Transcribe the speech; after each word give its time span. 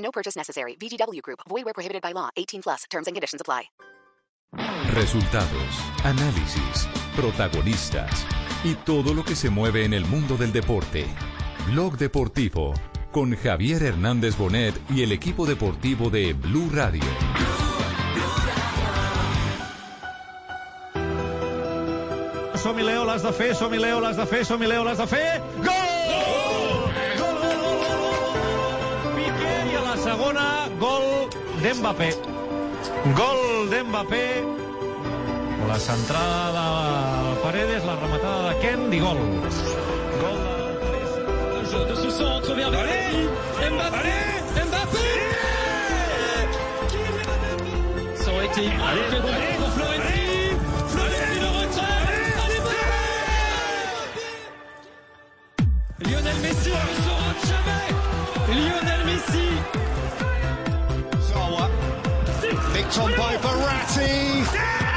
No 0.00 0.10
purchase 0.10 0.36
necessary. 0.36 0.76
VGW 0.76 1.22
Group. 1.22 1.40
Void 1.48 1.64
where 1.64 1.74
prohibited 1.74 2.02
by 2.02 2.12
law. 2.12 2.30
18 2.36 2.62
plus. 2.62 2.84
Terms 2.90 3.06
and 3.06 3.14
conditions 3.14 3.40
apply. 3.40 3.70
Resultados, 4.94 5.78
análisis, 6.02 6.88
protagonistas 7.14 8.26
y 8.64 8.74
todo 8.74 9.14
lo 9.14 9.24
que 9.24 9.36
se 9.36 9.48
mueve 9.48 9.84
en 9.84 9.94
el 9.94 10.04
mundo 10.04 10.36
del 10.36 10.52
deporte. 10.52 11.06
Blog 11.66 11.96
Deportivo 11.96 12.74
con 13.12 13.36
Javier 13.36 13.82
Hernández 13.82 14.36
Bonet 14.36 14.74
y 14.90 15.02
el 15.02 15.12
equipo 15.12 15.46
deportivo 15.46 16.10
de 16.10 16.32
Blue 16.32 16.70
Radio. 16.72 17.02
Som-hi, 22.56 22.82
Leo, 22.82 23.04
l'has 23.04 23.22
de 23.22 23.32
fer, 23.32 23.54
som-hi, 23.54 23.78
Leo, 23.78 24.00
l'has 24.00 24.16
de 24.16 24.26
fer, 24.26 24.44
Leo, 24.60 24.84
l'has 24.84 24.98
de 24.98 25.06
fer. 25.06 25.40
Gol! 25.64 25.89
Segona, 30.10 30.68
gol 30.80 31.06
d'Mbappé. 31.62 32.10
Gol 33.18 33.68
d'Mbappé. 33.70 34.24
La 35.68 35.78
centrada 35.78 36.66
de 37.26 37.34
Paredes, 37.42 37.84
la 37.86 37.94
rematada 38.02 38.40
de 38.48 38.54
Ken 38.62 38.92
i 38.92 38.98
gol. 38.98 39.20
Gol 40.22 40.40
de 41.72 41.80
de 41.90 41.94
ce 42.02 42.10
centre 42.10 42.54
vers 42.58 42.70
Verratti. 42.70 43.22
Mbappé 43.74 44.16
Mbappé 44.66 45.06
Ça 48.22 48.28
aurait 48.32 48.46
été 48.46 48.62
très 49.10 49.20
bon 49.24 49.34
pour. 49.58 49.70
Allez, 49.90 50.56
Mbappé 52.48 52.90
Lionel 56.04 56.38
Messi 56.42 56.70
ne 56.70 57.09
on 62.98 63.12
by 63.16 63.36
Verratti. 63.36 64.89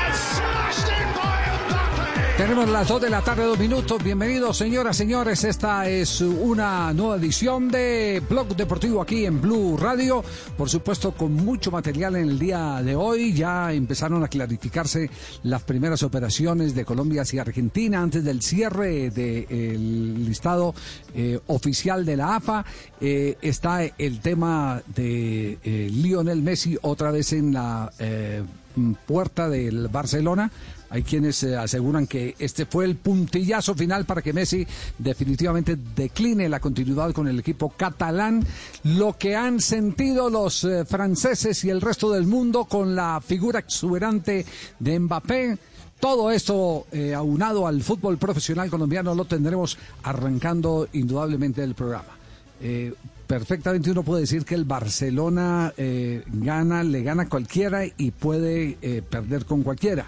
Tenemos 2.44 2.68
las 2.68 2.90
2 2.90 3.04
de 3.04 3.10
la 3.10 3.22
tarde, 3.22 3.46
dos 3.46 3.58
minutos. 3.58 4.04
Bienvenidos, 4.04 4.58
señoras, 4.58 4.98
señores. 4.98 5.46
Esta 5.46 5.88
es 5.88 6.20
una 6.20 6.92
nueva 6.92 7.16
edición 7.16 7.70
de 7.70 8.22
Blog 8.30 8.54
Deportivo 8.58 9.02
aquí 9.02 9.26
en 9.26 9.40
Blue 9.40 9.78
Radio. 9.78 10.22
Por 10.58 10.70
supuesto, 10.70 11.14
con 11.14 11.32
mucho 11.32 11.72
material 11.72 12.18
en 12.18 12.28
el 12.28 12.38
día 12.38 12.82
de 12.84 12.98
hoy. 12.98 13.32
Ya 13.32 13.72
empezaron 13.72 14.26
a 14.26 14.28
clarificarse 14.28 15.10
las 15.44 15.64
primeras 15.64 16.04
operaciones 16.04 16.76
de 16.76 16.84
Colombia 16.84 17.22
hacia 17.22 17.44
Argentina 17.44 18.02
antes 18.02 18.26
del 18.26 18.42
cierre 18.42 19.10
del 19.10 20.26
listado 20.26 20.76
eh, 21.16 21.40
oficial 21.48 22.06
de 22.06 22.18
la 22.18 22.36
AFA. 22.36 22.66
Eh, 23.00 23.38
está 23.42 23.86
el 23.86 24.20
tema 24.20 24.84
de 24.94 25.60
eh, 25.64 25.90
Lionel 25.90 26.42
Messi 26.42 26.78
otra 26.82 27.10
vez 27.10 27.32
en 27.32 27.54
la 27.54 27.90
puerta 29.06 29.48
del 29.48 29.88
Barcelona. 29.88 30.52
Hay 30.94 31.02
quienes 31.02 31.42
eh, 31.42 31.58
aseguran 31.58 32.06
que 32.06 32.36
este 32.38 32.68
fue 32.68 32.86
el 32.86 32.98
puntillazo 32.98 33.74
final 33.74 34.06
para 34.06 34.22
que 34.22 34.32
Messi 34.32 34.64
definitivamente 35.00 35.76
decline 35.76 36.48
la 36.48 36.60
continuidad 36.60 37.14
con 37.14 37.28
el 37.28 37.40
equipo 37.40 37.70
catalán. 37.70 38.46
Lo 38.84 39.18
que 39.18 39.36
han 39.36 39.60
sentido 39.60 40.30
los 40.30 40.64
eh, 40.66 40.86
franceses 40.86 41.64
y 41.64 41.72
el 41.72 41.82
resto 41.82 42.12
del 42.12 42.28
mundo 42.28 42.66
con 42.66 42.96
la 42.96 43.20
figura 43.26 43.58
exuberante 43.58 44.46
de 44.78 45.00
Mbappé. 45.00 45.58
Todo 46.00 46.30
esto 46.30 46.86
eh, 46.92 47.16
aunado 47.16 47.66
al 47.66 47.82
fútbol 47.82 48.20
profesional 48.20 48.70
colombiano 48.70 49.16
lo 49.16 49.26
tendremos 49.26 49.80
arrancando 50.04 50.90
indudablemente 50.94 51.64
el 51.64 51.74
programa. 51.74 52.20
Perfectamente 53.26 53.90
uno 53.90 54.04
puede 54.04 54.22
decir 54.22 54.46
que 54.46 54.54
el 54.54 54.64
Barcelona 54.64 55.74
gana, 56.28 56.84
le 56.84 57.02
gana 57.02 57.28
cualquiera 57.28 57.84
y 57.86 58.12
puede 58.12 59.02
perder 59.10 59.46
con 59.46 59.64
cualquiera. 59.64 60.06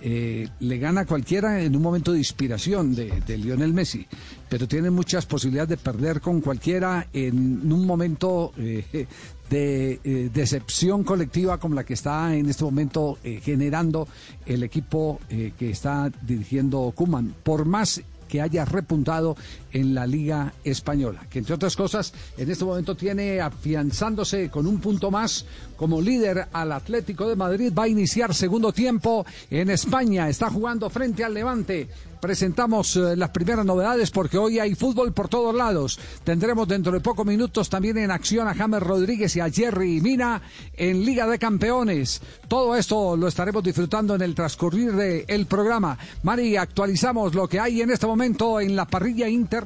Eh, 0.00 0.48
le 0.60 0.78
gana 0.78 1.02
a 1.02 1.06
cualquiera 1.06 1.62
en 1.62 1.74
un 1.74 1.82
momento 1.82 2.12
de 2.12 2.18
inspiración 2.18 2.94
de, 2.94 3.38
Lionel 3.38 3.72
Messi, 3.72 4.06
pero 4.48 4.68
tiene 4.68 4.90
muchas 4.90 5.26
posibilidades 5.26 5.70
de 5.70 5.76
perder 5.78 6.20
con 6.20 6.40
cualquiera 6.40 7.06
en 7.12 7.72
un 7.72 7.86
momento 7.86 8.52
eh, 8.58 9.06
de 9.48 10.00
eh, 10.04 10.30
decepción 10.32 11.02
colectiva 11.02 11.58
como 11.58 11.74
la 11.74 11.84
que 11.84 11.94
está 11.94 12.34
en 12.34 12.48
este 12.48 12.64
momento 12.64 13.18
generando 13.22 14.08
el 14.44 14.62
equipo 14.64 15.20
que 15.28 15.70
está 15.70 16.10
dirigiendo 16.22 16.92
Kuman. 16.94 17.34
Por 17.42 17.64
más 17.64 18.02
que 18.26 18.40
haya 18.40 18.64
repuntado 18.64 19.36
en 19.76 19.94
la 19.94 20.06
Liga 20.06 20.54
Española, 20.64 21.26
que 21.28 21.38
entre 21.38 21.54
otras 21.54 21.76
cosas 21.76 22.14
en 22.38 22.50
este 22.50 22.64
momento 22.64 22.94
tiene 22.94 23.42
afianzándose 23.42 24.48
con 24.48 24.66
un 24.66 24.80
punto 24.80 25.10
más 25.10 25.44
como 25.76 26.00
líder 26.00 26.48
al 26.50 26.72
Atlético 26.72 27.28
de 27.28 27.36
Madrid, 27.36 27.72
va 27.78 27.82
a 27.82 27.88
iniciar 27.88 28.34
segundo 28.34 28.72
tiempo 28.72 29.26
en 29.50 29.68
España, 29.68 30.30
está 30.30 30.48
jugando 30.48 30.88
frente 30.88 31.24
al 31.24 31.34
Levante. 31.34 31.88
Presentamos 32.20 32.96
eh, 32.96 33.14
las 33.14 33.28
primeras 33.28 33.66
novedades 33.66 34.10
porque 34.10 34.38
hoy 34.38 34.58
hay 34.58 34.74
fútbol 34.74 35.12
por 35.12 35.28
todos 35.28 35.54
lados. 35.54 36.00
Tendremos 36.24 36.66
dentro 36.66 36.90
de 36.90 37.00
pocos 37.00 37.26
minutos 37.26 37.68
también 37.68 37.98
en 37.98 38.10
acción 38.10 38.48
a 38.48 38.54
James 38.54 38.82
Rodríguez 38.82 39.36
y 39.36 39.40
a 39.40 39.50
Jerry 39.50 40.00
Mina 40.00 40.40
en 40.74 41.04
Liga 41.04 41.26
de 41.26 41.38
Campeones. 41.38 42.22
Todo 42.48 42.74
esto 42.74 43.16
lo 43.16 43.28
estaremos 43.28 43.62
disfrutando 43.62 44.14
en 44.14 44.22
el 44.22 44.34
transcurrir 44.34 44.92
del 44.94 45.46
programa. 45.46 45.98
Mari, 46.22 46.56
actualizamos 46.56 47.34
lo 47.34 47.46
que 47.46 47.60
hay 47.60 47.82
en 47.82 47.90
este 47.90 48.06
momento 48.06 48.60
en 48.60 48.74
la 48.74 48.86
parrilla 48.86 49.28
internacional. 49.28 49.65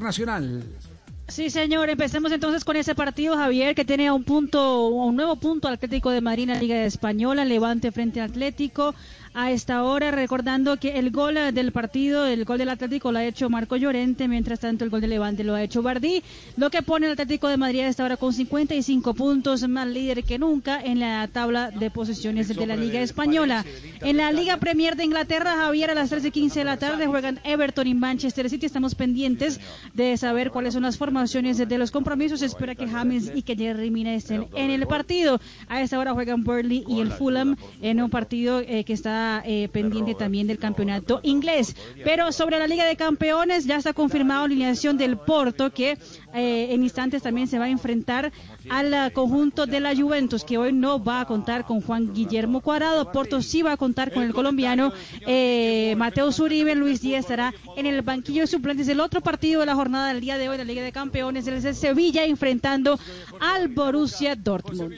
Sí, 1.28 1.48
señor. 1.48 1.88
Empecemos 1.88 2.32
entonces 2.32 2.64
con 2.64 2.76
ese 2.76 2.94
partido, 2.96 3.36
Javier, 3.36 3.74
que 3.76 3.84
tiene 3.84 4.10
un 4.10 4.24
punto, 4.24 4.88
un 4.88 5.14
nuevo 5.14 5.36
punto 5.36 5.68
Atlético 5.68 6.10
de 6.10 6.20
Marina, 6.20 6.54
Liga 6.56 6.84
Española, 6.84 7.44
Levante 7.44 7.92
frente 7.92 8.20
al 8.20 8.30
Atlético. 8.30 8.94
A 9.32 9.52
esta 9.52 9.84
hora, 9.84 10.10
recordando 10.10 10.76
que 10.76 10.98
el 10.98 11.12
gol 11.12 11.36
del 11.54 11.70
partido, 11.70 12.26
el 12.26 12.44
gol 12.44 12.58
del 12.58 12.68
Atlético 12.68 13.12
lo 13.12 13.20
ha 13.20 13.24
hecho 13.24 13.48
Marco 13.48 13.76
Llorente, 13.76 14.26
mientras 14.26 14.58
tanto 14.58 14.82
el 14.82 14.90
gol 14.90 15.00
de 15.00 15.06
Levante 15.06 15.44
lo 15.44 15.54
ha 15.54 15.62
hecho 15.62 15.82
Bardí, 15.82 16.24
lo 16.56 16.68
que 16.68 16.82
pone 16.82 17.06
el 17.06 17.12
Atlético 17.12 17.46
de 17.46 17.56
Madrid 17.56 17.82
a 17.82 17.86
esta 17.86 18.04
hora 18.04 18.16
con 18.16 18.32
55 18.32 19.14
puntos, 19.14 19.68
más 19.68 19.86
líder 19.86 20.24
que 20.24 20.40
nunca 20.40 20.82
en 20.82 20.98
la 20.98 21.28
tabla 21.28 21.70
de 21.70 21.92
posiciones 21.92 22.48
de 22.48 22.66
la 22.66 22.74
Liga 22.74 23.00
Española. 23.00 23.64
En 24.00 24.16
la 24.16 24.32
Liga 24.32 24.56
Premier 24.56 24.96
de 24.96 25.04
Inglaterra, 25.04 25.54
Javier, 25.58 25.90
a 25.90 25.94
las 25.94 26.10
13.15 26.10 26.54
de 26.54 26.64
la 26.64 26.76
tarde 26.76 27.06
juegan 27.06 27.38
Everton 27.44 27.86
y 27.86 27.94
Manchester 27.94 28.50
City. 28.50 28.66
Estamos 28.66 28.96
pendientes 28.96 29.60
de 29.94 30.16
saber 30.16 30.50
cuáles 30.50 30.74
son 30.74 30.82
las 30.82 30.98
formaciones 30.98 31.56
de 31.56 31.78
los 31.78 31.92
compromisos. 31.92 32.42
Espera 32.42 32.74
que 32.74 32.88
James 32.88 33.30
y 33.32 33.42
que 33.42 33.54
Jerry 33.54 33.92
Mina 33.92 34.12
estén 34.12 34.48
en 34.56 34.72
el 34.72 34.88
partido. 34.88 35.40
A 35.68 35.80
esta 35.82 36.00
hora 36.00 36.14
juegan 36.14 36.42
Burnley 36.42 36.84
y 36.88 36.98
el 36.98 37.12
Fulham 37.12 37.56
en 37.80 38.02
un 38.02 38.10
partido 38.10 38.60
eh, 38.60 38.82
que 38.82 38.92
está 38.92 39.19
eh, 39.44 39.68
pendiente 39.72 40.14
también 40.14 40.46
del 40.46 40.58
campeonato 40.58 41.20
inglés. 41.22 41.76
Pero 42.04 42.32
sobre 42.32 42.58
la 42.58 42.66
Liga 42.66 42.84
de 42.84 42.96
Campeones 42.96 43.66
ya 43.66 43.76
está 43.76 43.92
confirmado 43.92 44.40
la 44.40 44.46
alineación 44.46 44.96
del 44.96 45.16
Porto 45.16 45.70
que 45.70 45.98
eh, 46.32 46.68
en 46.70 46.82
instantes 46.82 47.22
también 47.22 47.48
se 47.48 47.58
va 47.58 47.64
a 47.64 47.68
enfrentar 47.68 48.32
al 48.68 49.12
conjunto 49.12 49.66
de 49.66 49.80
la 49.80 49.94
Juventus 49.94 50.44
que 50.44 50.58
hoy 50.58 50.72
no 50.72 51.02
va 51.02 51.20
a 51.20 51.24
contar 51.24 51.64
con 51.64 51.80
Juan 51.80 52.12
Guillermo 52.12 52.60
Cuadrado. 52.60 53.10
Porto 53.12 53.42
sí 53.42 53.62
va 53.62 53.72
a 53.72 53.76
contar 53.76 54.12
con 54.12 54.22
el 54.22 54.32
colombiano 54.32 54.92
eh, 55.26 55.94
Mateo 55.96 56.32
Zuribe. 56.32 56.74
Luis 56.74 57.00
Díaz 57.00 57.20
estará 57.20 57.54
en 57.76 57.86
el 57.86 58.02
banquillo 58.02 58.42
de 58.42 58.46
suplentes. 58.46 58.88
El 58.88 59.00
otro 59.00 59.20
partido 59.20 59.60
de 59.60 59.66
la 59.66 59.74
jornada 59.74 60.08
del 60.08 60.20
día 60.20 60.38
de 60.38 60.48
hoy 60.48 60.56
de 60.56 60.64
la 60.64 60.72
Liga 60.72 60.82
de 60.82 60.92
Campeones 60.92 61.46
es 61.46 61.64
el 61.64 61.74
Sevilla 61.74 62.24
enfrentando 62.24 62.98
al 63.40 63.68
Borussia 63.68 64.36
Dortmund. 64.36 64.96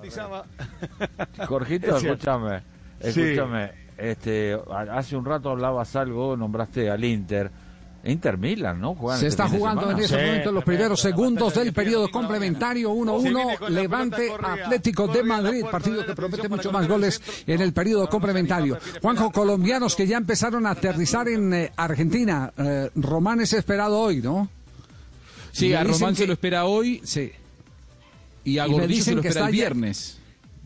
Jorgito, 1.46 1.96
escúchame, 1.96 2.62
escúchame, 3.00 3.72
este, 3.96 4.58
hace 4.90 5.16
un 5.16 5.24
rato 5.24 5.50
hablabas 5.50 5.94
algo, 5.96 6.36
nombraste 6.36 6.90
al 6.90 7.04
Inter. 7.04 7.50
Inter 8.04 8.38
Milan, 8.38 8.80
¿no? 8.80 8.94
Juegan 8.94 9.20
Se 9.20 9.26
este 9.26 9.42
está 9.42 9.56
jugando 9.56 9.90
en 9.90 9.98
este 9.98 10.18
sí. 10.18 10.24
momento 10.24 10.52
los 10.52 10.64
primeros 10.64 11.00
segundos 11.00 11.54
del 11.54 11.72
periodo 11.72 12.10
complementario 12.10 12.92
1-1 12.92 13.68
Levante 13.68 14.32
Atlético 14.32 15.06
de 15.08 15.22
Madrid, 15.22 15.64
partido 15.70 16.06
que 16.06 16.14
promete 16.14 16.48
mucho 16.48 16.72
más 16.72 16.88
goles 16.88 17.20
en 17.46 17.60
el 17.60 17.72
periodo 17.72 18.08
complementario. 18.08 18.78
Juanjo, 19.02 19.30
colombianos 19.30 19.94
que 19.96 20.06
ya 20.06 20.16
empezaron 20.16 20.66
a 20.66 20.70
aterrizar 20.70 21.28
en 21.28 21.52
eh, 21.52 21.72
Argentina. 21.76 22.52
Eh, 22.56 22.90
Román 22.94 23.40
es 23.40 23.52
esperado 23.52 23.98
hoy, 23.98 24.22
¿no? 24.22 24.48
Sí, 25.52 25.74
a 25.74 25.84
Román 25.84 26.16
se 26.16 26.26
lo 26.26 26.32
espera 26.32 26.64
hoy. 26.64 27.02
Sí. 27.04 27.32
Y 28.44 28.58
a 28.58 28.66
Gordillo 28.66 28.88
dicen 28.88 29.04
se 29.04 29.14
lo 29.16 29.22
que 29.22 29.28
espera 29.28 29.46
el 29.46 29.54
está 29.54 29.56
ya- 29.58 29.68
viernes. 29.68 30.18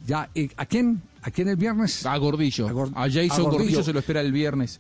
Ya, 0.07 0.31
¿y 0.35 0.51
¿a 0.57 0.67
quién? 0.67 1.01
¿A 1.23 1.31
quién 1.31 1.49
el 1.49 1.57
viernes? 1.57 2.05
A 2.05 2.17
Gordillo. 2.19 2.67
A 2.95 3.09
Jason 3.09 3.31
a 3.31 3.37
Gordillo. 3.37 3.51
Gordillo 3.51 3.83
se 3.83 3.93
lo 3.93 3.99
espera 4.01 4.21
el 4.21 4.33
viernes. 4.33 4.79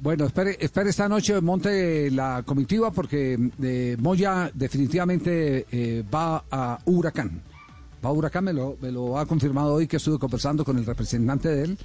Bueno, 0.00 0.26
espere, 0.26 0.56
espere 0.60 0.90
esta 0.90 1.08
noche 1.08 1.40
monte 1.40 2.10
la 2.10 2.42
comitiva 2.44 2.90
porque 2.90 3.38
eh, 3.62 3.96
Moya 3.98 4.50
definitivamente 4.54 5.66
eh, 5.70 6.04
va 6.14 6.44
a 6.50 6.78
Huracán. 6.84 7.40
Va 8.04 8.10
a 8.10 8.12
Huracán, 8.12 8.44
me 8.44 8.52
lo, 8.52 8.76
me 8.80 8.90
lo 8.92 9.18
ha 9.18 9.24
confirmado 9.26 9.74
hoy 9.74 9.86
que 9.86 9.96
estuve 9.96 10.18
conversando 10.18 10.64
con 10.64 10.76
el 10.78 10.84
representante 10.84 11.48
de 11.48 11.62
él, 11.64 11.78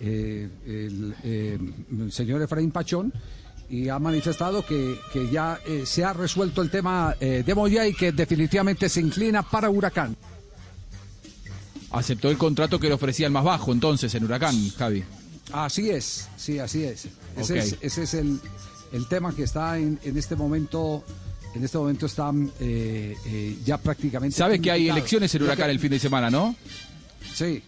eh, 0.00 0.48
el, 0.66 1.14
eh, 1.22 1.58
el 2.00 2.10
señor 2.12 2.42
Efraín 2.42 2.72
Pachón, 2.72 3.12
y 3.72 3.88
ha 3.88 3.98
manifestado 3.98 4.66
que, 4.66 5.00
que 5.14 5.30
ya 5.30 5.58
eh, 5.64 5.84
se 5.86 6.04
ha 6.04 6.12
resuelto 6.12 6.60
el 6.60 6.70
tema 6.70 7.16
eh, 7.18 7.42
de 7.44 7.54
Moya 7.54 7.86
y 7.86 7.94
que 7.94 8.12
definitivamente 8.12 8.86
se 8.90 9.00
inclina 9.00 9.42
para 9.42 9.70
Huracán. 9.70 10.14
Aceptó 11.90 12.28
el 12.28 12.36
contrato 12.36 12.78
que 12.78 12.88
le 12.88 12.94
ofrecía 12.94 13.26
el 13.26 13.32
más 13.32 13.44
bajo 13.44 13.72
entonces 13.72 14.14
en 14.14 14.24
Huracán, 14.24 14.54
Javi. 14.76 15.02
Así 15.52 15.88
es, 15.88 16.28
sí, 16.36 16.58
así 16.58 16.84
es. 16.84 17.08
Ese 17.34 17.58
es, 17.58 17.78
ese 17.80 18.02
es 18.02 18.12
el, 18.12 18.38
el 18.92 19.08
tema 19.08 19.34
que 19.34 19.44
está 19.44 19.78
en, 19.78 19.98
en 20.04 20.18
este 20.18 20.36
momento. 20.36 21.02
En 21.54 21.64
este 21.64 21.78
momento 21.78 22.06
están 22.06 22.50
eh, 22.60 23.16
eh, 23.26 23.58
ya 23.64 23.78
prácticamente. 23.78 24.36
Sabes 24.36 24.60
que 24.60 24.70
hay 24.70 24.90
elecciones 24.90 25.34
en 25.34 25.44
Huracán 25.44 25.70
el 25.70 25.78
fin 25.78 25.90
de 25.90 25.98
semana, 25.98 26.30
¿no? 26.30 26.54
Sí. 27.34 27.62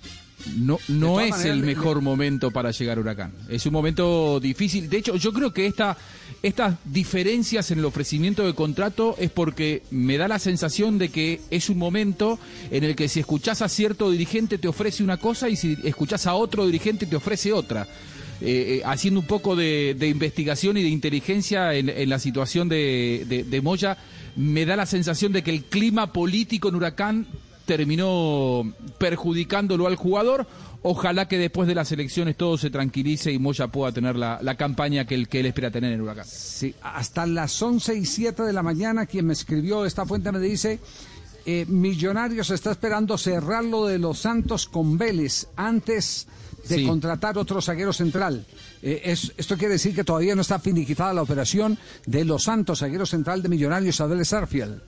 No, 0.57 0.79
no 0.89 1.21
es 1.21 1.31
maneras, 1.31 1.53
el 1.53 1.61
le- 1.61 1.67
mejor 1.67 2.01
momento 2.03 2.51
para 2.51 2.71
llegar 2.71 2.99
a 2.99 3.01
Huracán. 3.01 3.33
Es 3.49 3.65
un 3.67 3.73
momento 3.73 4.39
difícil. 4.41 4.89
De 4.89 4.99
hecho, 4.99 5.17
yo 5.17 5.33
creo 5.33 5.53
que 5.53 5.67
esta, 5.67 5.97
estas 6.43 6.77
diferencias 6.85 7.71
en 7.71 7.79
el 7.79 7.85
ofrecimiento 7.85 8.45
de 8.47 8.55
contrato 8.55 9.17
es 9.19 9.31
porque 9.31 9.83
me 9.91 10.19
da 10.19 10.29
la 10.29 10.39
sensación 10.39 10.99
de 10.99 11.09
que 11.09 11.41
es 11.51 11.69
un 11.71 11.79
momento 11.79 12.39
en 12.71 12.85
el 12.85 12.95
que 12.95 13.09
si 13.09 13.21
escuchás 13.21 13.63
a 13.63 13.69
cierto 13.69 14.11
dirigente 14.11 14.59
te 14.59 14.69
ofrece 14.69 15.03
una 15.03 15.17
cosa 15.17 15.49
y 15.49 15.57
si 15.57 15.79
escuchás 15.85 16.27
a 16.27 16.35
otro 16.35 16.67
dirigente 16.67 17.07
te 17.07 17.17
ofrece 17.17 17.53
otra. 17.53 17.87
Eh, 18.41 18.79
eh, 18.79 18.83
haciendo 18.85 19.21
un 19.21 19.27
poco 19.27 19.55
de, 19.57 19.95
de 19.99 20.09
investigación 20.09 20.77
y 20.77 20.83
de 20.83 20.89
inteligencia 20.89 21.73
en, 21.75 21.89
en 21.89 22.09
la 22.09 22.19
situación 22.19 22.69
de, 22.69 23.25
de- 23.29 23.45
de 23.45 23.61
Moya, 23.63 23.97
me 24.37 24.67
da 24.67 24.75
la 24.77 24.87
sensación 24.87 25.33
de 25.33 25.43
que 25.43 25.53
el 25.53 25.63
clima 25.63 26.13
político 26.13 26.69
en 26.69 26.75
Huracán 26.75 27.27
terminó 27.67 28.73
perjudicándolo 28.99 29.87
al 29.87 29.97
jugador. 29.97 30.47
Ojalá 30.87 31.27
que 31.29 31.39
después 31.39 31.67
de 31.67 31.75
las 31.75 31.91
elecciones 31.93 32.37
todo 32.37 32.59
se 32.59 32.69
tranquilice 32.69 33.33
y 33.33 33.39
Moya 33.39 33.69
pueda 33.69 33.91
tener 33.93 34.17
la, 34.17 34.39
la 34.43 34.55
campaña 34.57 35.07
que 35.07 35.15
él, 35.15 35.29
que 35.29 35.41
él 35.41 35.47
espera 35.47 35.71
tener 35.71 35.93
en 35.93 36.01
Huracán. 36.03 36.27
Sí, 36.29 36.75
hasta 36.83 37.25
las 37.25 37.61
11 37.63 37.95
y 37.97 38.05
7 38.05 38.43
de 38.43 38.53
la 38.53 38.63
mañana, 38.63 39.07
quien 39.07 39.27
me 39.27 39.33
escribió 39.33 39.87
esta 39.87 40.05
fuente 40.05 40.31
me 40.31 40.41
dice, 40.41 40.81
eh, 41.47 41.65
Millonarios 41.69 42.51
está 42.51 42.71
esperando 42.73 43.17
cerrar 43.17 43.65
lo 43.65 43.87
de 43.87 43.99
los 43.99 44.19
Santos 44.19 44.67
con 44.67 44.99
Vélez 44.99 45.47
antes 45.57 46.27
de 46.69 46.77
Sí. 46.77 46.87
contratar 46.87 47.39
otro 47.39 47.63
zaguero 47.63 47.93
central. 47.95 48.45
Eh, 48.83 49.01
es- 49.05 49.33
esto 49.39 49.57
quiere 49.57 49.75
decir 49.75 49.95
que 49.95 50.05
todavía 50.05 50.35
no 50.35 50.43
está 50.43 50.59
finiquitada 50.59 51.15
la 51.15 51.23
operación 51.23 51.79
de 52.05 52.27
los 52.27 52.43
Santos, 52.45 52.81
zaguero 52.81 53.07
central 53.07 53.43
de 53.43 53.49
Millonarios 53.49 54.01
a 54.03 54.07
Vélez 54.07 54.33
Arfield. 54.35 54.83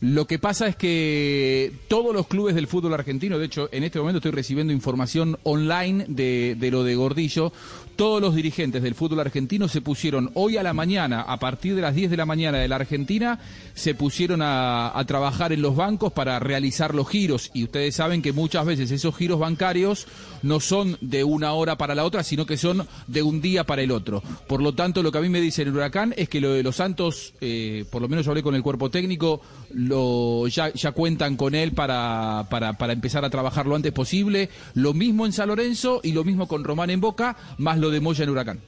Lo 0.00 0.26
que 0.26 0.38
pasa 0.38 0.68
es 0.68 0.76
que 0.76 1.72
todos 1.88 2.14
los 2.14 2.28
clubes 2.28 2.54
del 2.54 2.68
fútbol 2.68 2.94
argentino, 2.94 3.38
de 3.38 3.46
hecho, 3.46 3.68
en 3.72 3.82
este 3.82 3.98
momento 3.98 4.18
estoy 4.18 4.30
recibiendo 4.30 4.72
información 4.72 5.38
online 5.42 6.04
de, 6.06 6.56
de 6.58 6.70
lo 6.70 6.84
de 6.84 6.94
Gordillo, 6.94 7.52
todos 7.98 8.20
los 8.20 8.36
dirigentes 8.36 8.80
del 8.80 8.94
fútbol 8.94 9.18
argentino 9.18 9.66
se 9.66 9.80
pusieron 9.80 10.30
hoy 10.34 10.56
a 10.56 10.62
la 10.62 10.72
mañana, 10.72 11.22
a 11.22 11.40
partir 11.40 11.74
de 11.74 11.82
las 11.82 11.96
10 11.96 12.12
de 12.12 12.16
la 12.16 12.26
mañana 12.26 12.58
de 12.58 12.68
la 12.68 12.76
Argentina, 12.76 13.40
se 13.74 13.92
pusieron 13.96 14.40
a, 14.40 14.94
trabajar 15.08 15.52
en 15.52 15.62
los 15.62 15.74
bancos 15.74 16.12
para 16.12 16.38
realizar 16.38 16.94
los 16.94 17.08
giros. 17.08 17.50
Y 17.54 17.64
ustedes 17.64 17.96
saben 17.96 18.22
que 18.22 18.32
muchas 18.32 18.64
veces 18.64 18.92
esos 18.92 19.16
giros 19.16 19.40
bancarios 19.40 20.06
no 20.42 20.60
son 20.60 20.96
de 21.00 21.24
una 21.24 21.54
hora 21.54 21.76
para 21.76 21.96
la 21.96 22.04
otra, 22.04 22.22
sino 22.22 22.46
que 22.46 22.56
son 22.56 22.86
de 23.08 23.22
un 23.22 23.40
día 23.40 23.64
para 23.64 23.82
el 23.82 23.90
otro. 23.90 24.22
Por 24.46 24.62
lo 24.62 24.74
tanto, 24.74 25.02
lo 25.02 25.10
que 25.10 25.18
a 25.18 25.22
mí 25.22 25.28
me 25.28 25.40
dice 25.40 25.62
el 25.62 25.74
huracán 25.74 26.14
es 26.16 26.28
que 26.28 26.40
lo 26.40 26.52
de 26.52 26.62
los 26.62 26.76
Santos, 26.76 27.34
eh, 27.40 27.84
por 27.90 28.00
lo 28.00 28.08
menos 28.08 28.24
yo 28.24 28.30
hablé 28.30 28.44
con 28.44 28.54
el 28.54 28.62
cuerpo 28.62 28.90
técnico, 28.90 29.40
lo, 29.74 30.46
ya, 30.48 30.72
ya 30.72 30.92
cuentan 30.92 31.36
con 31.36 31.54
él 31.54 31.72
para, 31.72 32.46
para, 32.50 32.74
para 32.74 32.92
empezar 32.92 33.24
a 33.24 33.30
trabajar 33.30 33.66
lo 33.66 33.76
antes 33.76 33.92
posible. 33.92 34.48
Lo 34.74 34.94
mismo 34.94 35.26
en 35.26 35.32
San 35.32 35.48
Lorenzo 35.48 36.00
y 36.02 36.12
lo 36.12 36.24
mismo 36.24 36.48
con 36.48 36.64
Román 36.64 36.90
en 36.90 37.00
Boca, 37.00 37.36
más 37.58 37.78
lo 37.78 37.90
de 37.90 38.00
Moya 38.00 38.24
en 38.24 38.30
Huracán. 38.30 38.60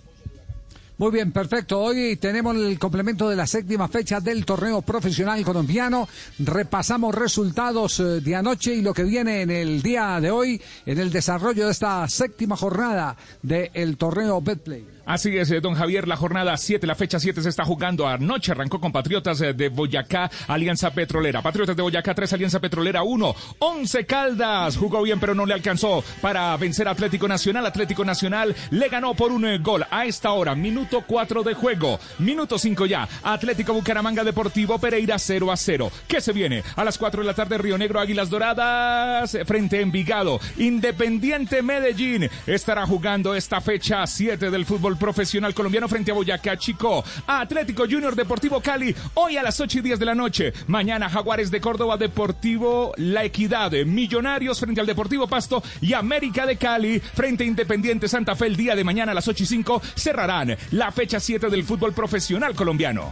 Muy 1.01 1.13
bien, 1.13 1.33
perfecto. 1.33 1.81
Hoy 1.81 2.17
tenemos 2.17 2.55
el 2.55 2.79
complemento 2.79 3.27
de 3.31 3.35
la 3.35 3.47
séptima 3.47 3.89
fecha 3.89 4.21
del 4.21 4.45
torneo 4.45 4.83
profesional 4.83 5.43
colombiano. 5.43 6.07
Repasamos 6.41 7.15
resultados 7.15 8.01
eh, 8.01 8.21
de 8.21 8.37
anoche 8.37 8.75
y 8.75 8.83
lo 8.83 8.93
que 8.93 9.05
viene 9.05 9.41
en 9.41 9.51
el 9.51 9.81
día 9.81 10.21
de 10.21 10.31
hoy 10.31 10.61
en 10.85 10.99
el 10.99 11.11
desarrollo 11.11 11.65
de 11.65 11.73
esta 11.73 12.07
séptima 12.07 12.55
jornada 12.55 13.17
del 13.41 13.97
torneo 13.97 14.43
Betplay. 14.43 14.85
Así 15.11 15.37
es, 15.37 15.51
eh, 15.51 15.61
don 15.61 15.75
Javier, 15.75 16.07
la 16.07 16.15
jornada 16.15 16.57
7, 16.57 16.87
la 16.87 16.95
fecha 16.95 17.19
7 17.19 17.43
se 17.43 17.49
está 17.49 17.65
jugando. 17.65 18.07
Anoche 18.07 18.53
arrancó 18.53 18.81
con 18.81 18.93
Patriotas 18.93 19.41
eh, 19.41 19.55
de 19.55 19.69
Boyacá, 19.69 20.31
Alianza 20.47 20.93
Petrolera. 20.93 21.43
Patriotas 21.43 21.75
de 21.75 21.83
Boyacá 21.83 22.15
3, 22.15 22.33
Alianza 22.33 22.61
Petrolera 22.61 23.03
1. 23.03 23.35
11 23.59 24.07
Caldas. 24.07 24.77
Jugó 24.77 25.03
bien, 25.03 25.19
pero 25.19 25.35
no 25.35 25.47
le 25.47 25.55
alcanzó 25.55 26.05
para 26.21 26.57
vencer 26.59 26.87
Atlético 26.87 27.27
Nacional. 27.27 27.67
Atlético 27.67 28.05
Nacional 28.05 28.55
le 28.71 28.89
ganó 28.89 29.15
por 29.15 29.33
un 29.33 29.47
eh, 29.47 29.59
gol. 29.59 29.85
A 29.91 30.05
esta 30.05 30.31
hora, 30.31 30.55
minuto 30.55 31.03
4 31.05 31.43
de 31.43 31.55
juego. 31.55 31.99
Minuto 32.21 32.57
5 32.57 32.87
ya. 32.87 33.09
Atlético 33.25 33.75
Bucaramanga 33.75 34.23
Deportivo 34.23 34.79
Pereira 34.79 35.19
0 35.19 35.51
a 35.51 35.57
0. 35.57 35.91
¿Qué 36.07 36.21
se 36.21 36.33
viene? 36.33 36.63
A 36.77 36.85
las 36.85 36.99
4 36.99 37.23
de 37.23 37.27
la 37.27 37.35
tarde, 37.35 37.59
Río 37.59 37.77
Negro 37.77 37.99
Águilas 37.99 38.31
Doradas 38.31 39.37
frente 39.45 39.79
a 39.79 39.81
Envigado. 39.81 40.39
Independiente 40.57 41.63
Medellín 41.63 42.31
estará 42.47 42.87
jugando 42.87 43.35
esta 43.35 43.61
fecha 43.61 44.07
7 44.07 44.53
del 44.53 44.65
fútbol 44.65 45.00
profesional 45.01 45.53
colombiano 45.53 45.89
frente 45.89 46.13
a 46.13 46.15
Boyacá 46.15 46.57
Chico. 46.57 47.03
Atlético 47.27 47.87
Junior 47.91 48.15
Deportivo 48.15 48.61
Cali 48.61 48.95
hoy 49.15 49.37
a 49.37 49.43
las 49.43 49.61
8 49.61 49.79
y 49.79 49.83
10 49.83 49.99
de 49.99 50.07
la 50.07 50.15
noche. 50.15 50.53
Mañana 50.69 51.11
Jaguares 51.11 51.51
de 51.51 51.61
Córdoba 51.61 51.97
Deportivo 51.97 52.93
La 52.97 53.25
Equidad. 53.25 53.73
Millonarios 53.85 54.61
frente 54.61 54.81
al 54.81 54.87
Deportivo 54.87 55.27
Pasto 55.27 55.61
y 55.81 55.95
América 55.95 56.47
de 56.47 56.57
Cali 56.57 57.01
frente 57.01 57.43
a 57.43 57.47
Independiente 57.49 58.07
Santa 58.07 58.37
Fe 58.37 58.47
el 58.47 58.57
día 58.57 58.77
de 58.77 58.85
mañana 58.85 59.11
a 59.11 59.15
las 59.17 59.27
8 59.27 59.43
y 59.43 59.47
5 59.47 59.83
cerrarán 59.97 60.57
la 60.71 60.93
fecha 60.93 61.19
7 61.19 61.49
del 61.49 61.65
fútbol 61.65 61.93
profesional 61.93 62.55
colombiano. 62.55 63.11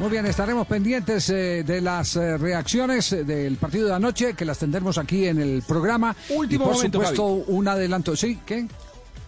Muy 0.00 0.10
bien, 0.10 0.26
estaremos 0.26 0.66
pendientes 0.66 1.30
eh, 1.30 1.62
de 1.64 1.80
las 1.80 2.16
eh, 2.16 2.36
reacciones 2.36 3.12
eh, 3.12 3.22
del 3.22 3.56
partido 3.56 3.86
de 3.86 3.94
anoche, 3.94 4.34
que 4.34 4.44
las 4.44 4.58
tendremos 4.58 4.98
aquí 4.98 5.26
en 5.26 5.40
el 5.40 5.62
programa. 5.62 6.16
Último 6.30 6.64
y 6.64 6.66
por 6.66 6.76
momento, 6.76 6.98
supuesto, 6.98 7.24
un 7.26 7.68
adelanto. 7.68 8.16
¿Sí? 8.16 8.40
¿Qué? 8.44 8.66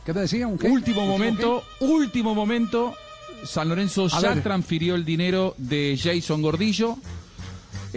¿Qué 0.06 0.12
me 0.12 0.20
decía? 0.20 0.46
¿Un 0.46 0.56
qué? 0.56 0.68
Último 0.68 1.02
¿Un 1.02 1.08
momento, 1.08 1.64
último 1.80 2.32
momento. 2.32 2.94
San 3.44 3.68
Lorenzo 3.68 4.06
A 4.06 4.20
ya 4.20 4.34
ver. 4.34 4.42
transfirió 4.42 4.94
el 4.94 5.04
dinero 5.04 5.54
de 5.58 5.98
Jason 6.00 6.40
Gordillo. 6.42 6.96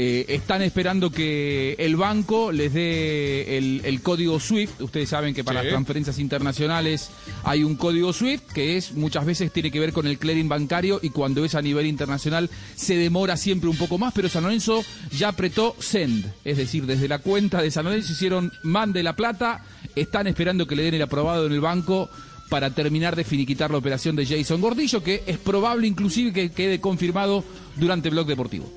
Eh, 0.01 0.25
están 0.33 0.61
esperando 0.61 1.11
que 1.11 1.75
el 1.77 1.97
banco 1.97 2.53
les 2.53 2.71
dé 2.73 3.57
el, 3.57 3.81
el 3.83 4.01
código 4.01 4.39
SWIFT. 4.39 4.79
Ustedes 4.79 5.09
saben 5.09 5.33
que 5.33 5.43
para 5.43 5.59
Sí. 5.59 5.65
las 5.65 5.73
transferencias 5.73 6.19
internacionales 6.19 7.09
hay 7.43 7.65
un 7.65 7.75
código 7.75 8.13
SWIFT 8.13 8.49
que 8.53 8.77
es 8.77 8.93
muchas 8.93 9.25
veces 9.25 9.51
tiene 9.51 9.71
que 9.71 9.79
ver 9.81 9.91
con 9.91 10.07
el 10.07 10.17
clearing 10.17 10.47
bancario 10.47 11.01
y 11.03 11.09
cuando 11.09 11.43
es 11.43 11.53
a 11.53 11.61
nivel 11.61 11.85
internacional 11.85 12.49
se 12.77 12.95
demora 12.95 13.35
siempre 13.35 13.69
un 13.69 13.75
poco 13.75 13.97
más, 13.97 14.13
pero 14.13 14.29
San 14.29 14.43
Lorenzo 14.43 14.85
ya 15.11 15.27
apretó 15.27 15.75
send, 15.79 16.31
es 16.45 16.55
decir, 16.55 16.85
desde 16.85 17.09
la 17.09 17.19
cuenta 17.19 17.61
de 17.61 17.69
San 17.69 17.83
Lorenzo 17.83 18.13
hicieron 18.13 18.53
mande 18.63 19.03
la 19.03 19.17
plata, 19.17 19.65
están 19.97 20.27
esperando 20.27 20.65
que 20.65 20.77
le 20.77 20.83
den 20.83 20.93
el 20.93 21.01
aprobado 21.01 21.45
en 21.45 21.51
el 21.51 21.59
banco 21.59 22.09
para 22.47 22.69
terminar 22.73 23.17
de 23.17 23.25
finiquitar 23.25 23.69
la 23.69 23.77
operación 23.79 24.15
de 24.15 24.25
Jason 24.25 24.61
Gordillo, 24.61 25.03
que 25.03 25.23
es 25.27 25.37
probable 25.37 25.87
inclusive 25.87 26.31
que 26.31 26.51
quede 26.51 26.79
confirmado 26.79 27.43
durante 27.75 28.07
el 28.07 28.13
blog 28.13 28.27
deportivo. 28.27 28.71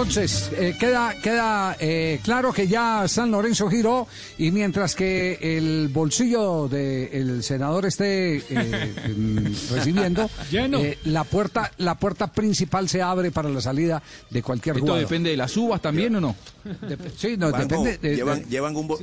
Entonces, 0.00 0.50
eh, 0.54 0.76
queda, 0.78 1.14
queda 1.22 1.74
eh, 1.80 2.20
claro 2.22 2.52
que 2.52 2.68
ya 2.68 3.08
San 3.08 3.30
Lorenzo 3.30 3.70
giró 3.70 4.06
y 4.36 4.50
mientras 4.50 4.94
que 4.94 5.38
el 5.40 5.88
bolsillo 5.88 6.68
del 6.68 7.42
senador 7.42 7.86
esté 7.86 8.36
eh, 8.36 8.42
recibiendo, 9.70 10.28
Lleno. 10.50 10.80
eh, 10.80 10.98
la, 11.04 11.24
puerta, 11.24 11.72
la 11.78 11.94
puerta 11.94 12.30
principal 12.30 12.90
se 12.90 13.00
abre 13.00 13.30
para 13.30 13.48
la 13.48 13.62
salida 13.62 14.02
de 14.28 14.42
cualquier 14.42 14.74
¿Esto 14.76 14.84
jugador. 14.84 15.08
depende 15.08 15.30
de 15.30 15.36
las 15.38 15.56
uvas 15.56 15.80
también 15.80 16.14
o 16.16 16.20
no? 16.20 16.36
Sí, 17.16 17.36
no, 17.38 17.50
Banco, 17.50 17.82
depende. 17.82 17.96
de- 18.10 18.16
llevan, 18.16 18.40
de- 18.42 18.48
llevan, 18.50 18.76
un, 18.76 18.90
o 18.90 18.98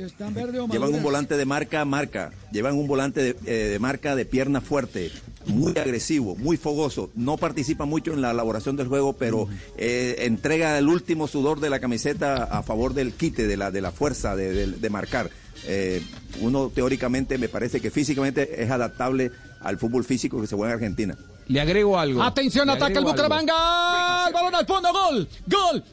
llevan 0.68 0.94
un 0.94 1.02
volante 1.02 1.36
de 1.36 1.44
marca 1.44 1.84
marca. 1.84 2.30
Llevan 2.52 2.76
un 2.76 2.86
volante 2.86 3.20
de, 3.20 3.36
eh, 3.46 3.68
de 3.70 3.78
marca 3.80 4.14
de 4.14 4.26
pierna 4.26 4.60
fuerte, 4.60 5.10
muy 5.46 5.72
agresivo, 5.78 6.34
muy 6.36 6.56
fogoso. 6.56 7.10
No 7.14 7.36
participa 7.36 7.84
mucho 7.84 8.12
en 8.12 8.20
la 8.22 8.30
elaboración 8.30 8.76
del 8.76 8.88
juego, 8.88 9.12
pero 9.14 9.48
eh, 9.76 10.16
entrega 10.20 10.78
el 10.78 10.88
último 10.88 11.26
sudor 11.28 11.60
de 11.60 11.70
la 11.70 11.80
camiseta 11.80 12.44
a 12.44 12.62
favor 12.62 12.94
del 12.94 13.12
quite, 13.12 13.46
de 13.46 13.56
la, 13.56 13.70
de 13.70 13.80
la 13.80 13.92
fuerza 13.92 14.34
de, 14.36 14.52
de- 14.52 14.66
de 14.66 14.90
marcar. 14.90 15.30
Eh, 15.66 16.02
uno 16.40 16.68
teóricamente 16.74 17.38
me 17.38 17.48
parece 17.48 17.80
que 17.80 17.90
físicamente 17.90 18.62
es 18.62 18.70
adaptable 18.70 19.30
al 19.60 19.78
fútbol 19.78 20.04
físico 20.04 20.40
que 20.40 20.46
se 20.46 20.56
juega 20.56 20.72
en 20.74 20.78
Argentina. 20.78 21.16
Le 21.46 21.60
agrego 21.60 21.98
algo. 21.98 22.22
Atención, 22.22 22.66
Le 22.66 22.72
ataca 22.74 22.98
el. 22.98 23.04
Bucaramanga. 23.04 24.26
El 24.28 24.32
balón 24.32 24.54
al 24.54 24.66
fondo, 24.66 24.90
gol. 24.92 25.28
Gol. 25.46 25.84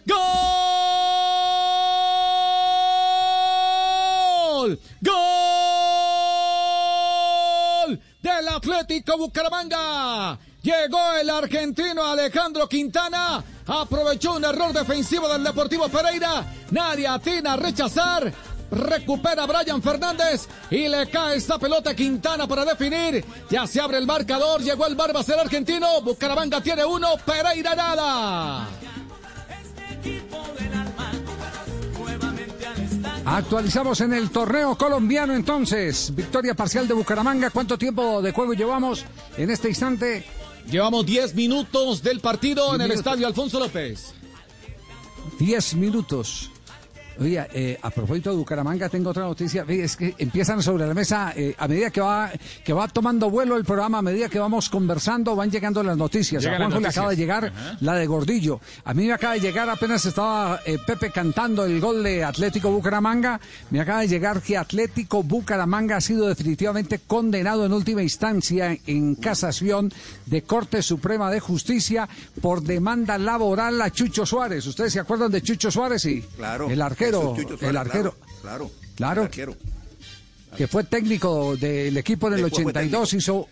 Gol. 4.61 4.79
Gol 5.01 5.21
del 8.21 8.47
Atlético 8.47 9.17
Bucaramanga. 9.17 10.37
Llegó 10.61 11.13
el 11.19 11.29
argentino 11.29 12.05
Alejandro 12.05 12.67
Quintana. 12.69 13.43
Aprovechó 13.65 14.35
un 14.35 14.45
error 14.45 14.73
defensivo 14.73 15.27
del 15.27 15.43
Deportivo 15.43 15.89
Pereira. 15.89 16.45
Nadie 16.69 17.07
atina 17.07 17.53
a 17.53 17.57
rechazar. 17.57 18.31
Recupera 18.71 19.45
Brian 19.45 19.81
Fernández 19.81 20.47
y 20.69 20.87
le 20.87 21.09
cae 21.09 21.35
esta 21.35 21.59
pelota 21.59 21.89
a 21.89 21.95
Quintana 21.95 22.47
para 22.47 22.63
definir. 22.63 23.25
Ya 23.49 23.67
se 23.67 23.81
abre 23.81 23.97
el 23.97 24.05
marcador. 24.05 24.61
Llegó 24.61 24.85
el 24.85 24.95
Barbas 24.95 25.27
el 25.29 25.39
argentino. 25.39 26.01
Bucaramanga 26.01 26.61
tiene 26.61 26.85
uno. 26.85 27.17
Pereira 27.25 27.75
nada. 27.75 28.67
Actualizamos 33.31 34.01
en 34.01 34.11
el 34.11 34.29
torneo 34.29 34.77
colombiano 34.77 35.33
entonces. 35.33 36.13
Victoria 36.13 36.53
parcial 36.53 36.85
de 36.85 36.93
Bucaramanga. 36.93 37.49
¿Cuánto 37.49 37.77
tiempo 37.77 38.21
de 38.21 38.33
juego 38.33 38.53
llevamos 38.53 39.05
en 39.37 39.49
este 39.49 39.69
instante? 39.69 40.25
Llevamos 40.69 41.05
10 41.05 41.33
minutos 41.35 42.03
del 42.03 42.19
partido 42.19 42.75
en 42.75 42.81
el 42.81 42.91
estadio 42.91 43.25
Alfonso 43.25 43.57
López. 43.57 44.13
10 45.39 45.75
minutos. 45.75 46.51
Oye, 47.19 47.45
eh, 47.53 47.77
a 47.81 47.89
propósito 47.89 48.31
de 48.31 48.37
Bucaramanga, 48.37 48.89
tengo 48.89 49.09
otra 49.09 49.23
noticia. 49.23 49.65
Oye, 49.67 49.83
Es 49.83 49.95
que 49.97 50.15
empiezan 50.17 50.61
sobre 50.63 50.87
la 50.87 50.93
mesa, 50.93 51.33
eh, 51.35 51.55
a 51.57 51.67
medida 51.67 51.89
que 51.89 52.01
va, 52.01 52.31
que 52.63 52.73
va 52.73 52.87
tomando 52.87 53.29
vuelo 53.29 53.57
el 53.57 53.65
programa, 53.65 53.99
a 53.99 54.01
medida 54.01 54.29
que 54.29 54.39
vamos 54.39 54.69
conversando, 54.69 55.35
van 55.35 55.51
llegando 55.51 55.83
las 55.83 55.97
noticias. 55.97 56.45
A 56.45 56.57
Juanjo 56.57 56.79
le 56.79 56.87
acaba 56.87 57.09
de 57.09 57.15
llegar 57.15 57.45
Ajá. 57.45 57.77
la 57.81 57.95
de 57.95 58.07
Gordillo. 58.07 58.59
A 58.85 58.93
mí 58.93 59.05
me 59.05 59.13
acaba 59.13 59.33
de 59.33 59.41
llegar, 59.41 59.69
apenas 59.69 60.05
estaba 60.05 60.61
eh, 60.65 60.77
Pepe 60.85 61.11
cantando 61.11 61.65
el 61.65 61.79
gol 61.79 62.03
de 62.03 62.23
Atlético 62.23 62.71
Bucaramanga, 62.71 63.39
me 63.69 63.81
acaba 63.81 64.01
de 64.01 64.07
llegar 64.07 64.41
que 64.41 64.57
Atlético 64.57 65.23
Bucaramanga 65.23 65.97
ha 65.97 66.01
sido 66.01 66.27
definitivamente 66.27 66.99
condenado 67.05 67.65
en 67.65 67.73
última 67.73 68.01
instancia 68.01 68.77
en 68.87 69.15
casación 69.15 69.91
de 70.25 70.43
Corte 70.43 70.81
Suprema 70.81 71.29
de 71.29 71.39
Justicia 71.39 72.07
por 72.41 72.61
demanda 72.61 73.17
laboral 73.17 73.81
a 73.81 73.89
Chucho 73.91 74.25
Suárez. 74.25 74.65
¿Ustedes 74.65 74.93
se 74.93 74.99
acuerdan 74.99 75.31
de 75.31 75.41
Chucho 75.41 75.69
Suárez? 75.71 76.01
Sí. 76.01 76.23
Claro. 76.37 76.69
El 76.69 76.81
arquero. 76.81 77.00
Chucho 77.09 77.57
Suárez, 77.57 77.69
el 77.69 77.77
arquero. 77.77 78.15
Claro. 78.41 78.71
Claro. 78.95 79.21
el 79.21 79.27
arquero. 79.27 79.55
que 80.57 80.67
fue 80.67 80.83
técnico 80.83 81.55
del 81.57 81.95
equipo 81.97 82.27
en 82.27 82.33
el 82.33 82.43
Después 82.43 82.63
fue 82.63 82.71
82, 82.71 83.13
hizo, 83.13 83.47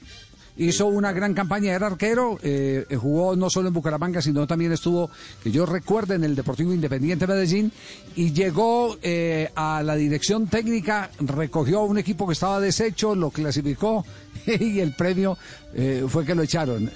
hizo 0.59 0.87
una 0.87 1.13
gran 1.13 1.33
campaña, 1.33 1.73
era 1.73 1.87
arquero, 1.87 2.37
eh, 2.43 2.85
jugó 2.99 3.35
no 3.35 3.49
solo 3.49 3.69
en 3.69 3.73
Bucaramanga, 3.73 4.21
sino 4.21 4.45
también 4.45 4.73
estuvo, 4.73 5.09
que 5.41 5.51
yo 5.51 5.65
recuerde, 5.65 6.15
en 6.15 6.25
el 6.25 6.35
Deportivo 6.35 6.73
Independiente 6.73 7.25
Medellín, 7.25 7.71
y 8.15 8.33
llegó 8.33 8.97
eh, 9.01 9.49
a 9.55 9.81
la 9.83 9.95
dirección 9.95 10.47
técnica, 10.47 11.11
recogió 11.19 11.83
un 11.83 11.97
equipo 11.97 12.27
que 12.27 12.33
estaba 12.33 12.59
deshecho, 12.59 13.15
lo 13.15 13.31
clasificó, 13.31 14.05
y 14.45 14.79
el 14.79 14.93
premio 14.95 15.37
eh, 15.73 16.03
fue 16.09 16.25
que 16.25 16.35
lo 16.35 16.43
echaron. 16.43 16.91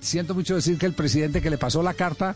Siento 0.00 0.34
mucho 0.34 0.56
decir 0.56 0.76
que 0.76 0.86
el 0.86 0.94
presidente 0.94 1.40
que 1.40 1.50
le 1.50 1.58
pasó 1.58 1.82
la 1.82 1.94
carta, 1.94 2.34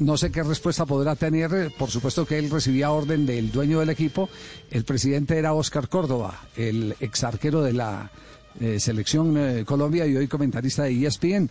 no 0.00 0.18
sé 0.18 0.30
qué 0.30 0.42
respuesta 0.42 0.84
podrá 0.84 1.16
tener, 1.16 1.72
por 1.78 1.90
supuesto 1.90 2.26
que 2.26 2.38
él 2.38 2.50
recibía 2.50 2.90
orden 2.90 3.24
del 3.24 3.50
dueño 3.50 3.80
del 3.80 3.88
equipo, 3.88 4.28
el 4.70 4.84
presidente 4.84 5.38
era 5.38 5.54
Oscar 5.54 5.88
Córdoba, 5.88 6.42
el 6.56 6.94
ex 7.00 7.24
arquero 7.24 7.62
de 7.62 7.72
la 7.72 8.10
eh, 8.60 8.78
selección 8.78 9.36
eh, 9.36 9.64
Colombia 9.64 10.06
y 10.06 10.16
hoy 10.16 10.28
comentarista 10.28 10.84
de 10.84 11.06
ESPN. 11.06 11.50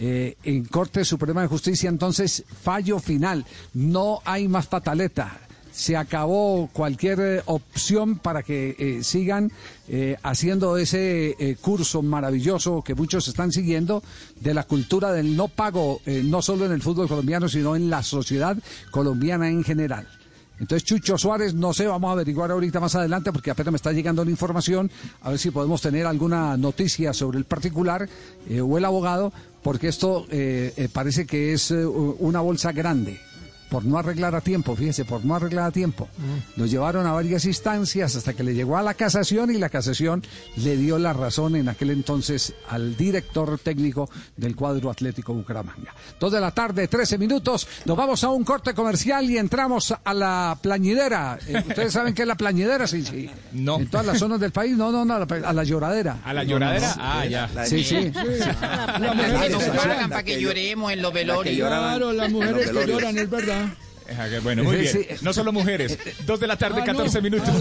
Eh, 0.00 0.36
en 0.44 0.64
Corte 0.64 1.04
Suprema 1.04 1.42
de 1.42 1.48
Justicia, 1.48 1.88
entonces, 1.88 2.44
fallo 2.62 3.00
final. 3.00 3.44
No 3.74 4.20
hay 4.24 4.46
más 4.46 4.66
pataleta. 4.68 5.40
Se 5.72 5.96
acabó 5.96 6.68
cualquier 6.72 7.20
eh, 7.20 7.42
opción 7.46 8.18
para 8.18 8.42
que 8.42 9.00
sigan 9.02 9.50
haciendo 10.22 10.76
ese 10.76 11.56
curso 11.62 12.02
maravilloso 12.02 12.82
que 12.82 12.94
muchos 12.94 13.26
están 13.26 13.52
siguiendo 13.52 14.02
de 14.38 14.52
la 14.52 14.64
cultura 14.64 15.12
del 15.12 15.34
no 15.34 15.48
pago, 15.48 16.02
no 16.24 16.42
solo 16.42 16.66
en 16.66 16.72
el 16.72 16.82
fútbol 16.82 17.08
colombiano, 17.08 17.48
sino 17.48 17.74
en 17.74 17.88
la 17.88 18.02
sociedad 18.02 18.58
colombiana 18.90 19.48
en 19.48 19.64
general. 19.64 20.06
Entonces, 20.60 20.84
Chucho 20.84 21.16
Suárez, 21.16 21.54
no 21.54 21.72
sé, 21.72 21.86
vamos 21.86 22.08
a 22.08 22.12
averiguar 22.12 22.50
ahorita 22.50 22.80
más 22.80 22.94
adelante 22.94 23.32
porque 23.32 23.50
apenas 23.50 23.72
me 23.72 23.76
está 23.76 23.92
llegando 23.92 24.24
la 24.24 24.30
información, 24.30 24.90
a 25.22 25.30
ver 25.30 25.38
si 25.38 25.50
podemos 25.50 25.80
tener 25.80 26.06
alguna 26.06 26.56
noticia 26.56 27.12
sobre 27.12 27.38
el 27.38 27.44
particular 27.44 28.08
eh, 28.48 28.60
o 28.60 28.76
el 28.76 28.84
abogado, 28.84 29.32
porque 29.62 29.88
esto 29.88 30.26
eh, 30.30 30.72
eh, 30.76 30.88
parece 30.92 31.26
que 31.26 31.52
es 31.52 31.70
eh, 31.70 31.86
una 31.86 32.40
bolsa 32.40 32.72
grande. 32.72 33.20
Por 33.70 33.84
no 33.84 33.98
arreglar 33.98 34.34
a 34.34 34.40
tiempo, 34.40 34.74
fíjese, 34.74 35.04
por 35.04 35.24
no 35.24 35.34
arreglar 35.34 35.66
a 35.66 35.70
tiempo. 35.70 36.08
Lo 36.56 36.66
llevaron 36.66 37.06
a 37.06 37.12
varias 37.12 37.44
instancias 37.44 38.16
hasta 38.16 38.32
que 38.32 38.42
le 38.42 38.54
llegó 38.54 38.76
a 38.78 38.82
la 38.82 38.94
casación 38.94 39.50
y 39.54 39.58
la 39.58 39.68
casación 39.68 40.22
le 40.56 40.76
dio 40.76 40.98
la 40.98 41.12
razón 41.12 41.56
en 41.56 41.68
aquel 41.68 41.90
entonces 41.90 42.54
al 42.68 42.96
director 42.96 43.58
técnico 43.58 44.08
del 44.36 44.56
cuadro 44.56 44.90
Atlético 44.90 45.34
Bucaramanga. 45.34 45.94
Dos 46.18 46.32
de 46.32 46.40
la 46.40 46.50
tarde, 46.52 46.88
13 46.88 47.18
minutos. 47.18 47.66
Nos 47.84 47.96
vamos 47.96 48.24
a 48.24 48.30
un 48.30 48.44
corte 48.44 48.72
comercial 48.74 49.28
y 49.28 49.36
entramos 49.38 49.94
a 50.02 50.14
la 50.14 50.58
plañidera. 50.62 51.38
Eh, 51.46 51.62
¿Ustedes 51.68 51.92
saben 51.92 52.14
qué 52.14 52.22
es 52.22 52.28
la 52.28 52.36
plañidera? 52.36 52.86
Sí, 52.86 53.04
sí. 53.04 53.28
No. 53.52 53.76
En 53.78 53.88
todas 53.88 54.06
las 54.06 54.18
zonas 54.18 54.40
del 54.40 54.52
país, 54.52 54.76
no, 54.76 54.90
no, 54.90 55.04
no, 55.04 55.14
a 55.14 55.18
la, 55.20 55.48
a 55.48 55.52
la 55.52 55.64
lloradera. 55.64 56.18
¿A 56.24 56.32
la 56.32 56.44
lloradera? 56.44 56.94
no, 56.96 56.96
no. 56.96 57.02
Ah, 57.02 57.26
ya. 57.26 57.48
Sí, 57.66 57.84
sí. 57.84 58.10
Las 58.14 59.14
mujeres 59.14 59.40
que 59.42 59.50
nos 59.50 59.62
pagan 59.76 60.10
para 60.10 60.22
que 60.22 60.40
lloremos 60.40 60.92
en 60.92 61.02
los 61.02 61.12
velorios. 61.12 61.68
Claro, 61.68 62.12
las 62.12 62.30
mujeres 62.30 62.70
que 62.70 62.86
lloran, 62.86 63.18
es 63.18 63.28
verdad. 63.30 63.57
Ajá, 63.58 63.76
que 63.76 63.87
Bueno, 64.42 64.64
muy 64.64 64.76
bien. 64.78 65.06
No 65.22 65.32
solo 65.32 65.52
mujeres. 65.52 65.98
Dos 66.26 66.40
de 66.40 66.46
la 66.46 66.56
tarde, 66.56 66.80
Ah, 66.82 66.84
14 66.84 67.18
no. 67.18 67.22
minutos. 67.22 67.54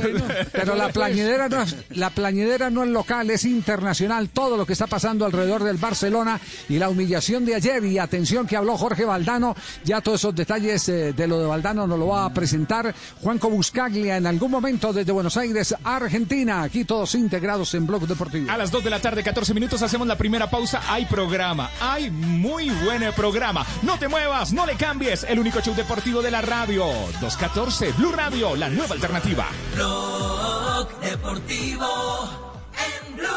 Pero 0.51 0.75
la 0.75 0.89
plañidera 0.89 1.49
no 1.49 1.61
es, 1.61 1.75
la 1.91 2.09
plañidera 2.09 2.69
no 2.69 2.83
es 2.83 2.89
local, 2.89 3.29
es 3.29 3.45
internacional. 3.45 4.29
Todo 4.29 4.57
lo 4.57 4.65
que 4.65 4.73
está 4.73 4.87
pasando 4.87 5.25
alrededor 5.25 5.63
del 5.63 5.77
Barcelona 5.77 6.39
y 6.69 6.77
la 6.77 6.89
humillación 6.89 7.45
de 7.45 7.55
ayer. 7.55 7.83
Y 7.85 7.97
atención 7.99 8.47
que 8.47 8.55
habló 8.55 8.77
Jorge 8.77 9.05
Valdano. 9.05 9.55
Ya 9.83 10.01
todos 10.01 10.21
esos 10.21 10.35
detalles 10.35 10.87
eh, 10.89 11.13
de 11.13 11.27
lo 11.27 11.39
de 11.39 11.45
Valdano 11.45 11.85
nos 11.87 11.99
lo 11.99 12.07
va 12.07 12.25
a 12.25 12.33
presentar 12.33 12.93
Juanco 13.21 13.49
Buscaglia 13.49 14.17
en 14.17 14.25
algún 14.27 14.51
momento 14.51 14.93
desde 14.93 15.11
Buenos 15.11 15.35
Aires, 15.37 15.75
Argentina. 15.83 16.63
Aquí 16.63 16.85
todos 16.85 17.13
integrados 17.15 17.73
en 17.73 17.85
Blog 17.87 18.07
Deportivo. 18.07 18.49
A 18.51 18.57
las 18.57 18.71
2 18.71 18.83
de 18.83 18.89
la 18.89 18.99
tarde, 19.01 19.23
14 19.23 19.53
minutos, 19.53 19.81
hacemos 19.81 20.07
la 20.07 20.17
primera 20.17 20.49
pausa. 20.49 20.81
Hay 20.87 21.05
programa, 21.05 21.69
hay 21.81 22.09
muy 22.09 22.69
buen 22.69 23.03
programa. 23.13 23.65
No 23.83 23.97
te 23.99 24.07
muevas, 24.07 24.53
no 24.53 24.65
le 24.65 24.75
cambies. 24.75 25.23
El 25.27 25.39
único 25.39 25.59
show 25.61 25.75
deportivo 25.75 26.21
de 26.21 26.31
la 26.31 26.36
radio. 26.41 26.85
214 27.21 27.91
Blue 27.93 28.11
Radio, 28.11 28.55
la 28.55 28.69
nueva 28.69 28.93
alternativa. 28.95 29.47
Blog 29.75 30.99
Deportivo 30.99 32.29
en 32.73 33.15
Blue. 33.15 33.27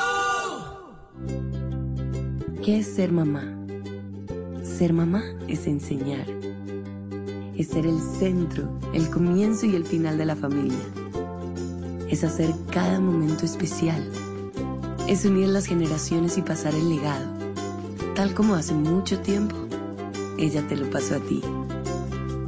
¿Qué 2.64 2.78
es 2.80 2.94
ser 2.94 3.12
mamá? 3.12 3.44
Ser 4.62 4.92
mamá 4.92 5.22
es 5.48 5.66
enseñar. 5.66 6.26
Es 7.56 7.68
ser 7.68 7.86
el 7.86 7.98
centro, 8.18 8.78
el 8.94 9.10
comienzo 9.10 9.66
y 9.66 9.76
el 9.76 9.84
final 9.84 10.16
de 10.18 10.24
la 10.24 10.36
familia. 10.36 10.78
Es 12.08 12.24
hacer 12.24 12.52
cada 12.70 13.00
momento 13.00 13.44
especial. 13.44 14.10
Es 15.06 15.24
unir 15.24 15.48
las 15.48 15.66
generaciones 15.66 16.38
y 16.38 16.42
pasar 16.42 16.74
el 16.74 16.88
legado. 16.88 17.26
Tal 18.14 18.34
como 18.34 18.54
hace 18.54 18.74
mucho 18.74 19.20
tiempo, 19.20 19.56
ella 20.38 20.66
te 20.66 20.76
lo 20.76 20.90
pasó 20.90 21.16
a 21.16 21.20
ti. 21.20 21.42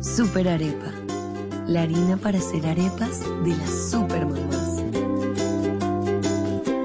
Super 0.03 0.49
Arepa. 0.49 0.93
La 1.69 1.83
harina 1.83 2.17
para 2.17 2.39
hacer 2.39 2.67
arepas 2.67 3.21
de 3.45 3.57
las 3.57 3.91
super 3.91 4.27
mamás. 4.27 4.83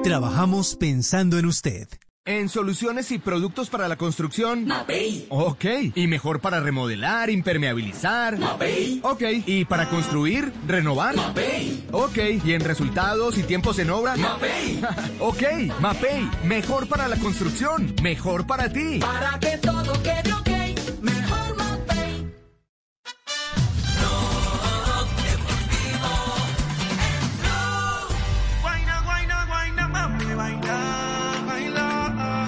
Trabajamos 0.03 0.75
pensando 0.75 1.39
en 1.39 1.47
usted. 1.47 1.87
En 2.25 2.47
soluciones 2.47 3.11
y 3.11 3.17
productos 3.17 3.69
para 3.69 3.87
la 3.87 3.95
construcción. 3.95 4.65
Mapei. 4.65 5.25
Ok. 5.29 5.65
Y 5.95 6.07
mejor 6.07 6.41
para 6.41 6.59
remodelar, 6.59 7.31
impermeabilizar. 7.31 8.37
Mapei. 8.37 8.99
Ok. 9.01 9.23
Y 9.47 9.65
para 9.65 9.89
construir, 9.89 10.53
renovar. 10.67 11.15
Mapei. 11.15 11.85
Ok. 11.91 12.17
Y 12.45 12.53
en 12.53 12.61
resultados 12.61 13.37
y 13.37 13.43
tiempos 13.43 13.79
en 13.79 13.89
obra. 13.89 14.15
Mapei. 14.15 14.79
ok. 15.19 15.43
Mapei. 15.79 16.29
Mejor 16.43 16.87
para 16.87 17.07
la 17.07 17.15
construcción. 17.15 17.95
Mejor 18.03 18.45
para 18.45 18.71
ti. 18.71 18.99
Para 18.99 19.39
que 19.39 19.57
todo 19.57 19.93
quede 20.03 20.46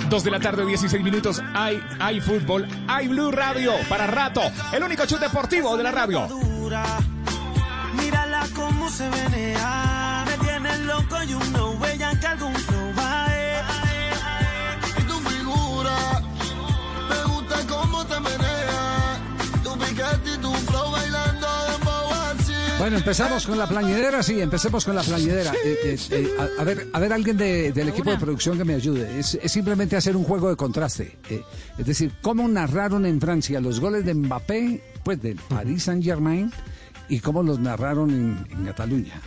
2 0.10 0.24
de 0.24 0.32
la 0.32 0.40
tarde, 0.40 0.66
16 0.66 1.04
minutos. 1.04 1.42
Hay, 1.54 1.80
hay 2.00 2.20
fútbol, 2.20 2.68
hay 2.88 3.08
Blue 3.08 3.32
Radio 3.32 3.74
para 3.88 4.08
rato. 4.08 4.42
El 4.74 4.84
único 4.84 5.06
show 5.06 5.20
deportivo 5.20 5.78
de 5.78 5.84
la 5.84 5.92
radio. 5.92 6.28
Mírala 7.94 8.48
cómo 8.56 8.90
se 8.90 9.08
menea, 9.10 10.26
me 10.26 10.46
tiene 10.46 10.78
loco 10.80 11.24
y 11.24 11.34
uno 11.34 11.72
huella 11.72 12.20
que 12.20 12.28
algún 12.28 12.54
Bueno, 22.80 22.96
empezamos 22.98 23.46
con 23.46 23.58
la 23.58 23.68
plañidera, 23.68 24.24
sí, 24.24 24.40
empecemos 24.40 24.86
con 24.86 24.96
la 24.96 25.04
plañidera. 25.04 25.52
Eh, 25.66 25.78
eh, 25.84 25.98
eh, 26.12 26.30
a, 26.40 26.62
a 26.62 26.64
ver, 26.64 26.88
a 26.94 27.00
ver, 27.00 27.12
alguien 27.12 27.36
de- 27.38 27.74
del 27.74 27.90
equipo 27.90 28.10
de 28.10 28.18
producción 28.18 28.58
que 28.58 28.64
me 28.64 28.74
ayude. 28.74 29.20
Es, 29.20 29.36
es 29.42 29.52
simplemente 29.52 29.98
hacer 29.98 30.16
un 30.16 30.24
juego 30.24 30.50
de 30.50 30.56
contraste. 30.56 31.18
Eh, 31.30 31.44
es 31.78 31.86
decir, 31.86 32.14
cómo 32.22 32.48
narraron 32.48 33.06
en 33.06 33.20
Francia 33.20 33.60
los 33.60 33.82
goles 33.82 34.06
de 34.06 34.14
Mbappé, 34.14 34.82
pues 35.04 35.22
del 35.22 35.36
Paris 35.36 35.84
Saint 35.84 36.02
Germain, 36.04 36.54
y 37.10 37.20
cómo 37.20 37.44
los 37.44 37.60
narraron 37.60 38.12
en, 38.12 38.48
en 38.50 38.66
Cataluña. 38.66 39.20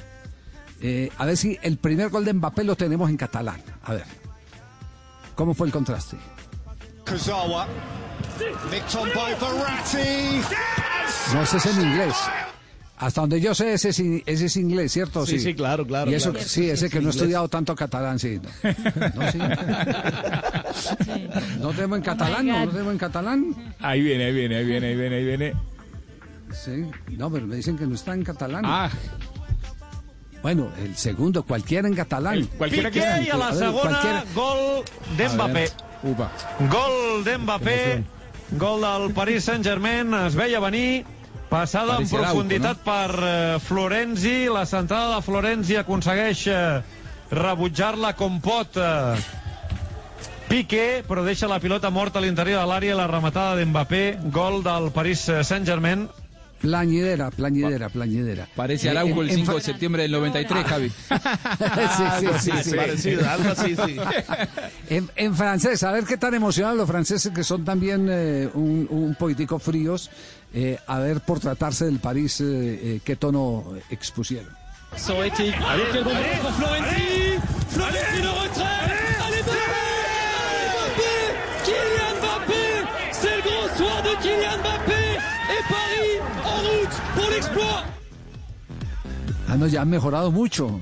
Eh, 0.80 1.10
a 1.18 1.26
ver 1.26 1.36
si 1.36 1.58
el 1.62 1.76
primer 1.76 2.08
gol 2.08 2.24
de 2.24 2.32
Mbappé 2.32 2.64
lo 2.64 2.74
tenemos 2.74 3.10
en 3.10 3.18
catalán. 3.18 3.62
A 3.84 3.92
ver, 3.92 4.04
¿cómo 5.34 5.52
fue 5.52 5.66
el 5.66 5.72
contraste? 5.74 6.16
Verratti. 9.38 10.40
No, 11.34 11.42
ese 11.42 11.56
es 11.58 11.66
en 11.66 11.82
inglés. 11.82 12.14
Hasta 13.02 13.20
donde 13.22 13.40
yo 13.40 13.52
sé, 13.52 13.72
ese 13.72 13.88
es, 13.88 13.98
in- 13.98 14.22
ese 14.26 14.46
es 14.46 14.56
inglés, 14.56 14.92
¿cierto? 14.92 15.26
Sí, 15.26 15.40
sí, 15.40 15.54
claro, 15.54 15.84
claro, 15.84 16.08
Y 16.08 16.14
eso, 16.14 16.30
claro. 16.32 16.46
sí, 16.48 16.70
ese 16.70 16.88
que 16.88 17.00
no 17.00 17.08
he 17.08 17.10
estudiado 17.10 17.48
tanto 17.48 17.74
catalán, 17.74 18.18
sí. 18.20 18.40
No, 18.62 18.70
No, 19.24 19.32
sí. 19.32 19.38
¿No 21.60 21.70
tenemos 21.70 21.98
en 21.98 22.04
catalán? 22.04 22.46
¿No 22.46 22.64
lo 22.66 22.70
tenemos 22.70 22.92
en 22.92 22.98
catalán? 22.98 23.54
Ahí 23.80 24.02
viene, 24.02 24.26
ahí 24.26 24.32
viene, 24.32 24.56
ahí 24.56 24.64
viene, 24.64 24.86
ahí 24.86 24.96
viene, 24.96 25.16
ahí 25.16 25.24
viene. 25.24 25.52
Sí. 26.52 26.84
No, 27.16 27.28
pero 27.30 27.46
me 27.46 27.56
dicen 27.56 27.76
que 27.76 27.86
no 27.86 27.94
está 27.96 28.14
en 28.14 28.22
catalán. 28.22 28.62
Ah. 28.66 28.88
Bueno, 30.42 30.70
el 30.82 30.96
segundo, 30.96 31.42
cualquiera 31.44 31.88
en 31.88 31.94
catalán. 31.94 32.46
Piqué 32.58 33.22
i 33.26 33.30
a 33.30 33.36
la 33.36 33.50
cualquiera. 33.72 34.24
gol 34.34 34.84
d'Mbappé. 35.16 35.68
Upa. 36.04 36.30
Gol 36.70 37.24
d'Mbappé, 37.24 38.04
gol 38.58 38.80
del 38.80 39.14
Paris 39.14 39.44
Saint-Germain, 39.44 40.12
es 40.26 40.34
veia 40.34 40.58
venir, 40.60 41.04
passada 41.52 41.98
en 42.00 42.08
profunditat 42.08 42.80
per 42.80 43.10
eh, 43.12 43.60
Florenzi, 43.60 44.48
la 44.48 44.64
centrada 44.64 45.18
de 45.18 45.22
Florenzi 45.26 45.76
aconsegueix 45.76 46.46
eh, 46.48 46.80
rebutjar-la 47.32 48.14
com 48.16 48.40
pot 48.40 48.80
eh, 48.80 49.20
Piqué, 50.48 51.00
però 51.08 51.22
deixa 51.24 51.48
la 51.48 51.56
pilota 51.60 51.88
morta 51.88 52.20
a 52.20 52.22
l'interior 52.24 52.60
de 52.60 52.68
l'àrea, 52.68 52.96
la 52.96 53.06
rematada 53.08 53.56
d'Mbappé, 53.56 54.02
gol 54.32 54.60
del 54.64 54.90
Paris 54.92 55.22
Saint-Germain. 55.48 56.08
Plañidera, 56.60 57.30
plañidera, 57.30 57.88
plañidera. 57.88 58.46
Parece 58.54 58.90
Araujo 58.90 59.22
el 59.22 59.30
en 59.30 59.36
5 59.36 59.54
de 59.54 59.60
septiembre 59.62 60.02
del 60.02 60.12
93, 60.12 60.64
Javi. 60.64 60.90
sí, 61.08 62.04
sí, 62.18 62.26
sí, 62.38 62.50
sí. 62.62 62.76
Parecido, 62.76 63.28
algo 63.28 63.50
así, 63.50 63.74
sí. 63.74 63.96
En, 64.90 65.10
en 65.16 65.34
francés, 65.34 65.82
a 65.82 65.90
ver 65.90 66.04
qué 66.04 66.16
tan 66.18 66.34
emocionados 66.34 66.76
los 66.78 66.88
franceses 66.88 67.32
que 67.32 67.42
son 67.42 67.64
también 67.64 68.06
eh, 68.10 68.48
un, 68.52 68.86
un 68.90 69.14
poquitico 69.14 69.58
fríos. 69.58 70.10
Eh, 70.54 70.78
a 70.86 70.98
ver, 70.98 71.20
por 71.20 71.40
tratarse 71.40 71.86
del 71.86 71.98
París, 71.98 72.40
eh, 72.40 72.44
eh, 72.96 73.00
qué 73.04 73.16
tono 73.16 73.64
expusieron. 73.90 74.52
Ça 74.96 75.14
aurait 75.14 75.28
été. 75.28 75.54
Allez, 75.54 75.84
quel 75.90 76.04
bon 76.04 76.12
ballon 76.12 76.38
pour 76.42 76.50
Florenzi 76.52 77.38
Florenzi 77.70 78.22
le 78.22 78.28
retrait 78.28 78.64
Allez 79.26 79.42
Mbappé 79.42 79.72
Mbappé 80.68 81.12
Kylian 81.64 82.14
Mbappé 82.20 82.62
C'est 83.12 83.36
le 83.36 83.42
grand 83.42 83.76
soir 83.78 84.02
de 84.02 84.22
Kylian 84.22 84.58
Mbappé 84.58 85.02
Et 85.54 85.62
Paris 85.72 86.14
en 86.44 86.56
route 86.60 86.96
pour 87.14 87.30
l'exploit 87.30 87.84
Ah, 89.48 89.56
no, 89.56 89.66
ya 89.66 89.80
han 89.82 89.88
mejorado 89.90 90.30
mucho. 90.30 90.78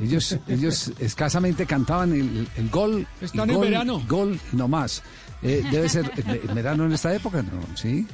Ellos, 0.00 0.36
ellos 0.48 0.92
escasamente 0.98 1.66
cantaban 1.66 2.12
el, 2.12 2.48
el 2.56 2.70
gol. 2.70 3.06
Están 3.20 3.50
en 3.50 3.56
gol, 3.56 3.66
verano. 3.66 4.02
Gol 4.08 4.38
no 4.52 4.66
más. 4.68 5.02
Eh, 5.42 5.64
debe 5.70 5.88
ser 5.88 6.10
eh, 6.16 6.42
en 6.48 6.54
verano 6.54 6.84
en 6.84 6.92
esta 6.92 7.14
época, 7.14 7.42
¿no? 7.42 7.76
¿Sí? 7.76 8.06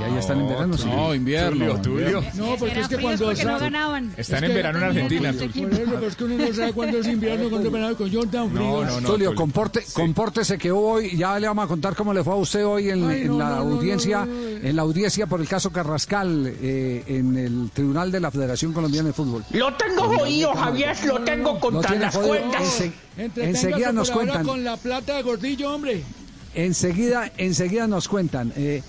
Ya, 0.00 0.08
ya 0.08 0.18
están 0.18 0.40
en 0.40 0.48
verano, 0.48 0.76
sí. 0.76 0.86
No, 0.88 1.14
invierno. 1.14 1.80
Tulio. 1.80 2.22
No, 2.34 2.56
porque 2.56 2.80
es 2.80 2.88
que 2.88 2.96
cuando 2.96 3.26
porque 3.26 3.44
no 3.44 3.58
ganaban. 3.58 4.14
Están 4.16 4.44
Es 4.44 4.50
en 4.50 4.56
verano 4.56 4.78
en 4.78 4.84
Argentina. 4.84 5.32
Por 5.32 5.42
eso, 5.42 5.82
pero 5.86 6.06
es 6.06 6.16
que 6.16 6.24
uno 6.24 6.36
no 6.36 6.54
sabe 6.54 6.72
cuándo 6.72 6.98
es 6.98 7.06
invierno, 7.06 7.50
cuándo 7.50 7.68
es 7.68 7.72
verano, 7.72 7.96
con 7.96 8.12
John 8.12 8.30
tan. 8.30 8.54
No, 8.54 8.84
no, 8.84 9.00
no. 9.00 9.08
Tulio, 9.10 9.34
comporte, 9.34 9.84
compórtese 9.92 10.58
que 10.58 10.70
hoy 10.70 11.16
ya 11.16 11.38
le 11.38 11.46
vamos 11.46 11.64
a 11.66 11.68
contar 11.68 11.94
cómo 11.94 12.12
le 12.14 12.24
fue 12.24 12.32
a 12.32 12.36
usted 12.36 12.64
hoy 12.66 12.90
en, 12.90 13.08
Ay, 13.08 13.20
en 13.22 13.26
no, 13.28 13.38
la 13.38 13.48
no, 13.50 13.64
no, 13.64 13.74
audiencia, 13.76 14.20
no, 14.20 14.26
no, 14.26 14.32
no. 14.32 14.68
en 14.68 14.76
la 14.76 14.82
audiencia 14.82 15.26
por 15.26 15.40
el 15.40 15.48
caso 15.48 15.70
Carrascal 15.70 16.46
eh, 16.60 17.04
en 17.06 17.36
el 17.36 17.70
Tribunal 17.72 18.10
de 18.10 18.20
la 18.20 18.30
Federación 18.30 18.72
Colombiana 18.72 19.08
de 19.08 19.12
Fútbol. 19.12 19.44
Lo 19.50 19.74
tengo 19.74 20.02
jodido, 20.04 20.52
Javier, 20.54 20.96
lo 21.06 21.20
tengo 21.20 21.60
contra 21.60 21.94
las 21.94 22.14
Entreténgase 22.16 22.92
enseguida 23.42 23.92
nos 23.92 24.10
cuentan. 24.10 24.44
con 24.46 24.64
la 24.64 24.76
plata 24.76 25.16
de 25.16 25.22
gordillo, 25.22 25.74
hombre. 25.74 26.02
Enseguida, 26.54 27.30
enseguida 27.36 27.86
nos 27.86 28.08
cuentan. 28.08 28.52
Eh, 28.56 28.82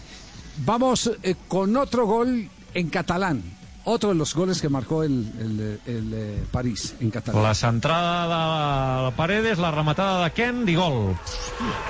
vamos 0.58 1.12
eh, 1.24 1.36
con 1.48 1.76
otro 1.78 2.06
gol 2.06 2.50
en 2.74 2.89
catalán. 2.89 3.44
Otro 3.86 4.10
de 4.10 4.16
los 4.16 4.34
goles 4.34 4.62
que 4.62 4.70
marcó 4.70 5.04
el, 5.04 5.30
el, 5.39 5.80
el, 5.86 6.13
eh, 6.13 6.44
París 6.50 6.96
en 7.02 7.12
catalán. 7.12 7.44
La 7.44 7.54
centrada 7.54 9.06
de 9.06 9.12
Paredes, 9.12 9.58
la 9.60 9.72
rematada 9.72 10.24
de 10.24 10.32
Kent 10.32 10.70
i 10.70 10.76
gol. 10.76 11.18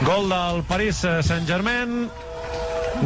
Gol 0.01 0.29
del 0.29 0.63
Paris 0.63 1.05
Saint-Germain, 1.21 2.09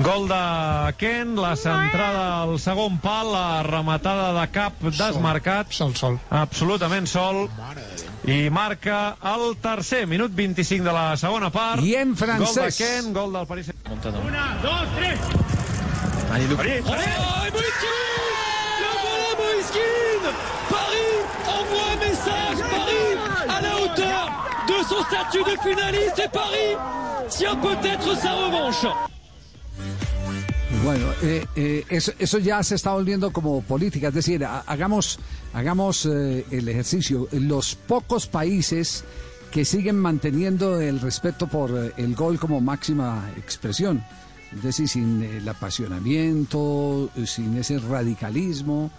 gol 0.04 0.28
de 0.30 0.94
Kent, 0.98 1.38
la 1.40 1.56
centrada 1.56 2.42
al 2.44 2.58
segon 2.60 2.98
pal, 3.02 3.32
la 3.34 3.64
rematada 3.64 4.32
de 4.40 4.46
cap 4.52 4.74
desmarcat. 4.84 5.72
Sol, 5.74 5.96
sol. 5.96 6.20
Absolutament 6.30 7.08
sol. 7.08 7.48
I 8.28 8.50
marca 8.52 9.16
el 9.34 9.56
tercer, 9.62 10.06
minut 10.08 10.32
25 10.36 10.84
de 10.84 10.94
la 10.94 11.16
segona 11.18 11.50
part. 11.50 11.84
I 11.84 11.96
en 11.96 12.14
Gol 12.16 12.18
de 12.18 12.26
francès. 12.26 12.78
Kent, 12.78 13.14
gol 13.16 13.34
del 13.34 13.48
Paris 13.48 13.66
Saint-Germain. 13.72 14.28
Una, 14.28 14.48
dos, 14.62 14.88
tres 14.98 15.20
Allez, 16.34 16.48
Oh, 16.52 16.62
Le 16.62 16.82
voilà 16.82 17.04
Moïse 19.40 19.72
Keane 19.72 20.34
Paris 20.70 21.14
envoie 21.48 21.88
un 21.94 22.00
message 22.04 22.60
Paris 22.70 23.12
à 23.48 23.62
la 23.62 23.74
hauteur 23.80 24.32
de 24.68 24.84
son 24.90 25.04
statut 25.04 25.44
de 25.50 25.58
finaliste 25.62 26.20
et 26.20 26.28
Paris 26.28 26.76
tient 27.30 27.56
peut-être 27.56 28.18
sa 28.18 28.34
revanche 28.34 28.86
Bueno, 30.84 31.06
eh, 31.22 31.46
eh, 31.56 31.84
eso, 31.90 32.12
eso 32.20 32.38
ya 32.40 32.62
se 32.64 32.76
está 32.76 32.94
volviendo 32.94 33.32
como 33.32 33.62
política, 33.62 34.10
es 34.10 34.14
decir, 34.14 34.46
ha- 34.46 34.60
hagamos, 34.62 35.20
hagamos 35.54 36.06
eh, 36.06 36.46
el 36.52 36.70
ejercicio. 36.70 37.28
Los 37.32 37.76
pocos 37.76 38.28
países 38.28 39.04
que 39.52 39.66
siguen 39.66 39.98
manteniendo 40.00 40.80
el 40.80 41.00
respeto 41.02 41.48
por 41.48 41.72
eh, 41.72 41.92
el 41.98 42.16
gol 42.16 42.40
como 42.40 42.62
máxima 42.62 43.30
expresión, 43.38 44.04
es 44.56 44.64
decir, 44.64 44.88
sin 44.88 45.24
el 45.24 45.50
apasionamiento, 45.50 47.10
eh, 47.18 47.26
sin 47.28 47.58
ese 47.58 47.80
radicalismo, 47.80 48.92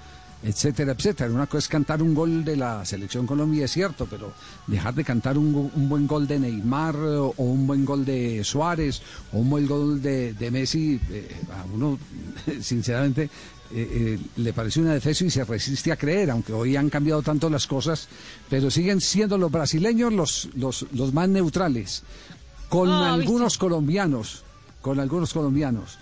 etcétera, 0.43 0.93
etcétera. 0.93 1.31
Una 1.31 1.47
cosa 1.47 1.59
es 1.59 1.69
cantar 1.69 2.03
un 2.03 2.15
gol 2.15 2.45
de 2.45 2.57
la 2.57 2.85
selección 2.85 3.27
Colombia, 3.27 3.65
es 3.65 3.73
cierto, 3.73 4.07
pero 4.07 4.33
dejar 4.67 4.95
de 4.95 5.05
cantar 5.05 5.37
un, 5.39 5.71
buen 5.89 6.07
gol 6.07 6.27
de 6.27 6.39
Neymar 6.39 6.95
eh, 6.95 7.19
o 7.19 7.35
un 7.39 7.67
buen 7.67 7.85
gol 7.85 8.05
de 8.05 8.43
Suárez 8.45 9.03
o 9.33 9.39
un 9.39 9.51
buen 9.51 9.67
gol 9.67 10.01
de, 10.01 10.35
de 10.35 10.51
Messi, 10.51 11.01
eh, 11.11 11.29
a 11.51 11.65
uno, 11.75 11.99
sinceramente, 12.61 13.31
eh, 13.71 14.17
eh, 14.17 14.19
le 14.37 14.53
parece 14.55 14.81
una 14.81 14.95
defensa 14.95 15.27
y 15.27 15.31
se 15.31 15.45
resiste 15.45 15.93
a 15.93 15.97
creer, 15.97 16.31
aunque 16.31 16.55
hoy 16.55 16.75
han 16.77 16.89
cambiado 16.89 17.21
tanto 17.21 17.51
las 17.51 17.67
cosas, 17.67 18.09
pero 18.49 18.71
siguen 18.71 18.99
siendo 19.03 19.37
los 19.37 19.51
brasileños 19.51 20.11
los, 20.11 20.49
los, 20.55 20.87
los 20.93 21.13
más 21.13 21.29
neutrales, 21.29 22.03
con 22.71 22.89
Ah, 22.89 23.17
¿viste? 23.17 23.27
algunos 23.27 23.59
colombianos, 23.59 24.43
con 24.81 25.01
algunos 25.01 25.35
colombianos. 25.35 25.99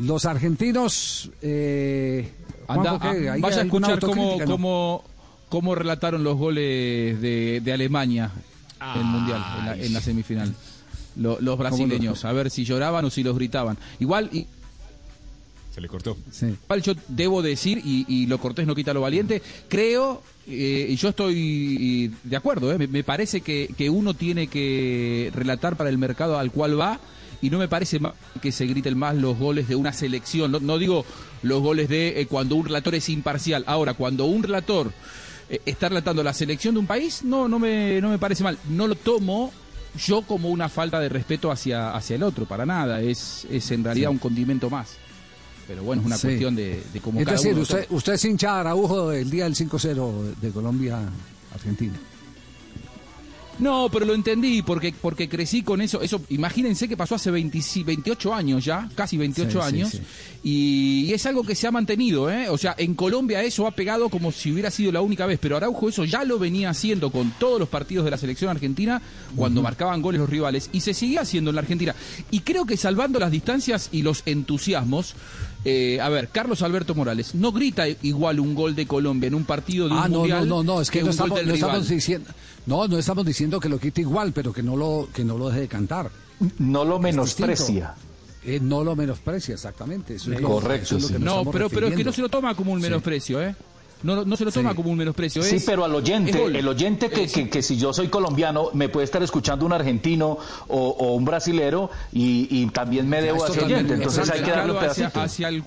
Los 0.00 0.24
argentinos... 0.24 1.30
Eh, 1.42 2.28
Anda, 2.68 2.98
Juanjo, 2.98 3.10
¿qué? 3.20 3.28
ah, 3.28 3.32
¿Hay 3.34 3.40
vaya 3.40 3.60
a 3.60 3.64
escuchar 3.64 4.00
cómo, 4.00 4.36
no? 4.38 4.44
cómo, 4.46 5.04
cómo 5.48 5.74
relataron 5.74 6.22
los 6.24 6.36
goles 6.38 7.20
de, 7.20 7.60
de 7.62 7.72
Alemania 7.72 8.30
en 8.94 9.00
el 9.00 9.04
Mundial, 9.06 9.44
en 9.58 9.66
la, 9.66 9.76
en 9.76 9.92
la 9.92 10.00
semifinal. 10.00 10.54
Lo- 11.16 11.38
los 11.40 11.58
brasileños, 11.58 12.24
a 12.24 12.32
ver 12.32 12.50
si 12.50 12.64
lloraban 12.64 13.04
o 13.04 13.10
si 13.10 13.22
los 13.22 13.34
gritaban. 13.36 13.76
Igual, 13.98 14.30
y, 14.32 14.46
Se 15.74 15.80
le 15.80 15.88
cortó. 15.88 16.16
igual 16.40 16.82
yo 16.82 16.92
debo 17.08 17.42
decir, 17.42 17.82
y, 17.84 18.04
y 18.08 18.26
lo 18.26 18.38
cortés 18.38 18.66
no 18.66 18.74
quita 18.76 18.94
lo 18.94 19.00
valiente, 19.00 19.42
creo, 19.68 20.22
eh, 20.46 20.86
y 20.90 20.94
yo 20.96 21.08
estoy 21.08 22.12
de 22.22 22.36
acuerdo, 22.36 22.72
eh, 22.72 22.78
me, 22.78 22.86
me 22.86 23.02
parece 23.04 23.40
que, 23.40 23.68
que 23.76 23.90
uno 23.90 24.14
tiene 24.14 24.46
que 24.46 25.30
relatar 25.34 25.76
para 25.76 25.90
el 25.90 25.98
mercado 25.98 26.38
al 26.38 26.52
cual 26.52 26.78
va 26.80 27.00
y 27.42 27.50
no 27.50 27.58
me 27.58 27.68
parece 27.68 28.00
que 28.42 28.52
se 28.52 28.66
griten 28.66 28.98
más 28.98 29.14
los 29.16 29.38
goles 29.38 29.68
de 29.68 29.74
una 29.76 29.92
selección. 29.92 30.52
No, 30.52 30.60
no 30.60 30.78
digo 30.78 31.04
los 31.42 31.62
goles 31.62 31.88
de 31.88 32.20
eh, 32.20 32.26
cuando 32.26 32.56
un 32.56 32.66
relator 32.66 32.94
es 32.94 33.08
imparcial. 33.08 33.64
Ahora, 33.66 33.94
cuando 33.94 34.26
un 34.26 34.42
relator 34.42 34.92
eh, 35.48 35.60
está 35.64 35.88
relatando 35.88 36.22
la 36.22 36.32
selección 36.34 36.74
de 36.74 36.80
un 36.80 36.86
país, 36.86 37.22
no, 37.24 37.48
no, 37.48 37.58
me, 37.58 38.00
no 38.00 38.10
me 38.10 38.18
parece 38.18 38.42
mal. 38.44 38.58
No 38.68 38.86
lo 38.86 38.94
tomo 38.94 39.52
yo 40.06 40.22
como 40.22 40.50
una 40.50 40.68
falta 40.68 41.00
de 41.00 41.08
respeto 41.08 41.50
hacia, 41.50 41.92
hacia 41.96 42.16
el 42.16 42.22
otro, 42.22 42.44
para 42.46 42.64
nada. 42.66 43.00
Es, 43.00 43.46
es 43.50 43.70
en 43.70 43.82
realidad 43.84 44.10
Sí. 44.10 44.12
un 44.14 44.18
condimento 44.18 44.68
más. 44.70 44.96
Pero 45.66 45.82
bueno, 45.82 46.02
es 46.02 46.06
una 46.06 46.16
Sí. 46.16 46.26
cuestión 46.28 46.54
de, 46.56 46.82
de 46.92 47.00
cómo 47.00 47.20
Es 47.20 47.24
cada 47.26 47.36
decir, 47.36 47.52
uno 47.54 47.62
usted, 47.62 47.86
usted 47.90 48.12
es 48.14 48.24
hincha 48.24 48.54
de 48.54 48.60
Araujo 48.60 49.12
el 49.12 49.30
día 49.30 49.44
del 49.44 49.54
5-0 49.54 50.34
de 50.40 50.50
Colombia-Argentina. 50.50 51.94
No, 53.60 53.88
pero 53.92 54.06
lo 54.06 54.14
entendí 54.14 54.62
porque 54.62 54.94
porque 55.00 55.28
crecí 55.28 55.62
con 55.62 55.80
eso. 55.80 56.00
Eso, 56.02 56.22
imagínense 56.30 56.88
que 56.88 56.96
pasó 56.96 57.14
hace 57.14 57.30
20 57.30 57.60
28 57.84 58.34
años 58.34 58.64
ya, 58.64 58.88
casi 58.94 59.16
28 59.16 59.50
Sí, 59.50 59.58
sí, 59.58 59.74
años, 59.74 59.90
sí. 59.90 60.00
Y, 60.42 61.04
y 61.10 61.12
es 61.12 61.26
algo 61.26 61.42
que 61.42 61.54
se 61.54 61.66
ha 61.66 61.70
mantenido, 61.70 62.30
¿eh? 62.30 62.48
O 62.48 62.56
sea, 62.56 62.74
en 62.78 62.94
Colombia 62.94 63.42
eso 63.42 63.66
ha 63.66 63.72
pegado 63.72 64.08
como 64.08 64.32
si 64.32 64.52
hubiera 64.52 64.70
sido 64.70 64.92
la 64.92 65.00
única 65.00 65.26
vez, 65.26 65.38
pero 65.40 65.56
Araujo 65.56 65.88
eso 65.88 66.04
ya 66.04 66.24
lo 66.24 66.38
venía 66.38 66.70
haciendo 66.70 67.10
con 67.10 67.32
todos 67.38 67.60
los 67.60 67.68
partidos 67.68 68.04
de 68.04 68.10
la 68.10 68.18
selección 68.18 68.50
argentina 68.50 69.02
cuando 69.36 69.62
marcaban 69.62 70.00
goles 70.02 70.20
los 70.20 70.30
rivales 70.30 70.70
y 70.72 70.80
se 70.80 70.94
sigue 70.94 71.18
haciendo 71.18 71.50
en 71.50 71.56
la 71.56 71.62
Argentina. 71.62 71.94
Y 72.30 72.40
creo 72.40 72.64
que 72.64 72.76
salvando 72.76 73.18
las 73.18 73.30
distancias 73.30 73.88
y 73.92 74.02
los 74.02 74.22
entusiasmos, 74.26 75.14
eh, 75.64 75.98
a 76.00 76.08
ver, 76.08 76.28
Carlos 76.28 76.62
Alberto 76.62 76.94
Morales 76.94 77.34
no 77.34 77.52
grita 77.52 77.86
igual 77.88 78.40
un 78.40 78.54
gol 78.54 78.74
de 78.74 78.86
Colombia 78.86 79.26
en 79.28 79.34
un 79.34 79.44
partido 79.44 79.88
de 79.88 79.94
un 79.94 79.98
Ah, 79.98 80.08
no, 80.08 80.08
no, 80.08 80.18
mundial 80.20 80.48
no, 80.48 80.62
no, 80.62 80.80
es 80.80 80.90
que, 80.90 81.02
no, 81.02 81.10
un 81.10 81.16
gol 81.16 81.28
estamos, 81.28 81.46
no 81.46 81.54
estamos 81.54 81.88
diciendo, 81.88 82.30
no, 82.66 82.86
no 82.88 82.98
estamos 82.98 83.24
diciendo 83.24 83.58
que 83.60 83.68
lo 83.68 83.78
quite 83.78 84.00
igual, 84.02 84.32
pero 84.32 84.52
que 84.52 84.62
no 84.62 84.76
lo, 84.76 85.08
que 85.12 85.24
no 85.24 85.36
lo 85.38 85.48
deje 85.48 85.60
de 85.60 85.68
cantar. 85.68 86.10
No 86.58 86.84
lo 86.84 86.98
menosprecia. 86.98 87.94
Eh, 88.44 88.58
no 88.62 88.82
lo 88.84 88.96
menosprecia, 88.96 89.54
exactamente. 89.54 90.14
Eso 90.14 90.32
es 90.32 90.40
lo- 90.40 90.48
Correcto, 90.48 90.96
eso 90.96 90.96
es 90.96 91.02
lo 91.02 91.08
que 91.08 91.24
nos 91.24 91.44
No, 91.44 91.50
pero, 91.50 91.68
pero 91.68 91.88
es 91.88 91.94
que 91.96 92.04
no 92.04 92.12
se 92.12 92.22
lo 92.22 92.28
toma 92.28 92.54
como 92.54 92.72
un 92.72 92.78
Sí. 92.80 92.84
menosprecio, 92.84 93.42
¿eh? 93.42 93.54
No, 94.02 94.24
no 94.24 94.34
se 94.34 94.46
lo 94.46 94.50
toma 94.52 94.70
Sí. 94.70 94.76
como 94.76 94.90
un 94.90 94.96
menosprecio. 94.96 95.42
Sí, 95.42 95.56
es- 95.56 95.64
pero 95.64 95.84
al 95.84 95.94
oyente, 95.94 96.42
el 96.46 96.66
oyente 96.66 97.10
que, 97.10 97.26
que, 97.26 97.50
que 97.50 97.62
si 97.62 97.76
yo 97.76 97.92
soy 97.92 98.08
colombiano 98.08 98.70
me 98.72 98.88
puede 98.88 99.04
estar 99.04 99.22
escuchando 99.22 99.66
un 99.66 99.74
argentino 99.74 100.38
o, 100.68 100.88
o 100.88 101.14
un 101.14 101.26
brasilero 101.26 101.90
y, 102.12 102.48
y 102.50 102.66
también 102.70 103.06
me 103.10 103.20
debo 103.20 103.44
a 103.44 103.48
ese 103.48 103.60
oyente. 103.62 103.92
Entonces 103.94 104.30
hay 104.30 104.40
que 104.42 104.50
darle 104.50 104.72
un 104.72 104.78
mercado 104.78 104.90
hacia, 104.92 105.10
pedacito. 105.10 105.20
hacia 105.20 105.48
el, 105.48 105.64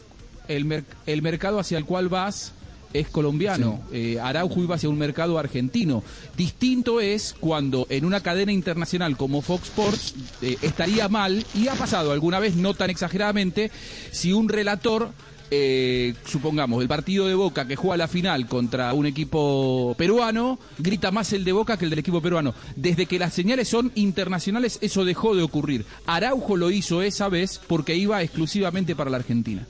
el, 0.47 0.65
mer- 0.65 0.85
el 1.05 1.21
mercado 1.21 1.59
hacia 1.59 1.77
el 1.77 1.85
cual 1.85 2.09
vas 2.09 2.53
es 2.93 3.09
colombiano. 3.09 3.81
Eh, 3.91 4.19
Araujo 4.21 4.61
iba 4.61 4.75
hacia 4.75 4.89
un 4.89 4.97
mercado 4.97 5.37
argentino. 5.37 6.03
Distinto 6.37 7.01
es 7.01 7.35
cuando 7.39 7.87
en 7.89 8.05
una 8.05 8.21
cadena 8.21 8.51
internacional 8.51 9.17
como 9.17 9.41
Fox 9.41 9.69
Sports 9.69 10.15
eh, 10.41 10.57
estaría 10.61 11.09
mal, 11.09 11.45
y 11.53 11.67
ha 11.67 11.73
pasado 11.73 12.11
alguna 12.11 12.39
vez, 12.39 12.55
no 12.55 12.73
tan 12.73 12.89
exageradamente, 12.89 13.71
si 14.11 14.33
un 14.33 14.49
relator 14.49 15.11
eh, 15.55 16.15
supongamos, 16.25 16.81
el 16.81 16.87
partido 16.87 17.27
de 17.27 17.35
Boca 17.35 17.67
que 17.67 17.75
juega 17.75 17.97
la 17.97 18.07
final 18.07 18.47
contra 18.47 18.91
un 18.93 19.05
equipo 19.05 19.93
peruano, 19.97 20.57
grita 20.79 21.11
más 21.11 21.31
el 21.33 21.43
de 21.43 21.51
Boca 21.51 21.77
que 21.77 21.85
el 21.85 21.91
del 21.91 21.99
equipo 21.99 22.21
peruano. 22.21 22.55
Desde 22.75 23.05
que 23.05 23.19
las 23.19 23.35
señales 23.35 23.67
son 23.67 23.91
internacionales, 23.93 24.79
eso 24.81 25.05
dejó 25.05 25.35
de 25.35 25.43
ocurrir. 25.43 25.85
Araujo 26.07 26.57
lo 26.57 26.71
hizo 26.71 27.03
esa 27.03 27.29
vez 27.29 27.61
porque 27.67 27.95
iba 27.95 28.23
exclusivamente 28.23 28.95
para 28.95 29.11
la 29.11 29.17
Argentina. 29.17 29.67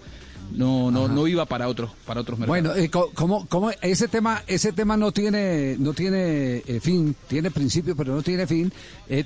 No, 0.51 0.91
no, 0.91 1.07
no 1.07 1.27
iba 1.27 1.45
para 1.45 1.67
otros, 1.67 1.91
para 2.05 2.21
otros 2.21 2.37
mercados. 2.37 2.61
Bueno, 2.75 2.75
eh, 2.79 2.89
como, 2.89 3.47
como 3.47 3.71
ese 3.81 4.07
tema, 4.07 4.43
ese 4.45 4.71
tema 4.71 4.95
no 4.97 5.11
tiene, 5.11 5.75
no 5.79 5.93
tiene 5.93 6.57
eh, 6.67 6.79
fin, 6.81 7.15
tiene 7.27 7.49
principio, 7.49 7.95
pero 7.95 8.13
no 8.15 8.21
tiene 8.21 8.45
fin. 8.45 8.71
Eh, 9.09 9.25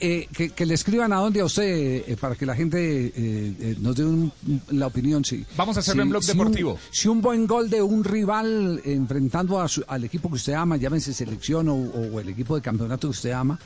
eh, 0.00 0.28
que, 0.32 0.50
que 0.50 0.66
le 0.66 0.74
escriban 0.74 1.12
a 1.12 1.16
dónde 1.16 1.40
a 1.40 1.44
usted 1.44 1.64
eh, 2.08 2.16
para 2.18 2.34
que 2.34 2.46
la 2.46 2.54
gente 2.54 3.06
eh, 3.06 3.12
eh, 3.16 3.76
nos 3.80 3.94
dé 3.96 4.04
un- 4.04 4.32
la 4.70 4.86
opinión. 4.86 5.24
Sí. 5.24 5.44
Vamos 5.56 5.76
a 5.76 5.80
hacerlo 5.80 6.02
en 6.02 6.10
Blog 6.10 6.22
un- 6.22 6.26
Deportivo. 6.26 6.78
si 6.90 7.08
un 7.08 7.20
buen 7.20 7.46
gol 7.46 7.68
de 7.68 7.82
un 7.82 8.02
rival 8.04 8.80
enfrentando 8.84 9.60
a 9.60 9.68
su- 9.68 9.84
al 9.86 10.04
equipo 10.04 10.28
que 10.28 10.36
usted 10.36 10.54
ama, 10.54 10.76
llámese 10.76 11.12
selección 11.12 11.68
o, 11.68 11.74
o 11.74 12.20
el 12.20 12.28
equipo 12.30 12.56
de 12.56 12.62
campeonato 12.62 13.08
que 13.08 13.12
usted 13.12 13.32
ama, 13.32 13.58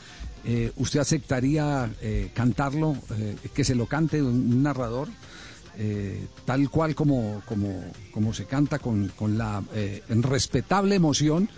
eh, 0.45 0.73
¿usted 0.77 1.01
aceptaría 1.01 1.91
eh, 2.01 2.31
cantarlo, 2.35 2.97
eh, 3.17 3.37
que 3.55 3.65
se 3.65 3.75
lo 3.75 3.87
cante 3.87 4.21
un, 4.23 4.29
un 4.53 4.63
narrador? 4.63 5.09
Eh, 5.79 6.27
tal 6.45 6.69
cual 6.71 6.95
como, 6.95 7.41
como, 7.47 7.85
como 8.11 8.35
se 8.35 8.47
canta 8.47 8.79
con, 8.81 9.09
con 9.09 9.39
la 9.39 9.63
eh, 9.75 10.03
respetable 10.09 10.97
emoción 10.97 11.49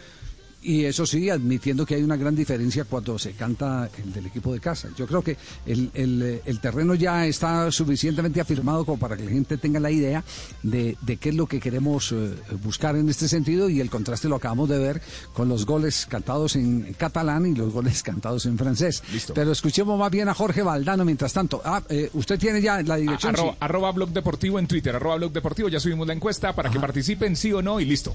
y 0.62 0.84
eso 0.84 1.06
sí, 1.06 1.30
admitiendo 1.30 1.86
que 1.86 1.94
hay 1.94 2.02
una 2.02 2.16
gran 2.16 2.36
diferencia 2.36 2.84
cuando 2.84 3.18
se 3.18 3.32
canta 3.32 3.88
el 4.02 4.12
del 4.12 4.26
equipo 4.26 4.52
de 4.52 4.60
casa. 4.60 4.88
Yo 4.96 5.06
creo 5.06 5.22
que 5.22 5.36
el, 5.66 5.90
el, 5.94 6.40
el 6.44 6.60
terreno 6.60 6.94
ya 6.94 7.26
está 7.26 7.70
suficientemente 7.72 8.40
afirmado 8.40 8.84
como 8.84 8.98
para 8.98 9.16
que 9.16 9.24
la 9.24 9.30
gente 9.30 9.56
tenga 9.56 9.80
la 9.80 9.90
idea 9.90 10.22
de, 10.62 10.96
de 11.00 11.16
qué 11.16 11.30
es 11.30 11.34
lo 11.34 11.46
que 11.46 11.60
queremos 11.60 12.12
eh, 12.12 12.34
buscar 12.62 12.96
en 12.96 13.08
este 13.08 13.26
sentido 13.28 13.68
y 13.70 13.80
el 13.80 13.88
contraste 13.90 14.28
lo 14.28 14.36
acabamos 14.36 14.68
de 14.68 14.78
ver 14.78 15.02
con 15.32 15.48
los 15.48 15.64
goles 15.64 16.06
cantados 16.06 16.56
en 16.56 16.92
catalán 16.94 17.46
y 17.46 17.54
los 17.54 17.72
goles 17.72 18.02
cantados 18.02 18.44
en 18.46 18.58
francés. 18.58 19.02
Pero 19.34 19.52
escuchemos 19.52 19.98
más 19.98 20.10
bien 20.10 20.28
a 20.28 20.34
Jorge 20.34 20.62
Valdano 20.62 21.04
mientras 21.04 21.32
tanto. 21.32 21.62
Ah, 21.64 21.82
eh, 21.88 22.10
usted 22.14 22.38
tiene 22.38 22.60
ya 22.60 22.82
la 22.82 22.96
dirección. 22.96 23.34
Arroba, 23.34 23.52
Sí. 23.52 23.56
arroba 23.60 23.92
blog 23.92 24.10
deportivo 24.10 24.58
en 24.58 24.66
Twitter, 24.66 24.94
arroba 24.94 25.16
blog 25.16 25.32
deportivo, 25.32 25.68
ya 25.68 25.80
subimos 25.80 26.06
la 26.06 26.12
encuesta 26.12 26.54
para 26.54 26.70
que 26.70 26.78
participen 26.78 27.34
sí 27.36 27.52
o 27.52 27.62
no 27.62 27.80
y 27.80 27.84
listo. 27.86 28.14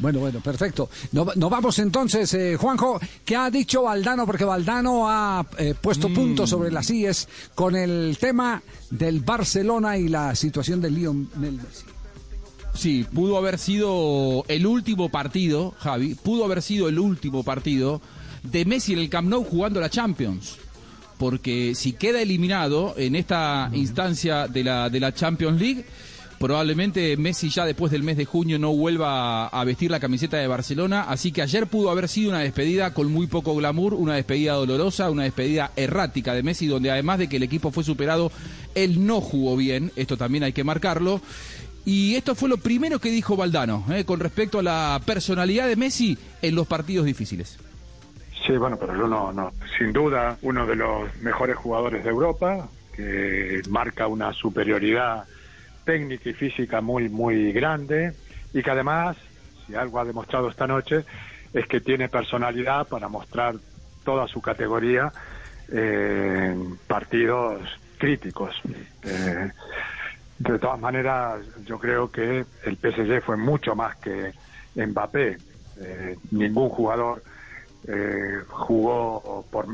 Bueno, 0.00 0.18
bueno, 0.18 0.40
perfecto. 0.40 0.90
Nos, 1.12 1.36
nos 1.36 1.50
vamos 1.50 1.78
entonces, 1.78 2.32
eh, 2.34 2.56
Juanjo. 2.56 2.98
¿Qué 3.24 3.36
ha 3.36 3.48
dicho 3.50 3.82
Valdano? 3.84 4.26
Porque 4.26 4.44
Valdano 4.44 5.08
ha 5.08 5.46
eh, 5.58 5.74
puesto 5.80 6.08
Mm. 6.08 6.14
puntos 6.14 6.50
sobre 6.50 6.72
las 6.72 6.90
IES 6.90 7.28
con 7.54 7.76
el 7.76 8.16
tema 8.20 8.60
del 8.90 9.20
Barcelona 9.20 9.96
y 9.96 10.08
la 10.08 10.34
situación 10.34 10.80
de 10.80 10.90
Lionel 10.90 11.52
Messi. 11.52 11.84
Sí, 12.74 13.06
pudo 13.14 13.36
haber 13.38 13.56
sido 13.58 14.44
el 14.48 14.66
último 14.66 15.08
partido, 15.08 15.74
Javi, 15.78 16.16
pudo 16.16 16.44
haber 16.44 16.60
sido 16.60 16.88
el 16.88 16.98
último 16.98 17.44
partido 17.44 18.00
de 18.42 18.64
Messi 18.64 18.94
en 18.94 18.98
el 18.98 19.08
Camp 19.08 19.28
Nou 19.28 19.44
jugando 19.44 19.80
la 19.80 19.90
Champions. 19.90 20.56
Porque 21.18 21.76
si 21.76 21.92
queda 21.92 22.20
eliminado 22.20 22.94
en 22.96 23.14
esta 23.14 23.70
instancia 23.72 24.48
de 24.48 24.64
la, 24.64 24.90
de 24.90 24.98
la 24.98 25.14
Champions 25.14 25.60
League, 25.60 25.86
probablemente 26.44 27.16
Messi 27.16 27.48
ya 27.48 27.64
después 27.64 27.90
del 27.90 28.02
mes 28.02 28.18
de 28.18 28.26
junio 28.26 28.58
no 28.58 28.70
vuelva 28.70 29.46
a 29.46 29.64
vestir 29.64 29.90
la 29.90 29.98
camiseta 29.98 30.36
de 30.36 30.46
Barcelona. 30.46 31.04
Así 31.08 31.32
que 31.32 31.40
ayer 31.40 31.66
pudo 31.66 31.90
haber 31.90 32.06
sido 32.06 32.28
una 32.28 32.40
despedida 32.40 32.92
con 32.92 33.10
muy 33.10 33.26
poco 33.28 33.56
glamour, 33.56 33.94
una 33.94 34.16
despedida 34.16 34.52
dolorosa, 34.52 35.10
una 35.10 35.22
despedida 35.22 35.70
errática 35.74 36.34
de 36.34 36.42
Messi, 36.42 36.66
donde 36.66 36.90
además 36.90 37.18
de 37.18 37.30
que 37.30 37.38
el 37.38 37.44
equipo 37.44 37.70
fue 37.70 37.82
superado, 37.82 38.30
él 38.74 39.06
no 39.06 39.22
jugó 39.22 39.56
bien. 39.56 39.90
Esto 39.96 40.18
también 40.18 40.44
hay 40.44 40.52
que 40.52 40.64
marcarlo. 40.64 41.22
Y 41.86 42.14
esto 42.14 42.34
fue 42.34 42.50
lo 42.50 42.58
primero 42.58 42.98
que 42.98 43.10
dijo 43.10 43.36
Valdano 43.36 43.86
eh, 43.90 44.04
con 44.04 44.20
respecto 44.20 44.58
a 44.58 44.62
la 44.62 45.00
personalidad 45.06 45.66
de 45.66 45.76
Messi 45.76 46.18
en 46.42 46.54
los 46.54 46.66
partidos 46.66 47.06
difíciles. 47.06 47.58
Sí, 48.46 48.52
bueno, 48.58 48.76
pero 48.78 48.94
yo 48.94 49.08
no, 49.08 49.32
no, 49.32 49.50
sin 49.78 49.94
duda, 49.94 50.36
uno 50.42 50.66
de 50.66 50.76
los 50.76 51.16
mejores 51.22 51.56
jugadores 51.56 52.04
de 52.04 52.10
Europa, 52.10 52.68
que 52.94 53.62
marca 53.70 54.08
una 54.08 54.34
superioridad 54.34 55.24
técnica 55.84 56.28
y 56.30 56.34
física 56.34 56.80
muy, 56.80 57.08
muy 57.08 57.52
grande, 57.52 58.14
y 58.52 58.62
que 58.62 58.70
además, 58.70 59.16
si 59.66 59.74
algo 59.74 60.00
ha 60.00 60.04
demostrado 60.04 60.48
esta 60.48 60.66
noche, 60.66 61.04
es 61.52 61.66
que 61.68 61.80
tiene 61.80 62.08
personalidad 62.08 62.88
para 62.88 63.08
mostrar 63.08 63.56
toda 64.02 64.26
su 64.28 64.40
categoría 64.40 65.12
en 65.68 66.78
partidos 66.86 67.62
críticos. 67.98 68.54
Eh, 69.02 69.50
de 70.38 70.58
todas 70.58 70.80
maneras, 70.80 71.44
yo 71.64 71.78
creo 71.78 72.10
que 72.10 72.44
el 72.64 72.76
PSG 72.78 73.22
fue 73.24 73.36
mucho 73.36 73.74
más 73.74 73.96
que 73.98 74.34
Mbappé. 74.74 75.38
Eh, 75.76 76.16
ningún 76.30 76.68
jugador 76.70 77.22
eh, 77.86 78.42
jugó 78.48 79.46
por 79.50 79.66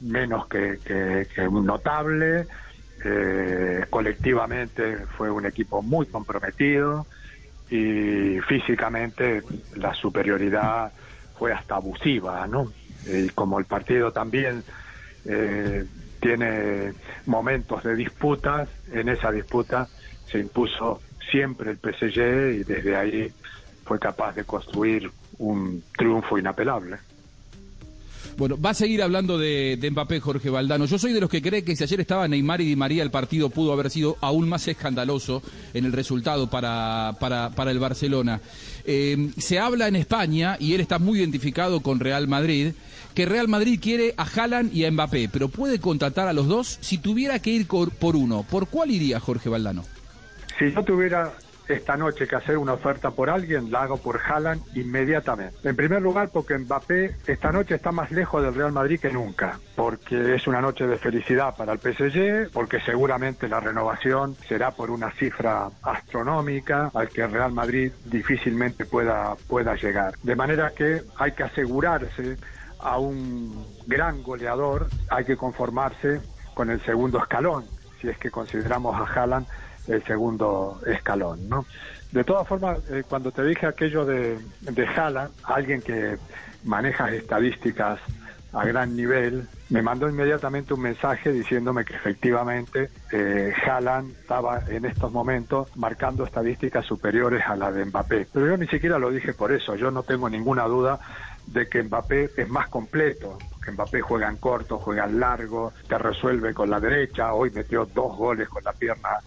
menos 0.00 0.46
que, 0.48 0.80
que- 0.84 1.26
que 1.34 1.48
un 1.48 1.64
notable. 1.66 2.46
Eh, 3.06 3.84
colectivamente 3.90 5.04
fue 5.18 5.30
un 5.30 5.44
equipo 5.44 5.82
muy 5.82 6.06
comprometido 6.06 7.06
y 7.68 8.40
físicamente 8.48 9.42
la 9.74 9.92
superioridad 9.94 10.92
fue 11.38 11.52
hasta 11.52 11.76
abusiva, 11.76 12.46
¿no? 12.46 12.72
Y 13.04 13.28
como 13.30 13.58
el 13.58 13.66
partido 13.66 14.10
también 14.10 14.64
eh, 15.26 15.84
tiene 16.18 16.94
momentos 17.26 17.82
de 17.82 17.94
disputas, 17.94 18.70
en 18.86 19.10
esa 19.10 19.30
disputa 19.30 19.88
se 20.30 20.38
impuso 20.38 21.02
siempre 21.30 21.72
el 21.72 21.78
PSG 21.78 22.60
y 22.60 22.64
desde 22.64 22.96
ahí 22.96 23.34
fue 23.84 23.98
capaz 23.98 24.32
de 24.34 24.44
construir 24.44 25.10
un 25.38 25.84
triunfo 25.94 26.38
inapelable. 26.38 27.00
Bueno, 28.36 28.60
va 28.60 28.70
a 28.70 28.74
seguir 28.74 29.00
hablando 29.02 29.38
de, 29.38 29.76
de 29.80 29.90
Mbappé, 29.90 30.18
Jorge 30.18 30.50
Valdano. 30.50 30.86
Yo 30.86 30.98
soy 30.98 31.12
de 31.12 31.20
los 31.20 31.30
que 31.30 31.40
cree 31.40 31.62
que 31.62 31.76
si 31.76 31.84
ayer 31.84 32.00
estaba 32.00 32.26
Neymar 32.26 32.60
y 32.60 32.66
Di 32.66 32.76
María, 32.76 33.02
el 33.04 33.10
partido 33.10 33.48
pudo 33.48 33.72
haber 33.72 33.90
sido 33.90 34.16
aún 34.20 34.48
más 34.48 34.66
escandaloso 34.66 35.42
en 35.72 35.84
el 35.84 35.92
resultado 35.92 36.50
para, 36.50 37.16
para, 37.20 37.50
para 37.50 37.70
el 37.70 37.78
Barcelona. 37.78 38.40
Eh, 38.84 39.30
se 39.38 39.60
habla 39.60 39.86
en 39.86 39.96
España, 39.96 40.56
y 40.58 40.74
él 40.74 40.80
está 40.80 40.98
muy 40.98 41.20
identificado 41.20 41.80
con 41.80 42.00
Real 42.00 42.26
Madrid, 42.26 42.72
que 43.14 43.24
Real 43.24 43.46
Madrid 43.46 43.78
quiere 43.80 44.14
a 44.16 44.24
Haaland 44.24 44.74
y 44.74 44.84
a 44.84 44.90
Mbappé, 44.90 45.28
pero 45.32 45.48
puede 45.48 45.78
contratar 45.78 46.26
a 46.26 46.32
los 46.32 46.48
dos 46.48 46.78
si 46.80 46.98
tuviera 46.98 47.38
que 47.38 47.50
ir 47.50 47.66
por 47.66 48.16
uno. 48.16 48.44
¿Por 48.50 48.66
cuál 48.66 48.90
iría 48.90 49.20
Jorge 49.20 49.48
Valdano? 49.48 49.84
Si 50.58 50.72
yo 50.72 50.82
tuviera 50.82 51.32
esta 51.68 51.96
noche 51.96 52.26
que 52.26 52.36
hacer 52.36 52.58
una 52.58 52.74
oferta 52.74 53.10
por 53.10 53.30
alguien, 53.30 53.70
la 53.70 53.82
hago 53.82 53.96
por 53.96 54.20
Haaland 54.20 54.62
inmediatamente. 54.76 55.56
En 55.68 55.76
primer 55.76 56.02
lugar, 56.02 56.30
porque 56.32 56.58
Mbappé 56.58 57.16
esta 57.26 57.52
noche 57.52 57.76
está 57.76 57.92
más 57.92 58.10
lejos 58.10 58.42
del 58.42 58.54
Real 58.54 58.72
Madrid 58.72 59.00
que 59.00 59.10
nunca, 59.10 59.58
porque 59.74 60.34
es 60.34 60.46
una 60.46 60.60
noche 60.60 60.86
de 60.86 60.98
felicidad 60.98 61.56
para 61.56 61.72
el 61.72 61.78
PSG, 61.78 62.52
porque 62.52 62.80
seguramente 62.80 63.48
la 63.48 63.60
renovación 63.60 64.36
será 64.48 64.70
por 64.72 64.90
una 64.90 65.10
cifra 65.12 65.68
astronómica 65.82 66.90
al 66.94 67.08
que 67.08 67.22
el 67.22 67.32
Real 67.32 67.52
Madrid 67.52 67.92
difícilmente 68.04 68.84
pueda, 68.84 69.34
pueda 69.48 69.74
llegar. 69.74 70.14
De 70.22 70.36
manera 70.36 70.72
que 70.76 71.02
hay 71.16 71.32
que 71.32 71.44
asegurarse 71.44 72.36
a 72.80 72.98
un 72.98 73.66
gran 73.86 74.22
goleador, 74.22 74.88
hay 75.08 75.24
que 75.24 75.36
conformarse 75.36 76.20
con 76.54 76.70
el 76.70 76.80
segundo 76.82 77.18
escalón, 77.18 77.64
si 78.00 78.08
es 78.08 78.18
que 78.18 78.30
consideramos 78.30 78.94
a 78.94 79.12
Haaland 79.12 79.46
el 79.88 80.02
segundo 80.04 80.80
escalón, 80.86 81.48
¿no? 81.48 81.66
De 82.12 82.24
todas 82.24 82.46
formas, 82.46 82.78
eh, 82.90 83.02
cuando 83.08 83.32
te 83.32 83.42
dije 83.44 83.66
aquello 83.66 84.04
de, 84.04 84.38
de 84.60 84.86
Haaland, 84.86 85.32
alguien 85.44 85.82
que 85.82 86.16
maneja 86.64 87.12
estadísticas 87.12 87.98
a 88.52 88.64
gran 88.64 88.94
nivel, 88.94 89.48
me 89.70 89.82
mandó 89.82 90.08
inmediatamente 90.08 90.74
un 90.74 90.80
mensaje 90.80 91.32
diciéndome 91.32 91.84
que 91.84 91.94
efectivamente 91.94 92.88
eh, 93.10 93.52
Haaland 93.66 94.12
estaba 94.12 94.62
en 94.68 94.84
estos 94.84 95.10
momentos 95.10 95.76
marcando 95.76 96.24
estadísticas 96.24 96.86
superiores 96.86 97.42
a 97.46 97.56
la 97.56 97.72
de 97.72 97.84
Mbappé. 97.84 98.28
Pero 98.32 98.46
yo 98.46 98.56
ni 98.56 98.68
siquiera 98.68 98.98
lo 98.98 99.10
dije 99.10 99.32
por 99.32 99.50
eso, 99.50 99.74
yo 99.74 99.90
no 99.90 100.04
tengo 100.04 100.30
ninguna 100.30 100.64
duda 100.64 101.00
de 101.46 101.68
que 101.68 101.82
Mbappé 101.82 102.30
es 102.36 102.48
más 102.48 102.68
completo, 102.68 103.38
que 103.62 103.72
Mbappé 103.72 104.00
juega 104.00 104.28
en 104.28 104.36
corto, 104.36 104.78
juega 104.78 105.04
en 105.04 105.18
largo, 105.18 105.72
te 105.88 105.98
resuelve 105.98 106.54
con 106.54 106.70
la 106.70 106.78
derecha, 106.78 107.34
hoy 107.34 107.50
metió 107.50 107.84
dos 107.86 108.16
goles 108.16 108.48
con 108.48 108.62
la 108.62 108.72
pierna 108.72 109.18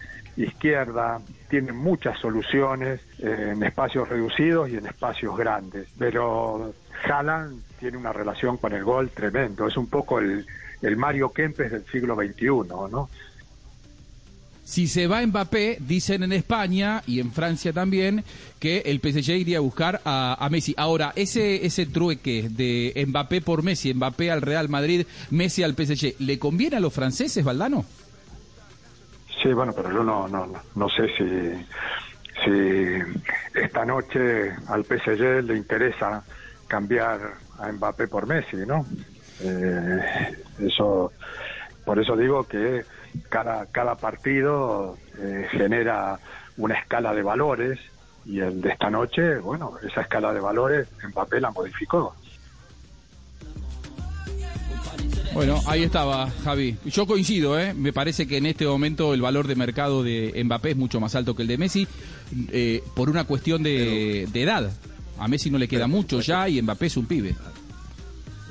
izquierda, 0.44 1.20
tiene 1.48 1.72
muchas 1.72 2.18
soluciones 2.18 3.00
eh, 3.18 3.52
en 3.52 3.62
espacios 3.62 4.08
reducidos 4.08 4.70
y 4.70 4.76
en 4.76 4.86
espacios 4.86 5.36
grandes, 5.36 5.88
pero 5.98 6.72
Haaland 7.04 7.62
tiene 7.80 7.96
una 7.96 8.12
relación 8.12 8.56
con 8.56 8.72
el 8.72 8.84
gol 8.84 9.10
tremendo, 9.10 9.66
es 9.66 9.76
un 9.76 9.88
poco 9.88 10.18
el, 10.20 10.46
el 10.82 10.96
Mario 10.96 11.32
Kempes 11.32 11.72
del 11.72 11.84
siglo 11.86 12.16
XXI, 12.16 12.46
¿no? 12.90 13.08
Si 14.64 14.86
se 14.86 15.06
va 15.06 15.26
Mbappé, 15.26 15.78
dicen 15.80 16.24
en 16.24 16.32
España 16.32 17.02
y 17.06 17.20
en 17.20 17.32
Francia 17.32 17.72
también 17.72 18.22
que 18.58 18.82
el 18.84 19.00
PSG 19.00 19.30
iría 19.30 19.56
a 19.56 19.60
buscar 19.62 20.02
a, 20.04 20.46
Messi. 20.50 20.74
Ahora, 20.76 21.14
ese, 21.16 21.64
ese 21.64 21.86
trueque 21.86 22.50
de 22.50 23.06
Mbappé 23.08 23.40
por 23.40 23.62
Messi, 23.62 23.94
Mbappé 23.94 24.30
al 24.30 24.42
Real 24.42 24.68
Madrid, 24.68 25.06
Messi 25.30 25.62
al 25.62 25.74
PSG, 25.74 26.16
¿le 26.18 26.38
conviene 26.38 26.76
a 26.76 26.80
los 26.80 26.92
franceses, 26.92 27.42
Valdano? 27.42 27.86
Sí, 29.42 29.52
bueno, 29.52 29.72
pero 29.74 29.92
yo 29.92 30.02
no, 30.02 30.26
no, 30.28 30.46
no- 30.74 30.88
sé 30.88 31.08
si, 31.16 31.66
si 32.44 32.94
esta 33.54 33.84
noche 33.84 34.52
al 34.68 34.84
PSG 34.84 35.42
le 35.44 35.56
interesa 35.56 36.24
cambiar 36.66 37.20
a 37.58 37.70
Mbappé 37.72 38.08
por 38.08 38.26
Messi, 38.26 38.56
¿no? 38.56 38.84
Eh, 39.40 40.34
eso, 40.58 41.12
por 41.84 42.00
eso 42.00 42.16
digo 42.16 42.44
que 42.48 42.84
cada, 43.28 43.66
cada 43.66 43.94
partido 43.94 44.96
eh, 45.18 45.46
genera 45.52 46.18
una 46.56 46.74
escala 46.74 47.14
de 47.14 47.22
valores 47.22 47.78
y 48.24 48.40
el 48.40 48.60
de 48.60 48.70
esta 48.70 48.90
noche, 48.90 49.38
bueno, 49.38 49.74
esa 49.82 50.00
escala 50.00 50.32
de 50.32 50.40
valores 50.40 50.88
Mbappé 51.12 51.40
la 51.40 51.52
modificó. 51.52 52.14
Bueno, 55.38 55.62
ahí 55.66 55.84
estaba, 55.84 56.28
Javi. 56.42 56.76
Yo 56.86 57.06
coincido, 57.06 57.58
¿eh? 57.60 57.72
Me 57.72 57.92
parece 57.92 58.26
que 58.26 58.38
en 58.38 58.46
este 58.46 58.66
momento 58.66 59.14
el 59.14 59.20
valor 59.20 59.46
de 59.46 59.54
mercado 59.54 60.02
de 60.02 60.42
Mbappé 60.44 60.70
es 60.72 60.76
mucho 60.76 60.98
más 60.98 61.14
alto 61.14 61.36
que 61.36 61.42
el 61.42 61.48
de 61.48 61.56
Messi 61.58 61.86
eh, 62.50 62.82
por 62.96 63.08
una 63.08 63.22
cuestión 63.24 63.62
de, 63.62 64.28
de 64.32 64.42
edad. 64.42 64.70
A 65.16 65.28
Messi 65.28 65.48
no 65.50 65.58
le 65.58 65.68
queda 65.68 65.86
mucho 65.86 66.20
ya 66.20 66.48
y 66.48 66.60
Mbappé 66.60 66.86
es 66.86 66.96
un 66.96 67.06
pibe. 67.06 67.36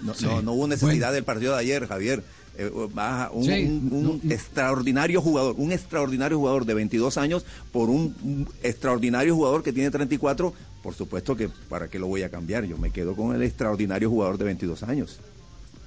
No, 0.04 0.14
Sí. 0.14 0.26
no, 0.26 0.42
no 0.42 0.54
hubo 0.54 0.68
necesidad 0.68 1.12
del 1.12 1.26
partido 1.26 1.54
de 1.54 1.60
ayer, 1.60 1.86
Javier. 1.88 2.24
Eh, 2.58 2.72
baja 2.94 3.32
un, 3.34 3.44
Sí, 3.44 3.64
un- 3.92 4.22
un 4.24 4.32
extraordinario 4.32 5.22
jugador, 5.22 5.56
un 5.58 5.74
extraordinario 5.74 6.38
jugador 6.38 6.66
de 6.66 6.74
22 6.74 7.18
años 7.18 7.46
por 7.74 7.90
un, 7.90 8.16
un 8.24 8.48
extraordinario 8.64 9.36
jugador 9.36 9.62
que 9.62 9.74
tiene 9.74 9.92
34. 9.92 10.54
Por 10.82 10.94
supuesto 10.96 11.36
que 11.36 11.50
para 11.68 11.90
qué 11.90 12.00
lo 12.00 12.08
voy 12.08 12.24
a 12.24 12.30
cambiar, 12.30 12.64
yo 12.64 12.78
me 12.78 12.92
quedo 12.92 13.14
con 13.16 13.36
el 13.36 13.42
extraordinario 13.44 14.10
jugador 14.10 14.38
de 14.38 14.46
22 14.46 14.84
años. 14.84 15.20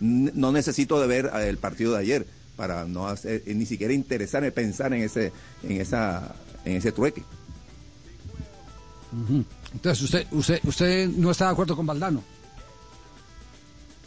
No 0.00 0.52
necesito 0.52 1.00
de 1.00 1.06
ver 1.06 1.30
eh, 1.34 1.48
el 1.48 1.58
partido 1.58 1.92
de 1.92 1.98
ayer 1.98 2.26
para 2.56 2.84
no 2.84 3.06
hacer, 3.06 3.42
eh, 3.46 3.54
ni 3.54 3.66
siquiera 3.66 3.92
interesarme 3.92 4.50
pensar 4.52 4.92
en 4.92 5.02
ese 5.02 5.32
en 5.62 5.80
esa 5.80 6.34
en 6.64 6.76
ese 6.76 6.92
trueque. 6.92 7.22
Entonces, 9.72 10.02
usted, 10.02 10.26
usted, 10.30 10.60
usted 10.64 11.08
no 11.08 11.30
está 11.30 11.46
de 11.46 11.52
acuerdo 11.52 11.76
con 11.76 11.86
Valdano. 11.86 12.22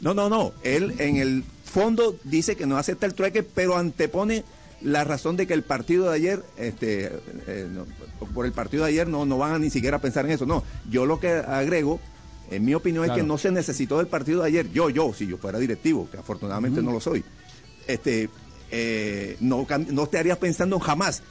No, 0.01 0.13
no, 0.13 0.29
no. 0.29 0.51
Él 0.63 0.95
en 0.99 1.17
el 1.17 1.43
fondo 1.63 2.17
dice 2.23 2.56
que 2.56 2.65
no 2.65 2.77
acepta 2.77 3.06
el 3.06 3.13
trueque, 3.13 3.43
pero 3.43 3.77
antepone 3.77 4.43
la 4.82 5.03
razón 5.03 5.38
de 5.38 5.47
que 5.47 5.53
el 5.53 5.63
partido 5.63 6.10
de 6.10 6.15
ayer, 6.15 6.43
este, 6.58 7.06
eh, 7.47 7.67
no, 7.71 7.86
por 8.34 8.45
el 8.45 8.51
partido 8.51 8.84
de 8.84 8.89
ayer 8.89 9.08
no, 9.08 9.25
no 9.25 9.38
van 9.38 9.53
a 9.53 9.60
ni 9.60 9.69
siquiera 9.69 9.99
pensar 9.99 10.25
en 10.25 10.32
eso. 10.32 10.45
No, 10.45 10.63
yo 10.89 11.06
lo 11.06 11.19
que 11.19 11.32
agrego, 11.32 11.99
en 12.51 12.65
mi 12.65 12.73
opinión, 12.73 13.06
es 13.06 13.12
que 13.12 13.23
no 13.23 13.38
se 13.38 13.51
necesitó 13.51 13.97
del 13.97 14.08
partido 14.08 14.41
de 14.41 14.47
ayer. 14.47 14.71
Yo, 14.71 14.89
yo, 14.89 15.13
si 15.13 15.27
yo 15.27 15.38
fuera 15.38 15.60
directivo, 15.60 16.10
que 16.10 16.17
afortunadamente 16.17 16.82
no 16.82 16.91
lo 16.91 16.99
soy, 16.99 17.23
este, 17.88 18.29
eh, 18.71 19.38
no, 19.39 19.65
no 19.89 20.03
estarías 20.03 20.38
pensando 20.38 20.79
jamás 20.79 21.23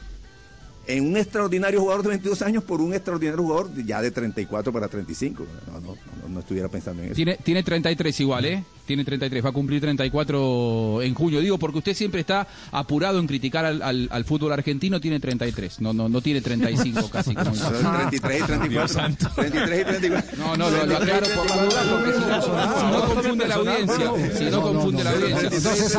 en 0.86 1.06
un 1.06 1.16
extraordinario 1.16 1.80
jugador 1.80 2.02
de 2.02 2.08
22 2.10 2.42
años 2.42 2.64
por 2.64 2.80
un 2.80 2.92
extraordinario 2.94 3.42
jugador 3.42 3.70
ya 3.84 4.02
de 4.02 4.10
34 4.10 4.72
para 4.72 4.88
35. 4.88 5.44
No, 5.66 5.80
no, 5.80 5.86
no, 6.22 6.28
no 6.28 6.40
estuviera 6.40 6.68
pensando 6.68 7.02
en 7.02 7.08
eso. 7.08 7.16
Tiene, 7.16 7.36
tiene 7.36 7.62
33 7.62 8.20
igual, 8.20 8.44
¿eh? 8.46 8.64
Tiene 8.84 9.04
33, 9.04 9.44
va 9.44 9.50
a 9.50 9.52
cumplir 9.52 9.80
34 9.80 11.02
en 11.02 11.14
junio. 11.14 11.40
Digo, 11.40 11.56
porque 11.56 11.78
usted 11.78 11.94
siempre 11.94 12.20
está 12.20 12.48
apurado 12.72 13.20
en 13.20 13.28
criticar 13.28 13.64
al, 13.64 13.80
al- 13.80 14.08
al 14.10 14.24
fútbol 14.24 14.52
argentino, 14.52 15.00
tiene 15.00 15.20
33, 15.20 15.80
no, 15.80 15.92
no, 15.92 16.08
no 16.08 16.20
tiene 16.20 16.40
35 16.40 17.08
casi. 17.08 17.32
Como 17.32 17.54
Son 17.54 17.72
33 17.80 18.40
y 18.40 18.44
34. 18.44 19.28
33 19.36 19.80
y 19.80 19.84
34. 19.84 20.36
No, 20.38 20.56
no, 20.56 20.68
lo, 20.68 20.84
lo 20.86 20.96
aclaro 20.96 21.26
por 21.36 21.46
la 21.48 21.62
duda, 21.62 21.82
porque 21.90 22.12
si 22.12 22.20
no, 22.20 22.42
si 22.42 22.86
no 22.92 23.14
confunde 23.14 23.48
la 23.48 23.54
audiencia. 23.54 24.12
Si 24.36 24.44
no 24.50 24.62
confunde 24.62 25.04
la 25.04 25.10
audiencia. 25.12 25.48
Entonces, 25.52 25.98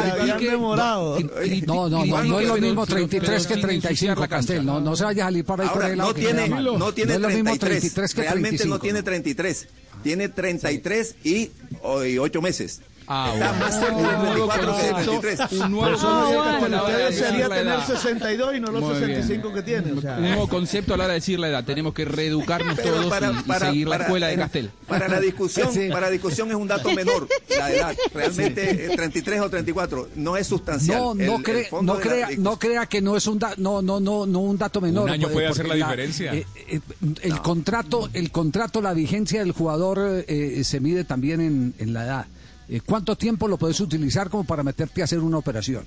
No, 1.67 1.89
no, 1.89 2.05
no, 2.05 2.23
no 2.23 2.39
es 2.39 2.47
lo 2.47 2.57
mismo 2.57 2.85
pero- 2.85 2.95
33 3.07 3.47
que 3.47 3.53
pero 3.55 3.69
sin 3.71 3.81
35, 3.81 3.89
ensuciar 3.89 4.17
la 4.17 4.27
cancha. 4.27 4.33
Castel. 4.47 4.65
No, 4.65 4.72
no 4.81 4.95
se 4.95 5.03
vaya 5.03 5.23
a 5.23 5.27
salir 5.27 5.45
por 5.45 5.59
ahí 5.61 5.67
por 5.67 5.77
Ahora, 5.77 5.91
el 5.91 5.97
lado 5.97 6.09
no 6.09 6.15
tiene, 6.15 6.47
no 6.49 6.93
tiene 6.93 7.17
mismo 7.19 7.43
33. 7.57 7.59
33 7.93 8.13
que 8.15 8.21
Realmente 8.21 8.49
35. 8.57 8.75
no 8.75 8.79
tiene 8.81 9.03
33. 9.03 9.67
Tiene 10.03 10.29
33 10.29 11.15
y, 11.23 11.51
o- 11.81 12.03
y 12.03 12.17
8 12.17 12.41
meses. 12.41 12.81
Ah, 13.07 13.31
Está 13.33 13.49
bueno. 13.51 13.65
más 13.65 13.79
cerca 13.79 13.95
Un 13.95 14.03
de 14.03 14.11
nuevo 14.17 14.47
34 14.47 14.75
que 14.77 14.83
de 14.83 14.91
concepto, 14.91 15.19
33. 15.21 15.51
un 15.61 15.71
nuevo 15.71 15.97
concepto 15.97 16.65
a 16.65 16.69
la 16.69 16.83
hora 16.83 16.97
de 16.97 17.03
Ustedes 17.03 17.09
decir 17.09 17.25
sería 17.27 17.47
la 17.49 17.55
tener 17.55 17.73
edad. 17.73 17.87
62 17.87 18.55
y 18.55 18.59
no 18.59 18.71
los 18.71 18.81
Muy 18.81 18.89
bien. 18.93 18.99
65 19.01 19.53
que 19.53 19.61
tiene. 19.63 19.91
O 19.93 20.01
sea. 20.01 20.15
Un 20.17 20.21
nuevo 20.23 20.47
concepto 20.47 20.93
a 20.93 20.97
la 20.97 21.03
hora 21.05 21.13
de 21.13 21.19
decir 21.19 21.39
la 21.39 21.49
edad. 21.49 21.63
Tenemos 21.65 21.93
que 21.93 22.05
reeducarnos 22.05 22.75
Pero 22.75 22.91
todos 22.93 23.05
para- 23.07 23.31
y- 23.31 23.39
y, 23.39 23.43
para- 23.43 23.69
seguir 23.69 23.87
la 23.87 23.95
escuela 23.97 24.27
de 24.27 24.35
Castel. 24.37 24.71
Para 24.87 25.07
la 25.07 25.19
discusión, 25.19 25.73
Sí. 25.73 25.89
para 25.89 26.01
la 26.07 26.09
discusión 26.11 26.49
es 26.49 26.55
un 26.55 26.67
dato 26.67 26.91
menor 26.93 27.27
la 27.57 27.71
edad. 27.71 27.95
Realmente 28.13 28.85
eh, 28.93 28.95
33 28.95 29.41
o 29.41 29.49
34 29.49 30.09
no 30.15 30.37
es 30.37 30.47
sustancial. 30.47 30.99
No, 30.99 31.13
no, 31.15 31.21
El- 31.21 31.29
el 31.29 31.85
no, 31.85 31.99
crea, 31.99 32.27
no 32.37 32.59
crea 32.59 32.85
que 32.85 33.01
no 33.01 33.17
es 33.17 33.27
un 33.27 33.39
da- 33.39 33.53
no, 33.57 33.81
no, 33.81 33.99
no, 33.99 34.25
no 34.25 34.39
un 34.39 34.57
dato 34.57 34.79
menor. 34.81 35.03
Un 35.05 35.09
año 35.09 35.23
pues, 35.23 35.33
puede 35.33 35.47
hacer 35.47 35.67
la 35.67 35.75
diferencia. 35.75 36.33
eh, 36.33 36.45
eh, 36.67 36.79
el 37.21 37.39
contrato, 37.41 38.09
el 38.13 38.31
contrato, 38.31 38.81
la 38.81 38.93
vigencia 38.93 39.39
del 39.39 39.51
jugador 39.51 40.23
eh, 40.27 40.61
se 40.63 40.79
mide 40.79 41.03
también 41.03 41.41
en, 41.41 41.73
en 41.79 41.93
la 41.93 42.03
edad. 42.05 42.25
Eh, 42.69 42.81
¿Cuánto 42.85 43.15
tiempo 43.17 43.47
lo 43.47 43.57
puedes 43.57 43.79
utilizar 43.79 44.29
como 44.29 44.43
para 44.45 44.63
meterte 44.63 45.01
a 45.01 45.05
hacer 45.05 45.19
una 45.19 45.37
operación? 45.37 45.85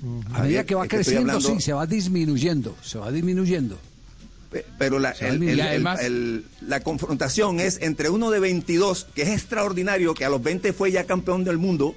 A 0.00 0.04
medida 0.04 0.32
Javier, 0.36 0.66
que 0.66 0.74
va 0.76 0.84
es 0.84 0.88
que 0.90 0.96
estoy 1.00 1.14
creciendo, 1.14 1.32
hablando- 1.32 1.54
sí, 1.56 1.60
se 1.64 1.72
va 1.72 1.86
disminuyendo, 1.86 2.76
se 2.82 2.98
va 2.98 3.10
disminuyendo. 3.10 3.78
Pe- 4.50 4.64
Pero 4.78 4.98
la, 4.98 5.14
sea, 5.14 5.28
el- 5.28 5.42
y 5.42 5.48
el- 5.50 5.60
además- 5.60 6.00
el- 6.02 6.44
la 6.62 6.80
confrontación 6.80 7.60
es 7.60 7.78
entre 7.82 8.08
uno 8.08 8.30
de 8.30 8.38
22, 8.40 9.06
que 9.14 9.22
es 9.22 9.28
extraordinario, 9.30 10.14
que 10.14 10.24
a 10.24 10.30
los 10.30 10.42
20 10.42 10.72
fue 10.72 10.92
ya 10.92 11.04
campeón 11.04 11.44
del 11.44 11.58
mundo, 11.58 11.94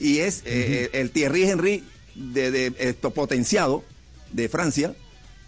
y 0.00 0.18
es 0.18 0.42
eh, 0.46 0.90
el 0.94 1.10
Thierry 1.10 1.44
Henry 1.44 1.84
de, 2.14 2.50
de 2.50 2.74
esto 2.78 3.10
potenciado 3.12 3.84
de 4.32 4.48
Francia, 4.48 4.94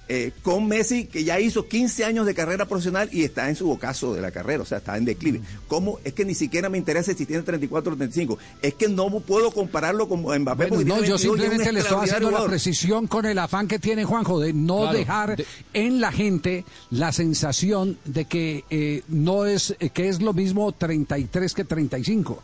eh, 0.09 0.33
con 0.43 0.67
Messi, 0.67 1.05
que 1.07 1.23
ya 1.25 1.39
hizo 1.39 1.69
15 1.69 2.05
años 2.05 2.25
de 2.27 2.35
carrera 2.35 2.65
profesional 2.67 3.09
y 3.13 3.25
está 3.25 3.49
en 3.49 3.57
su 3.57 3.71
ocaso 3.71 4.15
de 4.15 4.21
la 4.23 4.31
carrera, 4.31 4.63
o 4.63 4.67
sea, 4.67 4.79
está 4.79 4.97
en 4.97 5.05
declive. 5.05 5.41
¿Cómo? 5.67 5.99
Es 6.05 6.15
que 6.15 6.25
ni 6.25 6.35
siquiera 6.35 6.69
me 6.69 6.79
interesa 6.79 7.13
si 7.15 7.27
tiene 7.27 7.43
34 7.43 7.93
o 7.93 7.97
35. 7.97 8.39
Es 8.63 8.75
que 8.75 8.89
no 8.89 9.09
puedo 9.21 9.51
compararlo 9.51 10.09
con 10.09 10.21
Mbappé. 10.23 10.69
Bueno, 10.69 10.75
porque 10.77 10.85
no, 10.89 10.95
tiene 10.97 11.09
yo 11.09 11.15
22 11.17 11.21
y 11.21 11.25
es 11.27 11.31
un 11.31 11.39
simplemente 11.39 11.73
le 11.73 11.81
estoy 11.81 12.05
haciendo 12.09 12.31
la 12.31 12.45
precisión 12.47 13.07
con 13.07 13.27
el 13.27 13.39
afán 13.39 13.69
que 13.69 13.79
tiene 13.79 14.05
Juanjo 14.05 14.41
de 14.41 14.53
no 14.53 14.79
Claro, 14.79 14.99
dejar 14.99 15.37
de- 15.37 15.47
en 15.75 16.01
la 16.01 16.11
gente 16.13 16.65
la 16.91 17.13
sensación 17.13 17.99
de 18.05 18.25
que 18.25 18.65
eh, 18.71 19.03
no 19.09 19.45
es 19.47 19.75
eh, 19.81 19.91
que 19.91 20.09
es 20.09 20.23
lo 20.23 20.33
mismo 20.33 20.73
33 20.73 21.55
que 21.55 21.65
35. 21.65 22.43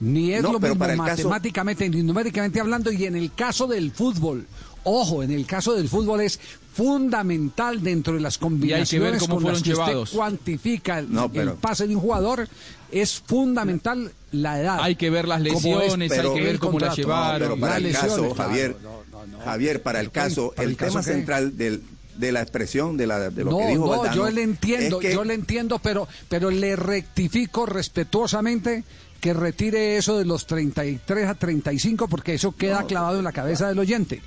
Ni 0.00 0.32
es 0.34 0.42
No, 0.42 0.52
lo 0.52 0.60
mismo 0.60 0.76
para 0.76 0.92
el 0.92 0.98
caso- 0.98 1.10
matemáticamente 1.28 1.88
ni 1.88 2.02
numéricamente 2.02 2.60
hablando 2.60 2.92
y 2.92 3.06
en 3.06 3.16
el 3.16 3.32
caso 3.32 3.66
del 3.66 3.90
fútbol, 3.92 4.46
ojo, 4.84 5.22
en 5.22 5.30
el 5.30 5.46
caso 5.46 5.74
del 5.74 5.88
fútbol 5.88 6.20
es 6.20 6.38
fundamental 6.76 7.82
dentro 7.82 8.14
de 8.14 8.20
las 8.20 8.38
combinaciones 8.38 9.20
cómo 9.20 9.36
con 9.36 9.44
las 9.52 9.62
que 9.62 9.70
llevados. 9.70 10.04
usted 10.08 10.16
cuantifica 10.16 10.98
el, 10.98 11.12
No, 11.12 11.30
pero- 11.30 11.52
el 11.52 11.56
pase 11.58 11.86
de 11.86 11.94
un 11.94 12.00
jugador, 12.02 12.48
es 12.92 13.20
fundamental 13.26 14.12
la 14.32 14.60
edad. 14.60 14.78
Hay 14.80 14.96
que 14.96 15.10
ver 15.10 15.26
las 15.26 15.40
lesiones, 15.40 16.12
hay 16.12 16.34
que 16.34 16.42
ver 16.42 16.58
cómo 16.58 16.78
la 16.78 16.88
contrato. 16.88 16.96
llevaron. 16.96 17.40
pero 17.40 17.60
para 17.60 17.72
Las 17.72 17.76
el 17.78 17.82
lesiones, 17.84 18.12
caso, 18.16 18.34
Javier, 18.34 18.76
no, 18.82 19.02
no, 19.10 19.26
no. 19.26 19.44
Javier, 19.44 19.82
para 19.82 20.00
el 20.00 20.10
caso, 20.10 20.52
¿Para 20.54 20.64
el, 20.64 20.70
el 20.70 20.76
caso 20.76 20.90
tema 20.92 21.04
qué? 21.04 21.12
central 21.12 21.56
del, 21.56 21.82
de 22.16 22.32
la 22.32 22.42
expresión 22.42 22.96
de, 22.96 23.06
la, 23.06 23.30
de 23.30 23.44
lo 23.44 23.50
no, 23.50 23.58
que 23.58 23.66
dijo 23.68 23.84
no, 23.84 23.90
Valdano 23.90 24.14
yo 24.14 24.30
le 24.30 24.42
entiendo, 24.42 25.00
es 25.00 25.06
que- 25.08 25.14
yo 25.14 25.24
le 25.24 25.34
entiendo, 25.34 25.78
pero, 25.80 26.06
pero 26.28 26.50
le 26.50 26.76
rectifico 26.76 27.66
respetuosamente 27.66 28.84
que 29.20 29.32
retire 29.34 29.96
eso 29.96 30.18
de 30.18 30.24
los 30.24 30.46
33 30.46 31.28
a 31.28 31.34
35 31.34 32.06
porque 32.08 32.34
eso 32.34 32.52
queda 32.52 32.84
clavado 32.86 33.18
en 33.18 33.24
la 33.24 33.32
cabeza 33.32 33.68
del 33.68 33.78
oyente. 33.78 34.22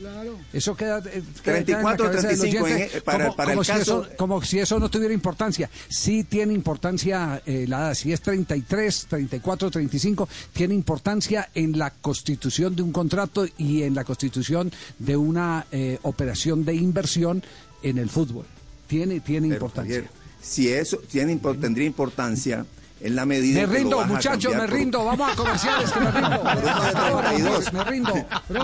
Eso 0.51 0.75
queda, 0.75 0.99
eh, 0.99 1.21
queda 1.43 1.57
en 1.59 1.65
la 1.67 1.95
34 1.95 2.05
cabeza 2.05 2.27
del 2.27 2.37
35 2.39 2.67
en- 2.67 2.73
oyente 2.73 2.97
eh, 2.97 3.01
para- 3.01 3.27
como, 3.29 3.51
el 3.61 3.65
si 3.65 3.71
caso- 3.71 3.81
eso, 4.03 4.15
como 4.17 4.41
si 4.41 4.59
eso 4.59 4.79
no 4.79 4.89
tuviera 4.89 5.13
importancia. 5.13 5.69
Sí 5.87 6.23
tiene 6.23 6.53
importancia 6.53 7.41
eh, 7.45 7.65
la 7.67 7.79
edad. 7.79 7.93
Si 7.93 8.11
es 8.11 8.21
33, 8.21 9.05
34, 9.09 9.71
35, 9.71 10.27
tiene 10.53 10.73
importancia 10.75 11.49
en 11.55 11.77
la 11.77 11.91
constitución 11.91 12.75
de 12.75 12.81
un 12.81 12.91
contrato 12.91 13.45
y 13.57 13.83
en 13.83 13.95
la 13.95 14.03
constitución 14.03 14.71
de 14.97 15.15
una 15.17 15.65
eh, 15.71 15.99
operación 16.01 16.65
de 16.65 16.75
inversión 16.75 17.43
en 17.83 17.97
el 17.97 18.09
fútbol. 18.09 18.45
Tiene, 18.87 19.19
tiene 19.19 19.47
Pero, 19.49 19.57
importancia. 19.65 19.95
Javier, 19.95 20.11
si 20.41 20.69
eso 20.69 20.97
tiene, 21.09 21.35
tendría 21.61 21.85
importancia 21.85 22.65
en 23.01 23.15
la 23.15 23.25
medida 23.25 23.61
Me 23.61 23.67
que 23.67 23.71
lo 23.73 23.79
rindo, 23.79 23.99
a 24.01 24.05
muchachos, 24.05 24.53
me 24.53 24.59
por- 24.59 24.71
rindo. 24.71 25.05
Vamos 25.05 25.31
a 25.31 25.35
comerciales, 25.35 25.91
que 25.91 25.99
me 25.99 26.11
rindo. 26.11 26.41
Por 26.43 26.57
uno 26.57 26.81
de 26.81 26.91
32. 26.91 27.73
Me 27.73 27.83
rindo. 27.85 28.13
Me 28.49 28.59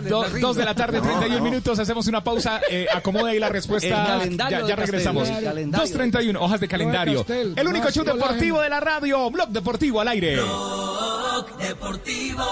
rindo. 0.00 0.24
dos 0.40 0.56
de 0.56 0.64
la 0.64 0.74
tarde, 0.74 1.00
31 1.00 1.42
minutos. 1.44 1.78
Hacemos 1.78 2.06
una 2.06 2.22
pausa. 2.24 2.60
Eh, 2.70 2.86
acomoda 2.92 3.30
ahí 3.30 3.38
la 3.38 3.48
respuesta. 3.48 4.20
Ya, 4.50 4.66
ya 4.66 4.76
regresamos. 4.76 5.28
Castel, 5.28 5.38
el 5.44 5.50
calendario. 5.50 5.86
2.31, 5.96 6.36
hojas 6.40 6.60
de 6.60 6.68
calendario. 6.68 7.18
Castel, 7.18 7.54
El 7.56 7.68
único 7.68 7.90
show 7.90 8.04
deportivo 8.04 8.60
de 8.60 8.68
la 8.68 8.80
radio. 8.80 9.30
Blog 9.30 9.48
Deportivo 9.50 10.00
al 10.00 10.08
aire. 10.08 10.36
Blog 10.36 11.56
Deportivo 11.58 12.44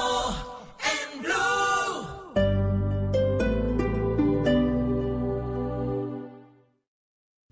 en 1.14 1.22
Blue. 1.22 2.17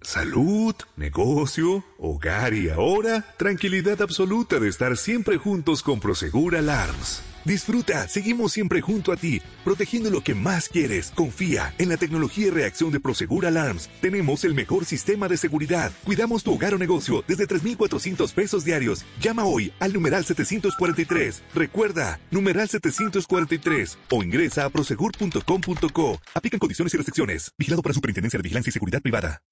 Salud, 0.07 0.77
negocio, 0.95 1.85
hogar 1.99 2.55
y 2.55 2.69
ahora 2.69 3.25
tranquilidad 3.37 4.01
absoluta 4.01 4.61
de 4.61 4.69
estar 4.69 4.97
siempre 4.97 5.37
juntos 5.37 5.83
con 5.83 5.99
Prosegur 5.99 6.55
Alarms. 6.55 7.23
Disfruta, 7.45 8.07
seguimos 8.07 8.53
siempre 8.53 8.81
junto 8.81 9.11
a 9.11 9.16
ti, 9.16 9.42
protegiendo 9.64 10.09
lo 10.11 10.21
que 10.21 10.37
más 10.37 10.69
quieres. 10.69 11.11
Confía 11.12 11.75
en 11.79 11.88
la 11.88 11.97
tecnología 11.97 12.47
y 12.47 12.51
reacción 12.51 12.92
de 12.92 13.01
Prosegur 13.01 13.47
Alarms. 13.47 13.90
Tenemos 14.01 14.45
el 14.45 14.55
mejor 14.55 14.85
sistema 14.85 15.27
de 15.27 15.37
seguridad. 15.37 15.90
Cuidamos 16.05 16.45
tu 16.45 16.55
hogar 16.55 16.75
o 16.75 16.79
negocio 16.79 17.25
desde 17.27 17.49
3,400 17.49 18.33
pesos 18.33 18.64
diarios. 18.64 19.05
Llama 19.21 19.45
hoy 19.45 19.73
al 19.81 19.92
numeral 19.92 20.25
743. 20.25 21.42
Recuerda, 21.53 22.21
numeral 22.31 22.69
743 22.69 23.99
o 24.12 24.23
ingresa 24.23 24.66
a 24.66 24.71
prosegur.com.co. 24.71 26.21
Aplican 26.33 26.61
condiciones 26.61 26.95
y 26.95 26.97
restricciones. 26.97 27.51
Vigilado 27.59 27.83
para 27.83 27.92
Superintendencia 27.92 28.38
de 28.38 28.45
Vigilancia 28.45 28.71
y 28.71 28.73
Seguridad 28.73 29.03
Privada. 29.03 29.42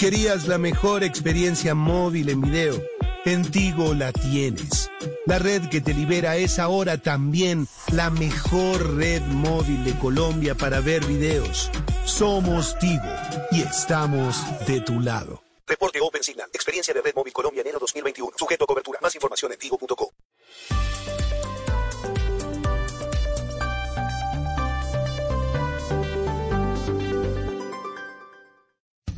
¿Querías 0.00 0.48
la 0.48 0.56
mejor 0.56 1.04
experiencia 1.04 1.74
móvil 1.74 2.30
en 2.30 2.40
video? 2.40 2.82
En 3.26 3.50
Tigo 3.50 3.92
la 3.92 4.14
tienes. 4.14 4.90
La 5.26 5.38
red 5.38 5.68
que 5.68 5.82
te 5.82 5.92
libera 5.92 6.38
es 6.38 6.58
ahora 6.58 6.96
también 6.96 7.68
la 7.92 8.08
mejor 8.08 8.96
red 8.96 9.20
móvil 9.20 9.84
de 9.84 9.92
Colombia 9.98 10.54
para 10.54 10.80
ver 10.80 11.04
videos. 11.04 11.70
Somos 12.06 12.78
Tigo 12.78 13.12
y 13.50 13.60
estamos 13.60 14.42
de 14.66 14.80
tu 14.80 15.00
lado. 15.00 15.42
Reporte 15.66 16.00
Open 16.00 16.22
Signal. 16.22 16.48
Experiencia 16.50 16.94
de 16.94 17.02
Red 17.02 17.14
Móvil 17.14 17.34
Colombia 17.34 17.60
enero 17.60 17.78
2021. 17.78 18.32
Sujeto 18.38 18.64
a 18.64 18.66
cobertura. 18.68 19.00
Más 19.02 19.14
información 19.14 19.52
en 19.52 19.58
tigo.co. 19.58 20.14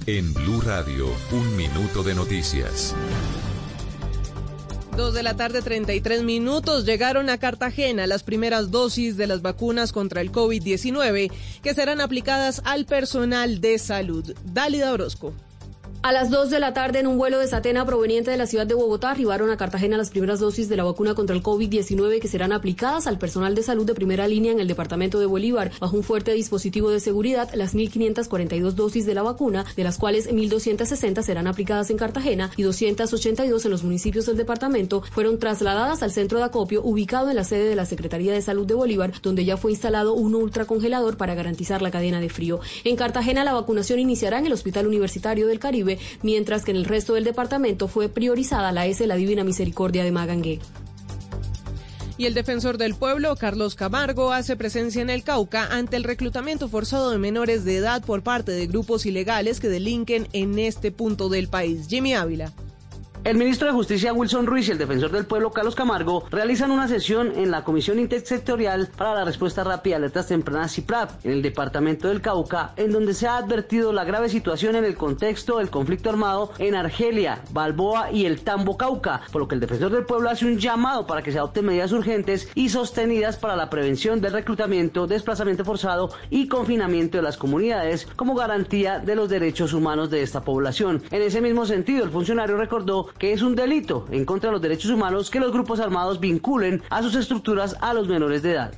En 0.07 0.35
Blue 0.35 0.61
Radio, 0.61 1.07
un 1.31 1.57
minuto 1.57 2.03
de 2.03 2.13
noticias. 2.13 2.93
Dos 4.97 5.15
de 5.15 5.23
la 5.23 5.37
tarde, 5.37 5.63
33 5.63 6.25
minutos. 6.25 6.85
Llegaron 6.85 7.31
a 7.31 7.39
Cartagena 7.39 8.09
las 8.09 8.25
primeras 8.25 8.73
dosis 8.73 9.17
de 9.17 9.29
las 9.29 9.43
vacunas 9.43 9.93
contra 9.93 10.21
el 10.21 10.33
COVID-19 10.33 11.31
que 11.63 11.75
serán 11.75 12.01
aplicadas 12.01 12.63
al 12.65 12.85
personal 12.85 13.61
de 13.61 13.79
salud. 13.79 14.35
Dálida 14.45 14.93
Orozco. 14.93 15.35
A 16.05 16.11
las 16.11 16.31
2 16.31 16.51
de 16.51 16.59
la 16.59 16.75
tarde, 16.75 16.99
en 16.99 17.07
un 17.07 17.17
vuelo 17.17 17.39
de 17.39 17.47
Satena 17.47 17.87
proveniente 17.87 18.33
de 18.33 18.37
la 18.37 18.49
ciudad 18.49 18.67
de 18.67 18.75
Bogotá, 18.75 19.13
arribaron 19.13 19.51
a 19.51 19.57
Cartagena 19.57 19.97
las 19.97 20.11
primeras 20.11 20.41
dosis 20.41 20.69
de 20.69 20.77
la 20.77 20.83
vacuna 20.83 21.15
contra 21.15 21.37
el 21.37 21.45
COVID-19 21.45 22.19
que 22.19 22.27
serán 22.27 22.51
aplicadas 22.51 23.07
al 23.07 23.19
personal 23.19 23.55
de 23.55 23.63
salud 23.63 23.87
de 23.87 23.95
primera 23.95 24.27
línea 24.27 24.51
en 24.51 24.59
el 24.59 24.67
departamento 24.67 25.21
de 25.21 25.27
Bolívar. 25.27 25.71
Bajo 25.79 25.97
un 25.97 26.03
fuerte 26.03 26.33
dispositivo 26.33 26.91
de 26.91 26.99
seguridad, 26.99 27.55
las 27.55 27.77
1.542 27.77 28.73
dosis 28.73 29.07
de 29.07 29.15
la 29.15 29.23
vacuna, 29.23 29.65
de 29.77 29.85
las 29.85 29.97
cuales 29.97 30.29
1.260 30.29 31.23
serán 31.23 31.47
aplicadas 31.47 31.89
en 31.91 31.99
Cartagena 31.99 32.51
y 32.57 32.65
282 32.65 33.65
en 33.65 33.71
los 33.71 33.85
municipios 33.85 34.27
del 34.27 34.37
departamento, 34.37 35.03
fueron 35.03 35.39
trasladadas 35.39 36.03
al 36.03 36.11
centro 36.11 36.39
de 36.39 36.45
acopio 36.47 36.83
ubicado 36.83 37.31
en 37.31 37.37
la 37.37 37.45
sede 37.45 37.69
de 37.69 37.77
la 37.77 37.87
Secretaría 37.87 38.33
de 38.33 38.43
Salud 38.43 38.67
de 38.67 38.75
Bolívar, 38.75 39.13
donde 39.23 39.45
ya 39.45 39.57
fue 39.57 39.71
instalado 39.71 40.15
un 40.15 40.35
ultracongelador 40.35 41.17
para 41.17 41.37
garantizar 41.37 41.81
la 41.81 41.93
cadena 41.93 42.19
de 42.19 42.29
frío. 42.29 42.59
En 42.83 42.97
Cartagena, 42.97 43.45
la 43.45 43.53
vacunación 43.53 44.01
iniciará 44.01 44.41
en 44.41 44.47
el 44.47 44.53
Hospital 44.53 44.89
Universitario 44.89 45.47
del 45.47 45.61
Caribe 45.61 45.92
mientras 46.23 46.65
que 46.65 46.71
en 46.71 46.77
el 46.77 46.85
resto 46.85 47.15
del 47.15 47.25
departamento 47.25 47.89
fue 47.89 48.09
priorizada 48.09 48.73
la 48.73 48.87
S 48.87 49.07
La 49.07 49.17
Divina 49.17 49.45
Misericordia 49.45 50.05
de 50.05 50.13
Magangué. 50.13 50.61
Y 52.19 52.27
el 52.27 52.35
defensor 52.35 52.79
del 52.79 52.95
pueblo, 52.95 53.35
Carlos 53.37 53.75
Camargo, 53.75 54.33
hace 54.33 54.55
presencia 54.55 55.03
en 55.03 55.11
el 55.11 55.25
Cauca 55.25 55.67
ante 55.73 55.97
el 55.97 56.05
reclutamiento 56.05 56.69
forzado 56.69 57.11
de 57.11 57.19
menores 57.19 57.65
de 57.65 57.77
edad 57.77 58.05
por 58.05 58.23
parte 58.23 58.53
de 58.53 58.67
grupos 58.67 59.07
ilegales 59.07 59.61
que 59.61 59.69
delinquen 59.69 60.29
en 60.33 60.59
este 60.59 60.93
punto 60.93 61.29
del 61.29 61.49
país. 61.49 61.89
Jimmy 61.89 62.15
Ávila. 62.15 62.53
El 63.25 63.37
ministro 63.37 63.69
de 63.69 63.73
Justicia 63.73 64.13
Wilson 64.13 64.47
Ruiz 64.47 64.67
y 64.67 64.73
el 64.73 64.79
defensor 64.79 65.13
del 65.13 65.27
pueblo 65.27 65.53
Carlos 65.53 65.77
Camargo 65.77 66.25
realizan 66.33 66.73
una 66.73 66.89
sesión 66.89 67.31
en 67.37 67.53
la 67.53 67.63
Comisión 67.63 68.01
Intersectorial 68.01 68.89
para 68.97 69.15
la 69.15 69.25
Respuesta 69.25 69.63
Rápida 69.63 69.95
a 69.95 69.99
Alertas 69.99 70.27
Tempranas 70.27 70.75
CIPRAP 70.75 71.25
en 71.25 71.31
el 71.31 71.41
departamento 71.41 72.09
del 72.09 72.21
Cauca, 72.21 72.73
en 72.77 72.91
donde 72.91 73.15
se 73.15 73.29
ha 73.29 73.37
advertido 73.37 73.93
la 73.93 74.03
grave 74.03 74.29
situación 74.29 74.75
en 74.75 74.85
el 74.85 74.97
contexto 74.97 75.59
del 75.59 75.71
conflicto 75.71 76.11
armado 76.11 76.51
en 76.59 76.75
Argelia, 76.75 77.43
Balboa 77.53 78.11
y 78.11 78.27
el 78.27 78.41
Tambo 78.41 78.77
Cauca, 78.77 79.21
por 79.31 79.43
lo 79.43 79.47
que 79.47 79.55
el 79.55 79.61
defensor 79.61 79.93
del 79.93 80.05
pueblo 80.05 80.29
hace 80.29 80.45
un 80.45 80.59
llamado 80.59 81.07
para 81.07 81.23
que 81.23 81.31
se 81.31 81.39
adopten 81.39 81.67
medidas 81.67 81.93
urgentes 81.93 82.49
y 82.57 82.71
sostenidas 82.71 83.37
para 83.37 83.55
la 83.55 83.71
prevención 83.71 84.21
del 84.21 84.33
reclutamiento, 84.33 85.07
desplazamiento 85.07 85.65
forzado 85.65 86.11
y 86.29 86.49
confinamiento 86.49 87.19
de 87.19 87.23
las 87.23 87.37
comunidades 87.37 88.09
como 88.17 88.35
garantía 88.35 88.99
de 88.99 89.15
los 89.15 89.29
derechos 89.29 89.75
humanos 89.75 90.11
de 90.11 90.23
esta 90.23 90.41
población. 90.41 91.05
En 91.13 91.23
ese 91.23 91.41
mismo 91.41 91.67
sentido, 91.67 92.03
el 92.03 92.11
funcionario 92.11 92.57
recordó 92.57 93.12
que 93.19 93.33
es 93.33 93.43
un 93.43 93.55
delito 93.55 94.07
en 94.11 94.25
contra 94.25 94.49
de 94.49 94.53
los 94.53 94.63
derechos 94.63 94.91
humanos 94.91 95.31
que 95.31 95.41
los 95.41 95.53
grupos 95.53 95.81
armados 95.81 96.21
vinculen 96.21 96.83
a 96.91 97.03
sus 97.03 97.15
estructuras 97.15 97.77
a 97.81 97.95
los 97.95 98.09
menores 98.09 98.43
de 98.43 98.53
edad. 98.53 98.73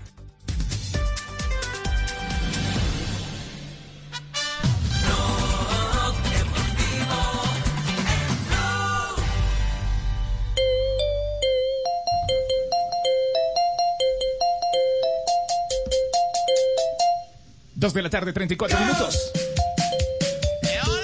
Dos 17.75 17.93
de 17.93 18.01
la 18.03 18.09
tarde, 18.09 18.33
34 18.33 18.79
minutos. 18.81 19.31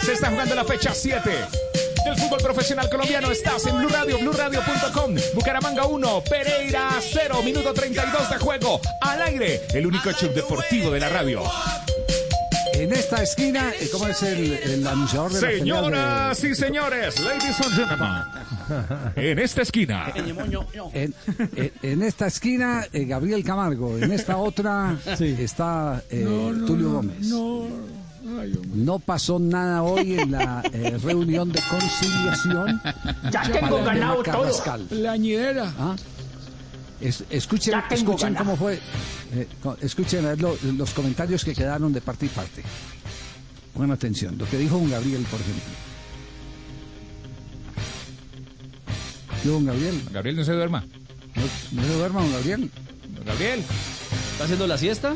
Se 0.02 0.14
está 0.14 0.30
jugando 0.30 0.54
la 0.54 0.64
fecha 0.64 0.94
7 0.94 1.28
del 1.28 1.69
fútbol 2.30 2.42
profesional 2.42 2.88
colombiano. 2.88 3.30
Estás 3.32 3.66
en 3.66 3.76
Blue 3.78 3.88
Radio, 3.88 4.18
BlueRadio.com. 4.18 5.16
Bucaramanga 5.34 5.84
1, 5.86 6.22
Pereira 6.30 6.90
0, 7.00 7.42
minuto 7.44 7.74
32 7.74 8.30
de 8.30 8.38
juego. 8.38 8.80
Al 9.00 9.22
aire, 9.22 9.62
el 9.74 9.84
único 9.86 10.12
show 10.12 10.30
deportivo 10.32 10.90
de 10.92 11.00
la 11.00 11.08
radio. 11.08 11.42
En 12.74 12.92
esta 12.92 13.20
esquina, 13.22 13.72
¿cómo 13.90 14.06
es 14.06 14.22
el, 14.22 14.52
el 14.54 14.86
anunciador 14.86 15.32
de 15.32 15.40
la 15.42 15.48
Señoras 15.58 16.40
de- 16.40 16.48
y 16.50 16.54
señores, 16.54 17.20
ladies 17.20 17.60
and 17.60 17.74
gentlemen, 17.74 18.22
en 19.16 19.38
esta 19.40 19.62
esquina. 19.62 20.12
En, 20.94 21.14
en- 21.56 21.72
en 21.82 22.02
esta 22.02 22.26
esquina, 22.28 22.86
eh, 22.92 23.04
Gabriel 23.06 23.42
Camargo. 23.44 23.98
En 23.98 24.12
esta 24.12 24.36
otra 24.36 24.96
está 25.18 26.00
eh, 26.10 26.22
No, 26.24 26.52
no, 26.52 26.66
Tulio 26.66 26.92
Gómez. 26.92 27.26
No. 27.26 27.66
No 28.74 28.98
pasó 28.98 29.38
nada 29.38 29.82
hoy 29.82 30.18
en 30.18 30.32
la 30.32 30.62
eh, 30.72 30.98
reunión 31.02 31.50
de 31.52 31.60
conciliación. 31.68 32.80
Ya 33.30 33.42
tengo 33.50 33.82
ganado 33.84 34.22
todo. 34.22 34.44
La 34.90 35.16
ñidera. 35.16 35.72
¿Ah? 35.78 35.96
Es- 37.00 37.24
escuchen 37.30 37.74
escuchen 37.90 38.34
cómo 38.34 38.56
fue. 38.56 38.78
eh, 39.32 39.46
escuchen 39.80 40.24
lo- 40.40 40.56
los 40.76 40.90
comentarios 40.90 41.44
que 41.44 41.54
quedaron 41.54 41.92
de 41.92 42.00
parte 42.00 42.26
y 42.26 42.28
parte. 42.28 42.62
Buena 43.74 43.94
atención. 43.94 44.36
Lo 44.36 44.46
que 44.46 44.58
dijo 44.58 44.76
un 44.76 44.90
Gabriel, 44.90 45.24
por 45.30 45.40
ejemplo. 45.40 45.62
¿Qué 49.42 49.48
don 49.48 49.64
Gabriel? 49.64 50.02
Gabriel, 50.12 50.36
no 50.36 50.44
se 50.44 50.52
duerma. 50.52 50.84
No, 51.34 51.80
no 51.80 51.82
se 51.88 51.94
duerma, 51.94 52.20
don 52.22 52.32
Gabriel. 52.32 52.70
Gabriel. 53.24 53.60
¿Está 54.32 54.44
haciendo 54.44 54.66
la 54.66 54.76
siesta? 54.76 55.14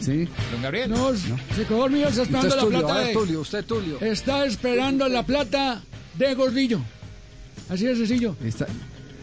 Sí. 0.00 0.28
Don 0.52 0.62
Gabriel. 0.62 0.90
No, 0.90 1.10
se 1.14 1.64
quedó 1.66 1.78
dormido, 1.78 2.08
está 2.08 2.22
esperando 2.22 2.48
Usted 2.48 2.48
es 2.48 2.56
la 2.56 2.62
Tulio, 2.62 2.80
plata 2.86 3.00
de... 3.00 3.12
Tulio, 3.12 3.40
usted 3.40 3.64
Tulio. 3.64 4.00
Está 4.00 4.44
esperando 4.46 5.08
la 5.08 5.22
plata 5.24 5.82
de 6.14 6.34
Gordillo. 6.34 6.80
Así 7.68 7.84
de 7.84 7.96
sencillo. 7.96 8.36
Está, 8.44 8.66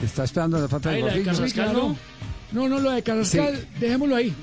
está 0.04 0.24
esperando 0.26 0.60
la 0.60 0.68
falta 0.68 0.90
de 0.92 1.00
la 1.00 1.06
de 1.08 1.12
Gordillo. 1.24 1.32
Carrascal, 1.36 1.74
¿no? 1.74 1.98
No, 2.52 2.70
no, 2.70 2.80
lo 2.80 2.92
de 2.92 3.02
Carrascal, 3.04 3.68
dejémoslo 3.80 4.16
ahí. 4.16 4.34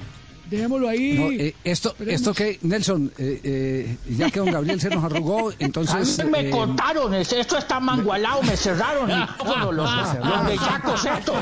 Dejémoslo 0.50 0.86
ahí. 0.88 1.12
No, 1.14 1.30
eh, 1.32 1.54
esto, 1.64 1.90
Esperemos. 1.90 2.20
esto 2.20 2.34
que, 2.34 2.58
Nelson, 2.60 3.10
eh, 3.16 3.40
eh, 3.42 3.96
ya 4.10 4.30
que 4.30 4.38
don 4.40 4.50
Gabriel 4.50 4.78
se 4.80 4.90
nos 4.90 5.02
arrugó, 5.02 5.50
entonces... 5.58 6.18
A 6.20 6.24
mí 6.24 6.30
me 6.30 6.40
eh, 6.40 6.50
cortaron, 6.50 7.14
es- 7.14 7.32
esto 7.32 7.56
está 7.56 7.80
mangualado, 7.80 8.42
me 8.42 8.54
cerraron 8.54 9.10
el 9.10 9.20
micrófono, 9.20 9.72
los, 9.72 9.90
los 10.18 10.46
bellacos 10.46 11.04
estos. 11.06 11.36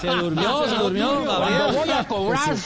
Se 0.00 0.06
durmió, 0.08 0.68
se 0.68 0.74
durmió, 0.76 1.24
Gabriel. 1.24 1.62
Voy 1.76 1.90
a 1.90 2.08
cobrar, 2.08 2.56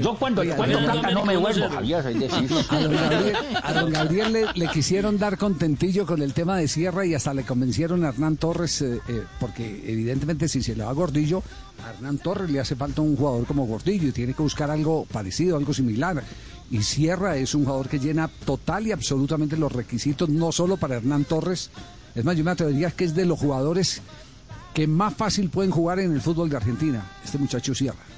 yo 0.00 0.16
cuando 0.16 0.44
Gabriel, 0.44 0.84
plata 0.84 1.10
no 1.10 1.24
me 1.24 1.36
vuelvo, 1.36 1.68
Javier. 1.68 1.98
A 2.06 2.80
don 2.80 2.92
Gabriel, 2.92 3.36
a 3.62 3.72
don 3.72 3.90
Gabriel 3.90 4.32
le, 4.32 4.46
le 4.54 4.68
quisieron 4.68 5.18
dar 5.18 5.38
contentillo 5.38 6.06
con 6.06 6.22
el 6.22 6.32
tema 6.32 6.56
de 6.56 6.68
Sierra 6.68 7.06
y 7.06 7.14
hasta 7.14 7.34
le 7.34 7.44
convencieron 7.44 8.04
a 8.04 8.08
Hernán 8.08 8.36
Torres, 8.36 8.82
eh, 8.82 9.00
eh, 9.08 9.24
porque 9.40 9.84
evidentemente 9.86 10.48
si 10.48 10.62
se 10.62 10.74
le 10.74 10.84
va 10.84 10.92
Gordillo, 10.92 11.42
a 11.84 11.90
Hernán 11.90 12.18
Torres 12.18 12.50
le 12.50 12.60
hace 12.60 12.76
falta 12.76 13.02
un 13.02 13.16
jugador 13.16 13.46
como 13.46 13.66
Gordillo 13.66 14.08
y 14.08 14.12
tiene 14.12 14.34
que 14.34 14.42
buscar 14.42 14.70
algo 14.70 15.06
parecido, 15.10 15.56
algo 15.56 15.72
similar. 15.72 16.22
Y 16.70 16.82
Sierra 16.82 17.36
es 17.36 17.54
un 17.54 17.64
jugador 17.64 17.88
que 17.88 17.98
llena 17.98 18.28
total 18.44 18.86
y 18.86 18.92
absolutamente 18.92 19.56
los 19.56 19.72
requisitos, 19.72 20.28
no 20.28 20.52
solo 20.52 20.76
para 20.76 20.96
Hernán 20.96 21.24
Torres, 21.24 21.70
es 22.14 22.24
más, 22.24 22.36
yo 22.36 22.44
me 22.44 22.50
atrevería 22.50 22.90
que 22.90 23.04
es 23.04 23.14
de 23.14 23.24
los 23.24 23.38
jugadores 23.38 24.02
que 24.74 24.86
más 24.86 25.14
fácil 25.14 25.50
pueden 25.50 25.70
jugar 25.70 25.98
en 25.98 26.12
el 26.12 26.20
fútbol 26.20 26.50
de 26.50 26.56
Argentina, 26.56 27.04
este 27.24 27.38
muchacho 27.38 27.74
Sierra 27.74 28.17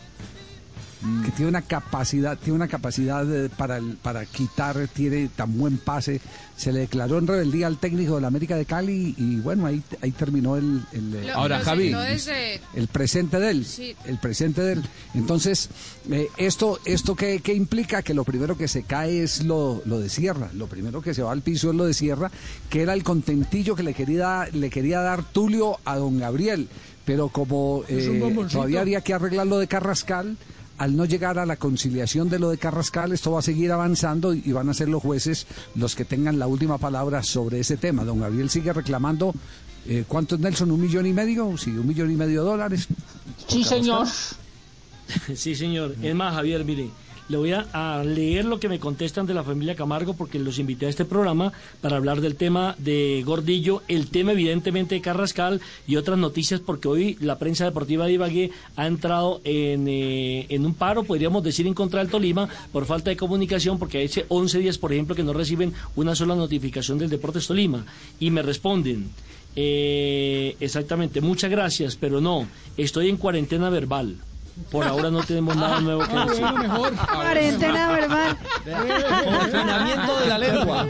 que 1.24 1.30
tiene 1.32 1.48
una 1.48 1.62
capacidad, 1.62 2.36
tiene 2.38 2.56
una 2.56 2.68
capacidad 2.68 3.24
eh, 3.34 3.48
para, 3.48 3.78
el- 3.78 3.96
para 3.96 4.26
quitar, 4.26 4.76
tiene 4.88 5.28
tan 5.34 5.56
buen 5.56 5.78
pase. 5.78 6.20
Se 6.56 6.72
le 6.72 6.80
declaró 6.80 7.16
en 7.18 7.26
rebeldía 7.26 7.66
al 7.66 7.78
técnico 7.78 8.16
de 8.16 8.20
la 8.20 8.26
América 8.26 8.54
de 8.56 8.66
Cali 8.66 9.14
y 9.16 9.36
bueno, 9.36 9.64
ahí, 9.64 9.82
ahí 10.02 10.10
terminó 10.12 10.56
el, 10.58 10.82
el, 10.92 11.14
eh, 11.14 11.24
Lo- 11.28 11.34
ahora 11.34 11.58
lo 11.58 11.64
Javi, 11.64 11.84
sentó 11.84 12.00
desde- 12.02 12.60
el 12.74 12.86
presente 12.88 13.40
de 13.40 13.50
él, 13.50 13.64
Sí. 13.64 13.96
el 14.04 14.18
presente 14.18 14.60
de 14.62 14.72
él. 14.74 14.82
Entonces, 15.14 15.70
eh, 16.10 16.28
esto, 16.36 16.78
esto 16.84 17.16
qué, 17.16 17.40
qué 17.40 17.54
implica 17.54 18.02
que 18.02 18.12
lo 18.12 18.24
primero 18.24 18.58
que 18.58 18.68
se 18.68 18.82
cae 18.82 19.22
es 19.22 19.42
lo, 19.44 19.80
lo 19.86 19.98
de 20.00 20.10
Sierra, 20.10 20.50
lo 20.54 20.66
primero 20.66 21.00
que 21.00 21.14
se 21.14 21.22
va 21.22 21.32
al 21.32 21.40
piso 21.40 21.70
es 21.70 21.76
lo 21.76 21.86
de 21.86 21.94
Sierra, 21.94 22.30
que 22.68 22.82
era 22.82 22.92
el 22.92 23.02
contentillo 23.04 23.74
que 23.74 23.82
le 23.82 23.94
quería, 23.94 24.46
le 24.52 24.68
quería 24.68 25.00
dar 25.00 25.24
Tulio 25.24 25.78
a 25.86 25.96
don 25.96 26.18
Gabriel, 26.18 26.68
pero 27.06 27.28
como 27.30 27.84
eh, 27.88 28.20
todavía 28.52 28.82
había 28.82 29.00
que 29.00 29.14
arreglar 29.14 29.46
lo 29.46 29.58
de 29.58 29.66
Carrascal, 29.66 30.36
al 30.80 30.96
no 30.96 31.04
llegar 31.04 31.38
a 31.38 31.46
la 31.46 31.56
conciliación 31.56 32.28
de 32.28 32.38
lo 32.38 32.50
de 32.50 32.58
Carrascal, 32.58 33.12
esto 33.12 33.32
va 33.32 33.40
a 33.40 33.42
seguir 33.42 33.70
avanzando 33.70 34.34
y 34.34 34.50
y 34.50 34.52
van 34.52 34.68
a 34.68 34.74
ser 34.74 34.88
los 34.88 35.02
jueces 35.02 35.46
los 35.76 35.94
que 35.94 36.04
tengan 36.04 36.38
la 36.38 36.46
última 36.46 36.76
palabra 36.76 37.22
sobre 37.22 37.60
ese 37.60 37.76
tema. 37.76 38.04
Don 38.04 38.18
Gabriel 38.18 38.50
sigue 38.50 38.72
reclamando, 38.72 39.32
eh, 39.86 40.04
¿cuánto 40.08 40.34
es 40.34 40.40
Nelson? 40.40 40.70
¿Un 40.72 40.80
millón 40.80 41.06
y 41.06 41.12
medio? 41.12 41.56
Sí, 41.56 41.70
un 41.70 41.86
millón 41.86 42.10
y 42.10 42.16
medio 42.16 42.42
de 42.42 42.50
dólares. 42.50 42.88
Sí, 43.46 43.64
señor. 43.64 44.06
Sí, 45.34 45.56
señor. 45.56 45.96
Es 46.00 46.14
más, 46.14 46.34
Javier, 46.34 46.64
mire, 46.64 46.88
le 47.30 47.36
voy 47.36 47.52
a, 47.52 48.02
leer 48.04 48.44
lo 48.44 48.58
que 48.58 48.68
me 48.68 48.80
contestan 48.80 49.24
de 49.24 49.34
la 49.34 49.44
familia 49.44 49.76
Camargo 49.76 50.14
porque 50.14 50.40
los 50.40 50.58
invité 50.58 50.86
a 50.86 50.88
este 50.88 51.04
programa 51.04 51.52
para 51.80 51.96
hablar 51.96 52.20
del 52.20 52.34
tema 52.34 52.74
de 52.78 53.22
Gordillo, 53.24 53.82
el 53.86 54.08
tema 54.08 54.32
evidentemente 54.32 54.96
de 54.96 55.00
Carrascal 55.00 55.60
y 55.86 55.94
otras 55.94 56.18
noticias 56.18 56.58
porque 56.58 56.88
hoy 56.88 57.16
la 57.20 57.38
prensa 57.38 57.64
deportiva 57.64 58.06
de 58.06 58.14
Ibagué 58.14 58.50
ha 58.74 58.88
entrado 58.88 59.40
en, 59.44 59.86
eh, 59.86 60.46
en 60.48 60.66
un 60.66 60.74
paro, 60.74 61.04
podríamos 61.04 61.44
decir, 61.44 61.68
en 61.68 61.74
contra 61.74 62.00
del 62.00 62.10
Tolima 62.10 62.48
por 62.72 62.84
falta 62.84 63.10
de 63.10 63.16
comunicación 63.16 63.78
porque 63.78 64.02
hace 64.02 64.26
11 64.28 64.58
días, 64.58 64.78
por 64.78 64.92
ejemplo, 64.92 65.14
que 65.14 65.22
no 65.22 65.32
reciben 65.32 65.72
una 65.94 66.16
sola 66.16 66.34
notificación 66.34 66.98
del 66.98 67.10
Deportes 67.10 67.46
Tolima 67.46 67.86
y 68.18 68.32
me 68.32 68.42
responden. 68.42 69.08
eh, 69.54 70.56
exactamente, 70.58 71.20
muchas 71.20 71.50
gracias, 71.50 71.94
pero 71.94 72.20
no, 72.20 72.48
estoy 72.76 73.08
en 73.08 73.16
cuarentena 73.16 73.70
verbal. 73.70 74.16
Por 74.70 74.84
ahora 74.86 75.10
no 75.10 75.22
tenemos 75.22 75.56
nada 75.56 75.80
nuevo 75.80 76.00
que 76.06 76.14
Ah, 76.16 76.26
decir. 76.26 76.40
bueno, 76.42 76.58
mejor. 76.58 76.92
Cuarentena 76.96 77.92
verbal. 77.92 78.36
Confinamiento 79.24 80.20
de 80.20 80.26
la 80.28 80.38
lengua. 80.38 80.86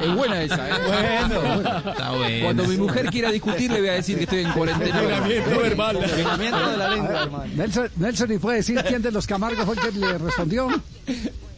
Es 0.00 0.14
buena 0.14 0.42
esa, 0.42 0.68
¿eh? 0.68 0.72
Bueno. 0.86 1.80
Está 1.90 2.10
bueno. 2.10 2.44
Cuando 2.44 2.64
mi 2.64 2.76
mujer 2.76 3.06
quiera 3.10 3.30
discutir, 3.30 3.70
le 3.70 3.80
voy 3.80 3.88
a 3.88 3.92
decir 3.94 4.16
que 4.18 4.24
estoy 4.24 4.40
en 4.40 4.52
cuarentena. 4.52 5.00
Confinamiento 5.00 5.60
verbal. 5.60 5.96
Confinamiento 5.96 6.70
de 6.70 6.76
la 6.76 6.88
lengua, 6.88 7.22
hermano. 7.22 7.52
Nelson, 7.56 7.90
Nelson, 7.96 8.32
¿y 8.32 8.38
puede 8.38 8.56
decir 8.58 8.82
quién 8.86 9.02
de 9.02 9.10
los 9.12 9.26
Camargo 9.26 9.64
fue 9.64 9.74
el 9.74 9.80
que 9.80 9.92
le 9.98 10.18
respondió? 10.18 10.68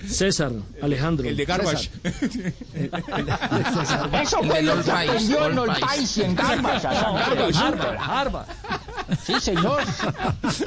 César, 0.09 0.53
Alejandro. 0.83 1.29
El 1.29 1.37
de 1.37 1.45
Garbage. 1.45 1.91
Eso 4.23 4.43
fue 4.43 4.63
lo 4.63 4.83
que 4.83 4.91
aprendió 4.91 5.47
en 5.47 5.59
Old. 5.59 5.77
Spice 5.77 6.21
y 6.21 6.25
en 6.25 6.35
Gambas. 6.37 6.85
Harvard. 6.85 8.47
Sí, 9.25 9.41
señor. 9.41 9.83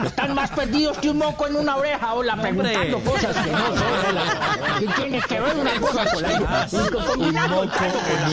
Están 0.06 0.36
más 0.36 0.52
perdidos 0.52 0.98
que 0.98 1.10
un 1.10 1.18
moco 1.18 1.48
en 1.48 1.56
una 1.56 1.78
oreja, 1.78 2.14
hola, 2.14 2.42
preguntando 2.42 3.00
cosas 3.00 3.34
que 3.36 3.52
no 3.52 3.76
son. 3.76 3.88
¿Qué 4.80 4.88
tiene 5.02 5.22
que 5.22 5.40
ver 5.40 5.58
una 5.58 5.80
cosa 5.80 6.06
con 6.12 6.22
la? 6.22 6.68
Un 6.72 6.94
moco 6.94 7.14
en 7.14 7.22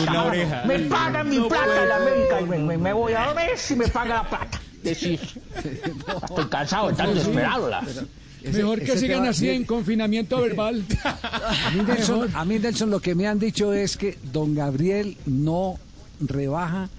una 0.09 0.23
oreja. 0.25 0.63
Me 0.65 0.79
pagan 0.79 1.29
mi 1.29 1.39
plata 1.39 1.85
la 1.85 1.95
América 1.97 2.41
y 2.41 2.45
me, 2.45 2.93
voy 2.93 3.13
a 3.13 3.31
ver 3.33 3.57
si 3.57 3.75
me 3.75 3.87
paga 3.87 4.15
la 4.15 4.29
plata. 4.29 4.59
Decir, 4.81 5.19
estoy 5.63 6.45
cansado 6.45 6.89
de 6.89 6.95
tanto 6.95 7.21
Mejor 8.43 8.79
que 8.79 8.97
sigan 8.97 9.19
tema- 9.19 9.29
así 9.29 9.49
en 9.49 9.63
confinamiento 9.65 10.41
verbal. 10.41 10.83
A 11.03 11.71
mí, 11.75 11.81
Nelson, 11.87 12.29
a 12.33 12.45
mí, 12.45 12.59
Nelson, 12.59 12.89
lo 12.89 12.99
que 12.99 13.15
me 13.15 13.27
han 13.27 13.39
dicho 13.39 13.73
es 13.73 13.97
que 13.97 14.17
don 14.31 14.55
Gabriel 14.55 15.17
no 15.25 15.77
rebaja 16.19 16.89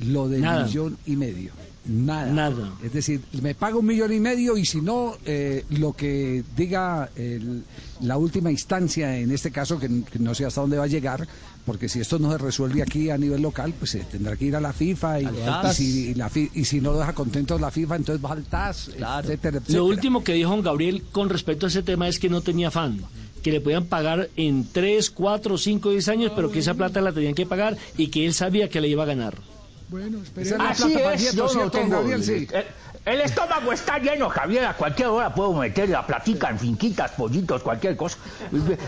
lo 0.00 0.28
del 0.28 0.42
Nada. 0.42 0.66
millón 0.66 0.96
y 1.06 1.16
medio. 1.16 1.52
Nada. 1.86 2.32
Nada. 2.32 2.72
Es 2.82 2.92
decir, 2.94 3.20
me 3.42 3.54
paga 3.54 3.76
un 3.76 3.84
millón 3.86 4.12
y 4.12 4.18
medio 4.20 4.56
y 4.56 4.64
si 4.64 4.80
no, 4.80 5.16
eh, 5.26 5.64
lo 5.70 5.92
que 5.92 6.42
diga 6.56 7.10
el- 7.14 7.62
la 8.00 8.16
última 8.16 8.50
instancia, 8.50 9.16
en 9.18 9.30
este 9.30 9.50
caso, 9.50 9.78
que, 9.78 9.88
que 10.10 10.18
no 10.18 10.34
sé 10.34 10.46
hasta 10.46 10.62
dónde 10.62 10.78
va 10.78 10.84
a 10.84 10.88
llegar, 10.88 11.26
porque 11.64 11.88
si 11.88 12.00
esto 12.00 12.18
no 12.18 12.30
se 12.32 12.38
resuelve 12.38 12.82
aquí 12.82 13.10
a 13.10 13.16
nivel 13.18 13.40
local, 13.42 13.72
pues 13.78 13.92
se 13.92 14.00
tendrá 14.00 14.36
que 14.36 14.44
ir 14.46 14.56
a 14.56 14.60
la 14.60 14.72
FIFA 14.72 15.20
y, 15.22 15.28
si, 15.72 16.08
y 16.10 16.14
la 16.14 16.28
fi- 16.28 16.50
y 16.54 16.64
si 16.64 16.80
no 16.80 16.92
lo 16.92 16.98
deja 16.98 17.12
contento 17.14 17.58
la 17.58 17.70
FIFA, 17.70 17.96
entonces 17.96 18.24
va 18.24 18.32
al 18.32 18.44
TAS, 18.44 18.88
etcétera, 18.88 19.58
etcétera. 19.58 19.78
Lo 19.78 19.84
último 19.86 20.22
que 20.22 20.34
dijo 20.34 20.50
don 20.50 20.62
Gabriel 20.62 21.02
con 21.12 21.28
respecto 21.30 21.66
a 21.66 21.68
ese 21.68 21.82
tema 21.82 22.06
es 22.08 22.18
que 22.18 22.28
no 22.28 22.40
tenía 22.42 22.70
fan, 22.70 23.00
que 23.42 23.50
le 23.52 23.60
podían 23.60 23.86
pagar 23.86 24.28
en 24.36 24.66
3, 24.70 25.10
4, 25.10 25.56
5, 25.58 25.90
10 25.90 26.08
años, 26.08 26.32
pero 26.36 26.50
que 26.50 26.58
esa 26.58 26.74
plata 26.74 27.00
la 27.00 27.12
tenían 27.12 27.34
que 27.34 27.46
pagar 27.46 27.76
y 27.96 28.08
que 28.08 28.26
él 28.26 28.34
sabía 28.34 28.68
que 28.68 28.80
la 28.80 28.86
iba 28.86 29.02
a 29.02 29.06
ganar. 29.06 29.34
Bueno, 29.90 30.18
esperemos. 30.22 30.58
la 30.58 30.70
Así 30.70 30.94
es, 31.26 31.34
yo 31.34 31.44
no 31.44 31.48
¿cierto, 31.50 31.60
don 31.60 31.70
tengo... 31.70 31.96
Gabriel? 31.96 32.24
Sí. 32.24 32.32
El, 32.52 32.64
el 33.04 33.20
estómago 33.20 33.72
está 33.72 33.98
lleno, 33.98 34.28
Javier. 34.30 34.64
A 34.64 34.74
cualquier 34.74 35.08
hora 35.08 35.34
puedo 35.34 35.52
meter 35.52 35.88
la 35.90 36.06
platica 36.06 36.48
en 36.48 36.58
finquitas, 36.58 37.10
pollitos, 37.12 37.62
cualquier 37.62 37.96
cosa. 37.96 38.16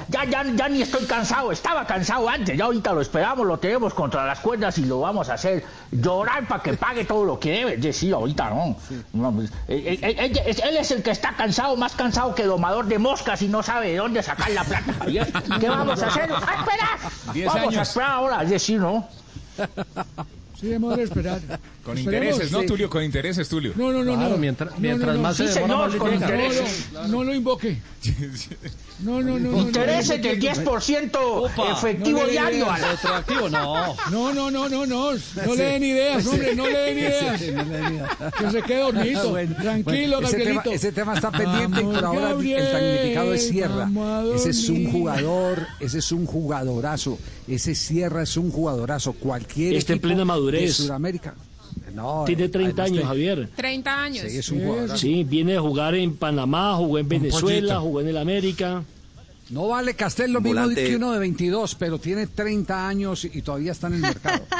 Ya, 0.08 0.24
ya, 0.24 0.42
ya 0.42 0.68
ni 0.68 0.82
estoy 0.82 1.04
cansado. 1.04 1.52
Estaba 1.52 1.86
cansado 1.86 2.28
antes. 2.28 2.56
Ya 2.56 2.64
ahorita 2.64 2.92
lo 2.92 3.02
esperamos, 3.02 3.46
lo 3.46 3.58
tenemos 3.58 3.92
contra 3.92 4.24
las 4.24 4.40
cuerdas 4.40 4.78
y 4.78 4.86
lo 4.86 5.00
vamos 5.00 5.28
a 5.28 5.34
hacer 5.34 5.64
llorar 5.90 6.48
para 6.48 6.62
que 6.62 6.72
pague 6.74 7.04
todo 7.04 7.24
lo 7.24 7.38
que 7.38 7.50
debe. 7.50 7.76
Decir, 7.76 8.14
ahorita 8.14 8.48
no. 8.50 8.76
No, 9.12 9.32
pues, 9.32 9.50
eh, 9.68 9.82
eh, 9.86 9.98
eh, 10.02 10.32
él, 10.46 10.60
él 10.64 10.76
es 10.76 10.90
el 10.90 11.02
que 11.02 11.10
está 11.10 11.34
cansado, 11.34 11.76
más 11.76 11.94
cansado 11.94 12.34
que 12.34 12.44
domador 12.44 12.86
de 12.86 12.98
moscas 12.98 13.42
y 13.42 13.48
no 13.48 13.62
sabe 13.62 13.90
de 13.90 13.96
dónde 13.96 14.22
sacar 14.22 14.50
la 14.50 14.64
plata, 14.64 14.94
Javier. 14.98 15.30
¿Qué 15.60 15.68
vamos 15.68 16.02
a 16.02 16.06
hacer? 16.06 16.32
¡A 16.32 16.36
esperar! 16.36 17.34
Diez 17.34 17.46
Vamos 17.46 17.76
a 17.76 17.82
esperar 17.82 18.10
ahora. 18.10 18.42
Es 18.42 18.50
decir, 18.50 18.80
¿no? 18.80 19.06
Sí, 20.58 20.72
hemos 20.72 20.96
de 20.96 21.02
esperar. 21.02 21.40
Con 21.86 21.96
Esperemos, 21.98 22.26
intereses, 22.34 22.52
¿no. 22.52 22.62
Tulio? 22.66 22.90
Con 22.90 23.04
intereses, 23.04 23.48
Tulio. 23.48 23.72
No, 23.76 23.92
no, 23.92 24.02
no, 24.02 24.14
Claro, 24.14 24.30
no. 24.30 24.36
mientras- 24.38 24.72
No, 24.74 24.80
mientras 24.80 25.06
no, 25.12 25.16
no. 25.18 25.22
más 25.22 25.36
se 25.36 25.46
Sí, 25.46 25.54
demora, 25.54 25.74
señor, 25.74 25.88
más 25.88 25.96
con 25.96 26.14
intereses. 26.14 26.86
No, 26.92 27.02
no, 27.02 27.08
no 27.08 27.24
lo 27.24 27.34
invoque. 27.34 27.78
No, 29.00 29.22
no, 29.22 29.38
no. 29.38 29.38
no, 29.38 29.50
no, 29.52 29.60
Intereses 29.60 30.18
no, 30.18 30.24
del 30.28 30.40
10% 30.40 31.18
Opa, 31.20 31.72
efectivo 31.72 32.24
diario. 32.24 32.66
Retroactivo, 32.90 33.48
no. 33.50 33.94
No, 34.10 34.32
no, 34.34 34.50
no, 34.50 34.68
no, 34.68 34.86
no. 34.86 35.12
No 35.12 35.54
le 35.54 35.62
den 35.62 35.84
ideas, 35.84 36.26
hombre, 36.26 36.54
no 36.56 36.66
le 36.66 36.76
den 36.78 36.98
ideas. 36.98 37.40
Sí, 37.40 37.50
no 37.52 37.62
le 37.64 37.76
den 37.78 37.94
ideas. 37.94 38.10
Que 38.38 38.50
se 38.50 38.62
quede 38.62 38.80
dormido. 38.80 39.30
Bueno, 39.30 39.54
Tranquilo, 39.60 40.16
bueno, 40.20 40.28
ese, 40.28 40.36
tema, 40.38 40.54
Gabrielito. 40.56 40.70
ese 40.72 40.92
tema 40.92 41.14
está 41.14 41.30
pendiente 41.30 41.80
y 41.80 41.84
por 41.84 42.04
ahora 42.04 42.20
Gabriel, 42.30 42.66
el 42.66 42.72
damnificado 42.72 43.34
es 43.34 43.48
Sierra. 43.48 43.90
Ese 44.34 44.50
es 44.50 44.68
un 44.70 44.90
jugador, 44.90 45.66
ese 45.78 45.98
es 45.98 46.12
un 46.12 46.26
jugadorazo. 46.26 47.18
Ese 47.46 47.74
Sierra 47.74 48.22
es 48.22 48.36
un 48.36 48.50
jugadorazo. 48.50 49.12
Cualquier 49.12 49.74
Está 49.76 49.92
en 49.92 50.00
plena 50.00 50.24
madurez. 50.24 50.62
de 50.62 50.68
Sudamérica. 50.72 51.34
No, 51.94 52.24
Tiene 52.26 52.44
eh, 52.44 52.48
30 52.48 52.82
además 52.82 52.90
años, 52.98 53.08
Javier. 53.08 53.48
30 53.56 54.02
años. 54.02 54.26
Sí, 54.28 54.38
es 54.38 54.48
un. 54.50 54.98
Sí, 54.98 55.24
viene 55.24 55.52
de 55.52 55.58
jugar 55.58 55.94
en 55.94 56.14
Panamá, 56.16 56.76
jugó 56.76 56.98
en 56.98 57.08
Venezuela, 57.08 57.80
jugó 57.80 58.00
en 58.00 58.08
el 58.08 58.16
América. 58.18 58.82
No 59.48 59.68
vale 59.68 59.94
Castel 59.94 60.32
lo 60.32 60.40
mismo 60.40 60.60
Volante. 60.62 60.84
que 60.86 60.96
uno 60.96 61.12
de 61.12 61.20
22, 61.20 61.76
pero 61.76 61.98
tiene 61.98 62.26
30 62.26 62.88
años 62.88 63.24
y 63.24 63.42
todavía 63.42 63.72
está 63.72 63.86
en 63.86 63.94
el 63.94 64.00
mercado. 64.00 64.42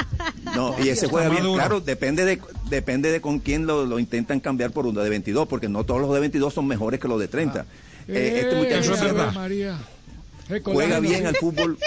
No, 0.55 0.75
y 0.83 0.89
ese 0.89 1.09
juega 1.09 1.29
bien, 1.29 1.43
claro, 1.55 1.81
depende 1.81 2.25
de 2.25 2.41
depende 2.71 3.11
de 3.11 3.21
con 3.21 3.41
quién 3.41 3.67
lo, 3.67 3.85
lo 3.85 3.99
intentan 3.99 4.39
cambiar 4.39 4.71
por 4.71 4.87
uno 4.87 5.01
de 5.01 5.11
22, 5.11 5.49
porque 5.49 5.69
no 5.69 5.85
todos 5.85 6.01
los 6.01 6.15
de 6.15 6.21
22 6.21 6.55
son 6.55 6.67
mejores 6.69 7.01
que 7.01 7.09
los 7.09 7.19
de 7.19 7.27
30. 7.27 7.67
Eh, 8.09 8.41
este 8.45 8.55
muchacho 8.55 8.93
Ave 8.93 9.01
siempre 9.03 9.31
María. 9.33 9.79
Juega 10.65 11.01
bien 11.01 11.27
al 11.27 11.37
fútbol 11.37 11.79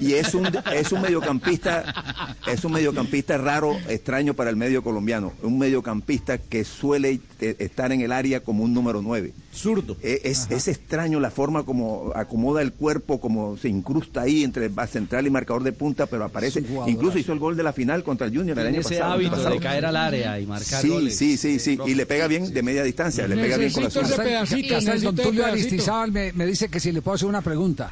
y 0.00 0.14
es 0.14 0.34
un 0.34 0.48
es 0.74 0.92
un 0.92 1.02
mediocampista 1.02 2.36
es 2.46 2.64
un 2.64 2.72
mediocampista 2.72 3.36
raro 3.36 3.76
extraño 3.88 4.34
para 4.34 4.50
el 4.50 4.56
medio 4.56 4.82
colombiano. 4.82 5.32
Un 5.42 5.58
mediocampista 5.58 6.38
que 6.38 6.64
suele 6.64 7.20
eh, 7.40 7.56
estar 7.58 7.92
en 7.92 8.00
el 8.00 8.12
área 8.12 8.40
como 8.40 8.64
un 8.64 8.72
número 8.72 9.02
9 9.02 9.32
zurdo. 9.54 9.96
Es, 10.02 10.50
es 10.50 10.68
extraño 10.68 11.20
la 11.20 11.30
forma 11.30 11.64
como 11.64 12.12
acomoda 12.14 12.62
el 12.62 12.72
cuerpo 12.72 13.20
como 13.20 13.56
se 13.56 13.68
incrusta 13.68 14.22
ahí 14.22 14.44
entre 14.44 14.70
central 14.86 15.26
y 15.26 15.30
marcador 15.30 15.62
de 15.62 15.72
punta 15.72 16.06
pero 16.06 16.24
aparece. 16.24 16.62
Incluso 16.86 17.18
hizo 17.18 17.32
el 17.32 17.38
gol 17.38 17.56
de 17.56 17.62
la 17.62 17.72
final 17.72 18.02
contra 18.02 18.26
el 18.26 18.36
Junior 18.36 18.58
el 18.58 18.66
año 18.66 18.80
ese 18.80 18.96
pasado, 18.96 19.12
hábito 19.12 19.30
pasado. 19.32 19.50
de 19.50 19.60
caer 19.60 19.86
al 19.86 19.96
área 19.96 20.40
y 20.40 20.46
marcar 20.46 20.80
sí, 20.80 20.88
goles. 20.88 21.16
sí 21.16 21.36
sí 21.36 21.58
sí. 21.58 21.78
Y 21.86 21.94
le 21.94 22.06
pega 22.06 22.26
bien 22.26 22.52
de 22.52 22.62
media 22.62 22.82
distancia 22.82 23.26
le 23.26 23.36
pega 23.36 23.56
bien 23.56 23.72
con 23.72 23.84
la 23.84 23.90
Castel, 23.90 25.02
don 25.02 25.16
Tulio. 25.16 25.46
Aristizábal 25.46 26.12
me, 26.12 26.32
me 26.32 26.46
dice 26.46 26.68
que 26.68 26.80
si 26.80 26.92
le 26.92 27.02
puedo 27.02 27.16
hacer 27.16 27.28
una 27.28 27.42
pregunta. 27.42 27.89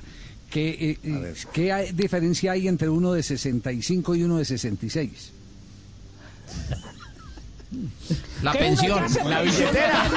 Que, 0.51 0.69
eh, 0.93 0.99
eh, 1.03 1.35
¿Qué 1.53 1.73
hay- 1.73 1.93
diferencia 1.93 2.53
hay 2.53 2.69
entre 2.69 2.89
uno 2.89 3.13
de 3.13 3.23
65 3.23 4.15
y 4.15 4.23
uno 4.25 4.39
de 4.39 4.45
66? 4.47 5.33
La 8.43 8.53
¿Qué 8.53 8.59
pensión, 8.59 9.03
la 9.29 9.41
¿Qué 9.43 9.47
diferencia 9.47 10.03
hay? 10.03 10.09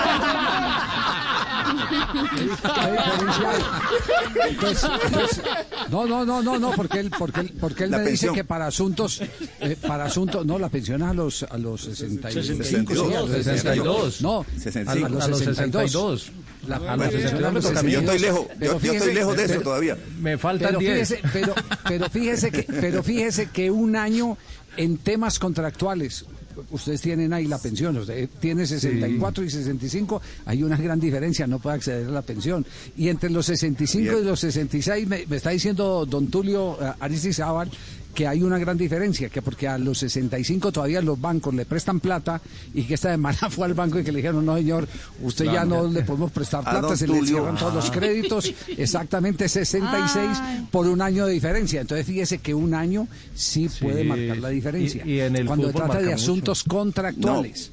Entonces, 4.50 4.90
entonces, 5.06 5.42
no, 5.90 6.06
no, 6.06 6.26
no, 6.26 6.42
no, 6.42 6.58
no, 6.60 6.72
porque 6.72 7.00
él, 7.00 7.12
porque 7.18 7.42
él, 7.42 7.54
porque 7.60 7.84
él 7.86 7.92
La 7.92 7.98
me 8.00 8.06
pensión. 8.06 8.34
dice 8.34 8.42
que 8.42 8.48
para 8.48 8.68
asuntos, 8.68 9.22
eh, 9.60 9.78
para 9.86 10.06
asuntos, 10.06 10.46
no, 10.46 10.58
la 10.60 10.70
pensión 10.70 11.02
es 11.02 11.08
a 11.10 11.14
los, 11.14 11.44
a 11.44 11.58
los 11.58 11.82
65, 11.82 12.42
sí, 12.44 12.56
62, 12.58 13.16
a 13.16 13.20
los 13.22 13.30
62. 13.32 14.22
No, 14.22 14.42
a 14.42 14.46
65. 14.60 15.10
los 15.10 15.24
A 15.24 15.28
los 15.28 15.40
62. 15.40 16.22
62. 16.22 16.32
La, 16.68 16.76
A 16.76 16.80
la 16.80 16.96
los 16.96 17.08
pensión 17.10 17.22
62 17.22 17.48
a 17.48 17.50
me 17.50 17.54
los 17.56 17.66
toca 17.66 17.80
a 17.80 17.84
mí. 17.84 17.92
yo 17.92 18.00
estoy 18.00 18.20
62. 18.20 18.22
lejos 18.22 18.60
yo, 18.60 18.80
yo 18.88 18.94
estoy 18.94 19.14
lejos 19.14 19.36
de 19.38 19.44
eso 19.44 19.52
pero- 19.54 19.64
todavía 19.64 19.98
Me 20.20 20.38
faltan 20.38 20.68
pero 20.68 20.80
10. 20.80 20.92
fíjese, 21.10 21.22
pero, 21.34 21.56
pero 21.88 22.10
fíjese 22.10 22.52
que, 22.52 22.64
pero 22.64 23.04
fíjese 23.04 23.50
que 23.50 23.72
un 23.72 23.96
año 23.96 24.38
en 24.78 24.98
temas 24.98 25.40
contractuales, 25.40 26.26
ustedes 26.72 27.02
tienen 27.02 27.34
ahí 27.34 27.48
la 27.48 27.58
pensión, 27.58 27.98
usted 27.98 28.30
tiene 28.40 28.66
64 28.66 29.44
y 29.44 29.50
65, 29.50 30.22
hay 30.46 30.64
una 30.64 30.78
gran 30.78 31.00
diferencia, 31.00 31.48
no 31.48 31.60
puede 31.60 31.78
acceder 31.78 32.08
a 32.08 32.12
la 32.12 32.22
pensión. 32.22 32.66
Y 32.98 33.10
entre 33.10 33.30
los 33.30 33.46
65 33.48 34.12
y 34.12 34.16
Bien. 34.16 34.26
los 34.26 34.40
66, 34.40 35.08
me, 35.08 35.26
me 35.28 35.38
está 35.38 35.50
diciendo 35.50 36.06
don 36.06 36.28
Tulio 36.28 36.78
eh, 36.82 36.94
Aristizábal 37.00 37.70
que 38.14 38.28
hay 38.28 38.44
una 38.44 38.58
gran 38.60 38.78
diferencia, 38.78 39.30
que 39.30 39.42
porque 39.42 39.68
a 39.68 39.78
los 39.78 39.98
65 40.00 40.72
todavía 40.72 41.02
los 41.02 41.20
bancos 41.20 41.54
le 41.54 41.66
prestan 41.66 42.00
plata 42.00 42.42
y 42.74 42.84
que 42.84 42.94
esta 42.96 43.12
semana 43.12 43.38
fue 43.50 43.66
al 43.66 43.74
banco 43.74 44.00
y 44.00 44.04
que 44.04 44.12
le 44.12 44.18
dijeron, 44.18 44.46
no 44.46 44.56
señor, 44.58 44.88
usted 45.22 45.46
ya 45.46 45.66
no 45.66 45.88
le 45.88 46.02
podemos 46.04 46.32
prestar 46.32 46.62
A 46.66 46.72
plata, 46.80 46.96
se 46.98 47.08
le 47.08 47.26
cierran 47.26 47.56
todos 47.58 47.74
los 47.74 47.92
créditos, 47.92 48.54
exactamente 48.78 49.48
66 49.50 50.16
Ay. 50.42 50.68
por 50.72 50.88
un 50.88 51.02
año 51.02 51.26
de 51.26 51.34
diferencia. 51.34 51.82
Entonces 51.82 52.06
fíjese 52.06 52.38
que 52.40 52.54
un 52.54 52.74
año 52.74 53.08
sí, 53.36 53.70
puede 53.82 54.04
marcar 54.04 54.38
la 54.38 54.50
diferencia. 54.50 55.04
Y- 55.06 55.14
y 55.14 55.20
en 55.22 55.36
el 55.36 55.46
Cuando 55.48 55.72
trata 55.72 55.98
de 56.00 56.04
mucho. 56.06 56.16
asuntos 56.16 56.64
contractuales. 56.64 57.72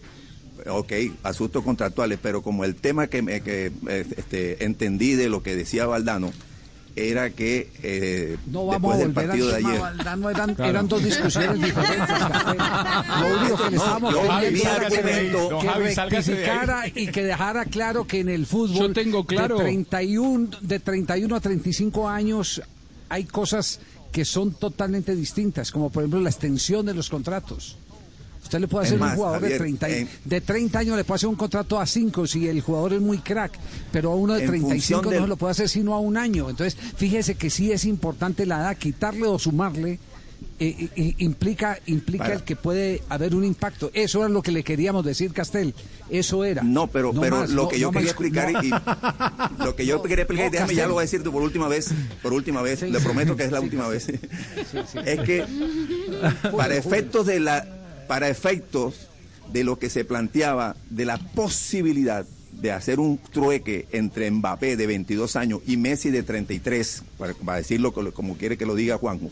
Ok, 0.68 0.92
asuntos 1.22 1.62
contractuales, 1.64 2.18
pero 2.20 2.42
como 2.42 2.64
el 2.64 2.74
tema 2.74 3.06
que, 3.06 3.22
me- 3.22 3.40
que 3.40 3.72
eh, 3.88 4.06
este, 4.16 4.64
entendí 4.64 5.12
de 5.14 5.28
lo 5.28 5.42
que 5.42 5.54
decía 5.56 5.86
Valdano 5.86 6.32
era 6.98 7.30
que 7.30 7.70
eh, 7.82 8.36
No 8.46 8.66
vamos 8.66 8.72
después 8.82 8.94
a 8.94 8.98
del 8.98 9.08
volver 9.12 9.26
partido 9.28 9.54
al 9.54 9.62
de 9.62 9.68
ayer. 9.68 9.80
Valdano, 9.80 10.30
eran, 10.30 10.56
eran 10.58 10.88
dos 10.88 11.04
discusiones 11.04 11.62
diferentes. 11.62 12.16
Lo 13.20 13.40
único 13.40 13.56
que 13.56 13.70
le 13.70 13.76
No, 13.76 13.82
estábamos 13.82 14.14
yo- 14.14 14.22
pidiendo 14.40 15.58
que, 15.60 15.66
Javi, 15.68 15.94
rectificara 15.94 16.82
y 16.94 17.06
que 17.08 17.24
dejara 17.24 17.64
claro 17.64 18.06
que 18.06 18.20
en 18.20 18.28
el 18.28 18.46
fútbol 18.46 18.76
Yo 18.88 18.92
tengo 18.92 19.24
claro. 19.24 19.58
de 19.58 19.64
31 19.64 20.50
de 20.60 20.80
31 20.80 21.36
a 21.36 21.40
35 21.40 22.08
años 22.08 22.62
hay 23.08 23.24
cosas 23.24 23.80
que 24.12 24.24
son 24.24 24.52
totalmente 24.54 25.14
distintas, 25.14 25.70
como 25.70 25.90
por 25.90 26.02
ejemplo 26.02 26.20
la 26.20 26.30
extensión 26.30 26.84
de 26.86 26.94
los 26.94 27.08
contratos. 27.10 27.76
Usted 28.48 28.60
le 28.60 28.68
puede 28.68 28.86
hacer 28.86 28.98
más, 28.98 29.10
un 29.10 29.16
jugador 29.16 29.40
Javier, 29.42 29.52
de 29.52 29.58
30 29.58 29.90
y- 29.90 29.92
en- 29.94 30.08
de 30.24 30.40
30 30.40 30.78
años 30.78 30.96
le 30.96 31.04
puede 31.04 31.16
hacer 31.16 31.28
un 31.28 31.36
contrato 31.36 31.78
a 31.78 31.84
5 31.84 32.26
si 32.26 32.48
el 32.48 32.62
jugador 32.62 32.94
es 32.94 33.00
muy 33.02 33.18
crack, 33.18 33.52
pero 33.92 34.10
a 34.12 34.14
uno 34.14 34.32
de 34.32 34.40
En 34.44 34.46
35 34.48 35.02
no 35.02 35.10
del- 35.10 35.20
se 35.22 35.26
lo 35.28 35.36
puede 35.36 35.50
hacer 35.50 35.68
sino 35.68 35.94
a 35.94 36.00
un 36.00 36.16
año. 36.16 36.48
Entonces, 36.48 36.74
fíjese 36.96 37.34
que 37.34 37.50
sí 37.50 37.72
es 37.72 37.84
importante 37.84 38.46
la 38.46 38.60
edad, 38.60 38.76
quitarle 38.78 39.26
o 39.26 39.38
sumarle 39.38 39.98
eh, 40.60 40.88
eh, 40.96 41.14
implica 41.18 41.78
implica 41.86 42.24
Para- 42.24 42.34
el 42.36 42.42
que 42.42 42.56
puede 42.56 43.02
haber 43.08 43.34
un 43.34 43.44
impacto. 43.44 43.90
Eso 43.94 44.20
era 44.20 44.28
lo 44.28 44.42
que 44.42 44.50
le 44.50 44.64
queríamos 44.64 45.04
decir, 45.04 45.32
Castel. 45.32 45.72
Eso 46.10 46.44
era. 46.44 46.62
No, 46.64 46.88
pero, 46.88 47.12
pero 47.12 47.36
más, 47.40 47.50
lo 47.50 47.64
no- 47.64 47.68
que 47.68 47.78
yo 47.78 47.88
no 47.88 47.92
quería 47.92 48.06
más- 48.06 48.10
explicar 48.12 48.64
y 48.64 48.70
lo 49.64 49.76
que 49.76 49.86
yo 49.86 50.02
quería 50.02 50.22
explicar, 50.24 50.46
y 50.46 50.48
no, 50.48 50.52
déjame 50.52 50.74
ya 50.74 50.86
lo 50.88 50.94
voy 50.94 51.02
a 51.02 51.04
decir 51.04 51.22
por 51.22 51.42
última 51.42 51.68
vez, 51.68 51.90
por 52.22 52.32
última 52.32 52.60
vez, 52.62 52.82
le 52.82 52.98
prometo 53.00 53.36
que 53.36 53.44
es 53.44 53.52
la 53.52 53.60
última 53.60 53.86
vez. 53.88 54.08
es 54.08 55.20
que 55.20 55.44
para 56.56 56.74
efectos 56.76 57.26
de 57.26 57.38
la 57.40 57.66
para 58.08 58.28
efectos 58.28 59.08
de 59.52 59.62
lo 59.64 59.78
que 59.78 59.88
se 59.90 60.04
planteaba 60.04 60.74
de 60.90 61.04
la 61.04 61.18
posibilidad 61.18 62.26
de 62.52 62.72
hacer 62.72 62.98
un 62.98 63.18
trueque 63.18 63.86
entre 63.92 64.30
Mbappé 64.30 64.76
de 64.76 64.86
22 64.86 65.36
años 65.36 65.60
y 65.66 65.76
Messi 65.76 66.10
de 66.10 66.22
33, 66.24 67.02
para, 67.16 67.32
para 67.34 67.58
decirlo 67.58 67.92
como, 67.92 68.36
quiere 68.36 68.56
que 68.58 68.66
lo 68.66 68.74
diga 68.74 68.98
Juanjo, 68.98 69.30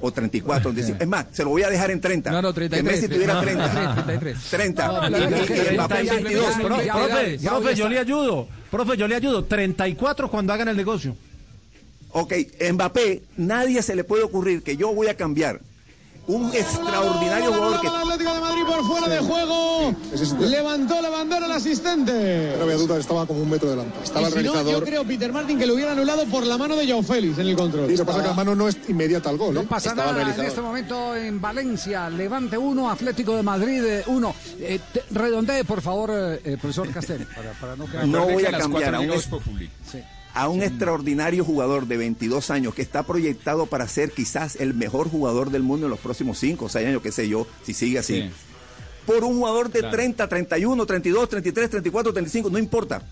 o 0.00 0.10
34, 0.12 0.72
es 0.98 1.06
más, 1.06 1.26
se 1.32 1.44
lo 1.44 1.50
voy 1.50 1.62
a 1.62 1.68
dejar 1.68 1.90
en 1.90 2.00
30. 2.00 2.30
No, 2.30 2.40
no, 2.40 2.48
Que 2.54 2.68
33. 2.68 2.84
Messi 2.84 3.08
tuviera 3.12 3.34
No, 3.34 3.40
30. 3.42 3.94
33. 4.06 4.38
30. 4.50 4.86
No, 5.10 5.18
y, 5.18 5.46
que 5.46 5.72
Mbappé 5.74 6.00
en 6.00 6.06
ya- 6.06 6.14
22. 6.14 6.44
ya- 6.56 6.62
Pro- 6.62 6.82
ya- 6.82 6.92
profe, 6.94 7.38
ya- 7.38 7.50
profe, 7.50 7.68
ya 7.68 7.74
yo 7.74 7.88
le 7.88 7.98
ayudo. 7.98 8.48
Profe, 8.70 8.96
yo 8.96 9.08
le 9.08 9.14
ayudo. 9.14 9.44
34 9.44 10.30
cuando 10.30 10.52
hagan 10.52 10.68
el 10.68 10.76
negocio. 10.76 11.16
Ok, 12.10 12.32
Mbappé, 12.72 13.24
nadie 13.36 13.82
se 13.82 13.94
le 13.94 14.04
puede 14.04 14.22
ocurrir 14.22 14.62
que 14.62 14.76
yo 14.76 14.94
voy 14.94 15.08
a 15.08 15.16
cambiar 15.16 15.60
un 16.26 16.50
extraordinario 16.54 17.52
jugador 17.52 17.80
que 17.80 17.88
Atlético 17.88 18.34
de 18.34 18.40
Madrid 18.40 18.62
por 18.66 18.84
fuera 18.86 19.08
de 19.08 19.18
juego. 19.20 19.94
Levantó 20.40 21.02
la 21.02 21.10
bandera 21.10 21.46
el 21.46 21.52
asistente. 21.52 22.54
No 22.56 22.64
había 22.64 22.76
duda, 22.76 22.98
estaba 22.98 23.26
como 23.26 23.42
un 23.42 23.50
metro 23.50 23.70
delante. 23.70 23.92
Estaba 24.02 24.22
Y 24.28 24.32
el 24.32 24.32
si 24.32 24.38
no, 24.38 24.44
yo 24.44 24.52
realizador. 24.54 24.84
creo, 24.84 25.04
Peter 25.04 25.32
Martin, 25.32 25.58
que 25.58 25.66
lo 25.66 25.74
hubiera 25.74 25.92
anulado 25.92 26.24
por 26.26 26.46
la 26.46 26.56
mano 26.56 26.76
de 26.76 26.86
Joao 26.88 27.02
Félix 27.02 27.38
en 27.38 27.48
el 27.48 27.56
control. 27.56 27.90
Y 27.90 27.96
lo 27.96 28.04
que 28.04 28.04
pasa 28.06 28.18
es 28.18 28.22
que 28.22 28.28
la 28.30 28.34
mano 28.34 28.54
no 28.54 28.68
es 28.68 28.78
inmediata 28.88 29.28
al 29.30 29.36
gol. 29.36 29.54
No 29.54 29.60
¿eh? 29.62 29.66
pasa 29.68 29.90
Estaba 29.90 30.12
nada 30.12 30.20
en 30.20 30.26
realizador. 30.26 30.48
este 30.48 30.60
momento 30.62 31.16
en 31.16 31.40
Valencia. 31.40 32.08
Levante 32.08 32.56
1, 32.56 32.90
Atlético 32.90 33.36
de 33.36 33.42
Madrid 33.42 33.82
1. 34.06 34.34
redondee, 35.10 35.64
por 35.64 35.82
favor, 35.82 36.10
eh, 36.12 36.40
eh, 36.44 36.56
profesor 36.60 36.90
Castel, 36.90 37.26
para, 37.34 37.52
para 37.52 37.76
no 37.76 37.86
quedar... 37.86 38.06
no 38.06 38.24
voy 38.24 38.42
que 38.42 38.48
a 38.48 38.58
cambiar 38.58 38.94
a 38.94 39.00
un, 39.00 39.10
a 40.34 40.48
un 40.48 40.62
extraordinario 40.62 41.44
jugador 41.44 41.86
de 41.86 41.96
22 41.96 42.50
años 42.50 42.74
que 42.74 42.82
está 42.82 43.04
proyectado 43.04 43.66
para 43.66 43.88
ser 43.88 44.10
quizás 44.10 44.56
el 44.56 44.74
mejor 44.74 45.08
jugador 45.08 45.50
del 45.50 45.62
mundo 45.62 45.86
en 45.86 45.90
los 45.90 46.00
próximos 46.00 46.38
5 46.38 46.64
o 46.64 46.68
6 46.68 46.88
años, 46.88 47.02
qué 47.02 47.12
sé 47.12 47.28
yo, 47.28 47.46
si 47.62 47.72
sigue 47.72 47.98
así. 47.98 48.22
Sí. 48.22 48.30
Por 49.06 49.22
un 49.24 49.36
jugador 49.38 49.70
de 49.70 49.80
Claro. 49.80 49.96
30, 49.96 50.28
31, 50.28 50.86
32, 50.86 51.28
33, 51.28 51.70
34, 51.70 52.12
35, 52.12 52.50
no 52.50 52.58
importa. 52.58 53.02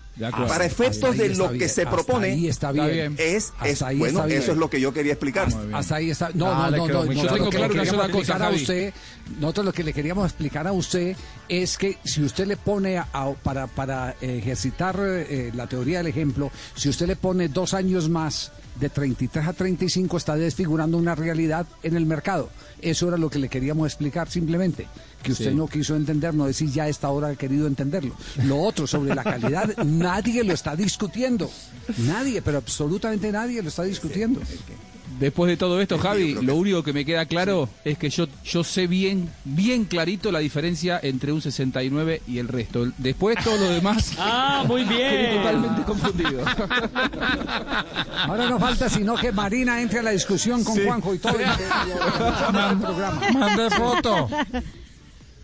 Para 0.47 0.65
efectos 0.65 1.17
de 1.17 1.29
lo 1.35 1.49
bien, 1.49 1.59
que 1.59 1.67
se 1.69 1.81
hasta 1.81 1.91
propone, 1.91 2.31
ahí 2.31 2.47
está 2.47 2.71
bien. 2.71 3.15
es, 3.17 3.51
Hasta 3.57 3.67
es- 3.69 3.81
ahí 3.81 3.97
bueno, 3.97 4.19
está 4.19 4.27
bien. 4.27 4.41
eso 4.41 4.51
es 4.53 4.57
lo 4.57 4.69
que 4.69 4.79
yo 4.81 4.93
quería 4.93 5.13
explicar. 5.13 5.47
Hasta 5.71 5.95
ahí 5.95 6.09
está. 6.09 6.29
No, 6.33 6.47
Ah, 6.51 6.69
no, 6.71 6.87
no, 6.87 7.05
no. 7.05 7.09
Tengo 7.33 7.49
claro 7.49 7.73
una 7.73 7.85
sola 7.85 8.09
cosa, 8.09 8.35
a 8.37 8.49
usted, 8.51 8.93
nosotros 9.39 9.65
lo 9.67 9.73
que 9.73 9.83
le 9.83 9.93
queríamos 9.93 10.25
explicar 10.25 10.67
a 10.67 10.71
usted 10.71 11.15
es 11.49 11.77
que 11.77 11.97
si 12.03 12.23
usted 12.23 12.47
le 12.47 12.57
pone 12.57 12.97
a- 12.97 13.07
para, 13.43 13.67
para 13.67 14.15
ejercitar 14.21 14.95
eh, 14.99 15.51
la 15.55 15.67
teoría 15.67 15.99
del 15.99 16.07
ejemplo, 16.07 16.51
si 16.75 16.89
usted 16.89 17.07
le 17.07 17.15
pone 17.15 17.49
dos 17.49 17.73
años 17.73 18.09
más 18.09 18.51
de 18.79 18.89
33 18.89 19.47
a 19.47 19.53
35 19.53 20.17
está 20.17 20.35
desfigurando 20.35 20.97
una 20.97 21.15
realidad 21.15 21.65
en 21.83 21.95
el 21.95 22.05
mercado. 22.05 22.49
Eso 22.81 23.07
era 23.07 23.17
lo 23.17 23.29
que 23.29 23.39
le 23.39 23.49
queríamos 23.49 23.87
explicar 23.87 24.29
simplemente, 24.29 24.87
que 25.21 25.31
usted 25.31 25.51
Sí. 25.51 25.55
no 25.55 25.67
quiso 25.67 25.95
entender, 25.95 26.33
no 26.33 26.45
decir 26.45 26.69
ya 26.71 26.83
a 26.83 26.89
esta 26.89 27.09
hora 27.09 27.29
ha 27.29 27.35
querido 27.35 27.67
entenderlo. 27.67 28.15
Lo 28.43 28.59
otro 28.61 28.87
sobre 28.87 29.13
la 29.15 29.23
calidad, 29.23 29.77
nadie 29.85 30.43
lo 30.43 30.53
está 30.53 30.75
discutiendo. 30.75 31.49
Nadie, 31.99 32.41
pero 32.41 32.57
absolutamente 32.57 33.31
nadie 33.31 33.61
lo 33.61 33.69
está 33.69 33.83
discutiendo. 33.83 34.41
Después 35.19 35.49
de 35.49 35.57
todo 35.57 35.79
esto, 35.79 35.97
Javi, 35.99 36.33
lo 36.33 36.55
único 36.55 36.83
que 36.83 36.91
me 36.93 37.05
queda 37.05 37.25
claro 37.25 37.69
es 37.85 37.97
que 37.97 38.09
yo, 38.09 38.25
yo 38.43 38.63
sé 38.63 38.87
bien, 38.87 39.29
bien 39.45 39.85
clarito 39.85 40.31
la 40.31 40.39
diferencia 40.39 40.99
entre 41.01 41.31
un 41.31 41.41
69 41.41 42.21
y 42.27 42.39
el 42.39 42.47
resto. 42.47 42.87
Después 42.97 43.37
todo 43.43 43.57
lo 43.57 43.69
demás 43.69 44.13
Ah, 44.17 44.63
muy 44.67 44.83
bien. 44.83 45.37
totalmente 45.37 45.83
confundido. 45.83 46.43
Ahora 48.27 48.49
no 48.49 48.59
falta 48.59 48.89
sino 48.89 49.15
que 49.15 49.31
Marina 49.31 49.81
entre 49.81 49.99
a 49.99 50.03
la 50.03 50.11
discusión 50.11 50.63
con 50.63 50.83
Juanjo 50.83 51.13
y 51.13 51.19
todo. 51.19 51.33
y- 51.39 51.43
y- 51.43 51.45
y- 51.45 51.89
y- 51.89 51.91
el 52.71 52.77
programa. 52.79 53.21
Mandé 53.33 53.69
foto. 53.69 54.29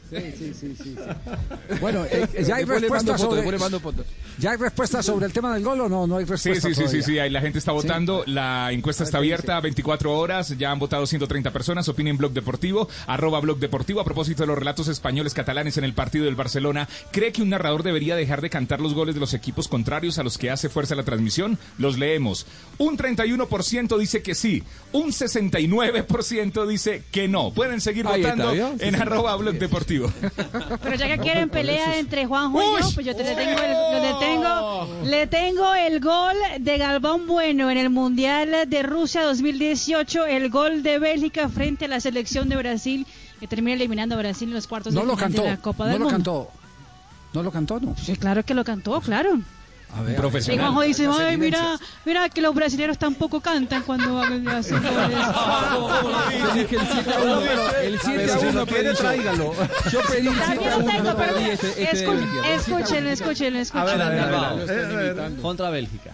Sí, 0.10 0.34
sí, 0.38 0.54
sí, 0.54 0.76
sí. 0.84 0.96
Bueno, 1.82 2.04
eh, 2.06 2.28
ya 2.46 2.56
hay 2.56 2.66
Después 2.66 2.82
le 2.82 2.90
respuesta 2.90 3.12
mando 3.12 3.18
fotos, 3.18 3.46
sobre... 3.46 3.80
fotos. 3.80 4.06
¿Ya 4.40 4.52
hay 4.52 4.58
respuesta 4.58 5.04
sobre 5.04 5.26
el 5.28 5.34
tema 5.34 5.54
del 5.54 5.64
gol 5.64 5.82
o 5.82 5.90
no? 5.90 6.08
No 6.08 6.18
hay 6.18 6.26
Sí, 6.26 6.32
respuesta 6.32 6.68
sí, 6.70 6.74
sí, 6.74 6.74
sí, 6.74 6.84
todavía. 6.84 7.04
sí, 7.06 7.20
ahí 7.20 7.30
la 7.30 7.42
gente 7.42 7.60
está 7.60 7.72
votando, 7.72 8.24
la 8.26 8.72
encuesta 8.72 9.04
está 9.04 9.18
abierta 9.20 9.60
24 9.60 10.18
horas, 10.18 10.58
ya 10.58 10.72
han 10.72 10.80
votado 10.80 11.06
130 11.06 11.52
personas, 11.52 11.88
opinen 11.90 12.18
Blog 12.18 12.32
Deportivo, 12.34 12.90
arroba 13.08 13.40
Blog 13.40 13.60
Deportivo, 13.60 14.02
a 14.02 14.06
propósito 14.06 14.44
de 14.44 14.48
los 14.48 14.58
relatos 14.58 14.88
españoles 14.88 15.34
catalanes 15.34 15.78
en 15.78 15.84
el 15.84 15.94
partido 15.94 16.26
del 16.26 16.36
Barcelona, 16.36 16.88
¿cree 17.12 17.32
que 17.32 17.42
un 17.42 17.50
narrador 17.50 17.84
debería 17.84 18.16
dejar 18.16 18.42
de 18.42 18.50
cantar 18.50 18.82
los 18.82 18.94
goles 18.94 19.14
de 19.16 19.22
los 19.22 19.34
equipos 19.34 19.68
contrarios 19.68 20.18
a 20.18 20.24
los 20.24 20.38
que 20.38 20.50
hace 20.50 20.70
fuerza 20.70 20.96
la 20.96 21.04
transmisión? 21.04 21.58
Los 21.78 21.98
leemos. 21.98 22.48
Un 22.78 22.98
31% 22.98 23.98
dice 23.98 24.22
que 24.22 24.36
sí, 24.36 24.64
un 24.94 25.12
69% 25.12 26.66
dice 26.68 27.04
que 27.12 27.28
no. 27.28 27.52
Pueden 27.52 27.82
seguir 27.82 28.08
Ahí 28.08 28.22
votando 28.22 28.54
en 28.80 28.96
arroba 28.96 29.36
Blog 29.36 29.56
Deportivo. 29.56 29.99
Pero 30.82 30.96
ya 30.96 31.08
que 31.08 31.18
quieren 31.20 31.50
pelea 31.50 31.98
entre 31.98 32.26
Juanjo 32.26 32.62
y 32.62 32.82
yo, 32.82 32.90
pues 32.94 33.06
yo 33.06 33.16
te 33.16 33.24
le 33.24 33.36
tengo, 33.36 33.60
el, 33.62 34.02
le 34.02 34.14
tengo, 34.20 34.88
le 35.06 35.28
tengo 35.28 35.74
el 35.76 36.00
gol 36.00 36.36
de 36.60 36.78
Galván 36.78 37.28
Bueno 37.28 37.70
en 37.70 37.78
el 37.78 37.90
Mundial 37.90 38.52
de 38.68 38.84
Rusia 38.84 39.24
2018, 39.24 40.26
el 40.26 40.50
gol 40.50 40.84
de 40.84 41.00
Bélgica 41.00 41.50
frente 41.50 41.86
a 41.86 41.88
la 41.88 42.00
selección 42.00 42.50
de 42.50 42.56
Brasil 42.58 43.06
que 43.40 43.48
termina 43.48 43.76
eliminando 43.76 44.16
a 44.16 44.18
Brasil 44.18 44.50
en 44.50 44.56
los 44.56 44.68
cuartos 44.68 44.94
No 44.94 45.02
de 45.02 45.08
lo 45.08 45.16
cantó, 45.18 45.44
de 45.44 45.50
la 45.50 45.58
Copa 45.58 45.86
no 45.86 45.90
del 45.92 46.00
lo 46.00 46.06
Mundo. 46.06 46.16
cantó. 46.18 46.52
No 47.34 47.44
lo 47.44 47.52
cantó, 47.52 47.80
¿no? 47.80 47.96
Sí, 47.96 48.16
claro 48.16 48.44
que 48.44 48.54
lo 48.54 48.64
cantó, 48.64 49.00
claro. 49.02 49.40
A 49.92 50.02
ver, 50.04 50.14
Y 50.20 50.58
Juanjo 50.58 50.82
dice, 50.82 51.08
ay, 51.20 51.36
mira, 51.38 51.78
mira 52.06 52.30
que 52.30 52.42
los 52.42 52.54
brasileños 52.54 52.98
tampoco 53.00 53.42
cantan 53.42 53.82
cuando 53.82 54.22
hacen 54.22 54.82
goles. 54.84 55.18
Dije 56.54 56.76
el 56.76 56.88
7 56.94 57.14
a 57.14 57.20
1, 57.20 57.42
el 57.82 58.00
7 58.00 58.32
a 58.32 58.38
1 58.40 58.66
pedí 58.68 58.84
yo. 59.24 59.54
Yo 59.92 60.02
pedí 60.04 60.28
el 60.28 60.36
7 60.46 60.70
a 60.70 60.78
1, 60.78 61.04
no 61.04 61.18
pedí 61.18 61.50
este, 61.50 61.84
este 61.84 62.06
Bélgica. 62.08 62.48
Escuchen, 62.54 63.08
escuchen, 63.08 63.56
escuchen. 63.56 63.82
A 63.82 63.86
ver, 63.86 64.02
a 64.02 64.10
ver, 64.10 65.16
ver. 65.16 65.36
Contra 65.42 65.70
Bélgica. 65.72 66.12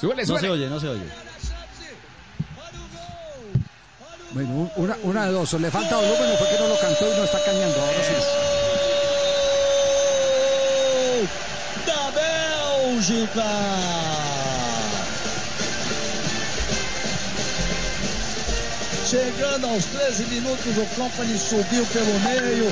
Súbele, 0.00 0.22
No 0.22 0.26
súbele. 0.28 0.40
se 0.46 0.50
oye, 0.52 0.68
no 0.68 0.78
se 0.80 0.88
oye. 0.88 1.02
Bueno, 4.30 4.50
un- 4.50 4.70
una, 4.76 4.96
una 5.02 5.26
de 5.26 5.32
dos, 5.32 5.52
o 5.52 5.58
le 5.58 5.70
falta 5.70 5.96
volumen 5.96 6.30
o 6.32 6.36
fue 6.36 6.48
que 6.48 6.58
no 6.60 6.68
lo 6.68 6.78
cantó 6.78 7.12
y 7.12 7.16
no 7.16 7.24
está 7.24 7.38
cañando. 7.44 7.80
Ahora 7.80 8.04
sí. 8.04 8.47
Bélgica. 12.98 13.44
Chegando 19.08 19.68
aos 19.68 19.84
13 19.86 20.24
minutos, 20.26 20.66
o 20.76 21.00
Company 21.00 21.38
subiu 21.38 21.86
pelo 21.86 22.20
meio, 22.20 22.70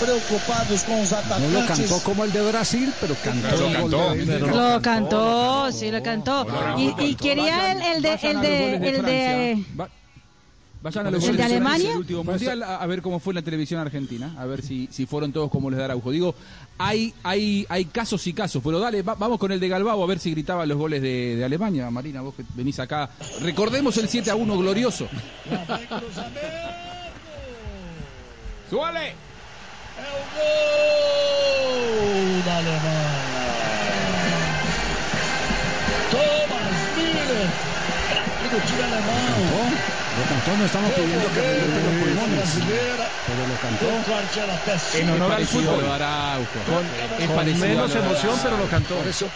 preocupados 0.00 0.82
com 0.82 1.00
os 1.00 1.10
No 1.12 1.16
lo 1.16 1.60
atacantes. 1.60 1.88
cantó 1.88 2.00
como 2.02 2.24
el 2.24 2.32
de 2.32 2.42
Brasil, 2.42 2.92
pero 3.00 3.14
cantó 3.22 3.56
gol 3.56 3.70
cantó. 3.72 4.46
Lo 4.46 4.82
cantó, 4.82 5.72
sí, 5.72 5.90
lo 5.90 6.02
cantó. 6.02 6.46
Y, 6.76 7.14
quería 7.14 7.72
el, 7.72 8.02
de, 8.02 8.14
el 8.14 8.34
los 8.34 8.42
de, 8.42 8.74
el 8.74 9.02
de, 9.02 9.64
Vayan 10.84 11.06
a 11.06 11.10
los 11.10 11.22
¿El 11.24 11.30
goles 11.30 11.38
de 11.38 11.44
Alemania? 11.54 11.92
el 11.92 11.96
último 11.96 12.22
mundial 12.24 12.62
a, 12.62 12.76
a 12.76 12.86
ver 12.86 13.00
cómo 13.00 13.18
fue 13.18 13.32
la 13.32 13.40
televisión 13.40 13.80
argentina, 13.80 14.34
a 14.38 14.44
ver 14.44 14.60
si, 14.60 14.86
si 14.92 15.06
fueron 15.06 15.32
todos 15.32 15.50
como 15.50 15.70
les 15.70 15.78
da 15.78 15.86
Araujo. 15.86 16.10
Digo, 16.10 16.34
hay, 16.76 17.14
hay, 17.22 17.64
hay 17.70 17.86
casos 17.86 18.26
y 18.26 18.34
casos, 18.34 18.62
pero 18.62 18.78
dale, 18.78 19.00
va- 19.00 19.14
vamos 19.14 19.38
con 19.38 19.50
el 19.50 19.58
de 19.60 19.68
Galbao 19.68 20.02
a 20.04 20.06
ver 20.06 20.18
si 20.18 20.30
gritaba 20.32 20.66
los 20.66 20.76
goles 20.76 21.00
de, 21.00 21.36
de 21.36 21.44
Alemania. 21.44 21.90
Marina, 21.90 22.20
vos 22.20 22.34
que 22.34 22.44
venís 22.54 22.78
acá. 22.80 23.08
Recordemos 23.40 23.96
el 23.96 24.10
7 24.10 24.30
a 24.30 24.36
1 24.36 24.58
glorioso. 24.58 25.08
¡Súbale! 28.68 29.14
É 29.96 30.02
o 30.10 30.22
gol 32.04 32.42
da 32.44 32.56
Alemanha. 32.58 34.34
Thomas 36.10 36.76
Miller, 36.96 37.48
craque 38.10 38.48
do 38.52 38.60
time 38.66 38.82
alemão. 38.82 40.03
Lo 40.16 40.24
cantó, 40.28 40.56
no 40.56 40.64
estamos 40.64 40.92
pidiendo 40.92 41.26
que 41.32 41.40
reviente 41.40 41.82
los 41.82 42.04
pulmones, 42.04 42.50
pero 43.26 43.48
lo 43.48 43.56
cantó. 43.60 44.98
En 44.98 45.10
honor 45.10 45.32
al 45.32 45.46
fútbol. 45.46 45.84
Araujo. 45.86 46.58
Con 47.34 47.60
menos 47.60 47.94
emoción, 47.94 48.38
pero 48.42 48.58
lo 48.58 48.68
cantó. 48.68 48.94
Por 48.96 49.08
eso, 49.08 49.26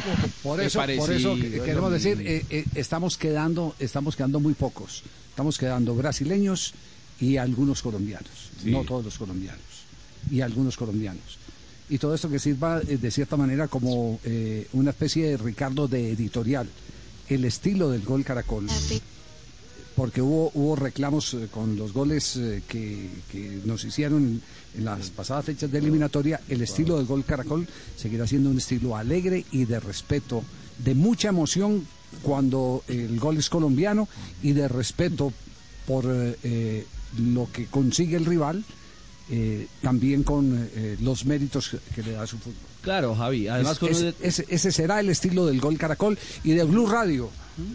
por 0.43 0.61
Es 0.61 0.67
eso, 0.67 0.79
por 1.31 1.65
queremos 1.65 1.91
decir, 1.93 2.23
eh, 2.25 2.45
eh, 2.51 2.65
estamos 2.77 3.17
quedando, 3.17 3.75
estamos 3.81 4.15
quedando 4.15 4.39
muy 4.39 4.55
pocos. 4.55 5.03
Estamos 5.31 5.59
quedando 5.59 5.95
brasileños 5.95 6.75
y 7.21 7.37
algunos 7.37 7.83
colombianos, 7.83 8.31
Sí. 8.63 8.71
no 8.71 8.85
todos 8.85 9.05
los 9.05 9.19
colombianos, 9.19 9.61
y 10.31 10.41
algunos 10.41 10.77
colombianos. 10.77 11.39
Y 11.89 11.99
todo 11.99 12.15
esto 12.15 12.29
que 12.29 12.39
sirva 12.39 12.81
eh, 12.87 12.99
de 12.99 13.11
cierta 13.11 13.37
manera 13.37 13.67
como 13.67 14.21
eh, 14.25 14.69
una 14.75 14.91
especie 14.91 15.31
de 15.31 15.37
Ricardo 15.37 15.89
de 15.89 16.11
editorial, 16.13 16.69
el 17.29 17.45
estilo 17.45 17.91
del 17.91 18.03
gol 18.03 18.25
Caracol. 18.25 18.67
Porque 19.99 20.23
hubo, 20.23 20.51
hubo 20.55 20.77
reclamos 20.77 21.35
eh, 21.35 21.49
con 21.51 21.77
los 21.77 21.93
goles 21.93 22.37
eh, 22.37 22.63
que, 22.69 23.09
que 23.31 23.61
nos 23.67 23.85
hicieron 23.85 24.41
en, 24.77 24.85
las 24.85 25.11
pasadas 25.11 25.45
fechas 25.45 25.71
de 25.71 25.79
eliminatoria. 25.79 26.41
El 26.49 26.63
estilo 26.63 26.97
del 26.97 27.07
gol 27.07 27.25
Caracol 27.25 27.67
seguirá 27.97 28.27
siendo 28.27 28.49
un 28.51 28.59
estilo 28.59 28.97
alegre 28.97 29.45
y 29.53 29.65
de 29.65 29.81
respeto, 29.81 30.43
de 30.79 30.95
mucha 30.95 31.29
emoción 31.31 31.87
cuando 32.23 32.83
el 32.89 33.19
gol 33.21 33.37
es 33.39 33.51
colombiano 33.51 34.09
y 34.43 34.53
de 34.53 34.69
respeto 34.69 35.33
por 35.87 36.05
eh, 36.07 36.37
eh, 36.45 36.87
lo 37.19 37.49
que 37.53 37.67
consigue 37.67 38.17
el 38.17 38.25
rival, 38.25 38.65
eh, 39.31 39.67
también 39.83 40.23
con 40.23 40.71
eh, 40.77 40.97
los 41.01 41.25
méritos 41.27 41.77
que 41.95 42.03
le 42.03 42.13
da 42.13 42.27
su 42.27 42.39
fútbol. 42.39 42.55
Claro, 42.83 43.15
Javi. 43.17 43.49
Además, 43.49 43.73
Es- 43.73 43.79
con 43.81 43.89
es- 43.91 44.01
un- 44.03 44.15
ese, 44.23 44.47
esse 44.49 44.71
será 44.73 45.01
el 45.01 45.11
estilo 45.11 45.45
del 45.45 45.61
gol 45.61 45.77
Caracol 45.77 46.17
y 46.45 46.53
de 46.53 46.63
Blue 46.65 46.87
Radio. 46.87 47.29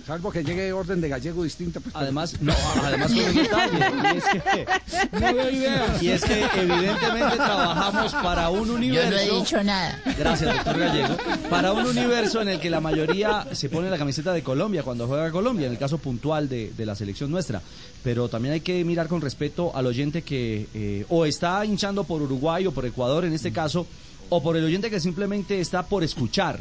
Salvo 0.08 0.32
que 0.32 0.44
llegue 0.44 0.72
orden 0.74 1.02
de 1.02 1.10
gallego 1.10 1.44
distinta. 1.44 1.80
pues, 1.80 1.94
Además, 1.96 2.36
no, 2.42 2.54
además 2.84 3.12
con 3.12 3.20
un 3.20 3.36
detalle, 3.36 3.80
y 4.14 4.18
es 4.18 4.24
que, 4.24 4.66
No 5.20 5.34
veo 5.34 5.50
idea. 5.52 5.98
y 6.02 6.08
es 6.10 6.24
que 6.24 6.42
evidentemente 6.56 7.36
trabajamos 7.36 8.14
para 8.16 8.50
un 8.50 8.70
universo. 8.70 9.10
Yo 9.12 9.16
no 9.16 9.22
he 9.22 9.40
dicho 9.40 9.64
nada. 9.64 10.02
Gracias, 10.18 10.56
doctor 10.56 10.80
Gallego. 10.80 11.18
Para 11.50 11.72
un 11.74 11.86
universo 11.86 12.42
en 12.42 12.50
el 12.50 12.60
que 12.60 12.70
la 12.70 12.80
mayoría 12.82 13.48
se 13.52 13.70
pone 13.70 13.90
la 13.90 13.98
camiseta 13.98 14.34
de 14.34 14.42
Colombia 14.44 14.84
cuando 14.84 15.08
juega 15.08 15.32
Colombia, 15.32 15.66
en 15.68 15.74
el 15.74 15.78
caso 15.80 15.98
puntual 15.98 16.48
de, 16.50 16.72
de 16.76 16.86
la 16.86 16.96
selección 16.96 17.32
nuestra. 17.32 17.62
Pero 18.04 18.30
también 18.30 18.54
hay 18.54 18.62
que 18.62 18.84
mirar 18.86 19.08
con 19.08 19.22
respeto 19.22 19.72
al 19.76 19.86
oyente 19.88 20.22
que 20.22 20.68
eh, 20.74 21.06
o 21.10 21.26
está 21.26 21.64
hinchando 21.66 22.04
por 22.04 22.22
Uruguay 22.22 22.66
o 22.68 22.72
por 22.72 22.86
Ecuador 22.86 23.26
en 23.26 23.34
este 23.34 23.52
caso, 23.52 23.86
o 24.30 24.42
por 24.42 24.58
el 24.58 24.64
oyente 24.66 24.90
que 24.90 25.00
simplemente 25.00 25.60
está 25.62 25.84
por 25.84 26.04
escuchar, 26.04 26.60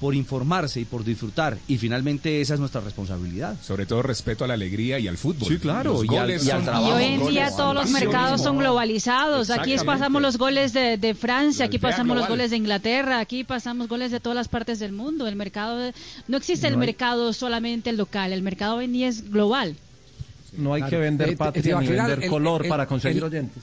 por 0.00 0.14
informarse 0.14 0.80
y 0.80 0.84
por 0.84 1.04
disfrutar. 1.04 1.56
Y 1.68 1.78
finalmente 1.78 2.40
esa 2.40 2.54
es 2.54 2.60
nuestra 2.60 2.80
responsabilidad. 2.82 3.56
Sobre 3.62 3.86
todo 3.86 4.02
respeto 4.02 4.44
a 4.44 4.48
la 4.48 4.54
alegría 4.54 4.98
y 4.98 5.08
al 5.08 5.16
fútbol. 5.16 5.48
Sí, 5.48 5.58
claro, 5.58 6.04
y 6.04 6.08
al- 6.08 6.22
goles 6.22 6.44
y 6.46 6.50
al 6.50 6.56
son- 6.58 6.64
trabajo. 6.64 6.88
Y 6.88 6.92
hoy 6.92 7.04
en 7.04 7.20
goles 7.20 7.34
día 7.34 7.50
todos 7.56 7.74
los 7.74 7.90
mercados 7.90 8.42
son 8.42 8.58
globalizados. 8.58 9.50
Aquí 9.50 9.76
pasamos 9.84 10.20
los 10.20 10.36
goles 10.38 10.72
de, 10.72 10.98
de 10.98 11.14
Francia, 11.14 11.66
aquí 11.66 11.78
pasamos 11.78 12.16
los 12.16 12.28
goles 12.28 12.50
de 12.50 12.56
Inglaterra, 12.56 13.18
aquí 13.20 13.44
pasamos 13.44 13.88
goles 13.88 14.10
de 14.10 14.20
todas 14.20 14.36
las 14.36 14.48
partes 14.48 14.78
del 14.78 14.92
mundo. 14.92 15.26
El 15.26 15.36
mercado 15.36 15.92
no 16.28 16.36
existe 16.36 16.66
el 16.66 16.74
hay- 16.74 16.78
mercado 16.80 17.32
solamente 17.32 17.90
el 17.90 17.96
local, 17.96 18.32
el 18.32 18.42
mercado 18.42 18.76
hoy 18.76 18.84
en 18.86 18.92
día 18.92 19.08
es 19.08 19.30
global. 19.30 19.76
No 20.56 20.74
hay 20.74 20.82
que 20.82 20.88
Claro. 20.90 21.02
Eh, 21.04 21.08
vender 21.08 21.28
te 21.30 21.36
patria 21.36 21.80
ni 21.80 21.86
vender 21.88 22.22
el- 22.24 22.30
color 22.30 22.62
el- 22.64 22.68
para 22.68 22.86
conseguir 22.86 23.18
el- 23.18 23.24
oyentes. 23.24 23.62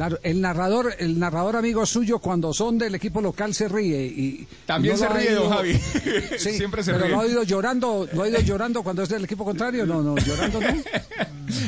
Claro, 0.00 0.18
el 0.22 0.40
narrador, 0.40 0.94
el 0.98 1.18
narrador 1.18 1.56
amigo 1.56 1.84
suyo 1.84 2.20
cuando 2.20 2.54
son 2.54 2.78
del 2.78 2.94
equipo 2.94 3.20
local 3.20 3.52
se 3.52 3.68
ríe 3.68 4.02
y 4.06 4.48
También 4.64 4.96
se 4.96 5.06
ríe, 5.06 5.32
don 5.34 5.50
Javi. 5.50 5.74
Sí, 6.38 6.52
Siempre 6.54 6.82
se 6.82 6.92
pero 6.94 7.04
ríe. 7.04 7.14
lo 7.14 7.20
ha 7.20 7.26
ido 7.26 7.42
llorando, 7.42 8.08
lo 8.14 8.22
ha 8.22 8.28
ido 8.30 8.40
llorando 8.40 8.82
cuando 8.82 9.02
es 9.02 9.10
del 9.10 9.24
equipo 9.24 9.44
contrario, 9.44 9.84
no, 9.84 10.00
no, 10.02 10.16
llorando 10.16 10.58
no. 10.58 10.68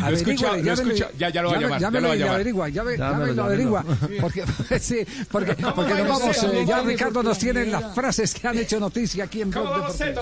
Lo 0.02 0.08
he 0.10 0.12
escuchado, 0.14 0.56
lo 0.56 0.70
he 0.70 0.74
escuchado. 0.74 1.10
Ya, 1.18 1.28
ya 1.28 1.42
lo 1.42 1.50
va 1.50 1.56
a 1.56 1.60
llamar, 1.60 1.80
ya 1.80 1.90
lo 1.90 2.08
va 2.08 2.14
a 2.14 2.34
averigua, 2.34 2.68
ya, 2.68 2.82
ve- 2.84 2.96
ya 2.96 3.10
Llámelo, 3.10 3.24
ve- 3.26 3.34
lo 3.34 3.42
llámelo. 3.48 3.78
averigua, 3.78 3.84
porque, 4.20 4.44
sí, 4.80 4.98
porque, 5.30 5.54
porque 5.56 5.94
nos 5.94 6.08
vamos, 6.20 6.42
eh, 6.44 6.64
ya 6.66 6.82
Ricardo 6.82 7.22
nos 7.22 7.36
tiene 7.38 7.66
las 7.66 7.92
frases 7.92 8.32
que 8.32 8.46
han 8.46 8.58
hecho 8.58 8.78
noticia 8.78 9.24
aquí 9.24 9.42
en 9.42 9.50
Blog. 9.50 9.66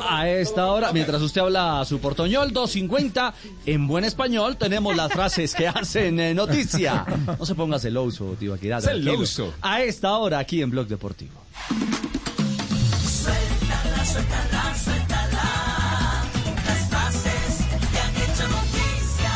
A 0.09 0.29
esta 0.31 0.67
hora, 0.67 0.93
mientras 0.95 1.21
usted 1.21 1.43
habla 1.43 1.85
su 1.85 1.99
portoñol 2.01 2.53
250, 2.55 3.35
en 3.67 3.87
buen 3.87 4.05
español 4.05 4.57
tenemos 4.57 4.97
las 4.97 5.13
frases 5.13 5.55
que 5.55 5.69
hacen 5.69 6.19
eh, 6.21 6.33
noticia. 6.35 7.05
No 7.39 7.45
se 7.45 7.55
ponga 7.55 7.79
celoso, 7.79 8.00
tío, 8.39 8.55
aquí 8.55 8.69
Celoso. 8.81 9.53
A 9.61 9.83
esta 9.83 10.17
hora 10.17 10.39
aquí 10.39 10.63
en 10.63 10.71
Blog 10.71 10.87
Deportivo. 10.87 11.33
Suéltala, 13.03 14.05
suéltala, 14.05 14.75
suéltala. 14.75 16.25
Las 16.67 16.89
frases 16.89 17.67
que 17.93 17.99
han 17.99 18.17
hecho 18.17 18.49
noticia. 18.49 19.35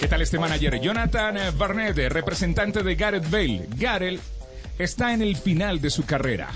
¿Qué 0.00 0.08
tal 0.08 0.20
este 0.22 0.38
manager? 0.38 0.80
Jonathan 0.80 1.36
Barnett, 1.56 1.96
representante 2.12 2.82
de 2.82 2.94
Gareth 2.94 3.30
Bale. 3.30 3.68
Gareth 3.76 4.20
está 4.78 5.14
en 5.14 5.22
el 5.22 5.36
final 5.36 5.80
de 5.80 5.90
su 5.90 6.04
carrera. 6.04 6.50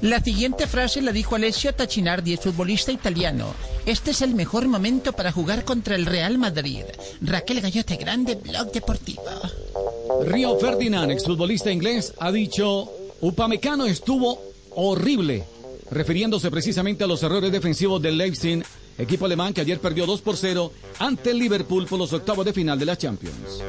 La 0.00 0.20
siguiente 0.20 0.66
frase 0.66 1.02
la 1.02 1.12
dijo 1.12 1.34
Alessio 1.34 1.74
Tacinardi, 1.74 2.32
el 2.32 2.38
futbolista 2.38 2.92
italiano. 2.92 3.54
Este 3.86 4.12
es 4.12 4.22
el 4.22 4.34
mejor 4.34 4.68
momento 4.68 5.12
para 5.12 5.32
jugar 5.32 5.64
contra 5.64 5.96
el 5.96 6.06
Real 6.06 6.38
Madrid. 6.38 6.84
Raquel 7.20 7.60
Gallote 7.60 7.96
Grande, 7.96 8.36
Blog 8.36 8.72
Deportivo. 8.72 9.22
Río 10.24 10.58
Ferdinand, 10.58 11.10
exfutbolista 11.10 11.70
inglés, 11.70 12.14
ha 12.18 12.32
dicho, 12.32 12.90
Upamecano 13.20 13.86
estuvo 13.86 14.40
horrible, 14.74 15.44
refiriéndose 15.90 16.50
precisamente 16.50 17.04
a 17.04 17.06
los 17.06 17.22
errores 17.22 17.50
defensivos 17.50 18.00
del 18.00 18.18
Leipzig, 18.18 18.64
equipo 18.98 19.24
alemán 19.24 19.54
que 19.54 19.60
ayer 19.60 19.80
perdió 19.80 20.04
2 20.06 20.20
por 20.20 20.36
0 20.36 20.72
ante 20.98 21.30
el 21.30 21.38
Liverpool 21.38 21.86
por 21.86 21.98
los 21.98 22.12
octavos 22.12 22.44
de 22.44 22.52
final 22.52 22.78
de 22.78 22.84
la 22.84 22.96
Champions. 22.96 23.62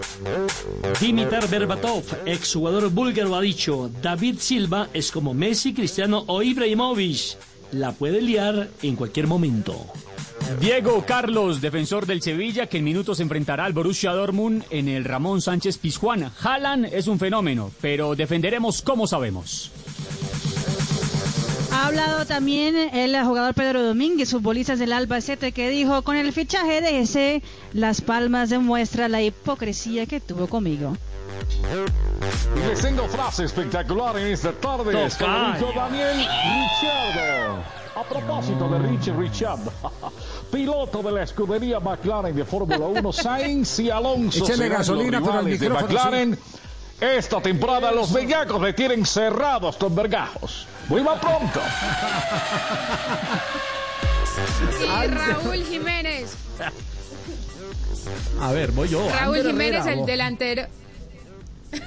Dimitar 0.99 1.47
Berbatov, 1.47 2.03
exjugador 2.25 2.89
búlgaro, 2.89 3.36
ha 3.36 3.41
dicho, 3.41 3.89
David 4.01 4.38
Silva 4.39 4.89
es 4.93 5.11
como 5.11 5.34
Messi, 5.34 5.73
Cristiano 5.73 6.23
o 6.27 6.41
Ibrahimovic. 6.41 7.38
La 7.71 7.91
puede 7.91 8.21
liar 8.21 8.69
en 8.82 8.95
cualquier 8.95 9.27
momento. 9.27 9.86
Diego 10.59 11.05
Carlos, 11.05 11.61
defensor 11.61 12.07
del 12.07 12.21
Sevilla, 12.21 12.67
que 12.67 12.80
en 12.80 12.84
minutos 12.84 13.19
enfrentará 13.19 13.65
al 13.65 13.73
Borussia 13.73 14.11
Dortmund 14.11 14.63
en 14.71 14.88
el 14.88 15.05
Ramón 15.05 15.41
Sánchez 15.41 15.77
Pizjuán. 15.77 16.32
Haaland 16.41 16.86
es 16.86 17.07
un 17.07 17.19
fenómeno, 17.19 17.71
pero 17.80 18.15
defenderemos 18.15 18.82
como 18.82 19.05
sabemos. 19.05 19.71
Ha 21.80 21.88
hablado 21.88 22.25
también 22.25 22.75
el 22.75 23.23
jugador 23.23 23.53
Pedro 23.53 23.82
Domínguez, 23.82 24.32
futbolista 24.32 24.75
del 24.75 24.91
Albacete, 24.91 25.53
que 25.53 25.69
dijo, 25.69 26.01
con 26.01 26.17
el 26.17 26.34
fichaje 26.34 26.82
de 26.82 26.99
ese, 26.99 27.41
Las 27.71 28.01
Palmas 28.01 28.49
demuestra 28.49 29.07
la 29.07 29.21
hipocresía 29.21 30.05
que 30.05 30.19
tuvo 30.19 30.47
conmigo. 30.47 30.97
Y 32.57 32.67
les 32.67 32.82
tengo 32.82 33.07
frase 33.07 33.45
espectacular 33.45 34.17
en 34.17 34.27
esta 34.27 34.51
tarde. 34.51 34.91
Con 34.91 35.32
el 35.32 35.55
hijo 35.55 35.71
Daniel 35.73 36.17
Ricciardo. 36.17 37.63
A 37.95 38.03
propósito 38.03 38.69
de 38.69 38.80
Richie 38.80 39.13
Ricciardo, 39.13 39.71
piloto 40.51 41.01
de 41.01 41.11
la 41.13 41.23
escudería 41.23 41.80
McLaren 41.80 42.36
de 42.36 42.43
Fórmula 42.43 42.88
1, 42.88 43.13
Sainz 43.13 43.80
y 43.80 43.89
Alonso 43.89 44.45
serán 44.45 44.69
gasolina, 44.69 45.21
pero 45.21 45.39
el 45.39 45.45
de 45.45 45.51
micrófono, 45.51 45.88
McLaren. 45.88 46.39
Esta 47.01 47.41
temporada 47.41 47.91
los 47.91 48.11
bellacos 48.11 48.59
me 48.59 48.73
tienen 48.73 49.05
cerrados 49.05 49.77
con 49.77 49.95
vergajos. 49.95 50.67
Vuelva 50.87 51.19
pronto. 51.19 51.61
Y 54.81 55.07
Raúl 55.07 55.63
Jiménez. 55.63 56.35
A 58.41 58.51
ver, 58.51 58.71
voy 58.71 58.89
yo. 58.89 59.07
Raúl 59.09 59.37
Ander 59.37 59.51
Jiménez, 59.51 59.75
Herrera, 59.81 59.91
el 59.93 59.97
vos. 59.99 60.07
delantero. 60.07 60.63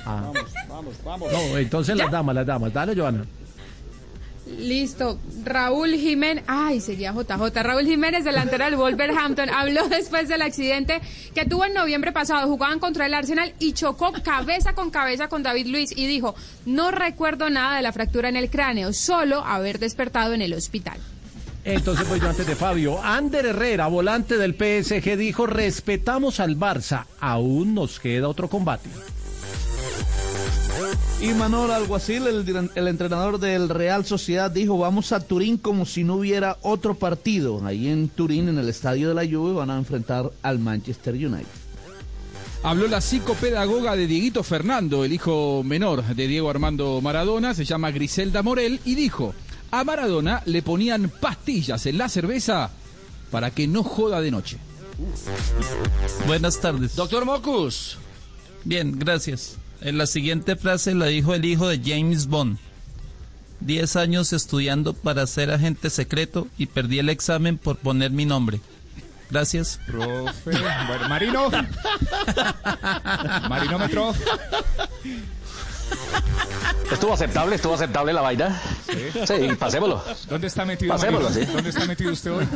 Ah. 0.07 0.31
Vamos, 0.69 0.95
vamos. 1.05 1.33
No, 1.33 1.59
entonces 1.59 1.97
las 1.97 2.11
damas, 2.11 2.35
las 2.35 2.47
damas. 2.47 2.73
Dale, 2.73 2.95
Joana. 2.95 3.25
Listo. 4.59 5.19
Raúl 5.45 5.95
Jiménez. 5.95 6.45
Ay, 6.47 6.81
seguía 6.81 7.13
JJ. 7.13 7.63
Raúl 7.63 7.85
Jiménez, 7.85 8.25
delantero 8.25 8.65
del 8.65 8.77
Wolverhampton, 8.77 9.51
habló 9.55 9.89
después 9.89 10.29
del 10.29 10.43
accidente 10.43 11.01
que 11.35 11.45
tuvo 11.45 11.65
en 11.65 11.75
noviembre 11.75 12.13
pasado. 12.13 12.47
Jugaban 12.49 12.79
contra 12.79 13.07
el 13.07 13.15
Arsenal 13.15 13.55
y 13.59 13.73
chocó 13.73 14.13
cabeza 14.23 14.75
con 14.75 14.91
cabeza 14.91 15.29
con 15.29 15.43
David 15.43 15.67
Luis 15.67 15.93
y 15.97 16.07
dijo: 16.07 16.35
No 16.67 16.91
recuerdo 16.91 17.51
nada 17.51 17.77
de 17.77 17.83
la 17.83 17.93
fractura 17.93 18.29
en 18.29 18.37
el 18.37 18.51
cráneo, 18.51 18.93
solo 18.93 19.45
haber 19.45 19.79
despertado 19.79 20.35
en 20.35 20.43
el 20.43 20.55
hospital. 20.55 20.99
Entonces 21.65 22.09
voy 22.09 22.19
yo 22.19 22.29
antes 22.29 22.47
de 22.47 22.57
Fabio. 22.57 23.01
Ander 23.03 23.47
Herrera, 23.47 23.87
volante 23.87 24.37
del 24.37 24.55
PSG, 24.55 25.17
dijo, 25.17 25.47
respetamos 25.47 26.41
al 26.41 26.57
Barça, 26.59 27.07
aún 27.21 27.75
nos 27.75 28.01
queda 28.01 28.29
otro 28.29 28.49
combate. 28.49 28.91
Y 31.23 31.35
Manuel 31.35 31.71
Alguacil, 31.71 32.27
el, 32.27 32.89
entrenador 32.89 33.39
del 33.39 33.69
Real 33.69 34.05
Sociedad, 34.05 34.51
dijo, 34.51 34.77
vamos 34.77 35.13
a 35.13 35.21
Turín 35.21 35.57
como 35.57 35.87
si 35.87 36.03
no 36.03 36.17
hubiera 36.17 36.59
otro 36.63 36.95
partido. 36.95 37.65
Ahí 37.65 37.87
en 37.87 38.09
Turín, 38.09 38.49
en 38.49 38.59
el 38.59 38.69
estadio 38.69 39.09
de 39.09 39.15
la 39.15 39.25
Juve, 39.25 39.53
van 39.53 39.71
a 39.71 39.79
enfrentar 39.79 40.33
al 40.43 40.59
Manchester 40.59 41.15
United. 41.15 41.47
Habló 42.65 42.89
la 42.89 43.01
psicopedagoga 43.01 43.95
de 43.95 44.09
Dieguito 44.09 44.43
Fernando, 44.43 45.05
el 45.05 45.13
hijo 45.13 45.63
menor 45.65 46.03
de 46.03 46.27
Diego 46.27 46.51
Armando 46.51 47.01
Maradona, 47.01 47.55
se 47.55 47.65
llama 47.65 47.93
Griselda 47.93 48.43
Morel, 48.43 48.81
y 48.85 48.97
dijo, 48.97 49.33
a 49.71 49.85
Maradona 49.85 50.43
le 50.47 50.61
ponían 50.63 51.09
pastillas 51.09 51.87
en 51.87 51.99
la 51.99 52.09
cerveza 52.09 52.71
para 53.31 53.53
que 53.53 53.69
no 53.69 53.85
joda 53.85 54.21
de 54.21 54.33
noche. 54.33 54.59
Buenas 56.27 56.61
tardes. 56.61 56.97
Doctor 56.97 57.25
Mocus. 57.25 57.97
Bien, 58.65 58.99
gracias. 58.99 59.62
En 59.85 59.99
la 59.99 60.07
siguiente 60.07 60.55
frase 60.55 60.95
la 60.95 61.07
dijo 61.07 61.35
el 61.35 61.45
hijo 61.45 61.67
de 61.67 61.81
James 61.85 62.29
Bond. 62.29 62.59
Diez 63.59 63.97
años 63.97 64.33
estudiando 64.33 64.95
para 64.95 65.27
ser 65.27 65.51
agente 65.51 65.91
secreto 65.91 66.47
y 66.57 66.67
perdí 66.67 67.01
el 67.01 67.09
examen 67.09 67.59
por 67.59 67.77
poner 67.79 68.13
mi 68.13 68.25
nombre. 68.25 68.61
Gracias. 69.31 69.81
Profe. 69.87 70.51
Bueno, 70.87 71.09
Marino. 71.09 71.51
Marinómetro. 73.49 74.15
¿Estuvo 76.91 77.15
aceptable? 77.15 77.57
¿Estuvo 77.57 77.75
aceptable 77.75 78.13
la 78.13 78.21
vaina? 78.21 78.61
Sí, 79.27 79.49
pasémoslo. 79.59 80.03
¿Dónde 80.29 80.47
está 80.47 80.65
metido 80.65 80.95
Pasémoslo, 80.95 81.31
sí. 81.31 81.45
¿Dónde 81.47 81.71
está 81.71 81.85
metido 81.87 82.13
usted 82.13 82.33
hoy? 82.33 82.47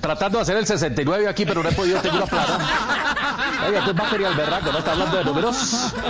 Tratando 0.00 0.38
de 0.38 0.42
hacer 0.42 0.56
el 0.56 0.66
69 0.66 1.28
aquí, 1.28 1.44
pero 1.46 1.62
no 1.62 1.68
he 1.68 1.72
podido, 1.72 2.00
tengo 2.00 2.16
una 2.16 2.26
plata. 2.26 2.58
Oye, 3.68 3.78
esto 3.78 3.90
es 3.92 3.96
material 3.96 4.34
berraco, 4.34 4.72
¿no? 4.72 4.78
Está 4.78 4.92
hablando 4.92 5.16
de 5.18 5.24
números. 5.24 5.56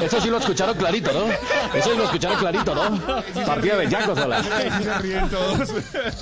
Eso 0.00 0.20
sí 0.22 0.30
lo 0.30 0.38
escucharon 0.38 0.74
clarito, 0.76 1.12
¿no? 1.12 1.30
Eso 1.78 1.90
sí 1.90 1.96
lo 1.98 2.04
escucharon 2.04 2.38
clarito, 2.38 2.74
¿no? 2.74 3.44
Partida 3.46 3.76
de 3.76 3.88
Yacos, 3.90 4.18
hola. 4.18 4.42
Se 4.42 4.98
ríen 5.00 5.28
todos. 5.28 5.68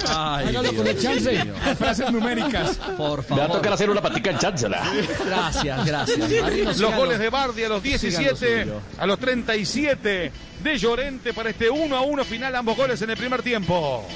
Hágalo 0.09 0.75
con 0.75 0.87
el 0.89 1.01
chance. 1.01 1.53
Frases 1.79 2.11
numéricas. 2.11 2.77
Por 2.97 3.23
Me 3.31 3.37
va 3.37 3.45
a 3.45 3.47
favor. 3.47 3.57
tocar 3.59 3.73
hacer 3.75 3.91
una 3.91 4.03
patica 4.03 4.31
en 4.31 4.39
cháncela. 4.39 4.83
Gracias, 5.25 5.87
gracias. 5.87 6.19
Marino, 6.43 6.73
Los 6.77 6.95
goles 6.97 7.19
de 7.21 7.31
Bardi 7.31 7.63
a 7.65 7.69
los 7.69 7.83
siga 7.83 7.97
lo 7.97 7.99
17, 8.01 8.63
suyo. 8.65 8.81
a 8.99 9.07
los 9.07 9.19
37 9.21 9.53
de 9.81 10.79
Llorente 10.79 11.33
para 11.33 11.51
este 11.51 11.71
1 11.71 11.97
a 11.97 12.01
1 12.03 12.25
final, 12.25 12.55
ambos 12.55 12.77
goles 12.77 13.01
en 13.03 13.11
el 13.11 13.17
primer 13.17 13.43
tiempo. 13.43 14.07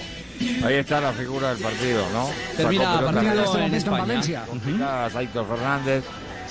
Ahí 0.65 0.75
está 0.75 1.01
la 1.01 1.12
figura 1.12 1.55
del 1.55 1.62
partido, 1.62 2.05
¿no? 2.12 2.29
Termina 2.57 3.01
partido 3.01 3.35
larga. 3.35 3.67
en 3.67 3.75
España. 3.75 3.99
Valencia. 3.99 4.45
Complicadas, 4.47 5.17
Aitor 5.17 5.49
Fernández. 5.49 6.05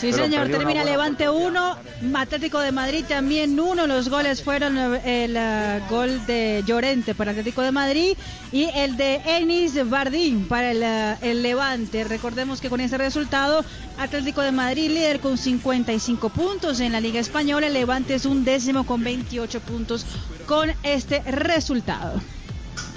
Sí, 0.04 0.12
pero 0.12 0.26
señor, 0.26 0.50
termina 0.50 0.84
Levante 0.84 1.30
1, 1.30 1.78
Atlético 2.16 2.60
de 2.60 2.74
Madrid 2.74 3.06
también 3.08 3.58
1. 3.58 3.88
Los 3.88 4.10
goles 4.10 4.44
fueron 4.44 4.78
eh, 4.78 5.24
el 5.24 5.38
eh, 5.38 5.80
gol 5.90 6.26
de 6.26 6.62
Llorente 6.68 7.16
para 7.16 7.32
Atlético 7.32 7.62
de 7.62 7.72
Madrid 7.72 8.18
y 8.52 8.66
el 8.76 8.98
de 8.98 9.22
Enis 9.26 9.90
Bardín 9.90 10.46
para 10.50 10.72
el, 10.72 10.84
eh, 10.84 11.16
el 11.22 11.42
Levante. 11.42 12.04
Recordemos 12.04 12.60
que 12.60 12.70
con 12.70 12.82
ese 12.82 12.98
resultado, 12.98 13.64
Atlético 13.98 14.42
de 14.42 14.52
Madrid 14.52 14.90
líder 14.90 15.22
con 15.22 15.38
55 15.38 16.28
puntos 16.32 16.82
en 16.82 16.92
la 16.92 17.00
Liga 17.00 17.22
Española, 17.22 17.68
el 17.68 17.74
Levante 17.74 18.16
es 18.16 18.26
un 18.26 18.44
décimo 18.44 18.86
con 18.86 19.06
28 19.06 19.62
puntos 19.62 20.06
con 20.48 20.70
este 20.84 21.22
resultado. 21.22 22.20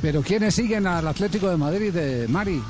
Pero 0.02 0.22
¿quiénes 0.22 0.56
siguen 0.56 0.88
al 0.88 1.06
Atlético 1.06 1.48
de 1.48 1.56
Madrid 1.56 1.92
de 1.92 2.26
Mari? 2.26 2.60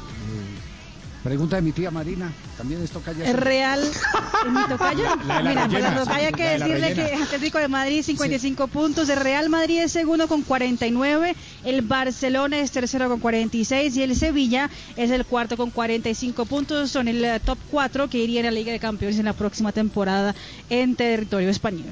Pregunta 1.27 1.57
de 1.57 1.63
mi 1.63 1.73
tía 1.73 1.91
Marina. 1.91 2.33
También 2.57 2.81
esto 2.83 3.01
calla. 3.01 3.29
El 3.29 3.37
Real, 3.37 3.81
¿es 4.47 4.53
mi 4.53 4.65
tocayo? 4.69 5.05
La 5.27 5.43
la 5.43 5.51
Mira, 5.51 5.63
pues 5.65 5.73
rellena, 5.73 5.89
a 5.97 6.05
tocayo 6.05 6.27
hay 6.29 6.33
que 6.33 6.43
la 6.45 6.51
de 6.51 6.59
la 6.59 6.67
decirle 6.87 6.95
que 6.95 7.15
Atlético 7.23 7.59
de 7.59 7.69
Madrid 7.69 8.03
55 8.05 8.69
puntos, 8.69 9.09
el 9.09 9.19
Real 9.19 9.49
Madrid 9.49 9.81
es 9.81 9.91
segundo 9.93 10.29
con 10.29 10.43
49, 10.43 11.35
el 11.65 11.83
Barcelona 11.83 12.59
es 12.61 12.71
tercero 12.71 13.09
con 13.09 13.19
46 13.19 13.97
y 13.97 14.03
el 14.05 14.15
Sevilla 14.15 14.71
es 14.97 15.11
el 15.11 15.25
cuarto 15.25 15.57
con 15.57 15.71
45 15.71 16.47
puntos. 16.47 16.91
Son 16.93 17.09
el 17.09 17.25
eh, 17.25 17.41
top 17.45 17.59
4 17.73 18.09
que 18.09 18.19
irían 18.19 18.47
a 18.47 18.51
la 18.51 18.55
Liga 18.55 18.71
de 18.71 18.79
Campeones 18.79 19.19
en 19.19 19.25
la 19.25 19.33
próxima 19.33 19.73
temporada 19.73 20.35
en 20.71 20.95
territorio 20.95 21.51
español. 21.51 21.91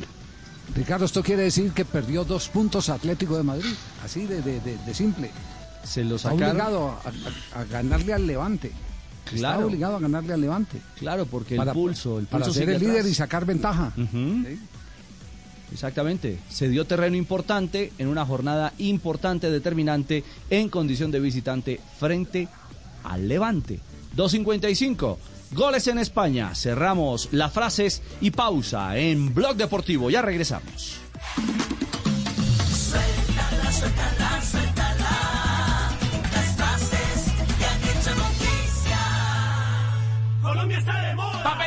Ricardo, 0.77 1.05
esto 1.07 1.23
quiere 1.25 1.43
decir 1.43 1.73
que 1.73 1.85
perdió 1.85 2.25
dos 2.25 2.49
puntos 2.49 2.89
Atlético 2.89 3.37
de 3.37 3.43
Madrid. 3.43 3.75
Así 4.05 4.27
de, 4.27 4.41
de- 4.43 4.61
de- 4.61 4.79
de 4.79 4.95
simple. 4.95 5.31
Se 5.83 6.05
lo 6.05 6.19
sacaron. 6.19 6.51
obligado 6.51 6.89
a, 6.89 7.59
a- 7.59 7.61
a 7.61 7.65
ganarle 7.65 8.15
al 8.15 8.27
Levante. 8.27 8.73
Está 9.33 9.59
obligado 9.59 9.97
a 9.97 10.01
ganarle 10.01 10.33
al 10.35 10.41
Levante. 10.41 10.81
Claro, 10.99 11.27
porque 11.27 11.57
el 11.57 11.69
pulso, 11.71 12.19
el 12.19 12.27
para 12.27 12.45
pulso 12.45 12.59
ser 12.59 12.65
sigue 12.67 12.77
el 12.77 12.81
líder 12.81 12.97
atrás. 12.99 13.11
y 13.11 13.15
sacar 13.15 13.47
ventaja. 13.47 13.93
Exactamente. 15.73 16.39
Se 16.49 16.69
dio 16.69 16.85
terreno 16.87 17.17
importante 17.17 17.93
en 17.99 18.09
una 18.09 18.25
jornada 18.25 18.73
importante, 18.79 19.51
determinante, 19.51 20.23
en 20.51 20.69
condición 20.69 21.11
de 21.11 21.21
visitante 21.21 21.81
frente 21.99 22.49
al 23.03 23.27
Levante. 23.29 23.81
2.55. 24.17 25.17
Goles 25.53 25.87
en 25.89 25.99
España. 25.99 26.55
Cerramos 26.55 27.29
las 27.33 27.53
frases 27.53 28.03
y 28.21 28.31
pausa 28.31 28.97
en 28.99 29.35
Blog 29.35 29.57
Deportivo. 29.57 30.11
Ya 30.11 30.23
regresamos. 30.23 30.97
Suéltala, 32.71 33.73
suéltala, 33.73 34.43
suéltala. 34.43 34.74
Colombia 40.45 40.77
está 40.77 41.01
de 41.01 41.15
moda. 41.15 41.64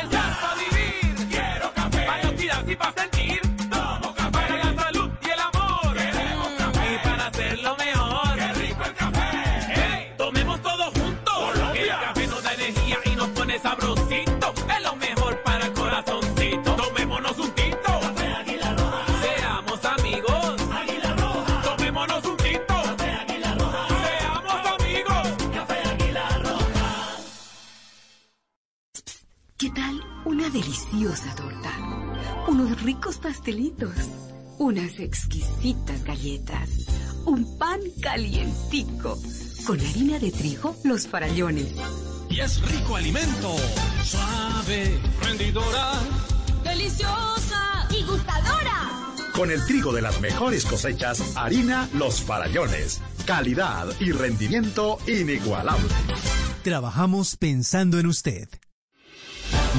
Unas 34.98 35.00
exquisitas 35.00 36.04
galletas, 36.04 36.68
un 37.24 37.58
pan 37.58 37.80
calientico, 38.00 39.18
con 39.66 39.80
harina 39.80 40.18
de 40.18 40.30
trigo, 40.30 40.76
los 40.84 41.06
farallones. 41.06 41.74
Y 42.30 42.40
es 42.40 42.60
rico 42.70 42.96
alimento, 42.96 43.56
suave, 44.04 44.98
rendidora, 45.22 45.94
deliciosa 46.64 47.88
y 47.90 48.02
gustadora. 48.04 49.14
Con 49.32 49.50
el 49.50 49.64
trigo 49.66 49.92
de 49.92 50.02
las 50.02 50.20
mejores 50.20 50.64
cosechas, 50.64 51.36
harina 51.36 51.88
Los 51.94 52.22
Farallones. 52.22 53.00
Calidad 53.24 53.86
y 54.00 54.10
rendimiento 54.10 54.98
inigualable. 55.06 55.86
Trabajamos 56.64 57.36
pensando 57.36 58.00
en 58.00 58.06
usted. 58.06 58.48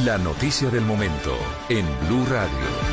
La 0.06 0.18
noticia 0.18 0.70
del 0.70 0.86
momento 0.86 1.36
en 1.68 1.86
Blue 2.08 2.26
Radio. 2.26 2.89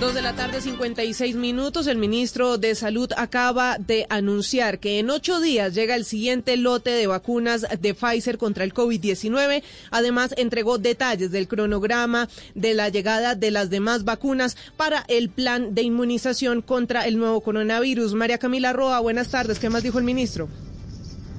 Dos 0.00 0.12
de 0.12 0.20
la 0.20 0.34
tarde, 0.34 0.60
56 0.60 1.36
minutos. 1.36 1.86
El 1.86 1.96
ministro 1.96 2.58
de 2.58 2.74
Salud 2.74 3.10
acaba 3.16 3.78
de 3.78 4.06
anunciar 4.10 4.78
que 4.78 4.98
en 4.98 5.08
ocho 5.08 5.40
días 5.40 5.74
llega 5.74 5.94
el 5.94 6.04
siguiente 6.04 6.58
lote 6.58 6.90
de 6.90 7.06
vacunas 7.06 7.64
de 7.80 7.94
Pfizer 7.94 8.36
contra 8.36 8.64
el 8.64 8.74
COVID-19. 8.74 9.62
Además, 9.90 10.34
entregó 10.36 10.76
detalles 10.76 11.30
del 11.30 11.48
cronograma 11.48 12.28
de 12.54 12.74
la 12.74 12.90
llegada 12.90 13.34
de 13.36 13.50
las 13.50 13.70
demás 13.70 14.04
vacunas 14.04 14.58
para 14.76 15.02
el 15.08 15.30
plan 15.30 15.74
de 15.74 15.80
inmunización 15.80 16.60
contra 16.60 17.06
el 17.06 17.16
nuevo 17.16 17.40
coronavirus. 17.40 18.12
María 18.12 18.36
Camila 18.36 18.74
Roa, 18.74 19.00
buenas 19.00 19.30
tardes. 19.30 19.58
¿Qué 19.58 19.70
más 19.70 19.82
dijo 19.82 19.98
el 19.98 20.04
ministro? 20.04 20.46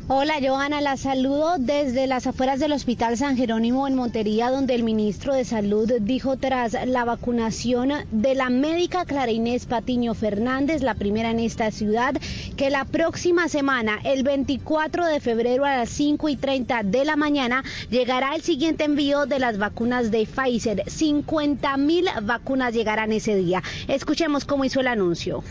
Hola, 0.10 0.36
Johanna, 0.42 0.80
la 0.80 0.96
saludo 0.96 1.58
desde 1.60 2.08
las 2.08 2.28
afueras 2.28 2.62
del 2.62 2.72
Hospital 2.72 3.18
San 3.18 3.36
Jerónimo 3.36 3.90
en 3.90 3.96
Montería, 3.96 4.50
donde 4.50 4.74
el 4.74 4.84
ministro 4.84 5.34
de 5.34 5.44
Salud 5.44 5.92
dijo 6.00 6.38
tras 6.38 6.78
la 6.88 7.04
vacunación 7.04 7.92
de 8.10 8.34
la 8.34 8.50
médica 8.50 9.04
Clara 9.04 9.34
Inés 9.34 9.66
Patiño 9.66 10.14
Fernández, 10.14 10.82
la 10.82 10.96
primera 10.96 11.32
en 11.32 11.42
esta 11.42 11.72
ciudad, 11.72 12.16
que 12.56 12.70
la 12.70 12.86
próxima 12.86 13.50
semana, 13.50 14.00
el 14.06 14.24
24 14.24 15.08
de 15.08 15.20
febrero 15.20 15.66
a 15.66 15.76
las 15.76 15.90
5 15.90 16.30
y 16.30 16.38
30 16.38 16.84
de 16.84 17.04
la 17.04 17.18
mañana, 17.18 17.66
llegará 17.90 18.34
el 18.34 18.44
siguiente 18.44 18.86
envío 18.86 19.26
de 19.26 19.40
las 19.40 19.58
vacunas 19.58 20.10
de 20.10 20.26
Pfizer. 20.26 20.90
50 20.90 21.76
mil 21.76 22.08
vacunas 22.22 22.74
llegarán 22.74 23.12
ese 23.12 23.36
día. 23.36 23.62
Escuchemos 23.90 24.46
cómo 24.46 24.64
hizo 24.64 24.80
el 24.80 24.88
anuncio. 24.88 25.44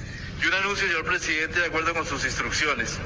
Y 0.42 0.46
un 0.46 0.54
anuncio, 0.54 0.86
señor 0.88 1.04
presidente, 1.04 1.60
de 1.60 1.66
acuerdo 1.66 1.92
con 1.92 2.06
sus 2.06 2.24
instrucciones. 2.24 2.98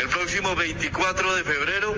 El 0.00 0.08
próximo 0.08 0.54
24 0.78 1.34
de 1.34 1.42
febrero, 1.42 1.94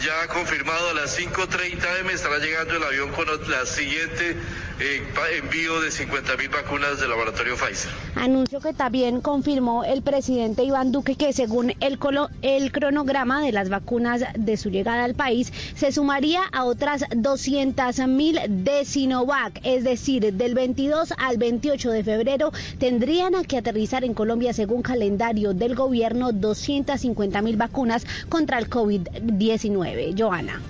ya 0.00 0.28
confirmado 0.28 0.90
a 0.90 0.94
las 0.94 1.18
5.30 1.18 2.00
m, 2.00 2.12
estará 2.12 2.38
llegando 2.38 2.76
el 2.76 2.84
avión 2.84 3.10
con 3.10 3.26
la 3.50 3.66
siguiente 3.66 4.36
eh, 4.80 5.02
envío 5.42 5.80
de 5.80 5.90
50 5.90 6.36
mil 6.36 6.48
vacunas 6.48 7.00
del 7.00 7.10
laboratorio 7.10 7.54
Pfizer. 7.56 7.90
Anuncio 8.16 8.60
que 8.60 8.72
también 8.72 9.20
confirmó 9.20 9.84
el 9.84 10.02
presidente 10.02 10.64
Iván 10.64 10.92
Duque 10.92 11.16
que 11.16 11.32
según 11.32 11.74
el, 11.80 11.98
colo- 11.98 12.28
el 12.42 12.72
cronograma 12.72 13.42
de 13.42 13.52
las 13.52 13.68
vacunas 13.68 14.22
de 14.36 14.56
su 14.56 14.70
llegada 14.70 15.04
al 15.04 15.14
país 15.14 15.52
se 15.74 15.92
sumaría 15.92 16.40
a 16.52 16.64
otras 16.64 17.04
200 17.14 17.98
mil 18.08 18.38
de 18.48 18.84
Sinovac, 18.84 19.60
es 19.64 19.84
decir, 19.84 20.32
del 20.34 20.54
22 20.54 21.14
al 21.18 21.36
28 21.38 21.90
de 21.90 22.04
febrero 22.04 22.52
tendrían 22.78 23.44
que 23.44 23.58
aterrizar 23.58 24.04
en 24.04 24.14
Colombia 24.14 24.52
según 24.52 24.82
calendario 24.82 25.54
del 25.54 25.74
gobierno 25.74 26.32
250 26.32 27.42
mil 27.42 27.56
vacunas 27.56 28.04
contra 28.28 28.58
el 28.58 28.68
COVID-19. 28.68 30.14
Joana. 30.18 30.60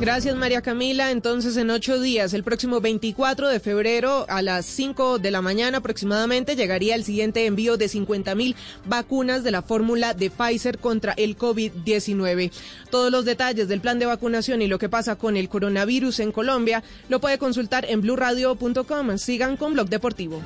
Gracias, 0.00 0.34
María 0.34 0.60
Camila. 0.60 1.12
Entonces, 1.12 1.56
en 1.56 1.70
ocho 1.70 2.00
días, 2.00 2.34
el 2.34 2.42
próximo 2.42 2.80
24 2.80 3.48
de 3.48 3.60
febrero 3.60 4.26
a 4.28 4.42
las 4.42 4.66
5 4.66 5.20
de 5.20 5.30
la 5.30 5.40
mañana 5.40 5.78
aproximadamente, 5.78 6.56
llegaría 6.56 6.96
el 6.96 7.04
siguiente 7.04 7.46
envío 7.46 7.76
de 7.76 7.88
50 7.88 8.34
mil 8.34 8.56
vacunas 8.86 9.44
de 9.44 9.52
la 9.52 9.62
fórmula 9.62 10.12
de 10.12 10.30
Pfizer 10.30 10.78
contra 10.78 11.12
el 11.12 11.38
COVID-19. 11.38 12.50
Todos 12.90 13.12
los 13.12 13.24
detalles 13.24 13.68
del 13.68 13.80
plan 13.80 14.00
de 14.00 14.06
vacunación 14.06 14.62
y 14.62 14.66
lo 14.66 14.78
que 14.80 14.88
pasa 14.88 15.16
con 15.16 15.36
el 15.36 15.48
coronavirus 15.48 16.20
en 16.20 16.32
Colombia 16.32 16.82
lo 17.08 17.20
puede 17.20 17.38
consultar 17.38 17.86
en 17.88 18.00
blurradio.com. 18.00 19.16
Sigan 19.16 19.56
con 19.56 19.74
Blog 19.74 19.88
Deportivo. 19.88 20.42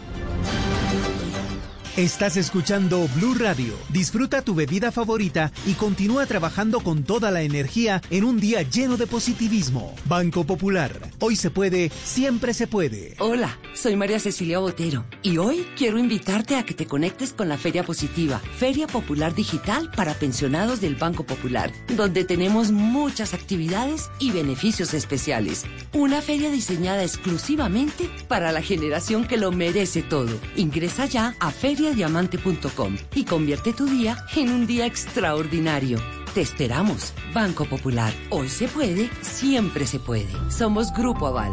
Estás 1.98 2.36
escuchando 2.36 3.08
Blue 3.16 3.34
Radio. 3.34 3.74
Disfruta 3.88 4.42
tu 4.42 4.54
bebida 4.54 4.92
favorita 4.92 5.50
y 5.66 5.72
continúa 5.72 6.26
trabajando 6.26 6.78
con 6.78 7.02
toda 7.02 7.32
la 7.32 7.42
energía 7.42 8.00
en 8.10 8.22
un 8.22 8.38
día 8.38 8.62
lleno 8.62 8.96
de 8.96 9.08
positivismo. 9.08 9.96
Banco 10.04 10.44
Popular. 10.44 10.92
Hoy 11.18 11.34
se 11.34 11.50
puede, 11.50 11.90
siempre 12.04 12.54
se 12.54 12.68
puede. 12.68 13.16
Hola, 13.18 13.58
soy 13.74 13.96
María 13.96 14.20
Cecilia 14.20 14.60
Botero 14.60 15.06
y 15.24 15.38
hoy 15.38 15.66
quiero 15.76 15.98
invitarte 15.98 16.54
a 16.54 16.62
que 16.62 16.72
te 16.72 16.86
conectes 16.86 17.32
con 17.32 17.48
la 17.48 17.58
Feria 17.58 17.82
Positiva, 17.82 18.38
Feria 18.38 18.86
Popular 18.86 19.34
Digital 19.34 19.90
para 19.90 20.14
pensionados 20.14 20.80
del 20.80 20.94
Banco 20.94 21.26
Popular, 21.26 21.72
donde 21.96 22.22
tenemos 22.22 22.70
muchas 22.70 23.34
actividades 23.34 24.08
y 24.20 24.30
beneficios 24.30 24.94
especiales. 24.94 25.64
Una 25.92 26.22
feria 26.22 26.52
diseñada 26.52 27.02
exclusivamente 27.02 28.08
para 28.28 28.52
la 28.52 28.62
generación 28.62 29.26
que 29.26 29.36
lo 29.36 29.50
merece 29.50 30.04
todo. 30.04 30.38
Ingresa 30.54 31.06
ya 31.06 31.34
a 31.40 31.50
feriadiamante.com 31.88 32.96
y 33.14 33.24
convierte 33.24 33.72
tu 33.72 33.86
día 33.86 34.16
en 34.36 34.50
un 34.50 34.66
día 34.66 34.84
extraordinario. 34.86 35.98
Te 36.34 36.42
esperamos, 36.42 37.14
Banco 37.32 37.64
Popular. 37.64 38.12
Hoy 38.30 38.48
se 38.48 38.68
puede, 38.68 39.08
siempre 39.22 39.86
se 39.86 39.98
puede. 39.98 40.28
Somos 40.50 40.92
Grupo 40.92 41.26
Aval. 41.26 41.52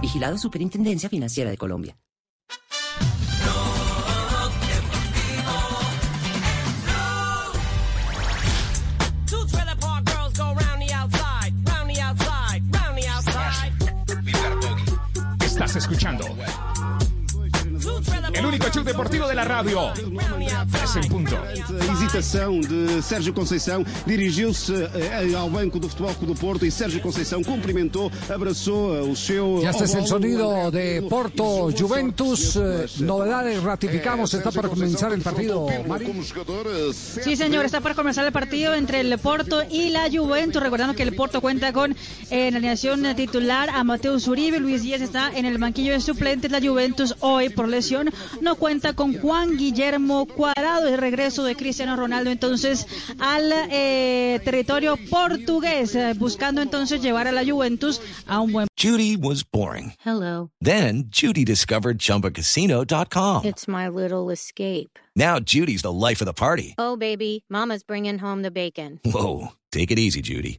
Vigilado 0.00 0.38
Superintendencia 0.38 1.08
Financiera 1.08 1.50
de 1.50 1.56
Colombia. 1.56 1.96
Two 9.28 9.46
trailer 9.46 9.76
el 18.38 18.46
único 18.46 18.68
show 18.70 18.84
deportivo 18.84 19.26
de 19.28 19.34
la 19.34 19.44
radio. 19.44 19.92
Tres 20.70 20.96
en 20.96 21.08
punto. 21.08 21.36
A 21.36 21.92
hesitação 21.92 22.60
de 22.60 23.02
Sérgio 23.02 23.32
Conceição 23.32 23.84
dirigiu-se 24.06 24.72
eh, 24.74 25.34
ao 25.36 25.48
banco 25.48 25.78
do 25.78 25.88
Futebol 25.88 26.14
Clube 26.14 26.34
do 26.34 26.38
Porto 26.40 26.66
e 26.66 26.70
Sérgio 26.70 27.00
Conceição 27.00 27.42
cumprimentou, 27.42 28.10
abraçou 28.28 28.96
eh, 28.96 29.00
o 29.00 29.16
seu 29.16 29.60
Ya 29.62 29.70
este 29.70 29.84
es 29.84 29.94
el 29.94 30.06
sonido 30.06 30.70
de 30.70 31.02
Porto 31.08 31.70
Juventus. 31.76 32.56
eh, 32.56 32.86
novedades, 33.00 33.62
ratificamos, 33.62 34.34
está 34.34 34.50
para 34.52 34.68
comenzar 34.68 35.12
el 35.12 35.22
partido. 35.22 35.66
Mari. 35.86 36.06
Sí, 36.92 37.36
señor, 37.36 37.64
está 37.64 37.80
para 37.80 37.94
comenzar 37.94 38.26
el 38.26 38.32
partido 38.32 38.74
entre 38.74 39.00
el 39.00 39.18
Porto 39.18 39.62
y 39.70 39.90
la 39.90 40.08
Juventus. 40.10 40.62
Recordando 40.62 40.94
que 40.94 41.02
el 41.02 41.14
Porto 41.14 41.40
cuenta 41.40 41.72
con 41.72 41.92
eh, 41.92 41.96
en 42.30 42.52
la 42.52 42.58
alineación 42.58 43.02
titular 43.16 43.70
a 43.70 43.82
Mateus 43.84 44.26
Uribe. 44.28 44.58
Luis 44.58 44.82
Díaz 44.82 45.00
está 45.00 45.30
en 45.34 45.46
el 45.46 45.58
banquillo 45.58 45.92
de 45.92 46.00
suplentes. 46.00 46.50
La 46.50 46.60
Juventus 46.60 47.16
hoy, 47.20 47.48
por 47.48 47.68
lesión, 47.68 48.10
no 48.40 48.56
cuenta 48.56 48.94
con 48.94 49.18
Juan 49.18 49.56
Guillermo 49.56 50.26
Cuadrado. 50.26 50.88
El 50.88 50.98
regreso 50.98 51.44
de 51.44 51.54
Cristiano 51.54 51.96
Ronaldo 51.96 52.30
entonces 52.30 52.86
al 53.18 53.52
eh, 53.70 54.40
territorio 54.44 54.96
portugués, 55.10 55.94
eh, 55.94 56.14
buscando 56.16 56.60
entonces 56.60 57.02
llevar 57.02 57.26
a 57.28 57.32
la 57.32 57.44
Juventus 57.44 58.00
a 58.26 58.40
un 58.40 58.52
buen 58.52 58.66
Judy 58.78 59.16
was 59.16 59.42
boring. 59.42 59.94
Hello. 60.04 60.50
Then 60.60 61.04
Judy 61.10 61.44
discovered 61.44 61.98
ChumbaCasino.com. 61.98 63.44
It's 63.44 63.66
my 63.66 63.88
little 63.88 64.30
escape. 64.30 64.98
Now 65.14 65.38
Judy's 65.40 65.82
the 65.82 65.92
life 65.92 66.20
of 66.20 66.26
the 66.26 66.34
party. 66.34 66.74
Oh, 66.76 66.96
baby, 66.96 67.44
Mama's 67.48 67.82
bringing 67.82 68.18
home 68.18 68.42
the 68.42 68.50
bacon. 68.50 69.00
Whoa, 69.04 69.52
take 69.72 69.90
it 69.90 69.98
easy, 69.98 70.20
Judy. 70.20 70.58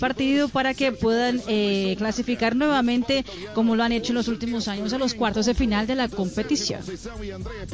Partido 0.00 0.48
para 0.48 0.74
que 0.74 0.92
puedan 0.92 1.40
eh, 1.46 1.94
clasificar 1.98 2.56
nuevamente, 2.56 3.24
como 3.54 3.76
lo 3.76 3.84
han 3.84 3.92
hecho 3.92 4.12
en 4.12 4.16
los 4.16 4.28
últimos 4.28 4.66
años, 4.66 4.92
a 4.92 4.98
los 4.98 5.14
cuartos 5.14 5.46
de 5.46 5.54
final 5.54 5.86
de 5.86 5.94
la 5.94 6.08
competición. 6.08 6.80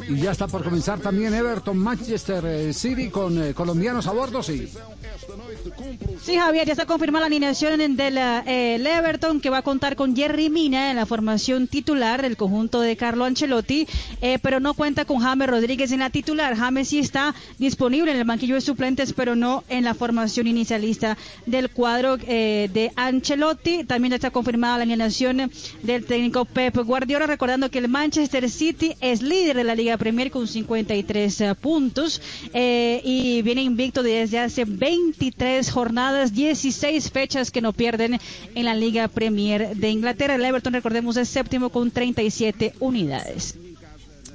Y 0.09 0.17
ya 0.21 0.31
está 0.31 0.47
por 0.47 0.63
comenzar 0.63 0.99
también 0.99 1.33
Everton 1.33 1.77
Manchester 1.77 2.45
eh, 2.45 2.73
City 2.73 3.09
con 3.09 3.41
eh, 3.41 3.53
colombianos 3.53 4.05
a 4.07 4.11
bordo, 4.11 4.43
sí. 4.43 4.69
Sí, 6.21 6.35
Javier, 6.35 6.67
ya 6.67 6.73
está 6.73 6.85
confirmada 6.85 7.21
la 7.21 7.27
alineación 7.27 7.95
del 7.95 8.17
eh, 8.17 8.75
Everton, 8.75 9.39
que 9.39 9.49
va 9.49 9.59
a 9.59 9.61
contar 9.61 9.95
con 9.95 10.15
Jerry 10.15 10.49
Mina 10.49 10.89
en 10.89 10.95
la 10.95 11.05
formación 11.05 11.67
titular 11.67 12.21
del 12.21 12.37
conjunto 12.37 12.81
de 12.81 12.97
Carlo 12.97 13.25
Ancelotti, 13.25 13.87
eh, 14.21 14.39
pero 14.41 14.59
no 14.59 14.73
cuenta 14.73 15.05
con 15.05 15.19
James 15.19 15.49
Rodríguez 15.49 15.91
en 15.91 15.99
la 15.99 16.09
titular. 16.09 16.55
James 16.55 16.89
sí 16.89 16.99
está 16.99 17.33
disponible 17.59 18.11
en 18.11 18.17
el 18.17 18.25
banquillo 18.25 18.55
de 18.55 18.61
suplentes, 18.61 19.13
pero 19.13 19.35
no 19.35 19.63
en 19.69 19.83
la 19.83 19.93
formación 19.93 20.47
inicialista 20.47 21.17
del 21.45 21.69
cuadro 21.69 22.16
eh, 22.27 22.69
de 22.73 22.91
Ancelotti. 22.95 23.83
También 23.83 24.13
está 24.13 24.31
confirmada 24.31 24.77
la 24.77 24.83
alineación 24.83 25.51
del 25.83 26.05
técnico 26.05 26.45
Pep 26.45 26.75
Guardiola, 26.77 27.27
recordando 27.27 27.69
que 27.69 27.79
el 27.79 27.87
Manchester 27.87 28.49
City 28.49 28.95
es 29.01 29.21
líder 29.21 29.57
de 29.57 29.63
la 29.63 29.75
Liga 29.75 29.97
Premier 29.97 30.31
con 30.31 30.47
53 30.47 31.41
eh, 31.41 31.55
puntos 31.55 32.21
eh, 32.53 33.01
y 33.03 33.41
viene 33.41 33.61
invicto 33.61 34.03
desde 34.03 34.39
hace 34.39 34.65
23 34.65 35.69
jornadas, 35.71 36.33
16 36.33 37.11
fechas 37.11 37.51
que 37.51 37.61
no 37.61 37.73
pierden 37.73 38.19
en 38.55 38.65
la 38.65 38.75
Liga 38.75 39.07
Premier 39.07 39.75
de 39.75 39.89
Inglaterra. 39.89 40.35
El 40.35 40.45
Everton, 40.45 40.73
recordemos, 40.73 41.17
es 41.17 41.29
séptimo 41.29 41.69
con 41.69 41.91
37 41.91 42.73
unidades. 42.79 43.57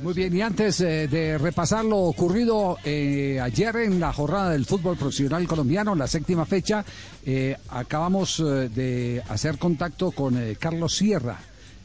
Muy 0.02 0.14
bien, 0.14 0.36
y 0.36 0.40
antes 0.40 0.80
eh, 0.80 1.06
de 1.06 1.38
repasar 1.38 1.84
lo 1.84 1.98
ocurrido 1.98 2.76
eh, 2.82 3.38
ayer 3.40 3.76
en 3.76 4.00
la 4.00 4.12
jornada 4.12 4.50
del 4.50 4.66
fútbol 4.66 4.96
profesional 4.96 5.46
colombiano, 5.46 5.94
la 5.94 6.08
séptima 6.08 6.44
fecha, 6.44 6.84
eh, 7.24 7.56
acabamos 7.68 8.40
eh, 8.40 8.68
de 8.68 9.22
hacer 9.28 9.58
contacto 9.58 10.10
con 10.10 10.36
Carlos 10.58 10.96
Sierra. 10.96 11.38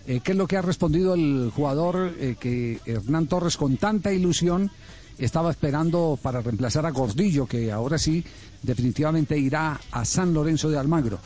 ¿Qué 0.07 0.31
es 0.31 0.35
lo 0.35 0.47
que 0.47 0.57
ha 0.57 0.61
respondido 0.61 1.13
el 1.13 1.51
jugador 1.53 2.13
que 2.39 2.79
Hernán 2.85 3.27
Torres 3.27 3.57
con 3.57 3.75
tanta 3.75 4.13
ilusión 4.13 4.71
estaba 5.17 5.51
esperando 5.51 6.17
para 6.21 6.39
reemplazar 6.39 6.85
a 6.85 6.91
Gordillo, 6.91 7.45
que 7.45 7.73
ahora 7.73 7.97
sí 7.97 8.23
definitivamente 8.63 9.37
irá 9.37 9.77
a 9.91 10.05
San 10.05 10.33
Lorenzo 10.33 10.69
de 10.69 10.77
Almagro? 10.77 11.19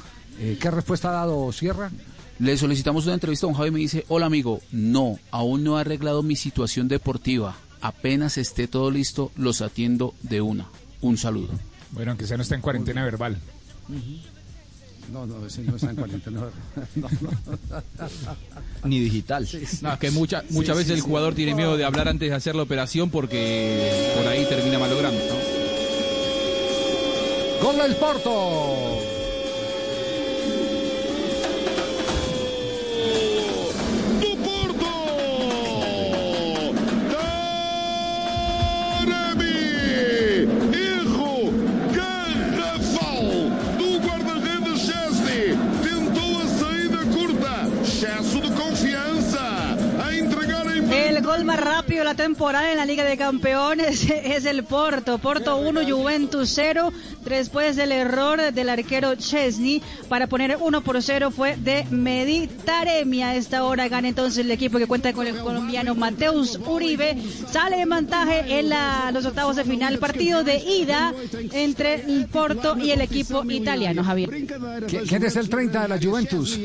¿Qué 0.60 0.72
respuesta 0.72 1.10
ha 1.10 1.14
dado 1.14 1.52
Sierra? 1.52 1.92
Le 2.42 2.58
solicitamos 2.58 3.06
una 3.06 3.14
entrevista 3.14 3.46
a 3.46 3.50
don 3.50 3.56
Javi 3.56 3.68
y 3.68 3.72
me 3.72 3.80
dice, 3.80 4.04
hola 4.08 4.26
amigo, 4.26 4.62
no, 4.72 5.20
aún 5.30 5.64
no 5.64 5.78
he 5.78 5.82
arreglado 5.82 6.24
mi 6.24 6.36
situación 6.36 6.88
deportiva. 6.88 7.56
Apenas 7.82 8.40
esté 8.40 8.68
todo 8.68 8.90
listo, 8.90 9.32
los 9.36 9.62
atiendo 9.62 10.16
de 10.24 10.42
una. 10.42 10.68
Un 11.02 11.18
saludo. 11.18 11.50
Bueno, 11.92 12.12
aunque 12.12 12.26
sea 12.26 12.38
no 12.38 12.44
está 12.44 12.56
en 12.56 12.62
cuarentena 12.62 13.04
verbal. 13.04 13.38
No, 15.12 15.28
no, 15.28 15.46
ese 15.46 15.62
no 15.62 15.76
está 15.76 15.92
en 15.92 15.96
cuarentena. 15.98 16.40
No, 16.42 16.50
no. 16.96 17.08
Ni 18.90 19.00
digital. 19.02 19.48
No, 19.82 19.94
es 19.94 20.00
que 20.00 20.10
mucha- 20.10 20.44
muchas 20.50 20.78
veces 20.78 20.94
el 20.94 21.02
jugador 21.02 21.36
tiene 21.36 21.54
miedo 21.54 21.78
de 21.78 21.84
hablar 21.86 22.08
antes 22.08 22.28
de 22.30 22.36
hacer 22.36 22.56
la 22.56 22.64
operación 22.64 23.12
porque 23.12 24.12
por 24.18 24.26
ahí 24.28 24.46
termina 24.46 24.80
malogrando. 24.80 25.20
¿no? 25.20 25.36
Gol 27.68 27.78
del 27.78 27.96
Porto. 27.98 29.11
El 51.22 51.28
gol 51.28 51.46
más 51.46 51.60
rápido 51.60 52.00
de 52.00 52.06
la 52.06 52.16
temporada 52.16 52.72
en 52.72 52.78
la 52.78 52.86
Liga 52.88 53.04
de 53.06 53.16
Campeones 53.16 54.10
es 54.24 54.44
el 54.46 54.64
Porto. 54.64 55.20
Porto 55.20 55.58
1, 55.58 55.82
Juventus 55.88 56.50
0. 56.56 56.92
Después 57.24 57.76
del 57.76 57.92
error 57.92 58.52
del 58.52 58.70
arquero 58.70 59.14
Chesney 59.14 59.84
para 60.10 60.26
poner 60.26 60.58
1 60.60 60.82
por 60.82 61.00
0 61.02 61.30
fue 61.30 61.56
de 61.58 61.86
Medi 61.92 62.48
Taremi. 62.48 63.22
A 63.22 63.36
esta 63.36 63.64
hora 63.66 63.88
gana 63.88 64.08
entonces 64.08 64.40
el 64.44 64.50
equipo 64.50 64.80
que 64.80 64.88
cuenta 64.88 65.14
con 65.14 65.28
el 65.28 65.38
colombiano 65.38 65.94
Mateus 65.94 66.60
Uribe. 66.66 67.16
Sale 67.52 67.80
en 67.82 67.90
vantaje 67.90 68.58
en 68.60 68.70
la- 68.70 69.12
los 69.14 69.24
octavos 69.28 69.56
de 69.58 69.64
final. 69.64 70.00
Partido 70.00 70.44
de 70.44 70.58
ida 70.58 71.14
entre 71.52 72.02
el 72.02 72.26
Porto 72.30 72.76
y 72.80 72.90
el 72.90 73.02
equipo 73.02 73.44
italiano, 73.48 74.04
Javier. 74.04 74.30
¿Qui- 74.32 75.08
¿Quién 75.08 75.24
es 75.24 75.36
el 75.36 75.48
30 75.50 75.84
de 75.84 75.88
la 75.88 76.00
Juventus? 76.00 76.60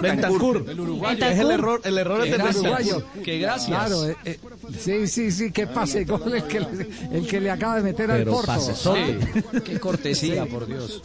Bentancur. 0.00 0.64
El 0.70 0.80
uruguayo. 0.80 1.26
Es 1.26 1.38
el 1.38 1.50
error, 1.50 1.82
el 1.84 1.98
error 1.98 2.20
es 2.24 2.30
de 2.30 2.30
El 2.30 2.38
gracias. 2.38 2.62
uruguayo. 2.62 3.04
Que 3.22 3.38
gracias. 3.38 3.74
Claro, 3.86 4.08
eh, 4.08 4.16
eh, 4.24 4.38
sí, 4.78 5.06
sí, 5.06 5.30
sí, 5.30 5.50
que 5.50 5.66
pase 5.66 6.04
gol 6.04 6.34
el 6.34 6.44
que, 6.44 6.60
le- 6.60 6.88
el 7.12 7.26
que 7.26 7.40
le 7.40 7.50
acaba 7.50 7.76
de 7.76 7.82
meter 7.82 8.10
al 8.10 8.24
Porto. 8.24 8.46
pasesote. 8.46 9.18
Qué 9.64 9.78
cortesía, 9.80 10.46
por 10.46 10.66
Dios. 10.66 11.02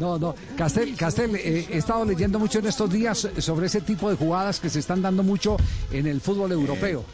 No, 0.00 0.18
no, 0.18 0.34
Castel, 0.56 0.94
Castel 0.96 1.36
eh, 1.36 1.66
he 1.70 1.78
estado 1.78 2.04
leyendo 2.04 2.38
mucho 2.38 2.58
en 2.60 2.66
estos 2.66 2.90
días 2.90 3.28
sobre 3.38 3.66
ese 3.66 3.80
tipo 3.80 4.08
de 4.10 4.16
jugadas 4.16 4.60
que 4.60 4.70
se 4.70 4.78
están 4.80 5.02
dando 5.02 5.22
mucho 5.22 5.56
en 5.90 6.06
el 6.06 6.20
fútbol 6.20 6.52
europeo. 6.52 7.04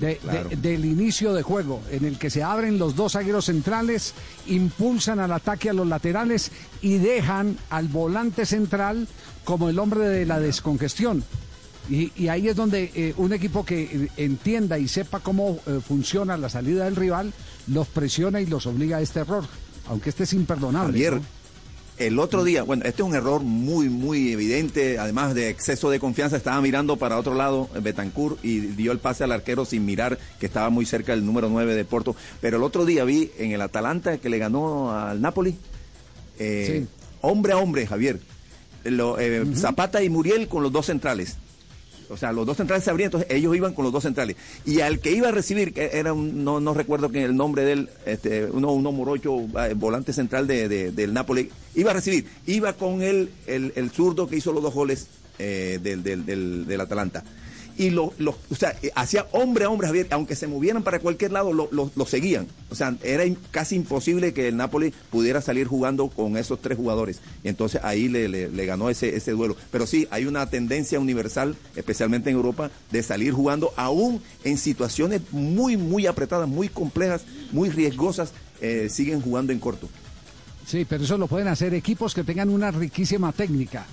De- 0.00 0.06
de- 0.06 0.16
claro. 0.16 0.48
del 0.50 0.84
inicio 0.86 1.34
de 1.34 1.42
juego, 1.42 1.82
en 1.90 2.06
el 2.06 2.18
que 2.18 2.30
se 2.30 2.42
abren 2.42 2.78
los 2.78 2.96
dos 2.96 3.12
zagueros 3.12 3.44
centrales, 3.44 4.14
impulsan 4.46 5.20
al 5.20 5.30
ataque 5.30 5.68
a 5.68 5.74
los 5.74 5.86
laterales 5.86 6.50
y 6.80 6.96
dejan 6.96 7.58
al 7.68 7.88
volante 7.88 8.46
central 8.46 9.06
como 9.44 9.68
el 9.68 9.78
hombre 9.78 10.00
de 10.08 10.24
la 10.24 10.40
descongestión. 10.40 11.22
Y, 11.90 12.12
y 12.16 12.28
ahí 12.28 12.48
es 12.48 12.56
donde 12.56 12.92
eh, 12.94 13.14
un 13.16 13.32
equipo 13.32 13.64
que 13.64 13.82
eh, 13.82 14.08
entienda 14.16 14.78
y 14.78 14.86
sepa 14.86 15.20
cómo 15.20 15.58
eh, 15.66 15.80
funciona 15.86 16.36
la 16.36 16.48
salida 16.48 16.84
del 16.84 16.94
rival, 16.94 17.32
los 17.66 17.88
presiona 17.88 18.40
y 18.40 18.46
los 18.46 18.66
obliga 18.66 18.98
a 18.98 19.00
este 19.00 19.20
error, 19.20 19.44
aunque 19.88 20.10
este 20.10 20.22
es 20.22 20.32
imperdonable. 20.32 20.92
Javier, 20.92 21.14
¿no? 21.14 21.40
el 22.00 22.18
otro 22.18 22.44
día, 22.44 22.62
bueno, 22.62 22.84
este 22.86 23.02
es 23.02 23.08
un 23.08 23.14
error 23.14 23.42
muy, 23.42 23.90
muy 23.90 24.32
evidente, 24.32 24.98
además 24.98 25.34
de 25.34 25.50
exceso 25.50 25.90
de 25.90 26.00
confianza, 26.00 26.36
estaba 26.36 26.60
mirando 26.62 26.96
para 26.96 27.18
otro 27.18 27.34
lado 27.34 27.68
Betancourt 27.82 28.42
y 28.42 28.60
dio 28.60 28.92
el 28.92 28.98
pase 28.98 29.24
al 29.24 29.32
arquero 29.32 29.66
sin 29.66 29.84
mirar 29.84 30.18
que 30.38 30.46
estaba 30.46 30.70
muy 30.70 30.86
cerca 30.86 31.12
del 31.12 31.26
número 31.26 31.50
9 31.50 31.74
de 31.74 31.84
Porto. 31.84 32.16
Pero 32.40 32.56
el 32.56 32.62
otro 32.62 32.86
día 32.86 33.04
vi 33.04 33.30
en 33.38 33.52
el 33.52 33.60
Atalanta 33.60 34.16
que 34.16 34.30
le 34.30 34.38
ganó 34.38 34.96
al 34.96 35.20
Napoli, 35.20 35.56
eh, 36.38 36.86
hombre 37.20 37.52
a 37.52 37.58
hombre, 37.58 37.86
Javier, 37.86 38.18
Lo, 38.84 39.18
eh, 39.18 39.44
Zapata 39.54 40.02
y 40.02 40.08
Muriel 40.08 40.48
con 40.48 40.62
los 40.62 40.72
dos 40.72 40.86
centrales. 40.86 41.36
O 42.10 42.16
sea, 42.16 42.32
los 42.32 42.44
dos 42.46 42.56
centrales 42.56 42.84
se 42.84 42.90
abrían, 42.90 43.08
entonces 43.08 43.30
ellos 43.30 43.54
iban 43.56 43.72
con 43.72 43.84
los 43.84 43.92
dos 43.92 44.02
centrales. 44.02 44.36
Y 44.66 44.80
al 44.80 44.98
que 44.98 45.12
iba 45.12 45.28
a 45.28 45.32
recibir, 45.32 45.72
que 45.72 45.90
era 45.94 46.12
un, 46.12 46.44
no, 46.44 46.60
no 46.60 46.74
recuerdo 46.74 47.10
que 47.10 47.24
el 47.24 47.36
nombre 47.36 47.64
de 47.64 47.72
él, 47.72 47.88
este, 48.06 48.46
uno, 48.46 48.72
uno 48.72 48.92
morocho, 48.92 49.38
eh, 49.64 49.74
volante 49.76 50.12
central 50.12 50.46
de, 50.46 50.68
de- 50.68 50.92
del 50.92 51.14
Napoli, 51.14 51.50
iba 51.74 51.90
a 51.92 51.94
recibir, 51.94 52.26
iba 52.46 52.72
con 52.72 53.02
el, 53.02 53.30
el 53.46 53.90
zurdo 53.90 54.28
que 54.28 54.36
hizo 54.36 54.52
los 54.52 54.62
dos 54.62 54.74
goles 54.74 55.06
eh, 55.38 55.78
del, 55.82 56.02
del, 56.02 56.26
del, 56.26 56.66
del 56.66 56.80
Atalanta. 56.80 57.22
Y 57.80 57.88
lo, 57.88 58.12
lo- 58.18 58.36
o 58.50 58.54
sea, 58.54 58.76
eh, 58.82 58.90
hacía 58.94 59.26
hombre 59.32 59.64
a 59.64 59.70
hombre, 59.70 59.86
Javier, 59.86 60.06
aunque 60.10 60.36
se 60.36 60.46
movieran 60.46 60.82
para 60.82 60.98
cualquier 60.98 61.32
lado, 61.32 61.54
lo, 61.54 61.66
lo- 61.72 61.90
lo 61.96 62.04
seguían. 62.04 62.46
O 62.68 62.74
sea, 62.74 62.94
era 63.02 63.24
casi 63.50 63.74
imposible 63.74 64.34
que 64.34 64.48
el 64.48 64.56
Napoli 64.58 64.92
pudiera 65.08 65.40
salir 65.40 65.66
jugando 65.66 66.08
con 66.08 66.36
esos 66.36 66.60
tres 66.60 66.76
jugadores. 66.76 67.20
Y 67.42 67.48
entonces 67.48 67.80
ahí 67.82 68.10
le, 68.10 68.28
le- 68.28 68.50
le 68.50 68.66
ganó 68.66 68.90
ese, 68.90 69.16
ese 69.16 69.30
duelo. 69.30 69.56
Pero 69.70 69.86
sí, 69.86 70.06
hay 70.10 70.26
una 70.26 70.44
tendencia 70.50 71.00
universal, 71.00 71.56
especialmente 71.74 72.28
en 72.28 72.36
Europa, 72.36 72.70
de 72.90 73.02
salir 73.02 73.32
jugando 73.32 73.72
aún 73.76 74.20
en 74.44 74.58
situaciones 74.58 75.22
muy, 75.32 75.78
muy 75.78 76.06
apretadas, 76.06 76.46
muy 76.48 76.68
complejas, 76.68 77.22
muy 77.50 77.70
riesgosas, 77.70 78.32
eh, 78.60 78.88
siguen 78.90 79.22
jugando 79.22 79.54
en 79.54 79.58
corto. 79.58 79.88
Sí, 80.66 80.84
pero 80.86 81.02
eso 81.04 81.16
lo 81.16 81.28
pueden 81.28 81.48
hacer 81.48 81.72
equipos 81.72 82.12
que 82.14 82.24
tengan 82.24 82.50
una 82.50 82.70
riquísima 82.70 83.32
técnica 83.32 83.86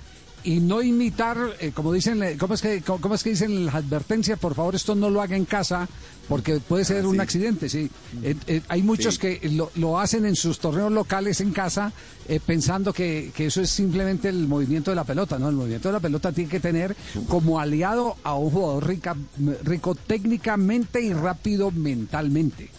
y 0.43 0.59
no 0.59 0.81
imitar, 0.81 1.37
eh, 1.59 1.71
como 1.73 1.91
dicen, 1.91 2.21
eh, 2.23 2.37
¿cómo 2.39 2.53
es, 2.53 2.61
que, 2.61 2.81
cómo, 2.81 3.01
cómo 3.01 3.15
es 3.15 3.23
que 3.23 3.31
dicen 3.31 3.65
las 3.65 3.75
advertencias? 3.75 4.39
Por 4.39 4.55
favor, 4.55 4.75
esto 4.75 4.95
no 4.95 5.09
lo 5.09 5.21
haga 5.21 5.35
en 5.35 5.45
casa 5.45 5.89
porque 6.29 6.59
puede 6.59 6.85
ser 6.85 7.05
un 7.05 7.19
accidente, 7.19 7.67
sí. 7.69 7.89
Eh, 8.23 8.35
eh, 8.47 8.61
hay 8.69 8.81
muchos 8.83 9.15
Sí. 9.15 9.19
que 9.21 9.49
lo, 9.49 9.71
lo 9.75 9.99
hacen 9.99 10.25
en 10.25 10.35
sus 10.35 10.59
torneos 10.59 10.91
locales 10.91 11.41
en 11.41 11.51
casa 11.51 11.91
eh, 12.27 12.39
pensando 12.45 12.93
que, 12.93 13.31
que 13.35 13.47
eso 13.47 13.61
es 13.61 13.69
simplemente 13.69 14.29
el 14.29 14.47
movimiento 14.47 14.91
de 14.91 14.95
la 14.95 15.03
pelota, 15.05 15.37
¿no? 15.39 15.49
El 15.49 15.55
movimiento 15.55 15.89
de 15.89 15.93
la 15.93 15.99
pelota 15.99 16.31
tiene 16.31 16.49
que 16.49 16.59
tener 16.59 16.95
como 17.27 17.59
aliado 17.59 18.15
a 18.23 18.35
un 18.35 18.49
jugador 18.51 18.87
rica- 18.87 19.15
rico 19.63 19.95
técnicamente 19.95 21.01
y 21.01 21.13
rápido 21.13 21.71
mentalmente 21.71 22.69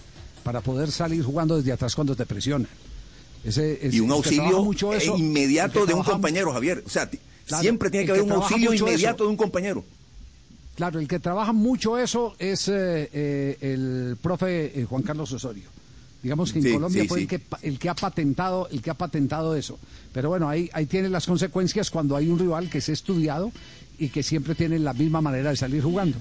para 0.43 0.61
poder 0.61 0.91
salir 0.91 1.23
jugando 1.23 1.57
desde 1.57 1.73
atrás 1.73 1.95
cuando 1.95 2.15
te 2.17 2.25
presionan. 2.27 2.69
Ese- 3.45 3.87
ese- 3.87 3.97
y 3.97 4.01
un 4.01 4.11
auxilio 4.11 4.63
mucho 4.65 4.93
eso, 4.93 5.15
el 5.15 5.21
inmediato 5.21 5.87
de 5.87 5.95
un 5.95 6.03
compañero, 6.03 6.53
Javier. 6.53 6.83
O 6.85 6.91
sea, 6.91 7.09
Claro, 7.49 7.63
siempre 7.63 7.91
tiene 7.91 8.07
que 8.07 8.13
haber 8.13 8.25
que 8.25 8.31
un 8.31 8.37
auxilio 8.37 8.73
inmediato 8.75 9.17
eso. 9.17 9.25
de 9.25 9.31
un 9.31 9.37
compañero. 9.37 9.85
Claro, 10.77 11.01
el 11.01 11.09
que 11.09 11.19
trabaja 11.19 11.53
mucho 11.53 11.99
eso 11.99 12.37
es 12.39 12.69
eh, 12.69 13.11
eh, 13.13 13.59
el 13.61 14.17
profe 14.23 14.81
eh, 14.81 14.85
Juan 14.85 15.03
Carlos 15.03 15.33
Osorio. 15.33 15.65
Digamos 16.23 16.53
que 16.53 16.59
en 16.61 16.65
Sí, 16.65 16.73
Colombia 16.73 17.03
sí, 17.03 17.09
fue 17.09 17.19
sí. 17.19 17.23
el 17.25 17.29
que 17.29 17.41
el 17.63 17.79
que 17.79 17.89
ha 17.89 17.95
patentado 17.95 18.69
el 18.71 18.81
que 18.83 18.91
ha 18.91 18.95
patentado 18.95 19.55
eso. 19.57 19.79
Pero 20.13 20.29
bueno, 20.29 20.49
ahí 20.49 20.69
ahí 20.73 20.87
tiene 20.87 21.09
las 21.09 21.27
consecuencias 21.27 21.91
cuando 21.91 22.15
hay 22.17 22.29
un 22.29 22.39
rival 22.39 22.69
que 22.71 22.81
se 22.81 22.93
ha 22.93 22.95
estudiado 22.95 23.51
y 23.99 24.09
que 24.11 24.23
siempre 24.23 24.55
tiene 24.55 24.79
la 24.79 24.93
misma 24.93 25.21
manera 25.21 25.51
de 25.51 25.57
salir 25.57 25.83
jugando. 25.83 26.17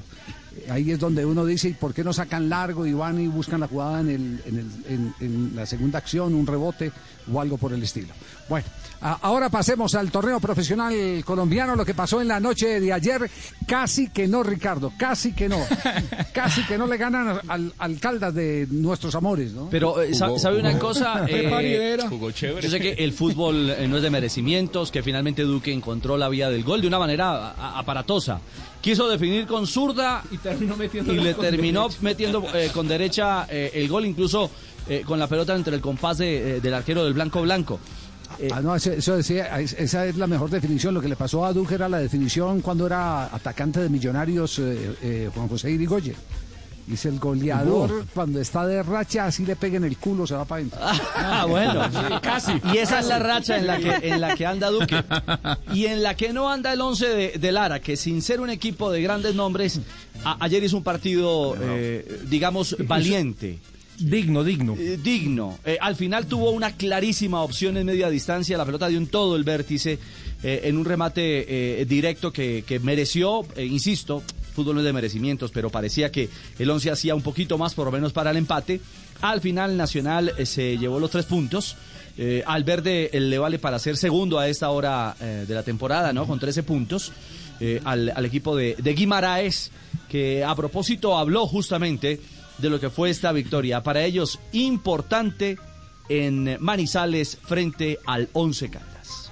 Ahí 0.70 0.90
es 0.92 1.00
donde 1.00 1.24
uno 1.26 1.46
dice, 1.46 1.70
¿y 1.70 1.74
por 1.74 1.94
qué 1.94 2.04
no 2.04 2.14
sacan 2.14 2.50
largo 2.50 2.88
y 2.88 2.94
van 2.94 3.20
y 3.20 3.28
buscan 3.28 3.60
la 3.60 3.68
jugada 3.68 4.00
en, 4.02 4.10
el, 4.10 4.42
en, 4.46 4.58
el- 4.58 4.94
en- 4.94 5.14
en 5.20 5.56
la 5.56 5.68
segunda 5.68 6.00
acción, 6.00 6.34
un 6.34 6.48
rebote 6.48 6.92
o 7.32 7.40
algo 7.40 7.58
por 7.60 7.74
el 7.74 7.84
estilo? 7.84 8.14
Bueno, 8.50 8.66
ahora 9.02 9.50
pasemos 9.50 9.96
al 9.96 10.12
torneo 10.12 10.40
profesional 10.40 10.94
colombiano. 11.26 11.76
Lo 11.76 11.86
que 11.86 11.94
pasó 11.94 12.22
en 12.22 12.28
la 12.28 12.40
noche 12.40 12.80
de 12.80 12.92
ayer, 12.94 13.30
casi 13.68 14.10
que 14.10 14.28
no, 14.28 14.44
Ricardo, 14.44 14.92
casi 14.98 15.34
que 15.34 15.48
no. 15.50 15.58
casi 16.34 16.62
que 16.64 16.78
no 16.78 16.88
le 16.88 16.98
ganan 16.98 17.40
al, 17.48 17.74
al 17.78 18.00
Caldas 18.00 18.34
de 18.34 18.68
nuestros 18.70 19.14
amores, 19.16 19.52
¿no? 19.54 19.70
Pero, 19.70 20.02
eh, 20.02 20.14
sa- 20.14 20.38
¿sabe 20.40 20.60
una 20.60 20.78
cosa? 20.80 21.26
Eh, 21.38 21.98
Jugó 22.10 22.32
chévere. 22.32 22.62
Yo 22.62 22.70
sé 22.70 22.80
que 22.80 22.92
el 22.94 23.12
fútbol 23.14 23.70
eh, 23.70 23.88
no 23.88 23.98
es 23.98 24.04
de 24.04 24.10
merecimientos, 24.10 24.92
que 24.92 25.04
finalmente 25.04 25.44
Duque 25.44 25.72
encontró 25.74 26.18
la 26.18 26.30
vía 26.30 26.50
del 26.50 26.64
gol 26.64 26.82
de 26.82 26.88
una 26.88 27.00
manera 27.00 27.52
aparatosa. 27.78 28.40
Quiso 28.82 29.08
definir 29.10 29.46
con 29.48 29.68
zurda 29.68 30.24
Y 30.32 30.38
terminó 30.38 30.76
metiendo 30.78 31.14
y 31.14 31.18
le 31.18 31.34
con 31.34 31.46
terminó 31.46 31.82
derecha. 31.84 32.00
metiendo 32.02 32.44
eh, 32.54 32.70
con 32.74 32.88
derecha 32.88 33.46
eh, 33.50 33.72
el 33.76 33.88
gol, 33.90 34.06
incluso 34.06 34.50
eh, 34.88 35.04
con 35.06 35.20
la 35.20 35.28
pelota 35.28 35.56
entre 35.56 35.76
el 35.76 35.82
compás 35.82 36.20
de, 36.20 36.58
eh, 36.58 36.62
del 36.62 36.74
arquero 36.74 37.04
del 37.04 37.14
Blanco 37.14 37.42
Blanco. 37.42 37.80
Ah, 38.54 38.62
no, 38.62 38.76
eso, 38.76 39.16
decía, 39.16 39.60
es- 39.60 39.74
esa 39.74 40.06
es 40.06 40.16
la 40.18 40.28
mejor 40.28 40.50
definición. 40.50 40.94
Lo 40.94 41.02
que 41.02 41.08
le 41.10 41.16
pasó 41.16 41.46
a 41.46 41.54
Duque 41.54 41.76
era 41.76 41.90
la 41.90 42.00
definición 42.00 42.62
cuando 42.62 42.86
era 42.86 43.26
atacante 43.26 43.80
de 43.80 43.90
Millonarios 43.90 44.60
eh, 44.60 44.96
eh, 45.02 45.30
Juan 45.34 45.48
José 45.48 45.72
Irigoyen. 45.72 46.16
Dice 46.86 47.10
el 47.10 47.20
goleador, 47.20 48.06
cuando 48.14 48.40
está 48.40 48.66
de 48.66 48.82
racha, 48.82 49.26
así 49.26 49.46
le 49.46 49.58
pega 49.58 49.76
en 49.76 49.84
el 49.84 49.98
culo, 49.98 50.26
se 50.26 50.36
va 50.36 50.46
para 50.46 50.60
adentro. 50.62 50.80
Ah, 51.18 51.46
bueno, 51.46 51.82
casi. 52.22 52.54
Y 52.74 52.78
esa 52.78 53.00
es 53.00 53.08
la 53.08 53.20
racha 53.20 53.58
en 53.58 53.68
la 53.68 53.78
que, 53.78 54.08
en 54.08 54.22
la 54.22 54.36
que 54.36 54.46
anda 54.46 54.70
Duque. 54.70 55.04
Y 55.74 55.88
en 55.88 56.02
la 56.02 56.16
que 56.16 56.32
no 56.32 56.50
anda 56.50 56.72
el 56.72 56.80
11 56.80 57.08
de, 57.10 57.32
de 57.40 57.52
Lara, 57.52 57.82
que 57.82 57.98
sin 57.98 58.22
ser 58.22 58.40
un 58.40 58.50
equipo 58.50 58.90
de 58.90 59.02
grandes 59.02 59.36
nombres, 59.36 59.82
a- 60.24 60.38
ayer 60.46 60.64
hizo 60.64 60.78
un 60.78 60.84
partido, 60.84 61.58
eh, 61.60 62.22
digamos, 62.30 62.78
valiente. 62.88 63.60
Digno, 64.00 64.44
digno. 64.44 64.76
Eh, 64.78 65.00
digno. 65.02 65.58
Eh, 65.66 65.78
al 65.82 65.96
final 65.96 66.28
tuvo 66.28 66.52
una 66.52 66.74
clarísima 66.74 67.42
opción 67.42 67.78
en 67.78 67.86
media 67.86 68.10
distancia, 68.10 68.58
la 68.58 68.66
pelota 68.66 68.88
dio 68.88 68.98
en 69.00 69.08
todo 69.08 69.36
el 69.36 69.44
vértice, 69.44 69.98
eh, 70.44 70.62
en 70.66 70.78
un 70.78 70.86
remate 70.86 71.86
directo 71.88 72.32
que, 72.32 72.64
que 72.66 72.80
mereció, 72.80 73.46
insisto, 73.58 74.22
fútbol 74.54 74.76
no 74.76 74.82
es 74.82 74.86
de 74.86 74.94
merecimientos, 74.94 75.52
pero 75.52 75.70
parecía 75.72 76.12
que 76.12 76.30
el 76.60 76.70
11 76.70 76.92
hacía 76.92 77.16
un 77.16 77.24
poquito 77.24 77.58
más, 77.58 77.74
por 77.74 77.86
lo 77.86 77.92
menos 77.92 78.14
para 78.14 78.32
el 78.32 78.38
empate. 78.38 78.80
Al 79.22 79.42
final 79.42 79.78
Nacional 79.78 80.34
se 80.46 80.78
llevó 80.78 81.00
los 81.00 81.10
tres 81.10 81.26
puntos. 81.26 81.76
Al 82.46 82.64
verde 82.64 83.10
le 83.14 83.38
vale 83.38 83.60
para 83.60 83.78
ser 83.78 83.98
segundo 83.98 84.40
a 84.40 84.48
esta 84.48 84.70
hora 84.70 85.16
de 85.20 85.54
la 85.54 85.64
temporada, 85.64 86.14
¿no? 86.14 86.26
Con 86.26 86.40
13 86.40 86.64
puntos. 86.64 87.12
al, 87.84 88.12
al 88.16 88.26
equipo 88.26 88.56
de, 88.56 88.76
de 88.78 88.94
Guimaraes, 88.94 89.72
que 90.10 90.44
a 90.44 90.56
propósito 90.56 91.18
habló 91.18 91.48
justamente 91.48 92.20
de 92.58 92.70
lo 92.70 92.80
que 92.80 92.90
fue 92.90 93.10
esta 93.10 93.32
victoria. 93.32 93.84
Para 93.84 94.04
ellos, 94.04 94.40
importante 94.52 95.58
en 96.10 96.58
Manizales 96.60 97.38
frente 97.44 98.00
al 98.06 98.30
Once 98.34 98.70
Caldas. 98.70 99.32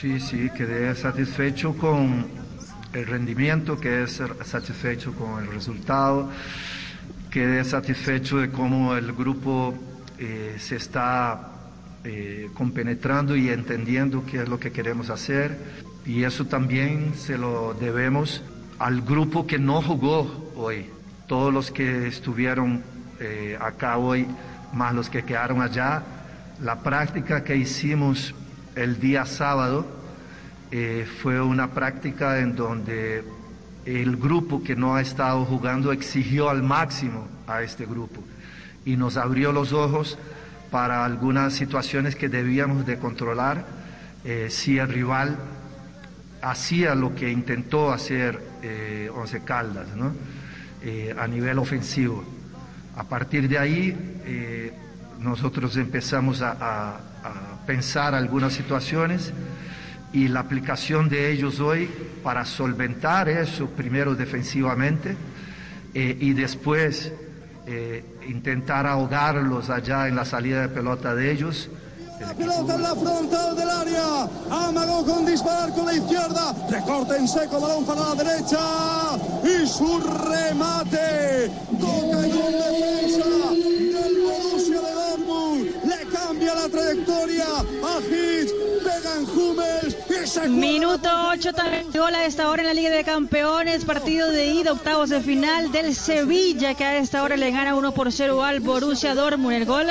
Sí, 0.00 0.20
sí, 0.20 0.50
quedé 0.56 0.94
satisfecho 0.94 1.74
con 1.74 2.26
el 2.92 3.06
rendimiento, 3.06 3.78
quedé 3.78 4.06
satisfecho 4.06 5.12
con 5.14 5.42
el 5.42 5.52
resultado, 5.52 6.30
quedé 7.30 7.64
satisfecho 7.64 8.38
de 8.38 8.50
cómo 8.50 8.94
el 8.96 9.12
grupo 9.12 9.74
eh, 10.18 10.56
se 10.58 10.76
está 10.76 11.52
eh, 12.04 12.50
compenetrando 12.54 13.36
y 13.36 13.48
entendiendo 13.48 14.24
qué 14.24 14.42
es 14.42 14.48
lo 14.48 14.58
que 14.58 14.72
queremos 14.72 15.10
hacer. 15.10 15.56
Y 16.04 16.24
eso 16.24 16.44
también 16.44 17.14
se 17.16 17.36
lo 17.36 17.74
debemos 17.74 18.42
al 18.78 19.02
grupo 19.02 19.46
que 19.46 19.58
no 19.58 19.82
jugó 19.82 20.52
hoy. 20.56 20.86
Todos 21.26 21.52
los 21.52 21.72
que 21.72 22.06
estuvieron 22.06 22.84
eh, 23.18 23.58
acá 23.60 23.98
hoy, 23.98 24.28
más 24.72 24.94
los 24.94 25.10
que 25.10 25.24
quedaron 25.24 25.60
allá, 25.60 26.04
la 26.62 26.82
práctica 26.82 27.42
que 27.42 27.56
hicimos 27.56 28.32
el 28.76 29.00
día 29.00 29.26
sábado 29.26 29.84
eh, 30.70 31.04
fue 31.22 31.40
una 31.40 31.72
práctica 31.72 32.38
en 32.38 32.54
donde 32.54 33.24
el 33.84 34.16
grupo 34.16 34.62
que 34.62 34.76
no 34.76 34.94
ha 34.94 35.00
estado 35.00 35.44
jugando 35.44 35.90
exigió 35.90 36.48
al 36.48 36.62
máximo 36.62 37.26
a 37.48 37.62
este 37.62 37.86
grupo 37.86 38.22
y 38.84 38.96
nos 38.96 39.16
abrió 39.16 39.50
los 39.50 39.72
ojos 39.72 40.18
para 40.70 41.04
algunas 41.04 41.54
situaciones 41.54 42.14
que 42.14 42.28
debíamos 42.28 42.86
de 42.86 42.98
controlar 42.98 43.64
eh, 44.24 44.46
si 44.48 44.78
el 44.78 44.88
rival 44.88 45.36
hacía 46.40 46.94
lo 46.94 47.16
que 47.16 47.32
intentó 47.32 47.92
hacer 47.92 48.54
Once 49.14 49.42
Caldas 49.44 49.88
¿no? 49.96 50.12
Eh, 50.88 51.12
a 51.18 51.26
nivel 51.26 51.58
ofensivo. 51.58 52.22
A 52.94 53.02
partir 53.02 53.48
de 53.48 53.58
ahí 53.58 54.20
eh, 54.24 54.72
nosotros 55.18 55.76
empezamos 55.76 56.42
a, 56.42 57.00
pensar 57.66 58.14
algunas 58.14 58.52
situaciones 58.52 59.32
y 60.12 60.28
la 60.28 60.38
aplicación 60.38 61.08
de 61.08 61.32
ellos 61.32 61.58
hoy 61.58 61.90
para 62.22 62.44
solventar 62.44 63.28
eso, 63.28 63.68
primero 63.70 64.14
defensivamente 64.14 65.16
eh, 65.92 66.16
y 66.20 66.32
después 66.34 67.12
intentar 68.28 68.86
ahogarlos 68.86 69.70
allá 69.70 70.06
en 70.06 70.14
la 70.14 70.24
salida 70.24 70.60
de 70.60 70.68
pelota 70.68 71.16
de 71.16 71.32
ellos. 71.32 71.68
La 72.20 72.32
pelota 72.32 72.74
en 72.74 72.82
la 72.82 72.94
frontal 72.94 73.56
del 73.56 73.68
área. 73.68 74.28
Amagó 74.50 75.04
con 75.04 75.26
disparar 75.26 75.72
con 75.72 75.84
la 75.84 75.94
izquierda. 75.94 76.54
Recorte 76.70 77.16
en 77.16 77.28
seco, 77.28 77.60
balón 77.60 77.84
para 77.84 78.00
la 78.00 78.14
derecha. 78.14 78.58
Y 79.44 79.66
su 79.66 80.00
remate. 80.00 81.50
Toca 81.78 82.24
en 82.24 82.32
un 82.32 82.52
defensa 82.52 83.28
del 84.00 84.22
Borussia 84.22 84.80
de 84.80 84.92
Dortmund. 84.92 85.66
Le 85.84 86.06
cambia 86.10 86.54
la 86.54 86.68
trayectoria 86.68 87.44
a 87.44 88.00
Minuto 90.48 91.08
8 91.30 91.52
también 91.52 91.86
gol 91.92 92.14
a 92.14 92.24
esta 92.24 92.48
hora 92.48 92.62
en 92.62 92.68
la 92.68 92.74
Liga 92.74 92.90
de 92.90 93.04
Campeones, 93.04 93.84
partido 93.84 94.30
de 94.30 94.46
ida, 94.46 94.72
octavos 94.72 95.10
de 95.10 95.20
final 95.20 95.70
del 95.72 95.94
Sevilla, 95.94 96.74
que 96.74 96.84
a 96.84 96.98
esta 96.98 97.22
hora 97.22 97.36
le 97.36 97.50
gana 97.50 97.74
1 97.74 97.92
por 97.92 98.10
0 98.10 98.42
al 98.42 98.60
Borussia 98.60 99.14
Dortmund. 99.14 99.54
El 99.54 99.66
gol 99.66 99.86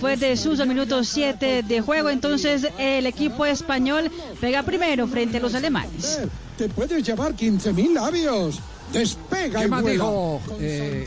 fue 0.00 0.16
de 0.16 0.36
sus 0.36 0.64
minutos 0.66 1.08
7 1.08 1.62
de 1.62 1.80
juego, 1.80 2.10
entonces 2.10 2.68
el 2.78 3.06
equipo 3.06 3.46
español 3.46 4.10
pega 4.40 4.62
primero 4.62 5.06
frente 5.06 5.36
a 5.36 5.40
los 5.40 5.54
alemanes. 5.54 6.20
Te 6.56 6.68
puedes 6.68 7.02
llevar 7.06 7.34
15.000 7.34 7.94
labios. 7.94 8.60
Despega 8.92 9.60
¿Qué 9.60 9.68
más 9.68 9.84
dijo 9.84 10.40
eh, 10.58 11.06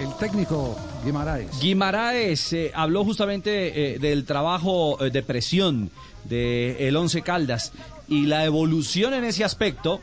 el 0.00 0.16
técnico 0.18 0.76
Guimaraes? 1.04 1.60
Guimaraes 1.60 2.52
eh, 2.52 2.72
habló 2.74 3.04
justamente 3.04 3.94
eh, 3.94 3.98
del 4.00 4.24
trabajo 4.24 4.98
eh, 5.04 5.10
de 5.10 5.22
presión 5.22 5.90
del 6.28 6.76
el 6.78 6.96
Once 6.96 7.22
Caldas 7.22 7.72
y 8.08 8.26
la 8.26 8.44
evolución 8.44 9.14
en 9.14 9.24
ese 9.24 9.44
aspecto 9.44 10.00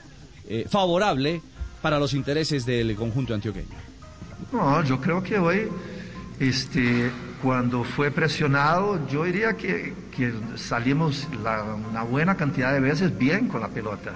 eh, 0.48 0.66
favorable 0.70 1.42
para 1.82 2.00
los 2.00 2.14
intereses 2.14 2.66
del 2.66 2.96
conjunto 2.96 3.34
antioqueño. 3.34 3.68
No, 4.52 4.84
yo 4.84 5.00
creo 5.02 5.22
que 5.24 5.38
hoy, 5.40 5.68
este, 6.40 7.10
cuando 7.42 7.84
fue 7.84 8.12
presionado, 8.12 9.00
yo 9.08 9.24
diría 9.24 9.54
que, 9.54 9.94
salimos 10.56 11.28
la- 11.44 11.64
una 11.64 12.04
buena 12.04 12.36
cantidad 12.36 12.74
de 12.74 12.80
veces 12.80 13.18
bien 13.18 13.48
con 13.48 13.62
la 13.62 13.68
pelota. 13.68 14.14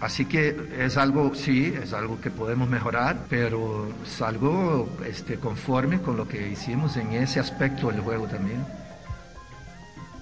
Así 0.00 0.24
que 0.24 0.56
es 0.78 0.96
algo, 0.96 1.34
sí, 1.34 1.74
es 1.82 1.92
algo 1.92 2.20
que 2.20 2.30
podemos 2.30 2.68
mejorar, 2.70 3.26
pero 3.28 3.88
es 4.06 4.22
algo 4.22 4.88
este, 5.06 5.36
conforme 5.36 6.00
con 6.00 6.16
lo 6.16 6.26
que 6.26 6.48
hicimos 6.50 6.96
en 6.96 7.12
ese 7.12 7.38
aspecto 7.40 7.88
del 7.90 8.00
juego 8.00 8.26
también. 8.26 8.64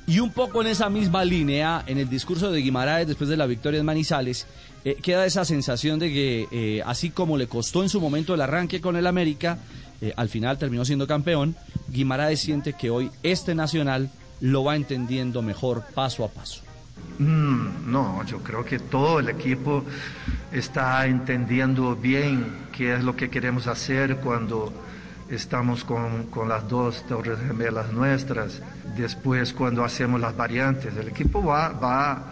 Y 0.09 0.21
un 0.21 0.33
poco 0.33 0.63
en 0.63 0.69
esa 0.69 0.89
misma 0.89 1.23
línea, 1.23 1.85
en 1.87 1.99
el 1.99 2.09
discurso 2.09 2.51
de 2.51 2.63
Guimaraes 2.63 3.07
después 3.07 3.29
de 3.29 3.37
la 3.37 3.45
victoria 3.45 3.79
en 3.79 3.85
Manizales, 3.85 4.47
eh, 4.83 4.97
queda 5.03 5.27
esa 5.27 5.45
sensación 5.45 5.99
de 5.99 6.09
que 6.11 6.49
eh, 6.51 6.83
así 6.87 7.11
como 7.11 7.37
le 7.37 7.47
costó 7.47 7.83
en 7.83 7.91
su 7.91 8.01
momento 8.01 8.33
el 8.33 8.41
arranque 8.41 8.81
con 8.81 8.97
el 8.97 9.07
América, 9.07 9.59
eh, 10.01 10.15
al 10.17 10.31
final 10.31 10.57
terminó 10.57 10.87
siendo 10.87 11.07
campeón, 11.07 11.57
Guimaraes 11.89 12.41
siente 12.41 12.73
que 12.73 12.89
hoy 12.89 13.11
este 13.23 13.55
Nacional 13.55 14.11
lo 14.41 14.65
va 14.65 14.77
entendiendo 14.77 15.43
mejor 15.43 15.85
paso 15.95 16.25
a 16.25 16.29
paso. 16.29 16.63
Mm, 17.19 17.93
no, 17.93 18.25
yo 18.25 18.39
creo 18.39 18.65
que 18.65 18.79
todo 18.79 19.21
el 19.21 19.29
equipo 19.29 19.85
está 20.53 21.07
entendiendo 21.07 21.95
bien 21.97 22.47
qué 22.75 22.95
es 22.95 23.05
lo 23.05 23.15
que 23.15 23.29
queremos 23.29 23.67
hacer 23.67 24.17
cuando 24.17 24.73
estamos 25.29 25.85
con, 25.85 26.29
con 26.31 26.49
las 26.49 26.67
dos 26.67 27.05
torres 27.07 27.39
gemelas 27.47 27.93
nuestras, 27.93 28.63
después 28.97 29.53
cuando 29.53 29.85
hacemos 29.85 30.21
las 30.21 30.37
variantes. 30.37 30.97
El 30.97 31.09
equipo 31.09 31.45
va, 31.45 31.71
va, 31.71 32.23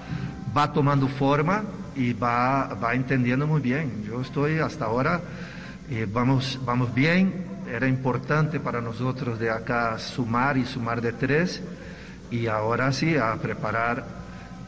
va 0.57 0.73
tomando 0.73 1.09
forma 1.09 1.62
y 1.95 2.12
va, 2.12 2.74
va 2.74 2.95
entendiendo 2.95 3.47
muy 3.47 3.61
bien. 3.61 4.05
Yo 4.07 4.20
estoy 4.20 4.59
hasta 4.59 4.85
ahora, 4.85 5.20
eh, 5.91 6.07
vamos, 6.11 6.59
vamos 6.65 6.95
bien, 6.95 7.47
era 7.73 7.89
importante 7.89 8.61
para 8.61 8.81
nosotros 8.81 9.39
de 9.39 9.51
acá 9.51 9.99
sumar 9.99 10.57
y 10.57 10.65
sumar 10.65 11.01
de 11.01 11.12
tres 11.12 11.62
y 12.31 12.47
ahora 12.47 12.93
sí 12.93 13.16
a 13.16 13.35
preparar 13.37 14.05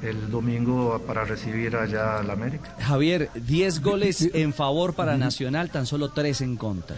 el 0.03 0.31
domingo 0.31 1.03
para 1.07 1.25
recibir 1.25 1.77
allá 1.77 2.19
al 2.19 2.31
América. 2.31 2.75
Javier, 2.81 3.31
10 3.35 3.83
goles 3.83 4.31
en 4.33 4.55
favor 4.55 4.95
para 4.95 5.17
Nacional, 5.17 5.71
tan 5.71 5.87
solo 5.87 6.11
3 6.11 6.41
en 6.43 6.57
contra. 6.57 6.97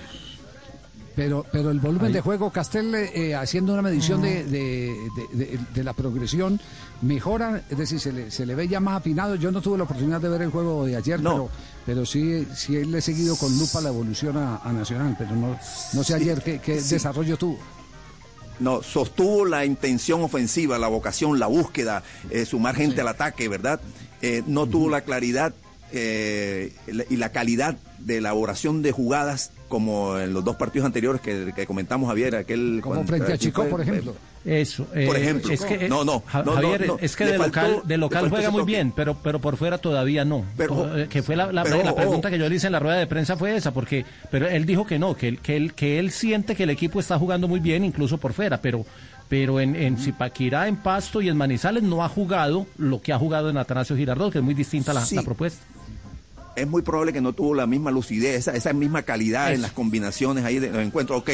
Pero, 1.16 1.45
pero 1.51 1.70
el 1.70 1.81
volumen 1.81 2.07
Ahí. 2.09 2.12
de 2.12 2.20
juego, 2.20 2.51
Castel, 2.51 2.95
eh, 2.95 3.35
haciendo 3.35 3.73
una 3.73 3.82
medición 3.82 4.23
de, 4.23 4.45
de- 4.45 4.95
de- 5.35 5.45
de- 5.47 5.59
de 5.74 5.85
la 5.85 5.93
progresión, 5.93 6.61
mejora, 7.03 7.62
es 7.69 7.77
decir, 7.77 7.99
se 8.01 8.12
le, 8.12 8.31
se 8.31 8.47
le 8.47 8.55
ve 8.55 8.69
ya 8.69 8.81
más 8.81 8.99
afinado. 8.99 9.35
Yo 9.35 9.51
no 9.51 9.61
tuve 9.61 9.77
la 9.78 9.85
oportunidad 9.85 10.20
de 10.20 10.28
ver 10.28 10.43
el 10.43 10.51
juego 10.51 10.87
de 10.87 10.97
ayer, 10.97 11.20
No. 11.20 11.31
pero, 11.32 11.51
pero 11.87 12.07
sí, 12.07 12.47
sí 12.55 12.85
le 12.85 12.99
he 12.99 13.03
seguido 13.03 13.37
con 13.37 13.57
lupa 13.59 13.81
la 13.81 13.89
evolución 13.89 14.37
a, 14.37 14.59
a 14.59 14.73
Nacional, 14.73 15.16
pero 15.19 15.35
no, 15.35 15.59
no 15.93 16.05
sé 16.05 16.15
ayer 16.15 16.41
qué, 16.43 16.59
qué 16.61 16.81
sí. 16.81 16.95
desarrollo 16.95 17.37
tuvo. 17.37 17.59
No, 18.61 18.82
sostuvo 18.82 19.45
la 19.47 19.65
intención 19.65 20.23
ofensiva, 20.23 20.78
la 20.78 20.89
vocación, 20.89 21.39
la 21.39 21.47
búsqueda, 21.49 22.03
eh, 22.31 22.45
su 22.45 22.59
margen 22.59 22.99
al 23.01 23.09
ataque, 23.09 23.49
¿verdad? 23.49 23.81
Eh, 24.23 24.43
no 24.47 24.66
tuvo 24.66 24.91
la 24.91 25.01
claridad 25.01 25.55
eh, 25.93 26.73
la- 26.87 27.05
y 27.11 27.16
la 27.16 27.32
calidad 27.32 27.77
de 28.01 28.17
elaboración 28.19 28.83
de 28.83 28.93
jugadas 28.93 29.53
como 29.69 30.19
en 30.19 30.33
los 30.33 30.45
dos 30.45 30.57
partidos 30.57 30.87
anteriores 30.87 31.21
que, 31.21 31.53
que 31.55 31.67
comentamos, 31.67 32.09
Javier, 32.09 32.35
aquel... 32.37 32.81
Como 32.83 32.97
cuando- 32.97 33.09
frente 33.09 33.25
a 33.27 33.37
¿quién 33.37 33.39
Chico, 33.39 33.63
fue? 33.63 33.71
por 33.71 33.81
ejemplo. 33.81 34.15
Eso. 34.45 34.85
Por 34.87 34.97
eh, 34.99 35.21
ejemplo. 35.21 35.53
Es 35.53 35.61
que, 35.63 35.87
No, 35.89 36.03
no, 36.03 36.23
no, 36.45 36.53
Javier, 36.53 36.87
no. 36.87 36.97
es 37.01 37.15
que 37.15 37.27
de 37.27 37.39
faltó- 37.39 37.47
local, 37.69 37.83
de 37.85 37.97
local 37.99 38.31
juega 38.31 38.51
muy 38.51 38.65
bien, 38.65 38.91
pero, 38.97 39.15
pero 39.23 39.39
por 39.39 39.57
fuera 39.59 39.77
todavía 39.79 40.25
no. 40.25 40.45
Pero- 40.57 40.99
eh, 40.99 41.09
que 41.09 41.23
fue 41.23 41.37
la, 41.37 41.53
la- 41.53 41.63
pero, 41.63 41.77
la 41.85 41.91
ojo, 41.91 41.97
pregunta 41.97 42.31
que 42.31 42.39
yo 42.39 42.49
le 42.49 42.57
hice 42.57 42.67
en 42.67 42.73
la 42.73 42.79
rueda 42.81 42.97
de 42.97 43.07
prensa 43.07 43.37
fue 43.37 43.55
esa, 43.55 43.73
porque 43.73 44.05
pero 44.31 44.49
él 44.49 44.65
dijo 44.65 44.87
que 44.87 44.99
no, 44.99 45.15
que 45.15 45.29
él, 45.29 45.39
que 45.41 45.57
él, 45.57 45.75
que 45.75 45.99
él 45.99 46.11
siente 46.11 46.57
que 46.57 46.63
el 46.63 46.71
equipo 46.71 46.99
está 47.01 47.19
jugando 47.19 47.49
muy 47.49 47.61
bien, 47.61 47.85
incluso 47.85 48.17
por 48.19 48.33
fuera, 48.33 48.61
pero 48.63 48.85
pero 49.29 49.61
en, 49.61 49.77
en 49.77 49.97
Zipaquirá, 49.97 50.67
en 50.67 50.77
Pasto 50.77 51.21
y 51.23 51.29
en 51.29 51.37
Manizales 51.37 51.85
no 51.85 52.03
ha 52.03 52.09
jugado 52.09 52.67
lo 52.79 53.01
que 53.01 53.13
ha 53.13 53.19
jugado 53.19 53.49
en 53.51 53.59
Atanasio 53.59 53.95
Girardot, 53.95 54.33
que 54.33 54.39
es 54.39 54.45
muy 54.45 54.55
distinta 54.55 54.93
la, 54.93 55.05
Sí. 55.05 55.15
la 55.15 55.23
propuesta. 55.23 55.63
Es 56.57 56.67
muy 56.69 56.83
probable 56.83 57.13
que 57.13 57.21
no 57.21 57.33
tuvo 57.33 57.55
la 57.55 57.67
misma 57.67 57.91
lucidez, 57.91 58.37
esa, 58.41 58.53
esa 58.57 58.73
misma 58.73 59.03
calidad 59.03 59.53
en 59.53 59.63
las 59.63 59.73
combinaciones 59.73 60.45
ahí 60.45 60.59
de 60.59 60.71
los 60.71 60.83
encuentros. 60.83 61.21
Ok, 61.21 61.31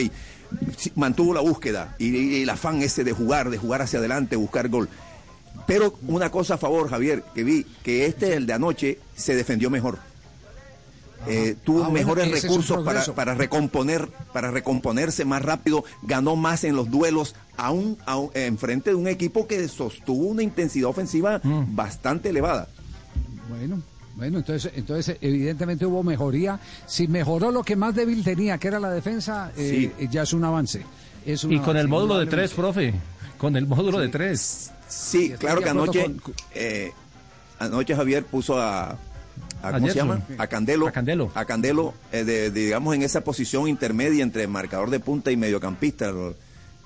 mantuvo 0.95 1.35
la 1.35 1.41
búsqueda 1.41 1.95
y, 1.99 2.17
y 2.17 2.43
el 2.43 2.51
afán 2.51 2.83
ese 2.83 3.03
de 3.05 3.13
jugar, 3.13 3.51
de 3.51 3.59
jugar 3.59 3.83
hacia 3.83 3.99
adelante, 3.99 4.37
buscar 4.37 4.69
gol. 4.69 4.89
Pero 5.67 5.99
una 6.07 6.31
cosa 6.31 6.55
a 6.55 6.59
favor, 6.59 6.89
Javier, 6.89 7.25
que 7.35 7.43
vi, 7.43 7.65
que 7.83 8.07
este, 8.07 8.35
el 8.35 8.47
de 8.47 8.53
anoche, 8.53 8.99
se 9.17 9.35
defendió 9.35 9.71
mejor. 9.71 9.99
Eh, 11.27 11.57
tuvo 11.65 11.85
Ah, 11.85 11.91
mejores 11.91 12.31
recursos 12.31 12.85
para, 12.85 13.35
recomponer, 13.35 14.07
para 14.33 14.51
recomponerse 14.53 15.25
más 15.25 15.43
rápido, 15.43 15.83
ganó 16.03 16.37
más 16.37 16.63
en 16.63 16.77
los 16.77 16.89
duelos, 16.91 17.35
aún, 17.57 17.99
aún 18.07 18.31
en 18.35 18.59
frente 18.59 18.91
de 18.91 18.97
un 18.97 19.09
equipo 19.09 19.49
que 19.49 19.67
sostuvo 19.67 20.27
una 20.27 20.43
intensidad 20.45 20.89
ofensiva 20.89 21.41
Mm. 21.43 21.75
bastante 21.75 22.29
elevada. 22.29 22.69
Bueno, 23.49 23.83
bueno, 24.17 24.39
entonces, 24.39 24.73
entonces 24.75 25.17
evidentemente 25.21 25.87
hubo 25.87 26.03
mejoría. 26.03 26.59
Si 26.87 27.07
mejoró 27.07 27.51
lo 27.51 27.63
que 27.63 27.77
más 27.77 27.95
débil 27.95 28.25
tenía, 28.25 28.59
que 28.59 28.69
era 28.69 28.81
la 28.81 28.91
defensa, 28.91 29.53
eh, 29.57 29.93
Sí. 29.99 30.09
ya 30.11 30.23
es 30.23 30.33
un 30.33 30.43
avance. 30.45 30.83
Es 31.25 31.45
un 31.45 31.53
Y 31.53 31.61
con 31.61 31.77
el 31.77 31.87
módulo 31.89 32.19
de 32.19 32.27
tres, 32.27 32.53
profe. 32.53 32.95
Con 33.39 33.57
el 33.57 33.67
módulo 33.67 34.01
de 34.01 34.09
tres. 34.09 34.71
Sí, 34.89 35.33
claro 35.39 35.61
que 35.61 35.69
anoche, 35.69 36.03
con- 36.05 36.35
eh, 36.55 36.93
anoche 37.59 37.95
Javier 37.95 38.25
puso 38.25 38.59
a, 38.61 38.93
a- 39.63 39.73
¿cómo 39.73 39.89
se 39.89 39.95
llama? 39.95 40.21
A 40.39 40.47
Candelo. 40.47 40.87
A 40.87 40.93
Candelo. 40.93 41.31
A 41.35 41.45
Candelo, 41.45 41.95
eh, 42.13 42.25
de- 42.25 42.51
de, 42.51 42.61
digamos, 42.65 42.95
en 42.95 43.03
esa 43.03 43.23
posición 43.23 43.69
intermedia 43.69 44.23
entre 44.23 44.47
marcador 44.47 44.89
de 44.91 45.01
punta 45.01 45.31
y 45.31 45.37
mediocampista. 45.37 46.11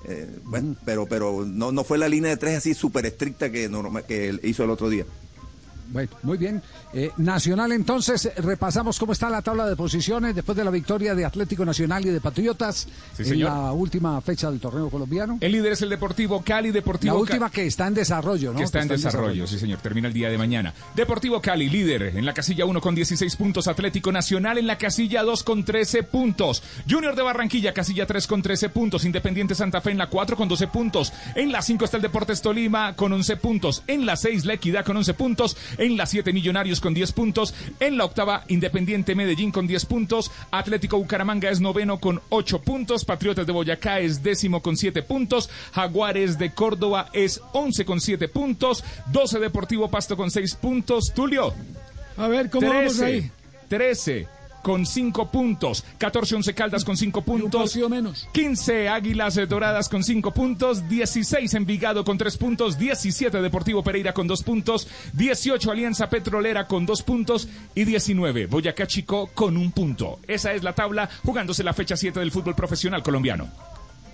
eh, 0.09 0.27
bueno, 0.45 0.75
pero 0.83 1.05
pero 1.05 1.45
no, 1.45 1.71
no 1.71 1.83
fue 1.83 1.99
la 1.99 2.09
línea 2.09 2.31
de 2.31 2.37
tres 2.37 2.57
así 2.57 2.73
súper 2.73 3.05
estricta 3.05 3.51
que, 3.51 3.69
hizo 4.43 4.63
el 4.63 4.69
otro 4.71 4.89
día. 4.89 5.05
Bueno, 5.89 6.09
muy 6.23 6.37
bien. 6.37 6.61
Eh, 6.93 7.11
Nacional, 7.17 7.71
entonces, 7.71 8.31
repasamos 8.37 8.97
cómo 8.99 9.11
está 9.13 9.29
la 9.29 9.41
tabla 9.41 9.65
de 9.67 9.75
posiciones 9.75 10.35
después 10.35 10.57
de 10.57 10.63
la 10.63 10.71
victoria 10.71 11.13
de 11.15 11.25
Atlético 11.25 11.65
Nacional 11.65 12.05
y 12.05 12.09
de 12.09 12.21
Patriotas 12.21 12.87
Sí, 13.15 13.23
en 13.23 13.29
señor. 13.29 13.49
la 13.51 13.71
última 13.73 14.19
fecha 14.21 14.49
del 14.49 14.59
torneo 14.59 14.89
colombiano. 14.89 15.37
El 15.41 15.51
líder 15.51 15.73
es 15.73 15.81
el 15.81 15.89
Deportivo 15.89 16.41
Cali, 16.43 16.71
Deportivo 16.71 17.13
La 17.13 17.19
última 17.19 17.49
que 17.49 17.65
está 17.65 17.87
en 17.87 17.93
desarrollo, 17.93 18.51
¿no? 18.53 18.57
que 18.59 18.63
está 18.63 18.81
en 18.81 18.87
desarrollo, 18.87 19.47
sí 19.47 19.59
señor, 19.59 19.79
termina 19.79 20.07
el 20.07 20.13
día 20.13 20.29
de 20.29 20.37
mañana. 20.37 20.73
Deportivo 20.95 21.41
Cali, 21.41 21.69
líder 21.69 22.15
en 22.17 22.25
la 22.25 22.33
casilla 22.33 22.65
1 22.65 22.81
con 22.81 22.95
16 22.95 23.35
puntos, 23.35 23.67
Atlético 23.67 24.11
Nacional 24.11 24.57
en 24.57 24.67
la 24.67 24.77
casilla 24.77 25.23
2 25.23 25.43
con 25.43 25.63
13 25.65 26.03
puntos, 26.03 26.63
Junior 26.89 27.15
de 27.15 27.21
Barranquilla, 27.21 27.73
casilla 27.73 28.05
3 28.05 28.27
con 28.27 28.41
13 28.41 28.69
puntos, 28.69 29.05
Independiente 29.05 29.55
Santa 29.55 29.81
Fe 29.81 29.91
en 29.91 29.97
la 29.97 30.07
4 30.07 30.35
con 30.37 30.47
12 30.47 30.67
puntos, 30.67 31.11
en 31.35 31.51
la 31.51 31.61
5 31.61 31.85
está 31.85 31.97
el 31.97 32.03
Deportes 32.03 32.41
Tolima 32.41 32.95
con 32.95 33.11
11 33.13 33.37
puntos, 33.37 33.83
en 33.87 34.05
la 34.05 34.15
6 34.15 34.45
la 34.45 34.53
Equidad 34.53 34.85
con 34.85 34.97
11 34.97 35.13
puntos, 35.13 35.57
en 35.77 35.97
la 35.97 36.05
7 36.05 36.33
Millonarios 36.33 36.79
con 36.79 36.93
10 36.93 37.11
puntos, 37.11 37.53
en 37.79 37.97
la 37.97 38.05
octava 38.05 38.43
Independiente 38.47 39.15
Medellín 39.15 39.51
con 39.51 39.67
10 39.67 39.85
puntos, 39.85 40.31
Atlético 40.51 40.97
Bucaramanga 40.97 41.49
es 41.49 41.61
noveno 41.61 41.99
con 41.99 42.21
8 42.29 42.61
puntos, 42.61 43.05
Patriotas 43.05 43.45
de 43.45 43.53
Boyacá 43.53 43.99
es 43.99 44.23
décimo 44.23 44.61
con 44.61 44.77
7 44.77 45.03
puntos, 45.03 45.49
Jaguares 45.73 46.37
de 46.37 46.51
Córdoba 46.53 47.09
es 47.13 47.41
11 47.53 47.85
con 47.85 48.01
7 48.01 48.27
puntos, 48.27 48.83
12 49.11 49.39
Deportivo 49.39 49.89
Pasto 49.89 50.17
con 50.17 50.31
6 50.31 50.55
puntos, 50.55 51.13
Tulio. 51.13 51.53
A 52.17 52.27
ver, 52.27 52.49
¿cómo 52.49 52.67
vamos 52.67 52.97
13, 52.97 53.05
ahí? 53.05 53.31
13 53.67 54.40
con 54.61 54.85
5 54.85 55.29
puntos, 55.31 55.83
14 55.97 56.35
Once 56.35 56.53
Caldas 56.53 56.85
con 56.85 56.97
5 56.97 57.21
puntos, 57.21 57.77
15 58.31 58.89
Águilas 58.89 59.39
Doradas 59.47 59.89
con 59.89 60.03
5 60.03 60.31
puntos, 60.31 60.87
16 60.87 61.53
Envigado 61.53 62.03
con 62.03 62.17
3 62.17 62.37
puntos, 62.37 62.77
17 62.77 63.41
Deportivo 63.41 63.83
Pereira 63.83 64.13
con 64.13 64.27
2 64.27 64.43
puntos, 64.43 64.87
18 65.13 65.71
Alianza 65.71 66.09
Petrolera 66.09 66.67
con 66.67 66.85
2 66.85 67.03
puntos. 67.03 67.47
Y 67.73 67.85
19 67.85 68.47
Boyacá 68.47 68.87
Chico 68.87 69.29
con 69.33 69.57
1 69.57 69.71
punto. 69.71 70.19
Esa 70.27 70.53
es 70.53 70.63
la 70.63 70.73
tabla 70.73 71.09
jugándose 71.23 71.63
la 71.63 71.73
fecha 71.73 71.95
7 71.95 72.19
del 72.19 72.31
fútbol 72.31 72.55
profesional 72.55 73.03
colombiano. 73.03 73.70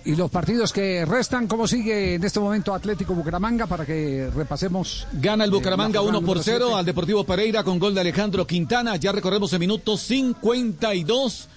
Y 0.08 0.16
los 0.16 0.30
partidos 0.30 0.72
que 0.72 1.04
restan, 1.04 1.46
¿cómo 1.46 1.68
sigue 1.68 2.14
en 2.14 2.24
este 2.24 2.40
momento 2.40 2.72
Atlético 2.72 3.12
Bucaramanga 3.12 3.66
para 3.66 3.84
que 3.84 4.30
repasemos? 4.34 5.06
Gana 5.12 5.44
el 5.44 5.50
eh, 5.50 5.52
Bucaramanga 5.52 5.98
la 5.98 6.00
jornada 6.00 6.18
1 6.20 6.26
por 6.26 6.36
número 6.38 6.42
0 6.42 6.64
siete? 6.64 6.78
al 6.78 6.86
Deportivo 6.86 7.24
Pereira 7.24 7.62
con 7.62 7.78
gol 7.78 7.94
de 7.94 8.00
Alejandro 8.00 8.46
Quintana. 8.46 8.96
Ya 8.96 9.12
recorremos 9.12 9.52
el 9.52 9.58
minuto 9.58 9.98
52 9.98 11.48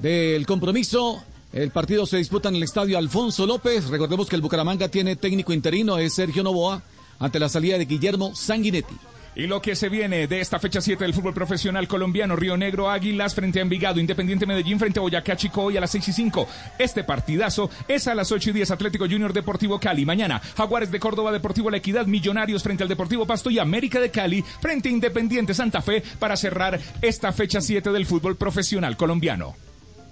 del 0.00 0.46
compromiso. 0.46 1.22
El 1.52 1.70
partido 1.70 2.06
se 2.06 2.16
disputa 2.16 2.48
en 2.48 2.54
el 2.54 2.62
estadio 2.62 2.96
Alfonso 2.96 3.44
López. 3.44 3.88
Recordemos 3.88 4.26
que 4.26 4.36
el 4.36 4.42
Bucaramanga 4.42 4.88
tiene 4.88 5.16
técnico 5.16 5.52
interino, 5.52 5.98
es 5.98 6.14
Sergio 6.14 6.42
Novoa, 6.42 6.80
ante 7.18 7.38
la 7.38 7.50
salida 7.50 7.76
de 7.76 7.84
Guillermo 7.84 8.34
Sanguinetti. 8.34 8.96
Y 9.40 9.46
lo 9.46 9.62
que 9.62 9.74
se 9.74 9.88
viene 9.88 10.26
de 10.26 10.38
esta 10.38 10.58
fecha 10.58 10.82
7 10.82 11.02
del 11.02 11.14
fútbol 11.14 11.32
profesional 11.32 11.88
colombiano, 11.88 12.36
Río 12.36 12.58
Negro 12.58 12.90
Águilas 12.90 13.34
frente 13.34 13.58
a 13.58 13.62
Envigado, 13.62 13.98
Independiente 13.98 14.44
Medellín 14.44 14.78
frente 14.78 14.98
a 14.98 15.02
Boyacá 15.02 15.34
Chico 15.34 15.62
hoy 15.62 15.78
a 15.78 15.80
las 15.80 15.92
6 15.92 16.08
y 16.08 16.12
5. 16.12 16.48
Este 16.78 17.04
partidazo 17.04 17.70
es 17.88 18.06
a 18.06 18.14
las 18.14 18.30
8 18.32 18.50
y 18.50 18.52
10 18.52 18.70
Atlético 18.72 19.06
Junior 19.06 19.32
Deportivo 19.32 19.80
Cali. 19.80 20.04
Mañana 20.04 20.42
Jaguares 20.58 20.90
de 20.90 21.00
Córdoba 21.00 21.32
Deportivo 21.32 21.70
La 21.70 21.78
Equidad, 21.78 22.04
Millonarios 22.04 22.62
frente 22.62 22.82
al 22.82 22.90
Deportivo 22.90 23.26
Pasto 23.26 23.48
y 23.48 23.58
América 23.58 23.98
de 23.98 24.10
Cali 24.10 24.42
frente 24.42 24.90
a 24.90 24.92
Independiente 24.92 25.54
Santa 25.54 25.80
Fe 25.80 26.02
para 26.18 26.36
cerrar 26.36 26.78
esta 27.00 27.32
fecha 27.32 27.62
7 27.62 27.92
del 27.92 28.04
fútbol 28.04 28.36
profesional 28.36 28.98
colombiano. 28.98 29.56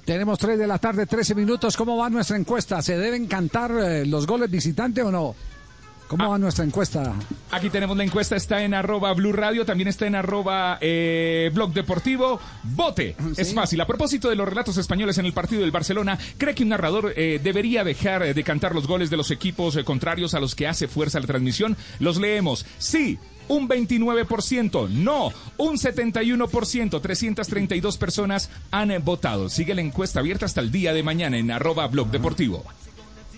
Tenemos 0.07 0.39
3 0.39 0.59
de 0.59 0.67
la 0.67 0.79
tarde, 0.79 1.05
13 1.05 1.35
minutos. 1.35 1.77
¿Cómo 1.77 1.99
va 1.99 2.09
nuestra 2.09 2.39
encuesta? 2.39 2.81
¿Se 2.81 2.97
deben 2.97 3.27
cantar 3.27 3.73
eh, 3.73 4.07
los 4.07 4.27
goles 4.27 4.51
visitante 4.51 5.03
o 5.03 5.11
no? 5.11 5.35
¿Cómo 6.09 6.25
Ah. 6.25 6.29
va 6.29 6.39
nuestra 6.39 6.65
encuesta? 6.65 7.15
Aquí 7.51 7.69
tenemos 7.71 7.97
la 7.97 8.03
encuesta, 8.05 8.35
está 8.35 8.63
en 8.65 8.73
arroba 8.75 9.13
Blue 9.13 9.33
Radio, 9.33 9.65
también 9.67 9.89
está 9.89 10.07
en 10.07 10.15
arroba 10.15 10.79
eh, 10.81 11.51
Blog 11.53 11.73
Deportivo. 11.75 12.41
Vote, 12.65 13.15
es 13.37 13.53
fácil. 13.55 13.81
A 13.83 13.87
propósito 13.87 14.31
de 14.31 14.35
los 14.37 14.49
relatos 14.49 14.77
españoles 14.79 15.19
en 15.19 15.27
el 15.27 15.35
partido 15.35 15.61
del 15.61 15.71
Barcelona, 15.71 16.19
¿cree 16.39 16.55
que 16.55 16.63
un 16.63 16.71
narrador 16.71 17.13
eh, 17.15 17.39
debería 17.43 17.85
dejar 17.85 18.35
de 18.35 18.43
cantar 18.45 18.75
los 18.75 18.87
goles 18.87 19.11
de 19.11 19.19
los 19.19 19.31
equipos 19.31 19.77
eh, 19.77 19.85
contrarios 19.85 20.33
a 20.35 20.41
los 20.41 20.55
que 20.55 20.67
hace 20.67 20.89
fuerza 20.89 21.21
la 21.21 21.27
transmisión? 21.27 21.77
Los 22.01 22.17
leemos. 22.19 22.65
Sí. 22.79 23.19
Un 23.49 23.67
29%, 23.67 24.91
no, 24.91 25.33
un 25.57 25.79
71%, 25.79 27.01
332 27.01 27.97
personas 27.97 28.51
han 28.71 28.93
votado. 29.03 29.49
Sigue 29.49 29.75
la 29.75 29.81
encuesta 29.81 30.21
abierta 30.21 30.45
hasta 30.47 30.61
el 30.61 30.71
día 30.71 30.93
de 30.93 31.03
mañana 31.03 31.39
en 31.39 31.51
arroba 31.51 31.87
Blog 31.89 32.11
Deportivo. 32.11 32.65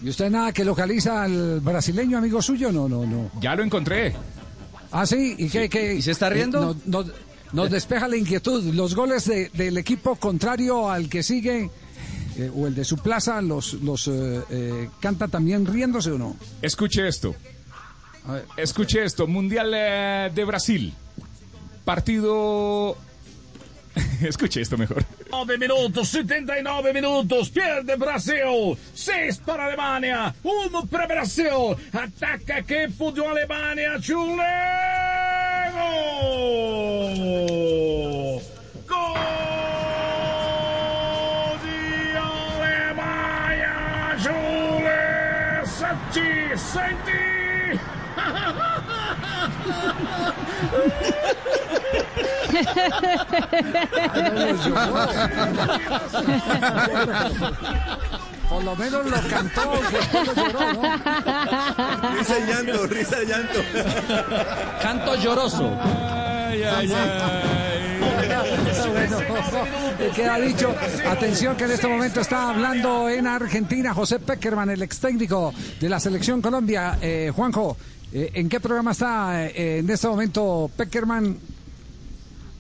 ¿Y 0.03 0.09
usted 0.09 0.31
nada 0.31 0.53
que 0.53 0.65
localiza 0.65 1.23
al 1.25 1.61
brasileño 1.61 2.19
amigo 2.19 2.41
suyo? 2.41 2.73
No, 2.73 2.89
no, 2.89 3.05
no. 3.07 3.31
Ya 3.41 3.55
lo 3.55 3.63
encontré. 3.63 4.15
Ah, 4.93 5.07
sí, 5.07 5.35
¿y 5.39 5.49
qué? 5.49 5.69
qué? 5.69 5.95
¿Y 5.95 6.03
se 6.03 6.13
está 6.13 6.29
Eh, 6.29 6.31
riendo? 6.35 6.75
no- 6.87 7.03
no- 7.03 7.11
nos 7.53 7.71
despeja 7.71 8.09
la 8.09 8.17
inquietud. 8.17 8.63
¿Los 8.75 8.95
goles 8.95 9.27
de- 9.27 9.51
del 9.53 9.77
equipo 9.79 10.17
contrario 10.17 10.91
al 10.91 11.09
que 11.09 11.23
sigue 11.23 11.71
eh, 12.37 12.51
o 12.55 12.67
el 12.67 12.75
de 12.75 12.85
su 12.85 12.97
plaza 12.99 13.43
los, 13.43 13.75
los 13.75 14.07
eh, 14.09 14.41
eh, 14.51 14.89
canta 15.01 15.29
también 15.29 15.67
riéndose 15.67 16.13
o 16.13 16.19
no? 16.19 16.37
Escuche 16.63 17.07
esto. 17.07 17.35
Escuche 18.57 19.05
esto. 19.05 19.27
Mundial 19.27 19.73
eh, 19.75 20.31
de 20.35 20.45
Brasil. 20.45 20.95
Partido. 21.85 22.97
Escuche 24.23 24.61
esto 24.61 24.77
mejor. 24.77 25.05
9 25.31 25.59
minutos, 25.59 26.09
79 26.09 26.93
minutos, 26.93 27.51
pierde 27.51 27.97
Brasil, 27.97 28.77
6 28.95 29.39
para 29.45 29.67
Alemania, 29.67 30.35
1 30.43 30.87
para 30.87 31.07
Brasil, 31.07 31.77
ataca 31.93 32.63
che 32.63 32.89
pudió 32.97 33.31
Alemania, 33.31 33.99
Chulego! 33.99 34.41
Gol 38.87 39.19
di 41.63 42.17
Alemania, 42.17 43.75
Chule, 44.23 45.67
Senti, 45.67 46.57
senti! 46.57 47.30
Por 58.49 58.65
lo 58.65 58.75
menos 58.77 59.07
lo 59.07 59.17
cantó, 59.29 59.81
después 59.93 60.27
lo 60.27 60.35
lloró, 60.35 60.73
¿no? 60.73 60.83
Risa 62.19 62.39
y 62.39 62.47
llanto, 62.47 62.87
risa 62.89 63.23
y 63.23 63.27
llanto. 63.27 63.61
Canto 64.83 65.15
lloroso. 65.17 65.79
Ay, 65.81 66.65
ay, 66.65 66.89
Bueno, 68.93 69.19
queda 70.15 70.39
dicho. 70.39 70.75
Atención 71.09 71.57
que 71.57 71.65
en 71.65 71.71
este 71.71 71.87
momento 71.87 72.21
está 72.21 72.51
hablando 72.51 73.09
en 73.09 73.29
Argentina 73.29 73.95
José 73.95 74.19
Peckerman, 74.19 74.71
el 74.71 74.83
ex 74.83 74.99
técnico 74.99 75.55
de 75.81 75.89
la 75.89 76.01
selección 76.01 76.43
Colombia. 76.43 76.99
Eh, 77.01 77.31
Juanjo, 77.35 77.77
eh, 78.13 78.31
¿en 78.35 78.49
qué 78.49 78.61
programa 78.61 78.93
está 78.93 79.47
eh, 79.47 79.79
en 79.79 79.91
este 79.91 80.09
momento 80.09 80.71
Peckerman? 80.77 81.37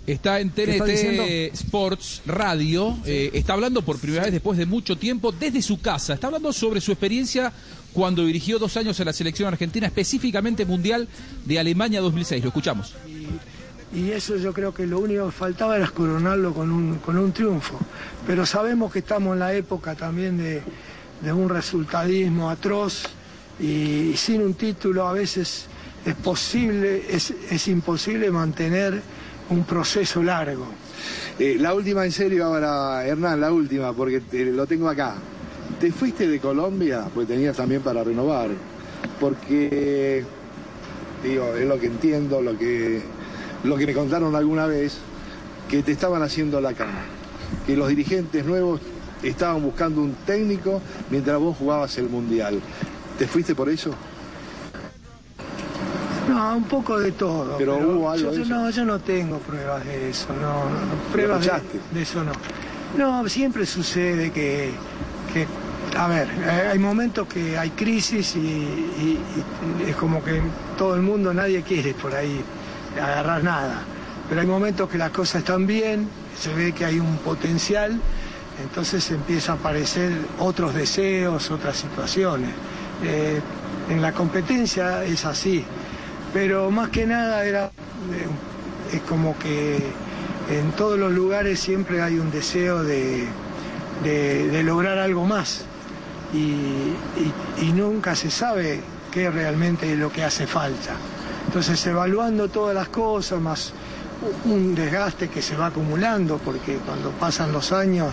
Está 0.06 0.40
en 0.40 0.50
¿Qué 0.50 0.72
está 0.76 0.84
TNT? 0.84 1.54
Sports 1.54 2.22
Radio. 2.26 2.96
eh, 3.04 3.30
está 3.34 3.52
hablando 3.52 3.82
por 3.82 3.98
primera 3.98 4.24
vez 4.24 4.32
después 4.32 4.58
de 4.58 4.66
mucho 4.66 4.96
tiempo 4.96 5.30
desde 5.30 5.62
su 5.62 5.80
casa. 5.80 6.14
Está 6.14 6.28
hablando 6.28 6.52
sobre 6.52 6.80
su 6.80 6.90
experiencia 6.90 7.52
cuando 7.92 8.24
dirigió 8.24 8.58
dos 8.58 8.76
años 8.76 8.98
a 9.00 9.04
la 9.04 9.12
selección 9.12 9.48
argentina, 9.48 9.86
específicamente 9.86 10.64
Mundial 10.64 11.06
de 11.44 11.58
Alemania 11.58 12.00
2006. 12.00 12.42
Lo 12.42 12.48
escuchamos. 12.48 12.94
y 13.94 14.10
eso 14.10 14.36
yo 14.36 14.52
creo 14.52 14.72
que 14.72 14.86
lo 14.86 14.98
único 15.00 15.26
que 15.26 15.32
faltaba 15.32 15.76
era 15.76 15.88
coronarlo 15.88 16.54
con 16.54 16.70
un, 16.72 16.96
con 16.98 17.16
un 17.18 17.32
triunfo. 17.32 17.78
Pero 18.26 18.46
sabemos 18.46 18.92
que 18.92 19.00
estamos 19.00 19.34
en 19.34 19.40
la 19.40 19.52
época 19.54 19.94
también 19.94 20.38
de, 20.38 20.62
de 21.22 21.32
un 21.32 21.48
resultadismo 21.48 22.50
atroz 22.50 23.04
y, 23.60 24.14
sin 24.16 24.42
un 24.42 24.54
título 24.54 25.06
a 25.06 25.12
veces 25.12 25.66
es 26.04 26.14
posible, 26.14 27.04
es, 27.08 27.32
es 27.50 27.68
imposible 27.68 28.30
mantener 28.30 29.00
un 29.50 29.64
proceso 29.64 30.22
largo. 30.22 30.66
Eh, 31.38 31.56
la 31.58 31.74
última 31.74 32.04
en 32.04 32.12
serio 32.12 32.44
ahora, 32.44 33.06
Hernán, 33.06 33.40
la 33.40 33.52
última, 33.52 33.92
porque 33.92 34.22
lo 34.52 34.66
tengo 34.66 34.88
acá. 34.88 35.14
¿Te 35.80 35.92
fuiste 35.92 36.28
de 36.28 36.38
Colombia? 36.38 37.06
Pues 37.12 37.26
tenías 37.26 37.56
también 37.56 37.82
para 37.82 38.04
renovar. 38.04 38.50
Porque, 39.18 40.24
digo, 41.22 41.54
es 41.54 41.66
lo 41.66 41.78
que 41.80 41.86
entiendo, 41.86 42.40
lo 42.40 42.56
que, 42.56 43.02
lo 43.64 43.76
que 43.76 43.86
me 43.86 43.94
contaron 43.94 44.34
alguna 44.36 44.66
vez, 44.66 44.98
que 45.68 45.82
te 45.82 45.92
estaban 45.92 46.22
haciendo 46.22 46.60
la 46.60 46.74
cama. 46.74 47.04
Que 47.66 47.76
los 47.76 47.88
dirigentes 47.88 48.44
nuevos 48.44 48.80
estaban 49.22 49.62
buscando 49.62 50.02
un 50.02 50.14
técnico 50.26 50.80
mientras 51.10 51.38
vos 51.38 51.56
jugabas 51.56 51.96
el 51.98 52.08
Mundial. 52.08 52.60
¿Te 53.20 53.26
fuiste 53.26 53.54
por 53.54 53.68
eso? 53.68 53.90
No, 56.26 56.56
un 56.56 56.64
poco 56.64 56.98
de 56.98 57.12
todo. 57.12 57.58
Pero 57.58 57.76
hubo 57.76 58.08
algo 58.10 58.16
yo, 58.24 58.30
de 58.30 58.36
yo 58.38 58.42
eso. 58.44 58.54
no, 58.54 58.70
yo 58.70 58.84
no 58.86 58.98
tengo 58.98 59.36
pruebas 59.40 59.84
de 59.84 60.08
eso, 60.08 60.28
no, 60.40 60.64
no, 60.70 60.94
pruebas 61.12 61.44
de, 61.92 62.00
eso 62.00 62.24
no. 62.24 62.32
No, 62.96 63.28
siempre 63.28 63.66
sucede 63.66 64.30
que, 64.30 64.70
que, 65.34 65.46
a 65.98 66.08
ver, 66.08 66.28
eh, 66.30 66.68
hay 66.72 66.78
momentos 66.78 67.28
que 67.28 67.58
hay 67.58 67.68
crisis 67.72 68.36
y, 68.36 68.38
y- 68.38 69.20
y 69.86 69.90
es 69.90 69.96
como 69.96 70.24
que 70.24 70.40
todo 70.78 70.94
el 70.94 71.02
mundo, 71.02 71.34
nadie 71.34 71.60
quiere 71.62 71.92
por 71.92 72.14
ahí 72.14 72.40
agarrar 72.96 73.44
nada. 73.44 73.82
Pero 74.30 74.40
hay 74.40 74.46
momentos 74.46 74.88
que 74.88 74.96
las 74.96 75.10
cosas 75.10 75.40
están 75.42 75.66
bien, 75.66 76.08
se 76.40 76.54
ve 76.54 76.72
que 76.72 76.86
hay 76.86 76.98
un 77.00 77.18
potencial, 77.18 78.00
entonces 78.62 79.10
empieza 79.10 79.52
a 79.52 79.54
aparecer 79.56 80.10
otros 80.38 80.72
deseos, 80.74 81.50
otras 81.50 81.76
situaciones. 81.76 82.48
Eh, 83.02 83.40
en 83.88 84.02
la 84.02 84.12
competencia 84.12 85.04
es 85.04 85.24
así, 85.24 85.64
pero 86.32 86.70
más 86.70 86.90
que 86.90 87.06
nada 87.06 87.44
era 87.44 87.64
eh, 87.66 88.28
es 88.96 89.00
como 89.02 89.36
que 89.38 89.76
en 90.50 90.72
todos 90.72 90.98
los 90.98 91.12
lugares 91.12 91.60
siempre 91.60 92.02
hay 92.02 92.18
un 92.18 92.30
deseo 92.30 92.82
de, 92.84 93.26
de- 94.04 94.62
lograr 94.62 94.98
algo 94.98 95.24
más 95.24 95.62
y, 96.34 96.94
nunca 97.72 98.14
se 98.14 98.30
sabe 98.30 98.80
qué 99.10 99.30
realmente 99.30 99.90
es 99.92 99.98
lo 99.98 100.12
que 100.12 100.22
hace 100.22 100.46
falta. 100.46 100.92
Entonces 101.46 101.84
evaluando 101.86 102.48
todas 102.48 102.74
las 102.74 102.88
cosas, 102.88 103.40
más 103.40 103.72
un 104.44 104.74
desgaste 104.74 105.28
que 105.28 105.40
se 105.40 105.56
va 105.56 105.66
acumulando, 105.66 106.36
porque 106.38 106.76
cuando 106.84 107.10
pasan 107.12 107.52
los 107.52 107.72
años 107.72 108.12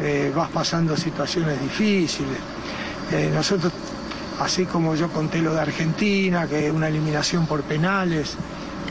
eh, 0.00 0.32
vas 0.34 0.50
pasando 0.50 0.96
situaciones 0.96 1.60
difíciles. 1.60 2.38
Nosotros, 3.32 3.72
así 4.44 4.66
como 4.66 4.94
yo 4.94 5.08
conté 5.08 5.40
lo 5.40 5.54
de 5.54 5.62
Argentina, 5.62 6.46
que 6.46 6.70
una 6.70 6.88
eliminación 6.88 7.46
por 7.46 7.62
penales, 7.62 8.36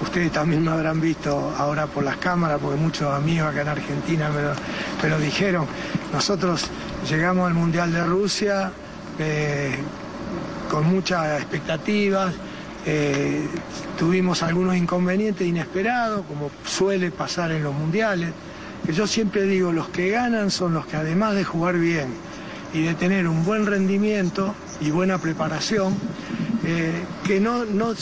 ustedes 0.01 0.31
también 0.31 0.63
me 0.63 0.71
habrán 0.71 0.99
visto 0.99 1.53
ahora 1.55 1.85
por 1.85 2.03
las 2.03 2.17
cámaras, 2.17 2.59
porque 2.59 2.79
muchos 2.79 3.13
amigos 3.13 3.49
acá 3.49 3.61
en 3.61 3.67
Argentina 3.67 4.31
me 5.01 5.09
lo, 5.09 5.19
dijeron. 5.19 5.67
Nosotros 6.11 6.65
llegamos 7.07 7.47
al 7.47 7.53
Mundial 7.53 7.93
de 7.93 8.03
Rusia 8.03 8.71
eh, 9.19 9.75
con 10.71 10.87
muchas 10.87 11.39
expectativas, 11.39 12.33
eh, 12.87 13.47
tuvimos 13.99 14.41
algunos 14.41 14.75
inconvenientes 14.75 15.47
inesperados, 15.47 16.25
como 16.25 16.49
suele 16.65 17.11
pasar 17.11 17.51
en 17.51 17.61
los 17.63 17.75
mundiales, 17.75 18.31
yo 18.91 19.05
siempre 19.05 19.43
digo, 19.43 19.71
los 19.71 19.87
que 19.89 20.09
ganan 20.09 20.49
son 20.49 20.73
los 20.73 20.87
que 20.87 20.97
además 20.97 21.35
de 21.35 21.43
jugar 21.43 21.77
bien 21.77 22.07
y 22.73 22.81
de 22.81 22.95
tener 22.95 23.27
un 23.27 23.45
buen 23.45 23.67
rendimiento 23.67 24.55
y 24.83 24.91
buena 24.91 25.17
preparación, 25.17 25.95
eh, 26.65 27.03
que, 27.25 27.39
no, 27.39 27.65
no- 27.65 27.93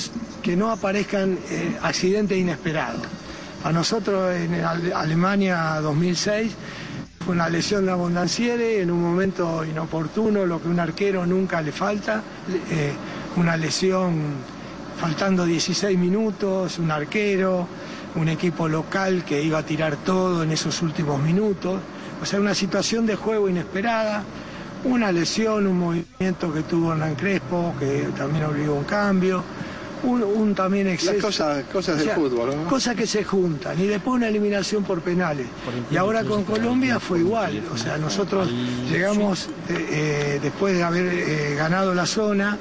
que 0.41 0.55
no 0.55 0.71
aparezcan 0.71 1.37
eh, 1.49 1.77
accidentes 1.81 2.37
inesperados. 2.37 3.01
A 3.63 3.71
nosotros 3.71 4.33
en 4.35 4.55
Ale- 4.63 4.93
Alemania 4.93 5.79
2006 5.81 6.51
fue 7.23 7.35
una 7.35 7.47
lesión 7.49 7.85
de 7.85 7.91
Abondanciere 7.91 8.81
en 8.81 8.89
un 8.89 9.01
momento 9.01 9.63
inoportuno, 9.63 10.45
lo 10.45 10.61
que 10.61 10.67
un 10.67 10.79
arquero 10.79 11.25
nunca 11.25 11.61
le 11.61 11.71
falta, 11.71 12.23
eh, 12.71 12.91
una 13.35 13.55
lesión 13.57 14.19
faltando 14.99 15.45
16 15.45 15.97
minutos, 15.97 16.79
un 16.79 16.89
arquero, 16.91 17.67
un 18.15 18.27
equipo 18.27 18.67
local 18.67 19.23
que 19.23 19.41
iba 19.41 19.59
a 19.59 19.63
tirar 19.63 19.95
todo 19.97 20.43
en 20.43 20.51
esos 20.51 20.81
últimos 20.81 21.21
minutos, 21.21 21.79
o 22.21 22.25
sea, 22.25 22.39
una 22.39 22.53
situación 22.55 23.05
de 23.05 23.15
juego 23.15 23.47
inesperada, 23.49 24.23
una 24.83 25.11
lesión, 25.11 25.67
un 25.67 25.77
movimiento 25.79 26.53
que 26.53 26.63
tuvo 26.63 26.91
Hernán 26.93 27.15
Crespo, 27.15 27.73
que 27.79 28.07
también 28.17 28.45
obligó 28.45 28.73
un 28.75 28.83
cambio, 28.83 29.43
un, 30.03 30.23
un 30.23 30.55
también 30.55 30.87
exceso. 30.87 31.13
Las 31.13 31.21
cosas, 31.23 31.63
cosas 31.71 31.97
del 31.97 32.05
O 32.07 32.09
sea, 32.09 32.15
fútbol, 32.15 32.55
¿no? 32.63 32.67
Cosas 32.69 32.95
que 32.95 33.05
se 33.05 33.23
juntan 33.23 33.79
y 33.79 33.85
después 33.85 34.15
una 34.15 34.27
eliminación 34.27 34.83
por 34.83 35.01
penales. 35.01 35.45
Y 35.91 35.97
ahora 35.97 36.23
con 36.23 36.43
Colombia 36.43 36.99
fue 36.99 37.19
igual, 37.19 37.61
o 37.71 37.77
sea, 37.77 37.97
nosotros 37.97 38.49
llegamos 38.91 39.49
eh, 39.69 39.87
eh, 39.91 40.39
después 40.41 40.75
de 40.75 40.83
haber 40.83 41.05
eh, 41.13 41.55
ganado 41.55 41.93
la 41.93 42.05
zona 42.07 42.57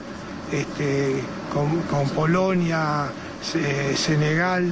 este, 0.52 1.22
con, 1.52 1.80
con 1.82 2.08
Polonia, 2.10 3.06
Se- 3.42 3.96
Senegal 3.96 4.70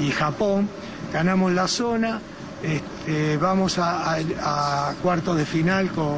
y 0.00 0.10
Japón, 0.10 0.68
ganamos 1.12 1.52
la 1.52 1.68
zona. 1.68 2.20
Este, 2.66 3.36
vamos 3.36 3.78
a, 3.78 4.14
a- 4.14 4.92
cuartos 5.02 5.36
de 5.36 5.46
final 5.46 5.90
con 5.90 6.08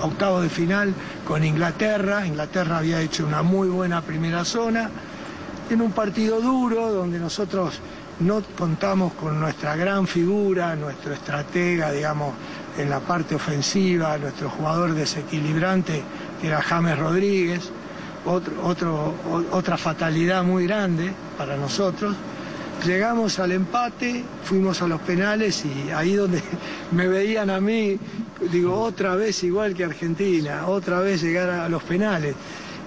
octavos 0.00 0.42
de 0.42 0.48
final 0.48 0.94
con 1.26 1.44
Inglaterra. 1.44 2.26
Inglaterra 2.26 2.78
había 2.78 3.00
hecho 3.00 3.26
una 3.26 3.42
muy 3.42 3.68
buena 3.68 4.00
primera 4.00 4.44
zona 4.44 4.88
en 5.70 5.80
un 5.80 5.92
partido 5.92 6.40
duro 6.40 6.92
donde 6.92 7.18
nosotros 7.18 7.78
no 8.20 8.42
contamos 8.58 9.12
con 9.14 9.38
nuestra 9.40 9.74
gran 9.76 10.06
figura, 10.06 10.76
nuestro 10.76 11.12
estratega, 11.12 11.90
digamos, 11.92 12.34
en 12.78 12.88
la 12.88 13.00
parte 13.00 13.34
ofensiva, 13.34 14.16
nuestro 14.18 14.48
jugador 14.50 14.94
desequilibrante, 14.94 16.02
que 16.40 16.46
era 16.48 16.62
James 16.62 16.98
Rodríguez, 16.98 17.70
otro, 18.24 19.14
otra 19.50 19.76
fatalidad 19.76 20.42
muy 20.44 20.66
grande 20.66 21.12
para 21.36 21.56
nosotros. 21.56 22.14
Llegamos 22.84 23.38
al 23.38 23.52
empate, 23.52 24.24
fuimos 24.42 24.82
a 24.82 24.88
los 24.88 25.00
penales 25.02 25.64
y 25.64 25.90
ahí 25.90 26.14
donde 26.14 26.42
me 26.90 27.06
veían 27.06 27.48
a 27.48 27.60
mí, 27.60 27.96
digo, 28.50 28.74
otra 28.74 29.14
vez 29.14 29.44
igual 29.44 29.74
que 29.74 29.84
Argentina, 29.84 30.66
otra 30.66 30.98
vez 30.98 31.22
llegar 31.22 31.48
a 31.48 31.68
los 31.68 31.82
penales. 31.84 32.34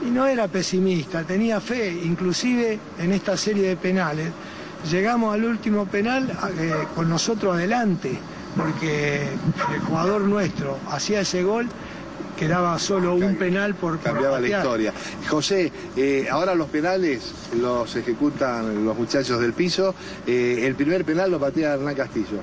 Y 0.05 0.09
no 0.09 0.27
era 0.27 0.49
pesimista, 0.49 1.23
tenía 1.23 1.61
fe, 1.61 1.93
inclusive 2.03 2.77
en 2.99 3.13
esta 3.13 3.37
serie 3.37 3.69
de 3.69 3.77
penales. 3.77 4.27
Llegamos 4.91 5.33
al 5.33 5.45
último 5.45 5.85
penal 5.85 6.29
eh, 6.59 6.73
con 6.93 7.07
nosotros 7.07 7.55
adelante, 7.55 8.19
porque 8.57 9.29
el 9.73 9.79
jugador 9.79 10.21
nuestro 10.21 10.77
hacía 10.89 11.21
ese 11.21 11.41
gol, 11.41 11.69
quedaba 12.35 12.77
solo 12.79 13.15
un 13.15 13.35
penal 13.35 13.75
por, 13.75 13.97
por 13.97 14.11
Cambiaba 14.11 14.39
la 14.39 14.47
historia. 14.47 14.93
José, 15.27 15.71
eh, 15.95 16.27
ahora 16.29 16.55
los 16.55 16.67
penales 16.67 17.33
los 17.59 17.95
ejecutan 17.95 18.85
los 18.85 18.97
muchachos 18.97 19.39
del 19.39 19.53
piso. 19.53 19.95
Eh, 20.27 20.63
el 20.63 20.75
primer 20.75 21.05
penal 21.05 21.31
lo 21.31 21.39
patea 21.39 21.73
Hernán 21.73 21.95
Castillo. 21.95 22.39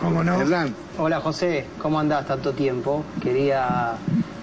¿Cómo 0.00 0.22
no? 0.22 0.40
Hernán. 0.40 0.74
Hola 0.98 1.20
José, 1.20 1.66
¿cómo 1.80 1.98
andás 1.98 2.26
tanto 2.26 2.52
tiempo? 2.52 3.04
Quería 3.20 3.96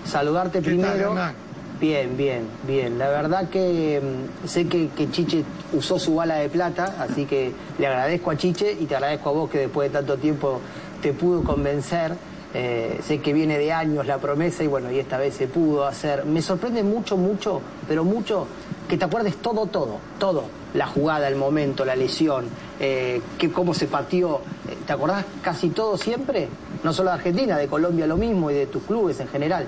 saludarte 0.05 0.59
¿Qué 0.59 0.71
tal, 0.71 0.79
primero. 0.79 1.09
Hernán? 1.11 1.33
Bien, 1.79 2.15
bien, 2.15 2.43
bien. 2.65 2.97
La 2.97 3.09
verdad 3.09 3.49
que 3.49 4.01
mm, 4.01 4.47
sé 4.47 4.67
que, 4.67 4.89
que 4.89 5.11
Chiche 5.11 5.43
usó 5.73 5.99
su 5.99 6.15
bala 6.15 6.35
de 6.35 6.49
plata, 6.49 6.95
así 6.99 7.25
que 7.25 7.51
le 7.77 7.87
agradezco 7.87 8.31
a 8.31 8.37
Chiche 8.37 8.77
y 8.79 8.85
te 8.85 8.95
agradezco 8.95 9.29
a 9.29 9.33
vos 9.33 9.49
que 9.49 9.59
después 9.59 9.91
de 9.91 9.97
tanto 9.97 10.17
tiempo 10.17 10.61
te 11.01 11.13
pudo 11.13 11.43
convencer. 11.43 12.13
Eh, 12.57 13.02
sé 13.06 13.19
que 13.19 13.34
viene 13.34 13.57
de 13.57 13.73
años 13.73 14.07
la 14.07 14.18
promesa 14.18 14.64
y 14.64 14.68
bueno, 14.68 14.90
y 14.90 14.98
esta 14.98 15.18
vez 15.18 15.36
se 15.36 15.48
pudo 15.48 15.86
hacer. 15.86 16.23
Me 16.23 16.41
sorprende 16.41 16.84
mucho, 16.84 17.18
mucho, 17.18 17.60
pero 17.86 18.06
mucho 18.06 18.48
que 18.88 18.98
te 18.98 19.03
acuerdes 19.03 19.36
todo, 19.41 19.65
todo, 19.65 19.98
todo. 20.18 20.45
La 20.73 20.88
jugada, 20.88 21.27
el 21.27 21.36
momento, 21.36 21.84
la 21.84 21.98
lesión, 21.98 22.45
eh, 22.80 23.22
que 23.38 23.52
cómo 23.52 23.73
se 23.73 23.88
pateó. 23.88 24.38
Eh, 24.69 24.77
¿Te 24.88 24.94
acordás 24.94 25.26
casi 25.41 25.68
todo 25.72 25.98
siempre? 25.98 26.48
No 26.82 26.94
solo 26.94 27.10
de 27.10 27.15
Argentina, 27.18 27.57
de 27.57 27.68
Colombia 27.68 28.07
lo 28.07 28.15
mismo 28.15 28.49
y 28.49 28.53
de 28.53 28.68
tus 28.68 28.84
clubes 28.84 29.19
en 29.19 29.27
general. 29.27 29.68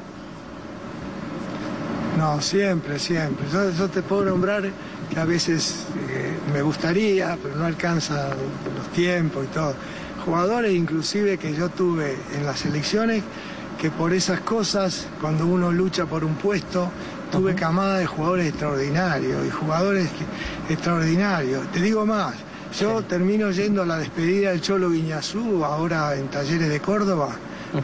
No, 2.17 2.41
siempre, 2.41 2.97
siempre. 2.99 3.45
Yo, 3.51 3.89
te 3.89 4.01
puedo 4.01 4.23
nombrar 4.23 4.63
que 5.09 5.19
a 5.19 5.25
veces 5.25 5.83
me 6.53 6.61
gustaría, 6.61 7.37
pero 7.43 7.57
no 7.57 7.65
alcanza 7.65 8.29
los 8.77 8.87
tiempos 8.93 9.43
y 9.43 9.47
todo. 9.53 9.75
Jugadores 10.27 10.73
inclusive 10.75 11.37
que 11.37 11.53
yo 11.55 11.69
tuve 11.69 12.17
en 12.35 12.45
las 12.45 12.65
elecciones, 12.65 13.23
que 13.79 13.89
por 13.89 14.11
esas 14.11 14.41
cosas, 14.41 15.07
cuando 15.21 15.45
uno 15.47 15.71
lucha 15.71 16.05
por 16.05 16.25
un 16.25 16.35
puesto, 16.35 16.89
tuve 17.31 17.55
camada 17.55 17.99
de 17.99 18.05
jugadores 18.07 18.47
extraordinarios 18.49 19.47
y 19.47 19.49
jugadores 19.49 20.09
que- 20.67 20.73
extraordinarios. 20.73 21.65
Te 21.71 21.79
digo 21.81 22.05
más, 22.05 22.33
yo 22.77 23.01
termino 23.03 23.51
yendo 23.51 23.83
a 23.83 23.85
la 23.85 23.97
despedida 23.99 24.49
del 24.49 24.59
Cholo 24.59 24.89
Guiñazú, 24.91 25.63
ahora 25.63 26.13
en 26.17 26.27
Talleres 26.27 26.67
de 26.67 26.81
Córdoba, 26.81 27.29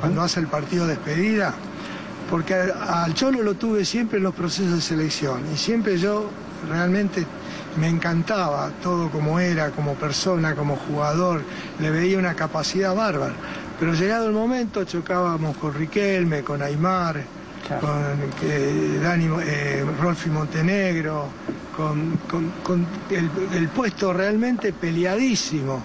cuando 0.01 0.21
hace 0.21 0.41
el 0.41 0.47
partido 0.47 0.85
de 0.85 0.95
despedida, 0.95 1.53
porque 2.29 2.55
al, 2.55 2.71
al 2.71 3.13
Cholo 3.13 3.41
lo 3.41 3.53
tuve 3.53 3.85
siempre 3.85 4.17
en 4.17 4.23
los 4.25 4.35
procesos 4.35 4.73
de 4.75 4.81
selección 4.81 5.39
y 5.53 5.57
siempre 5.57 5.97
yo 5.97 6.29
realmente 6.69 7.25
me 7.77 7.87
encantaba 7.89 8.71
todo 8.81 9.09
como 9.09 9.39
era, 9.39 9.71
como 9.71 9.95
persona, 9.95 10.55
como 10.55 10.75
jugador, 10.75 11.41
le 11.79 11.89
veía 11.91 12.17
una 12.17 12.35
capacidad 12.35 12.93
bárbara. 12.95 13.33
Pero 13.79 13.93
llegado 13.93 14.27
el 14.27 14.33
momento 14.33 14.83
chocábamos 14.83 15.57
con 15.57 15.73
Riquelme, 15.73 16.43
con 16.43 16.61
Aymar, 16.61 17.23
con 17.79 18.01
eh, 18.43 18.99
Dani, 19.01 19.27
eh, 19.45 19.83
Rolfi 20.01 20.29
Montenegro, 20.29 21.27
con, 21.75 22.17
con- 22.29 22.51
con 22.63 22.85
el, 23.09 23.29
el 23.55 23.67
puesto 23.69 24.13
realmente 24.13 24.73
peleadísimo. 24.73 25.83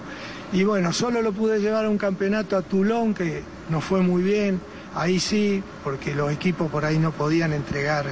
Y 0.51 0.63
bueno, 0.63 0.91
solo 0.93 1.21
lo 1.21 1.31
pude 1.31 1.59
llevar 1.59 1.85
a 1.85 1.89
un 1.89 1.97
campeonato 1.97 2.57
a 2.57 2.61
Toulon 2.61 3.13
que 3.13 3.43
nos 3.69 3.83
fue 3.83 4.01
muy 4.01 4.21
bien. 4.23 4.59
Ahí 4.95 5.19
sí, 5.19 5.61
porque 5.83 6.15
los 6.15 6.31
equipos 6.31 6.69
por 6.71 6.83
ahí 6.85 6.97
no 6.97 7.11
podían 7.11 7.53
entregar 7.53 8.05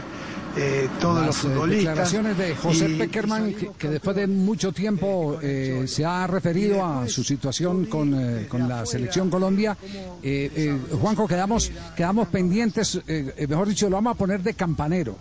eh, 0.57 0.89
todos 0.99 1.25
los 1.25 1.25
Las 1.27 1.35
eh, 1.45 1.47
futbolistas. 1.47 1.85
declaraciones 1.85 2.37
de 2.37 2.55
José 2.55 2.89
Y- 2.89 2.97
Peckerman, 2.97 3.53
que, 3.53 3.69
que 3.77 3.89
después 3.89 4.15
de 4.15 4.27
mucho 4.27 4.71
tiempo 4.71 5.39
eh, 5.41 5.85
se 5.87 6.03
ha 6.05 6.25
referido 6.27 6.85
a 6.85 7.07
su 7.07 7.23
situación 7.23 7.85
con, 7.85 8.13
eh, 8.13 8.47
con 8.47 8.67
la 8.67 8.85
selección 8.85 9.29
Colombia. 9.29 9.77
Eh, 10.23 10.51
eh, 10.55 10.77
Juanjo, 10.99 11.27
quedamos, 11.27 11.71
quedamos 11.95 12.27
pendientes, 12.29 12.99
mejor 13.47 13.67
dicho, 13.67 13.89
lo 13.89 13.95
vamos 13.97 14.15
a 14.15 14.17
poner 14.17 14.41
de 14.41 14.53
campanero. 14.53 15.15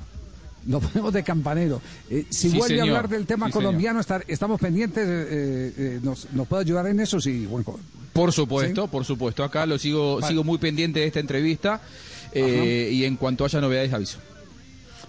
Lo 0.67 0.81
ponemos 0.81 1.13
de 1.13 1.23
campanero. 1.23 1.81
Eh, 2.11 2.25
si 2.29 2.51
Sí, 2.51 2.57
vuelve 2.59 2.75
a 2.75 2.79
señor. 2.83 2.97
hablar 2.97 3.09
del 3.09 3.25
tema 3.25 3.47
Sí, 3.47 3.53
colombiano, 3.53 4.01
estar- 4.01 4.25
estamos 4.27 4.61
pendientes. 4.61 5.07
eh, 5.07 5.73
eh, 5.79 6.01
nos, 6.03 6.27
¿Nos 6.33 6.49
puede 6.49 6.63
ayudar 6.63 6.89
en 6.89 6.99
eso? 6.99 7.21
Sí, 7.21 7.47
Juanjo. 7.49 7.79
Por 8.13 8.33
supuesto, 8.33 8.89
por 8.89 9.05
supuesto. 9.05 9.45
Acá 9.45 9.65
lo 9.67 9.79
sigo, 9.79 10.17
Vale. 10.17 10.27
sigo 10.27 10.43
muy 10.43 10.59
pendiente 10.59 10.99
de 11.01 11.07
esta 11.07 11.21
entrevista. 11.21 11.81
eh, 12.33 12.91
y 12.93 13.05
en 13.05 13.17
cuanto 13.17 13.45
haya 13.45 13.61
novedades, 13.61 13.93
aviso. 13.93 14.19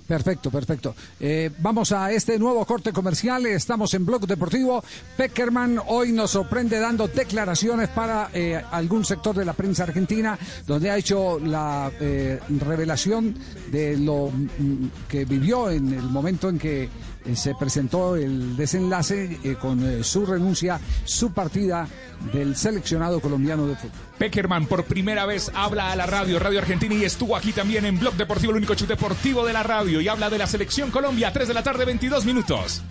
Perfecto, 0.07 0.49
perfecto. 0.49 0.95
Eh, 1.19 1.51
vamos 1.59 1.91
a 1.91 2.11
este 2.13 2.39
nuevo 2.39 2.63
corte 2.65 2.93
comercial. 2.93 3.45
Estamos 3.45 3.93
en 3.93 4.05
Blog 4.05 4.25
Deportivo. 4.25 4.81
Peckerman 5.17 5.81
hoy 5.87 6.13
nos 6.13 6.31
sorprende 6.31 6.79
dando 6.79 7.09
declaraciones 7.09 7.89
para 7.89 8.29
eh, 8.33 8.61
algún 8.71 9.03
sector 9.03 9.35
de 9.35 9.43
la 9.43 9.51
prensa 9.51 9.83
argentina, 9.83 10.39
donde 10.65 10.89
ha 10.89 10.97
hecho 10.97 11.39
la 11.39 11.91
eh, 11.99 12.39
revelación 12.57 13.35
de 13.69 13.97
lo 13.97 14.29
mm, 14.29 14.87
que 15.09 15.25
vivió 15.25 15.69
en 15.69 15.91
el 15.91 16.03
momento 16.03 16.47
en 16.47 16.57
que 16.57 16.89
se 17.35 17.55
presentó 17.55 18.15
el 18.15 18.55
desenlace 18.55 19.39
eh, 19.43 19.55
con 19.55 19.83
eh, 19.83 20.03
su 20.03 20.25
renuncia, 20.25 20.79
su 21.03 21.31
partida 21.31 21.87
del 22.33 22.55
seleccionado 22.55 23.19
colombiano 23.19 23.67
de 23.67 23.75
fútbol. 23.75 23.97
Peckerman 24.17 24.65
por 24.65 24.85
primera 24.85 25.25
vez 25.25 25.51
habla 25.53 25.91
a 25.91 25.95
la 25.95 26.05
radio, 26.05 26.39
Radio 26.39 26.59
Argentina, 26.59 26.95
y 26.95 27.03
estuvo 27.03 27.35
aquí 27.35 27.53
también 27.53 27.85
en 27.85 27.99
Blog 27.99 28.15
Deportivo, 28.15 28.51
el 28.51 28.57
único 28.57 28.75
show 28.75 28.87
deportivo 28.87 29.45
de 29.45 29.53
la 29.53 29.63
radio, 29.63 30.01
y 30.01 30.07
habla 30.07 30.29
de 30.29 30.37
la 30.37 30.47
selección 30.47 30.91
Colombia, 30.91 31.31
3 31.31 31.47
de 31.47 31.53
la 31.53 31.63
tarde, 31.63 31.85
22 31.85 32.25
minutos. 32.25 32.81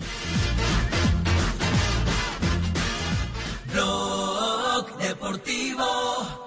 Blog 3.73 4.97
Deportivo. 4.97 6.46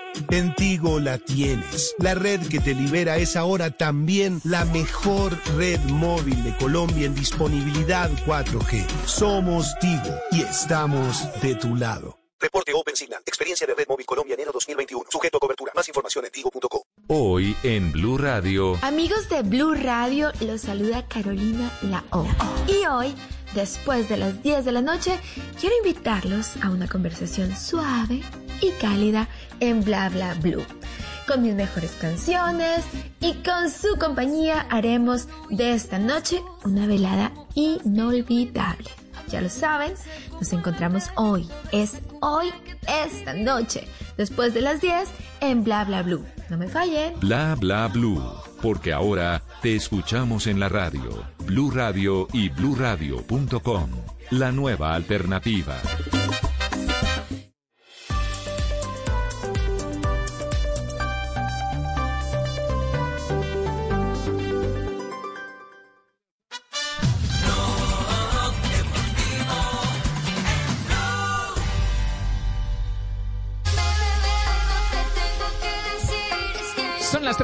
En 0.29 0.53
Tigo 0.55 0.99
la 0.99 1.17
tienes. 1.17 1.95
La 1.99 2.15
red 2.15 2.41
que 2.47 2.59
te 2.59 2.73
libera 2.73 3.17
es 3.17 3.35
ahora 3.35 3.71
también 3.71 4.41
la 4.43 4.65
mejor 4.65 5.37
red 5.57 5.79
móvil 5.81 6.43
de 6.43 6.55
Colombia 6.57 7.05
en 7.05 7.15
disponibilidad 7.15 8.09
4G. 8.25 8.85
Somos 9.05 9.77
Tigo 9.79 10.15
y 10.31 10.41
estamos 10.41 11.27
de 11.41 11.55
tu 11.55 11.75
lado. 11.75 12.17
Reporte 12.39 12.73
Open 12.73 12.95
Signal. 12.95 13.21
Experiencia 13.25 13.67
de 13.67 13.75
Red 13.75 13.85
Móvil 13.87 14.05
Colombia 14.05 14.33
enero 14.33 14.51
2021. 14.51 15.05
Sujeto 15.09 15.37
a 15.37 15.39
cobertura. 15.39 15.71
Más 15.75 15.87
información 15.87 16.25
en 16.25 16.31
tigo.co. 16.31 16.83
Hoy 17.07 17.55
en 17.63 17.91
Blue 17.91 18.17
Radio. 18.17 18.77
Amigos 18.81 19.29
de 19.29 19.43
Blue 19.43 19.75
Radio, 19.75 20.31
los 20.39 20.61
saluda 20.61 21.07
Carolina 21.07 21.71
La 21.83 22.03
O. 22.11 22.25
Y 22.67 22.85
hoy, 22.87 23.13
después 23.53 24.09
de 24.09 24.17
las 24.17 24.41
10 24.41 24.65
de 24.65 24.71
la 24.71 24.81
noche, 24.81 25.19
quiero 25.59 25.75
invitarlos 25.77 26.57
a 26.63 26.71
una 26.71 26.87
conversación 26.87 27.55
suave 27.55 28.21
y 28.61 28.71
cálida 28.79 29.27
en 29.59 29.83
Bla 29.83 30.09
Bla 30.09 30.35
Blue. 30.35 30.65
Con 31.27 31.43
mis 31.43 31.53
mejores 31.53 31.91
canciones 31.99 32.83
y 33.19 33.33
con 33.35 33.69
su 33.69 33.97
compañía 33.97 34.65
haremos 34.69 35.27
de 35.49 35.73
esta 35.73 35.99
noche 35.99 36.41
una 36.63 36.87
velada 36.87 37.31
inolvidable. 37.55 38.89
Ya 39.27 39.39
lo 39.39 39.49
saben, 39.49 39.93
nos 40.33 40.51
encontramos 40.51 41.09
hoy, 41.15 41.47
es 41.71 41.99
hoy, 42.19 42.51
esta 43.05 43.33
noche, 43.33 43.87
después 44.17 44.53
de 44.53 44.61
las 44.61 44.81
10 44.81 45.09
en 45.39 45.63
Bla 45.63 45.85
Bla 45.85 46.03
Blue. 46.03 46.25
No 46.51 46.57
me 46.57 46.67
fallen. 46.67 47.17
Bla 47.21 47.55
bla 47.55 47.87
blue. 47.87 48.21
Porque 48.61 48.91
ahora 48.91 49.41
te 49.61 49.73
escuchamos 49.73 50.47
en 50.47 50.59
la 50.59 50.67
radio. 50.67 51.23
Blue 51.45 51.71
Radio 51.71 52.27
y 52.33 52.49
bluradio.com. 52.49 53.89
La 54.31 54.51
nueva 54.51 54.93
alternativa. 54.93 55.77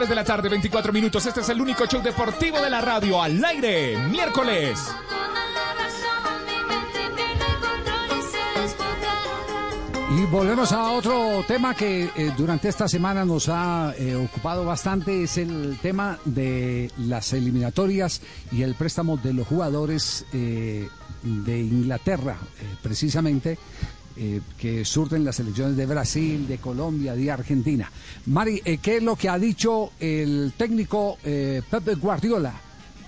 3 0.07 0.09
de 0.09 0.15
la 0.15 0.23
tarde, 0.23 0.47
24 0.47 0.93
minutos. 0.93 1.25
Este 1.25 1.41
es 1.41 1.49
el 1.49 1.59
único 1.59 1.85
show 1.85 2.01
deportivo 2.01 2.61
de 2.61 2.69
la 2.69 2.79
radio 2.79 3.21
al 3.21 3.43
aire, 3.43 3.97
miércoles. 4.09 4.79
Y 10.17 10.25
volvemos 10.27 10.71
a 10.71 10.91
otro 10.91 11.43
tema 11.45 11.73
que 11.75 12.09
eh, 12.15 12.31
durante 12.37 12.69
esta 12.69 12.87
semana 12.87 13.25
nos 13.25 13.49
ha 13.49 13.93
eh, 13.97 14.15
ocupado 14.15 14.63
bastante, 14.63 15.23
es 15.23 15.37
el 15.37 15.77
tema 15.81 16.17
de 16.23 16.89
las 16.99 17.33
eliminatorias 17.33 18.21
y 18.51 18.61
el 18.61 18.75
préstamo 18.75 19.17
de 19.17 19.33
los 19.33 19.45
jugadores 19.45 20.25
eh, 20.31 20.87
de 21.21 21.59
Inglaterra, 21.59 22.37
precisamente, 22.81 23.57
eh, 24.19 24.41
que 24.57 24.83
surten 24.83 25.23
las 25.23 25.39
elecciones 25.39 25.77
de 25.77 25.85
Brasil, 25.85 26.47
de 26.47 26.57
Colombia, 26.57 27.13
de 27.13 27.29
Argentina. 27.29 27.91
Mari, 28.25 28.61
eh, 28.65 28.79
¿qué 28.79 28.97
es 28.97 29.03
lo 29.03 29.15
que 29.15 29.29
ha 29.29 29.37
dicho 29.37 29.91
el 29.99 30.53
técnico 30.57 31.17
eh, 31.23 31.61
Pepe 31.69 31.95
Guardiola, 31.95 32.53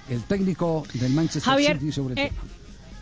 el 0.10 0.24
técnico 0.24 0.84
del 0.94 1.14
Manchester 1.14 1.44
Javier, 1.52 1.80
City 1.80 1.92
sobre 1.92 2.14
el 2.14 2.20
eh, 2.20 2.30
tema? 2.30 2.59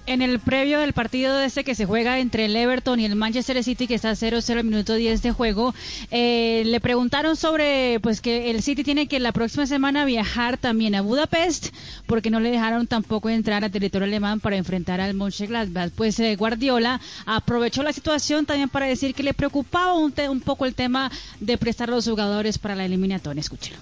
En 0.08 0.22
el 0.22 0.40
previo 0.40 0.80
del 0.80 0.94
partido 0.94 1.40
este 1.40 1.64
que 1.64 1.76
se 1.76 1.86
juega 1.86 2.20
entre 2.20 2.46
el 2.46 2.56
Everton 2.56 3.00
y 3.00 3.06
el 3.06 3.16
Manchester 3.16 3.62
City, 3.64 3.88
que 3.88 3.96
está 3.96 4.12
0-0 4.12 4.64
minuto 4.64 4.96
10 4.96 5.22
de 5.22 5.32
juego, 5.32 5.76
eh, 6.12 6.64
le 6.66 6.80
preguntaron 6.80 7.36
sobre 7.36 8.00
pues 8.02 8.22
que 8.22 8.50
el 8.50 8.64
City 8.64 8.84
tiene 8.84 9.08
que 9.08 9.20
la 9.20 9.34
próxima 9.34 9.68
semana 9.68 10.06
viajar 10.06 10.58
también 10.58 10.96
a 10.96 11.02
Budapest, 11.02 11.68
porque 12.06 12.30
no 12.30 12.40
le 12.40 12.50
dejaron 12.50 12.88
tampoco 12.88 13.30
entrar 13.30 13.64
a 13.66 13.70
territorio 13.70 14.06
alemán 14.08 14.40
para 14.40 14.56
enfrentar 14.56 15.02
al 15.02 15.14
Mönchengladbach. 15.14 15.92
Pues 15.92 16.20
eh, 16.20 16.36
Guardiola 16.38 17.02
aprovechó 17.26 17.84
la 17.84 17.92
situación 17.92 18.46
también 18.46 18.70
para 18.70 18.86
decir 18.86 19.14
que 19.14 19.24
le 19.24 19.34
preocupaba 19.34 19.94
un, 19.94 20.14
poco 20.40 20.66
el 20.66 20.74
tema 20.74 21.12
de 21.42 21.58
prestar 21.58 21.90
los 21.90 22.08
jugadores 22.08 22.58
para 22.58 22.76
la 22.76 22.86
eliminatoria. 22.86 23.42
Escúchelo. 23.42 23.78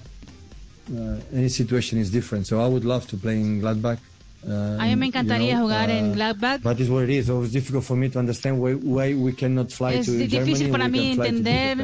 Uh, 0.87 1.19
any 1.33 1.49
situation 1.49 1.99
is 1.99 2.11
different, 2.11 2.45
so 2.45 2.63
I 2.63 2.67
would 2.67 2.83
love 2.83 3.07
to 3.07 3.17
play 3.17 3.39
in 3.39 3.59
Gladbach. 3.59 3.99
Uh, 4.43 4.77
A 4.79 4.85
mí 4.85 4.95
me 4.95 5.07
encantaría 5.07 5.53
you 5.53 5.53
know, 5.53 5.63
jugar 5.63 5.89
en 5.89 6.11
uh, 6.11 6.13
Gladbach. 6.13 6.61
But 6.61 6.79
it's 6.79 6.89
what 6.89 7.03
it 7.05 7.09
is. 7.09 7.25
So 7.25 7.43
it's 7.43 7.51
difficult 7.51 7.83
for 7.83 7.97
me 7.97 8.09
to 8.09 8.19
understand 8.19 8.59
why, 8.59 8.75
why 8.75 9.15
we 9.15 9.33
cannot 9.33 9.71
fly 9.71 9.95
Es 9.95 10.05
to 10.05 10.11
difícil 10.11 10.69
para 10.69 10.87
mí 10.87 11.11
entender, 11.13 11.77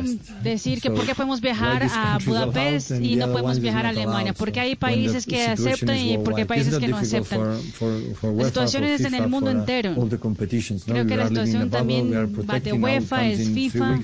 decir 0.43 0.79
que 0.79 0.89
So, 0.89 0.95
por 0.95 1.05
qué 1.05 1.15
podemos 1.15 1.41
viajar 1.41 1.83
a 1.83 2.19
Budapest 2.23 2.91
y 3.01 3.15
no 3.15 3.31
podemos 3.31 3.59
viajar 3.59 3.85
a 3.85 3.89
Alemania, 3.89 4.33
porque 4.33 4.59
hay 4.59 4.75
países 4.75 5.25
que 5.25 5.43
aceptan 5.43 5.97
y 5.97 6.17
porque 6.19 6.41
hay 6.41 6.47
países 6.47 6.77
que 6.77 6.87
no 6.87 6.97
aceptan. 6.97 7.39
For, 7.39 7.57
for, 7.73 8.15
for 8.15 8.29
La 8.29 8.35
UEFA, 8.35 8.47
situación 8.49 8.83
for 8.83 8.91
es 8.91 9.05
en 9.05 9.13
el 9.15 9.27
mundo 9.27 9.49
uh, 9.49 9.53
entero. 9.53 9.95
all 9.97 10.09
the 10.09 10.17
competitions. 10.17 10.87
No, 10.87 10.93
Creo 10.93 11.07
que 11.07 11.15
la 11.15 11.27
situación 11.29 11.69
también 11.69 12.11
va 12.49 12.59
de 12.59 12.73
UEFA, 12.73 13.27
es 13.27 13.49
FIFA. 13.49 13.99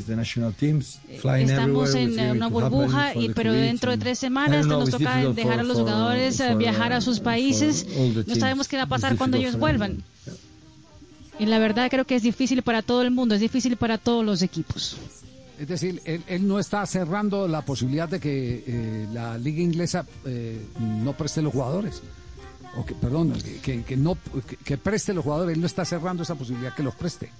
teams 0.57 0.99
flying 1.19 1.49
Estamos 1.49 1.95
en 1.95 2.19
una 2.31 2.47
burbuja, 2.47 3.15
y, 3.15 3.29
pero 3.29 3.53
dentro 3.53 3.91
de 3.91 3.97
tres 3.97 4.17
semanas 4.19 4.65
nos 4.65 4.89
toca 4.89 5.31
dejar 5.31 5.59
a 5.59 5.63
los 5.63 5.77
jugadores 5.77 6.39
eh, 6.39 6.55
viajar 6.55 6.93
a 6.93 7.01
sus 7.01 7.19
países. 7.19 7.85
Sabemos 8.47 8.67
qué 8.67 8.77
va 8.77 8.83
a 8.83 8.87
pasar 8.87 9.17
cuando 9.17 9.37
ellos 9.37 9.57
vuelvan. 9.57 10.03
Y 11.39 11.45
la 11.45 11.59
verdad 11.59 11.89
creo 11.89 12.05
que 12.05 12.15
es 12.15 12.23
difícil 12.23 12.63
para 12.63 12.81
todo 12.81 13.01
el 13.03 13.11
mundo, 13.11 13.35
es 13.35 13.41
difícil 13.41 13.77
para 13.77 13.97
todos 13.97 14.25
los 14.25 14.41
equipos. 14.41 14.97
Es 15.59 15.67
decir, 15.67 16.01
él, 16.05 16.23
él 16.27 16.47
no 16.47 16.59
está 16.59 16.85
cerrando 16.85 17.47
la 17.47 17.63
posibilidad 17.63 18.07
de 18.09 18.19
que 18.19 18.63
eh, 18.67 19.07
la 19.11 19.37
liga 19.37 19.61
inglesa 19.61 20.05
eh, 20.25 20.59
no 20.79 21.13
preste 21.13 21.41
los 21.41 21.51
jugadores. 21.53 22.01
O 22.75 22.85
que, 22.85 22.93
perdón, 22.95 23.33
que, 23.33 23.57
que- 23.59 23.83
que 23.83 23.97
no 23.97 24.17
que, 24.47 24.55
que 24.57 24.77
preste 24.77 25.13
los 25.13 25.23
jugadores. 25.23 25.55
Él 25.55 25.61
no 25.61 25.67
está 25.67 25.83
cerrando 25.85 26.21
esa 26.23 26.35
posibilidad 26.35 26.73
que 26.75 26.83
los 26.83 26.93
preste. 26.95 27.31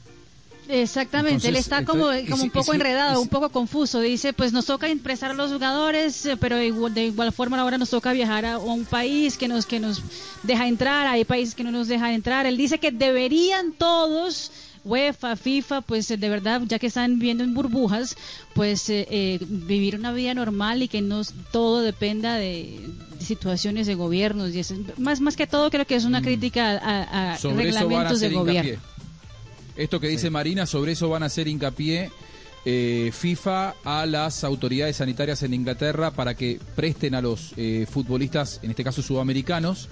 Exactamente, 0.70 1.48
él 1.48 1.56
está 1.56 1.84
como, 1.86 2.12
entonces, 2.12 2.30
como 2.30 2.44
un 2.44 2.50
poco 2.50 2.74
y 2.74 2.76
enredado, 2.76 3.20
y 3.20 3.24
un 3.24 3.30
poco 3.30 3.50
confuso. 3.50 4.00
Dice, 4.02 4.34
pues 4.34 4.54
nos 4.54 4.66
toca 4.66 4.90
impresar 4.90 5.32
a 5.32 5.34
los 5.34 5.52
jugadores, 5.52 6.26
eh, 6.26 6.38
pero 6.38 6.62
igual- 6.62 6.94
de 6.94 7.06
igual 7.08 7.32
forma 7.32 7.60
ahora 7.60 7.78
nos 7.78 7.90
toca 7.90 8.12
viajar 8.14 8.46
a, 8.46 8.54
a 8.54 8.58
un 8.58 8.86
país 8.86 9.38
que 9.38 9.48
nos 9.48 9.66
que 9.66 9.80
nos 9.80 10.02
deja 10.44 10.68
entrar, 10.68 11.08
hay 11.08 11.26
países 11.26 11.56
que 11.56 11.64
no 11.64 11.72
nos 11.72 11.88
dejan 11.88 12.12
entrar. 12.12 12.46
Él 12.46 12.58
dice 12.58 12.80
que 12.80 12.92
deberían 12.92 13.72
todos 13.74 14.52
UEFA, 14.86 15.36
FIFA, 15.36 15.82
pues 15.82 16.08
de 16.08 16.30
verdad, 16.30 16.62
ya 16.66 16.80
que 16.80 16.88
están 16.88 17.20
viviendo 17.20 17.44
en 17.44 17.54
burbujas, 17.54 18.16
pues 18.54 18.90
eh, 18.90 19.06
eh, 19.10 19.38
vivir 19.42 19.96
una 19.98 20.14
vida 20.14 20.34
normal 20.34 20.82
y 20.82 20.88
que 20.88 21.02
no 21.02 21.22
todo 21.52 21.82
dependa 21.82 22.36
de, 22.36 22.80
de 23.20 23.26
situaciones 23.26 23.86
de 23.88 23.96
gobiernos. 23.96 24.54
Y 24.56 24.60
eso. 24.60 24.76
Más, 24.98 25.20
más 25.20 25.36
que 25.36 25.46
todo 25.46 25.70
creo 25.72 25.86
que 25.86 25.96
es 25.96 26.06
una 26.06 26.22
crítica 26.22 26.80
a, 26.82 27.38
reglamentos 27.58 28.20
de 28.22 28.30
gobierno. 28.30 28.70
hincapié. 28.72 28.97
Esto 29.78 30.00
que 30.00 30.08
dice 30.08 30.32
Marina, 30.32 30.66
sobre 30.66 30.94
eso 30.94 31.08
van 31.08 31.22
a 31.22 31.28
hacer 31.28 31.48
hincapié 31.48 32.10
eh, 32.66 33.12
FIFA 33.14 33.76
a 33.84 34.06
las 34.08 34.44
autoridades 34.44 34.98
sanitarias 34.98 35.44
en 35.44 35.54
Inglaterra 35.54 36.12
para 36.12 36.34
que 36.34 36.60
presten 36.76 37.14
a 37.14 37.22
los 37.22 37.54
eh, 37.58 37.86
futbolistas, 37.90 38.60
en 38.64 38.72
este 38.72 38.84
caso 38.84 39.04
sudamericanos, 39.04 39.88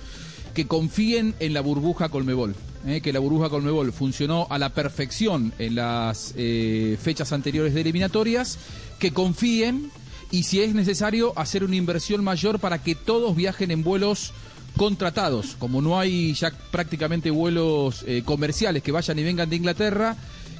que 0.55 0.65
confíen 0.65 1.35
en 1.39 1.53
la 1.53 1.61
burbuja 1.61 2.09
Colmebol. 2.09 2.55
eh, 2.87 3.01
que 3.01 3.13
la 3.13 3.19
burbuja 3.19 3.49
Colmebol 3.49 3.93
funcionó 3.93 4.47
a 4.49 4.57
la 4.57 4.69
perfección 4.69 5.53
en 5.59 5.75
las 5.75 6.33
eh, 6.35 6.97
fechas 6.99 7.31
anteriores 7.31 7.75
de 7.75 7.81
eliminatorias, 7.81 8.57
que 8.97 9.11
confíen 9.11 9.91
y 10.31 10.43
si 10.43 10.61
es 10.61 10.73
necesario 10.73 11.37
hacer 11.37 11.63
una 11.63 11.75
inversión 11.75 12.23
mayor 12.23 12.59
para 12.59 12.81
que 12.81 12.95
todos 12.95 13.35
viajen 13.35 13.69
en 13.69 13.83
vuelos 13.83 14.33
contratados. 14.77 15.55
Como 15.57 15.81
no 15.81 15.99
hay 15.99 16.33
ya 16.33 16.51
prácticamente 16.71 17.31
vuelos 17.31 18.03
eh, 18.07 18.23
comerciales 18.25 18.83
que 18.83 18.91
vayan 18.91 19.19
y 19.19 19.23
vengan 19.23 19.49
de 19.49 19.55
Inglaterra, 19.55 20.15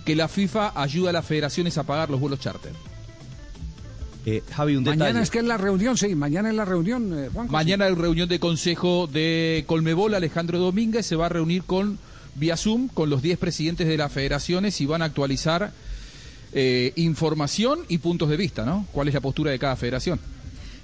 que 0.05 0.15
la 0.15 0.27
FIFA 0.27 0.73
ayuda 0.79 1.09
a 1.09 1.13
las 1.13 1.25
federaciones 1.25 1.77
a 1.77 1.83
pagar 1.83 2.09
los 2.09 2.19
vuelos 2.19 2.39
charter. 2.39 2.71
Eh, 4.25 4.41
Javi, 4.51 4.75
un 4.75 4.83
Mañana 4.83 5.21
es 5.21 5.29
que 5.29 5.39
es 5.39 5.45
la 5.45 5.57
reunión, 5.57 5.97
sí, 5.97 6.15
mañana 6.15 6.49
es 6.49 6.55
la 6.55 6.65
reunión, 6.65 7.13
eh, 7.15 7.29
Mañana 7.47 7.85
hay 7.85 7.93
reunión 7.93 8.27
de 8.27 8.39
consejo 8.39 9.05
de 9.05 9.63
Colmebol, 9.67 10.15
Alejandro 10.15 10.57
Domínguez 10.57 11.05
se 11.05 11.15
va 11.15 11.27
a 11.27 11.29
reunir 11.29 11.63
con 11.63 11.99
vía 12.33 12.57
Zoom 12.57 12.87
con 12.87 13.11
los 13.11 13.21
10 13.21 13.37
presidentes 13.37 13.87
de 13.87 13.97
las 13.97 14.11
federaciones 14.11 14.81
y 14.81 14.87
van 14.87 15.03
a 15.03 15.05
actualizar 15.05 15.71
eh, 16.53 16.91
información 16.95 17.81
y 17.87 17.99
puntos 17.99 18.29
de 18.29 18.37
vista, 18.37 18.65
¿no? 18.65 18.87
¿Cuál 18.91 19.09
es 19.09 19.13
la 19.13 19.21
postura 19.21 19.51
de 19.51 19.59
cada 19.59 19.75
federación? 19.75 20.19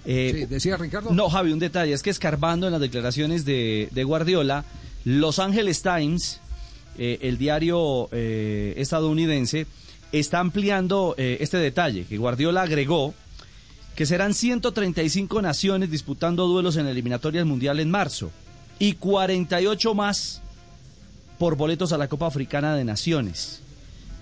Eh, 0.05 0.47
decía 0.49 0.77
Ricardo. 0.77 1.11
No, 1.11 1.29
Javi, 1.29 1.51
un 1.51 1.59
detalle. 1.59 1.93
Es 1.93 2.03
que 2.03 2.09
escarbando 2.09 2.67
en 2.67 2.71
las 2.73 2.81
declaraciones 2.81 3.45
de, 3.45 3.89
de 3.91 4.03
Guardiola, 4.03 4.65
Los 5.05 5.39
Angeles 5.39 5.81
Times, 5.81 6.39
eh, 6.97 7.19
el 7.21 7.37
diario 7.37 8.09
eh, 8.11 8.73
estadounidense, 8.77 9.67
está 10.11 10.39
ampliando 10.39 11.15
este 11.17 11.55
detalle, 11.55 12.03
que 12.03 12.17
Guardiola 12.17 12.63
agregó 12.63 13.13
que 13.95 14.05
serán 14.05 14.33
135 14.33 15.41
naciones 15.41 15.89
disputando 15.91 16.47
duelos 16.47 16.75
en 16.75 16.85
la 16.85 16.91
eliminatoria 16.91 17.39
del 17.39 17.47
Mundial 17.47 17.79
en 17.79 17.89
marzo 17.89 18.31
y 18.79 18.93
48 18.93 19.93
más 19.93 20.41
por 21.37 21.55
boletos 21.55 21.93
a 21.93 21.97
la 21.97 22.07
Copa 22.07 22.27
Africana 22.27 22.75
de 22.75 22.83
Naciones. 22.83 23.61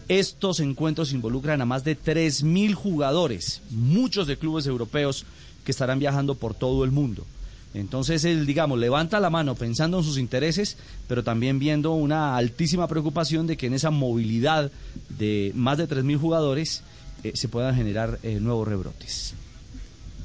Estos 0.08 0.60
encuentros 0.60 1.14
involucran 1.14 1.62
a 1.62 1.66
más 1.66 1.84
de 1.84 1.98
3.000 1.98 2.74
jugadores, 2.74 3.62
muchos 3.70 4.26
de 4.26 4.38
clubes 4.38 4.66
europeos 4.66 5.26
que 5.64 5.72
estarán 5.72 6.00
viajando 6.00 6.36
por 6.36 6.54
todo 6.54 6.84
el 6.84 6.92
mundo. 6.92 7.26
Entonces 7.74 8.24
él, 8.26 8.46
digamos, 8.48 8.80
levanta 8.80 9.20
la 9.20 9.30
mano 9.30 9.54
pensando 9.56 10.00
en 10.00 10.04
sus 10.04 10.18
intereses, 10.18 10.78
pero 11.08 11.24
también 11.24 11.60
viendo 11.60 11.92
una 11.94 12.36
altísima 12.36 12.88
preocupación 12.88 13.46
de 13.46 13.58
que 13.58 13.68
en 13.68 13.74
esa 13.76 13.92
movilidad 13.92 14.72
de 15.18 15.52
más 15.56 15.78
de 15.78 15.88
3.000 15.88 16.18
jugadores 16.20 16.82
eh, 17.24 17.34
se 17.36 17.48
puedan 17.48 17.76
generar 17.76 18.18
eh, 18.24 18.40
nuevos 18.40 18.68
rebrotes. 18.68 19.34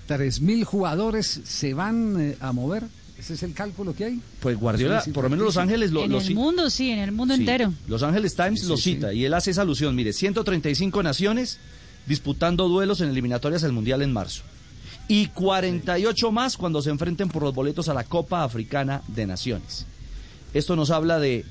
Tres 0.07 0.41
mil 0.43 0.65
jugadores 0.65 1.41
se 1.45 1.73
van 1.75 2.21
eh, 2.21 2.37
a 2.41 2.53
mover. 2.53 2.85
Ese 3.19 3.35
es 3.35 3.43
el 3.43 3.55
cálculo 3.55 3.95
que 3.95 4.05
hay. 4.05 4.21
Pues 4.41 4.59
Guardiola, 4.59 5.01
Sí, 5.01 5.07
sí, 5.07 5.11
por 5.13 5.25
lo 5.25 5.31
menos 5.31 5.47
Los. 5.47 5.57
Ángeles 5.57 5.93
lo, 5.93 6.05
en 6.05 6.13
lo 6.13 6.21
el 6.21 6.35
mundo, 6.35 6.69
sí, 6.69 6.91
en 6.91 6.99
el 6.99 7.11
mundo 7.13 7.35
Sí. 7.35 7.41
entero. 7.41 7.73
Los 7.89 8.03
Angeles 8.03 8.37
Times 8.37 8.61
Sí, 8.61 8.67
lo 8.67 8.77
sí, 8.77 8.95
cita 8.95 9.15
y 9.15 9.25
él 9.25 9.33
hace 9.33 9.51
esa 9.53 9.63
alusión. 9.63 9.95
Mire, 9.97 10.13
135 10.13 11.03
naciones 11.03 11.59
disputando 12.07 12.69
duelos 12.69 13.01
en 13.01 13.09
eliminatorias 13.09 13.63
del 13.63 13.73
Mundial 13.73 14.03
en 14.03 14.13
marzo. 14.13 14.43
Y 15.09 15.29
48 15.29 16.33
más 16.33 16.57
cuando 16.57 16.81
se 16.81 16.91
enfrenten 16.91 17.29
por 17.29 17.43
los 17.43 17.55
boletos 17.55 17.89
a 17.89 17.95
la 17.95 18.05
Copa 18.05 18.43
Africana 18.43 19.03
de 19.09 19.27
Naciones. 19.27 19.87
Esto 20.55 20.77
nos 20.77 20.91
habla 20.91 21.19
de, 21.19 21.45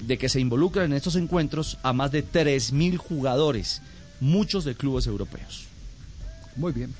de 0.00 0.18
que 0.18 0.28
se 0.28 0.40
involucran 0.40 0.86
en 0.86 0.96
estos 0.96 1.16
encuentros 1.16 1.78
a 1.82 1.92
más 1.92 2.12
de 2.12 2.26
3.000 2.26 2.96
jugadores, 2.96 3.80
muchos 4.20 4.64
de 4.64 4.74
clubes 4.74 5.06
europeos. 5.06 5.66
Muy 6.56 6.72
bien. 6.72 6.92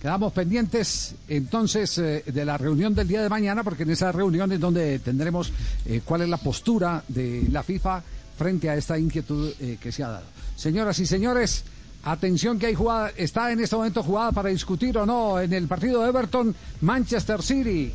Quedamos 0.00 0.32
pendientes 0.32 1.16
entonces 1.28 1.98
eh, 1.98 2.22
de 2.24 2.44
la 2.44 2.56
reunión 2.56 2.94
del 2.94 3.08
día 3.08 3.20
de 3.20 3.28
mañana, 3.28 3.64
porque 3.64 3.82
en 3.82 3.90
esa 3.90 4.12
reunión 4.12 4.52
es 4.52 4.60
donde 4.60 5.00
tendremos 5.00 5.52
eh, 5.86 6.02
cuál 6.04 6.22
es 6.22 6.28
la 6.28 6.36
postura 6.36 7.02
de 7.08 7.46
la 7.50 7.64
FIFA 7.64 8.02
frente 8.36 8.70
a 8.70 8.76
esta 8.76 8.96
inquietud 8.96 9.52
eh, 9.58 9.76
que 9.80 9.90
se 9.90 10.04
ha 10.04 10.08
dado. 10.08 10.26
Señoras 10.54 11.00
y 11.00 11.06
señores, 11.06 11.64
atención 12.04 12.58
que 12.58 12.66
hay 12.66 12.74
jugada, 12.74 13.10
está 13.16 13.50
en 13.52 13.60
este 13.60 13.76
momento 13.76 14.02
jugada 14.02 14.32
para 14.32 14.48
discutir 14.50 14.96
o 14.98 15.04
no 15.06 15.40
en 15.40 15.52
el 15.52 15.66
partido 15.66 16.02
de 16.02 16.08
Everton, 16.08 16.54
Manchester 16.80 17.42
City. 17.42 17.92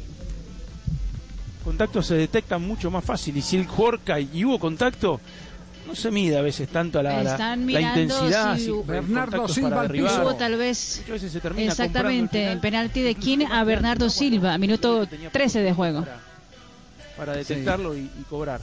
contactos 1.63 2.05
se 2.07 2.15
detectan 2.15 2.61
mucho 2.61 2.91
más 2.91 3.03
fácil 3.03 3.37
y 3.37 3.41
si 3.41 3.57
el 3.57 3.65
Jorca 3.67 4.19
y 4.19 4.43
hubo 4.45 4.59
contacto 4.59 5.19
no 5.87 5.95
se 5.95 6.11
mide 6.11 6.37
a 6.37 6.41
veces 6.41 6.69
tanto 6.69 7.01
la, 7.03 7.23
la- 7.23 7.55
intensidad 7.55 8.55
si 8.57 8.65
si 8.65 8.69
el 8.71 8.83
Bernardo 8.83 9.47
Silva 9.47 9.81
al 9.81 9.87
derribar. 9.87 10.21
Hubo 10.23 10.35
tal 10.35 10.55
vez 10.57 10.97
Muchas 11.01 11.13
veces 11.13 11.31
se 11.33 11.39
termina 11.41 11.71
exactamente 11.71 12.51
en 12.51 12.59
penalti 12.61 13.01
de 13.01 13.15
King 13.15 13.45
a 13.51 13.63
Bernardo 13.63 14.09
Silva, 14.09 14.57
minuto 14.57 15.07
13 15.31 15.59
de 15.61 15.73
juego. 15.73 16.05
para 17.17 17.33
detectarlo 17.35 17.95
y, 17.97 17.99
y 18.01 18.23
cobrar 18.29 18.61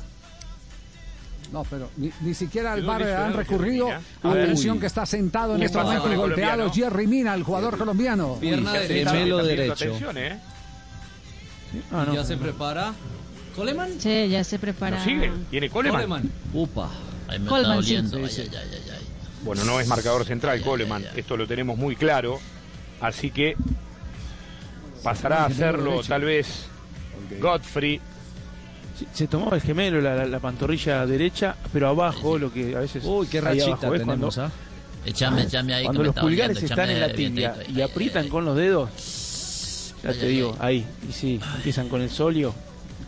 No, 1.52 1.64
pero 1.64 1.90
ni, 1.96 2.12
ni 2.20 2.32
siquiera 2.34 2.74
al 2.74 2.82
¿De 2.82 2.86
bar 2.86 3.02
han 3.02 3.32
recurrido. 3.34 3.88
Atención 4.22 4.78
que 4.78 4.86
está 4.86 5.04
sentado 5.04 5.54
en 5.54 5.60
¿Qué 5.60 5.66
este 5.66 5.78
momento 5.78 6.12
y 6.12 6.16
golpeado? 6.16 6.70
Jerry 6.72 7.06
Mina, 7.06 7.34
el 7.34 7.42
jugador 7.42 7.76
colombiano. 7.76 8.36
Pierna 8.40 8.72
Gemelo 8.72 9.38
prestando 9.38 9.42
derecho. 9.44 9.72
atención, 9.72 10.18
¿eh? 10.18 10.38
Ah, 11.92 12.04
no. 12.06 12.14
ya 12.14 12.24
se 12.24 12.36
prepara. 12.36 12.92
¿Coleman? 13.56 13.90
Sí, 14.00 14.28
ya 14.28 14.44
se 14.44 14.58
prepara. 14.58 14.98
¿No 14.98 15.04
sigue? 15.04 15.32
¿Tiene 15.50 15.68
Coleman? 15.70 16.30
Upa. 16.54 16.88
Ahí 17.28 17.38
me 17.40 17.48
Coleman, 17.48 17.78
está 17.80 17.86
sí. 17.88 17.94
doliendo. 17.96 18.16
Sí, 18.16 18.22
Ay, 18.24 18.30
sí. 18.30 18.40
ay, 18.42 18.58
ay, 18.62 18.68
ay, 18.72 18.90
ay. 18.98 19.06
Bueno, 19.42 19.64
no 19.64 19.80
es 19.80 19.88
marcador 19.88 20.24
central 20.24 20.60
Coleman, 20.62 21.04
esto 21.16 21.36
lo 21.36 21.46
tenemos 21.46 21.78
muy 21.78 21.96
claro, 21.96 22.38
así 23.00 23.30
que 23.30 23.56
pasará 25.02 25.44
a 25.44 25.46
hacerlo 25.46 26.02
tal 26.06 26.22
vez 26.22 26.66
Godfrey. 27.40 28.00
Se 29.12 29.26
tomaba 29.26 29.56
el 29.56 29.62
gemelo, 29.62 30.00
la, 30.00 30.14
la- 30.14 30.26
la 30.26 30.38
pantorrilla 30.40 31.04
derecha, 31.06 31.56
pero 31.72 31.88
abajo, 31.88 32.38
lo 32.38 32.52
que 32.52 32.74
a 32.76 32.80
veces. 32.80 33.02
Uy, 33.06 33.26
qué 33.26 33.40
rachita 33.40 33.64
abajo, 33.66 33.92
tenemos, 33.92 34.34
Cuando- 34.36 34.42
¿ah? 34.42 34.50
Echame, 35.06 35.42
echame 35.42 35.74
ahí. 35.74 35.84
Cuando 35.84 36.02
que 36.02 36.08
me 36.08 36.14
los 36.14 36.22
pulgares 36.22 36.62
están 36.62 36.90
en 36.90 37.00
la 37.00 37.12
tibia 37.12 37.56
y 37.68 37.80
aprietan 37.80 38.28
con 38.28 38.44
los 38.44 38.56
dedos, 38.56 38.90
ya 40.02 40.12
te 40.12 40.26
digo, 40.26 40.56
ahí, 40.60 40.84
y 41.08 41.12
sí, 41.12 41.40
empiezan 41.56 41.88
con 41.88 42.02
el 42.02 42.10
solio. 42.10 42.54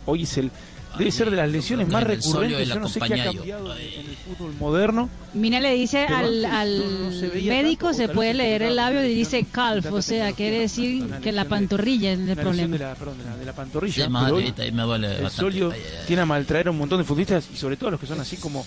Hoy 0.05 0.23
es 0.23 0.37
el. 0.37 0.51
Debe 0.97 1.11
ser 1.11 1.31
de 1.31 1.37
las 1.37 1.49
lesiones 1.49 1.87
más 1.89 2.03
recurrentes. 2.03 2.67
Yo 2.67 2.79
no 2.79 2.87
sé 2.87 2.99
qué 2.99 3.21
ha 3.21 3.25
cambiado 3.33 3.75
en 3.75 3.81
el 4.09 4.15
fútbol 4.15 4.53
moderno. 4.59 5.09
Mina 5.33 5.59
le 5.59 5.73
dice 5.73 6.05
al, 6.05 6.45
al 6.45 6.79
no- 6.79 7.11
se 7.11 7.27
médico, 7.29 7.87
tanto, 7.87 7.97
se 7.97 8.09
puede 8.09 8.33
leer 8.35 8.61
el 8.61 8.75
labio 8.75 9.03
y 9.03 9.13
dice 9.13 9.45
calf, 9.51 9.91
o 9.91 10.01
sea, 10.01 10.31
quiere 10.33 10.59
decir 10.59 11.07
que 11.23 11.31
la 11.31 11.45
pantorrilla 11.45 12.13
es 12.13 12.19
el 12.19 12.35
problema. 12.37 12.77
de 12.77 12.83
la, 12.83 12.93
perdón, 12.95 13.17
de 13.17 13.23
la, 13.25 13.37
de 13.37 13.45
la 13.45 13.53
pantorrilla. 13.53 14.05
Sí, 14.05 14.11
hoy 14.31 14.53
ahí 14.57 14.71
me 14.71 14.83
duele 14.83 15.17
el 15.19 15.29
solio 15.31 15.71
Ay, 15.71 15.79
ay, 15.83 15.91
ay. 15.99 16.05
tiene 16.07 16.21
a 16.21 16.25
maltraer 16.25 16.67
a 16.67 16.71
un 16.71 16.77
montón 16.77 16.99
de 16.99 17.03
futbolistas 17.03 17.47
y 17.51 17.57
sobre 17.57 17.75
todo 17.77 17.87
a 17.87 17.91
los 17.91 17.99
que 17.99 18.05
son 18.07 18.19
así 18.21 18.37
como 18.37 18.65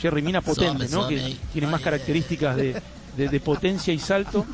Jerry 0.00 0.22
Mina 0.22 0.40
potentes, 0.40 0.90
¿no? 0.90 1.06
Que 1.08 1.36
tienen 1.52 1.70
más 1.70 1.80
características 1.80 2.56
de, 2.56 2.82
de, 3.18 3.28
de 3.28 3.40
potencia 3.40 3.92
y 3.92 3.98
salto, 3.98 4.46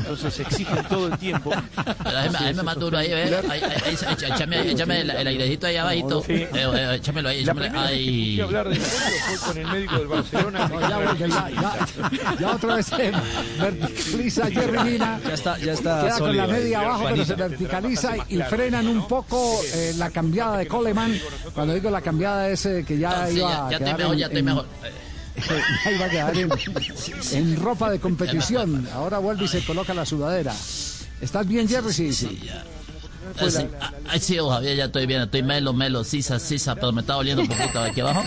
entonces 0.00 0.34
se 0.34 0.42
exigen 0.42 0.84
todo 0.88 1.06
el 1.08 1.16
tiempo. 1.18 1.50
Pero 2.04 2.18
ahí 2.18 2.28
me- 2.30 2.38
ahí 2.38 2.54
me 2.54 2.62
más 2.62 2.76
duro 2.78 2.98
ahí, 2.98 3.08
¿ves? 3.10 3.32
Échame, 4.22 5.00
el, 5.00 5.10
el 5.10 5.26
airecito 5.26 5.66
ahí 5.66 5.76
abajito. 5.76 6.22
Sí. 6.26 6.32
Eh, 6.32 6.48
eh, 6.54 6.94
échamelo 6.96 7.28
ahí, 7.28 7.40
échamelo 7.40 7.72
que 7.72 7.78
ahí. 7.78 8.40
hablar 8.40 8.68
del 8.68 8.80
solio 8.82 9.16
fue 9.28 9.38
con 9.48 9.58
el 9.58 9.66
médico 9.68 9.94
del 9.98 10.06
Barcelona. 10.08 10.68
No, 10.68 10.80
ya, 10.80 11.14
ya, 11.14 11.26
ya, 11.28 12.36
ya 12.40 12.50
otra 12.54 12.74
vez 12.76 12.86
se 12.86 13.12
verticaliza 13.60 14.50
Jerry 14.50 14.78
Mina. 14.90 15.20
Ya 15.26 15.34
está, 15.34 15.58
ya 15.58 15.72
está 15.72 16.02
Queda 16.02 16.18
con 16.18 16.36
la 16.36 16.42
ahí, 16.44 16.50
media 16.52 16.80
abajo, 16.80 17.04
pero 17.10 17.24
se 17.24 17.34
verticaliza 17.34 18.14
y 18.28 18.38
frenan 18.42 18.86
un 18.88 19.06
poco 19.06 19.60
eh, 19.74 19.92
la 19.96 20.10
cambiada 20.10 20.58
de 20.58 20.66
Coleman. 20.66 21.18
Cuando 21.54 21.74
digo 21.74 21.90
la 21.90 22.00
cambiada 22.00 22.48
es 22.48 22.66
eh, 22.66 22.84
que 22.86 22.98
ya 22.98 23.30
iba 23.30 23.68
ya, 23.70 23.76
estoy 23.76 23.94
mejor, 23.94 24.16
ya 24.16 24.26
estoy 24.26 24.42
mejor. 24.42 24.66
ya 25.84 25.90
iba 25.92 26.06
a 26.06 26.08
quedar 26.08 26.36
en, 26.36 26.50
en 27.32 27.56
ropa 27.56 27.90
de 27.90 27.98
competición. 27.98 28.88
Ahora 28.92 29.18
vuelve 29.18 29.44
y 29.44 29.48
se 29.48 29.64
coloca 29.64 29.94
la 29.94 30.04
sudadera. 30.06 30.54
¿Estás 31.20 31.46
bien, 31.46 31.68
Jerry? 31.68 31.92
Sí, 31.92 32.12
sí. 32.12 32.40
Eh, 33.40 33.50
sí, 33.50 33.66
ah, 33.80 33.92
Ay, 34.08 34.20
sí, 34.20 34.38
oh, 34.38 34.50
Javier, 34.50 34.76
ya 34.76 34.84
estoy 34.86 35.06
bien, 35.06 35.22
estoy 35.22 35.42
melo, 35.42 35.72
melo, 35.72 36.04
sisa, 36.04 36.38
sisa, 36.38 36.74
pero 36.74 36.92
me 36.92 37.02
está 37.02 37.14
doliendo 37.14 37.42
un 37.42 37.48
poquito 37.48 37.80
aquí 37.80 38.00
abajo. 38.00 38.24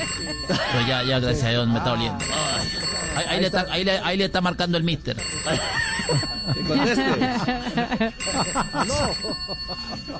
Pero 0.47 0.87
ya, 0.87 1.03
ya, 1.03 1.19
gracias 1.19 1.45
a 1.45 1.49
Dios, 1.49 1.67
me 1.67 1.77
está 1.77 1.89
doliendo. 1.91 2.23
Ay, 3.15 3.25
ahí, 3.25 3.25
ahí 3.27 3.39
le 3.41 3.45
está, 3.47 3.67
ahí, 3.69 3.83
le, 3.83 3.99
ahí 3.99 4.17
le 4.17 4.25
está 4.25 4.41
marcando 4.41 4.77
el 4.77 4.83
mister. 4.83 5.17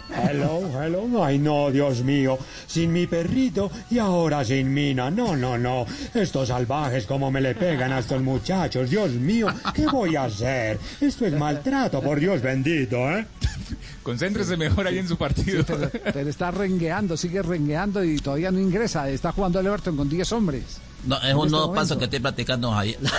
Hello, 0.10 0.62
hello. 0.82 1.24
Ay, 1.24 1.38
no, 1.40 1.72
Dios 1.72 2.04
mío. 2.04 2.38
Sin 2.68 2.94
mi 2.94 3.08
perrito 3.08 3.72
y 3.90 4.00
ahora 4.00 4.44
sin 4.44 4.74
Mina. 4.74 5.10
No, 5.10 5.36
no, 5.36 5.58
no. 5.58 5.86
Estos 6.14 6.50
salvajes 6.50 7.06
como 7.06 7.32
me 7.32 7.42
le 7.42 7.56
pegan 7.56 7.92
a 7.94 8.00
estos 8.00 8.22
muchachos. 8.22 8.90
Dios 8.90 9.12
mío, 9.12 9.48
¿qué 9.74 9.86
voy 9.88 10.16
a 10.16 10.26
hacer? 10.26 10.80
Esto 11.00 11.26
es 11.26 11.34
maltrato, 11.34 12.02
por 12.02 12.20
Dios 12.20 12.42
bendito, 12.42 12.98
¿eh? 13.12 13.26
Concéntrese 14.04 14.58
mejor 14.58 14.88
ahí 14.88 14.98
en 14.98 15.08
su 15.08 15.18
partido. 15.18 15.64
Pero, 15.66 15.90
pero 16.14 16.30
está 16.30 16.52
rengueando, 16.52 17.16
sigue 17.16 17.42
rengueando 17.42 18.04
y 18.04 18.18
todavía 18.18 18.52
no 18.52 18.60
ingresa. 18.60 19.10
Está 19.10 19.32
jugando 19.32 19.60
el 19.60 19.68
Everton 19.68 19.96
con 19.96 20.10
10 20.10 20.32
hombres. 20.32 20.82
No, 21.06 21.16
es 21.18 21.22
un 21.24 21.30
este 21.30 21.36
nuevo 21.36 21.68
momento. 21.68 21.74
paso 21.74 21.98
que 21.98 22.06
estoy 22.06 22.20
practicando, 22.20 22.72
Javier. 22.72 23.00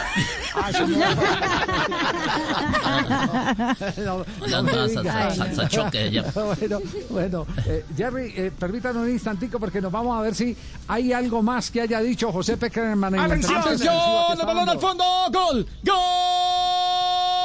No, 3.96 4.22
no 4.48 4.62
no, 4.62 4.72
bueno, 6.44 6.80
bueno 7.08 7.46
eh, 7.66 7.84
Jerry, 7.96 8.32
eh, 8.36 8.52
permítanos 8.56 9.02
un 9.02 9.10
instantico 9.10 9.58
porque 9.58 9.80
nos 9.80 9.90
vamos 9.90 10.16
a 10.18 10.22
ver 10.22 10.34
si 10.34 10.54
hay 10.88 11.12
algo 11.12 11.42
más 11.42 11.70
que 11.70 11.80
haya 11.80 12.00
dicho 12.00 12.30
José 12.30 12.56
Peckerman. 12.56 13.18
¡Atención! 13.18 13.62
que 13.62 13.72
¡El 13.72 14.46
balón 14.46 14.68
al 14.68 14.78
fondo! 14.78 15.04
¡Gol! 15.32 15.66
¡Gol! 15.82 17.41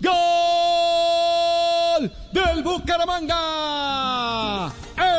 ¡Gol! 0.00 0.20
¡Del 2.32 2.62
Bucaramanga! 2.62 3.36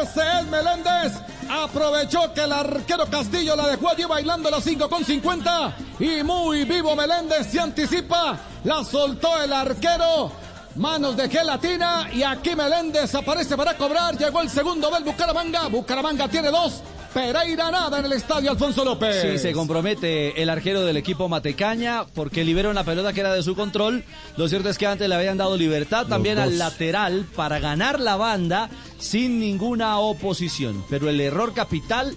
Ese 0.01 0.21
es 0.39 0.47
Meléndez. 0.47 1.13
Aprovechó 1.49 2.33
que 2.33 2.41
el 2.41 2.51
arquero 2.51 3.05
Castillo 3.07 3.55
la 3.55 3.67
dejó 3.67 3.89
allí 3.89 4.03
bailando 4.05 4.49
las 4.49 4.63
5 4.63 4.89
con 4.89 5.03
50. 5.03 5.75
Y 5.99 6.23
muy 6.23 6.63
vivo 6.63 6.95
Meléndez 6.95 7.47
se 7.51 7.59
anticipa. 7.59 8.39
La 8.63 8.83
soltó 8.83 9.41
el 9.41 9.53
arquero. 9.53 10.31
Manos 10.75 11.17
de 11.17 11.27
gelatina 11.29 12.09
y 12.13 12.23
aquí 12.23 12.55
Meléndez 12.55 13.13
aparece 13.13 13.57
para 13.57 13.75
cobrar. 13.75 14.17
Llegó 14.17 14.41
el 14.41 14.49
segundo 14.49 14.89
del 14.89 15.03
Bucaramanga. 15.03 15.67
Bucaramanga 15.67 16.27
tiene 16.29 16.49
dos. 16.49 16.81
Pereira 17.13 17.69
nada 17.71 17.99
en 17.99 18.05
el 18.05 18.13
estadio 18.13 18.51
Alfonso 18.51 18.85
López. 18.85 19.21
Sí, 19.21 19.37
se 19.37 19.51
compromete 19.51 20.41
el 20.41 20.49
arquero 20.49 20.81
del 20.81 20.95
equipo 20.95 21.27
Matecaña 21.27 22.05
porque 22.05 22.45
liberó 22.45 22.69
una 22.69 22.85
pelota 22.85 23.11
que 23.11 23.19
era 23.19 23.33
de 23.33 23.43
su 23.43 23.53
control. 23.53 24.05
Lo 24.37 24.47
cierto 24.47 24.69
es 24.69 24.77
que 24.77 24.87
antes 24.87 25.09
le 25.09 25.15
habían 25.15 25.37
dado 25.37 25.57
libertad 25.57 26.07
también 26.07 26.37
dos. 26.37 26.45
al 26.45 26.57
lateral 26.57 27.25
para 27.35 27.59
ganar 27.59 27.99
la 27.99 28.15
banda 28.15 28.69
sin 28.97 29.41
ninguna 29.41 29.99
oposición. 29.99 30.85
Pero 30.89 31.09
el 31.09 31.19
error 31.19 31.53
capital, 31.53 32.15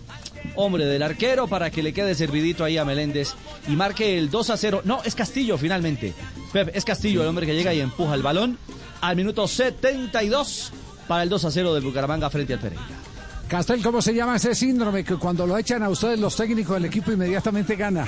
hombre, 0.55 0.87
del 0.87 1.03
arquero 1.03 1.49
para 1.49 1.71
que 1.71 1.83
le 1.83 1.93
quede 1.93 2.15
servidito 2.15 2.62
ahí 2.62 2.79
a 2.79 2.85
Meléndez 2.85 3.35
y 3.66 3.73
marque 3.73 4.16
el 4.16 4.31
2 4.31 4.51
a 4.51 4.57
0. 4.57 4.83
No, 4.85 5.03
es 5.05 5.16
Castillo 5.16 5.59
finalmente. 5.59 6.15
Pep, 6.53 6.71
es 6.73 6.85
Castillo 6.85 7.23
el 7.23 7.29
hombre 7.29 7.47
que 7.47 7.55
llega 7.57 7.75
y 7.75 7.81
empuja 7.81 8.15
el 8.15 8.23
balón 8.23 8.59
al 9.01 9.16
minuto 9.16 9.49
72 9.49 10.73
para 11.09 11.25
el 11.25 11.29
2 11.29 11.45
a 11.47 11.51
0 11.51 11.75
del 11.75 11.83
Bucaramanga 11.83 12.31
frente 12.31 12.55
al 12.55 12.61
Pereira. 12.61 13.14
Castel, 13.49 13.83
¿cómo 13.83 14.01
se 14.03 14.15
llama 14.15 14.37
ese 14.37 14.55
síndrome 14.55 15.05
que 15.05 15.16
cuando 15.16 15.47
lo 15.47 15.57
echan 15.59 15.83
a 15.83 15.89
ustedes 15.89 16.19
los 16.19 16.35
técnicos 16.35 16.75
del 16.75 16.87
equipo 16.87 17.12
inmediatamente 17.12 17.77
gana? 17.77 18.07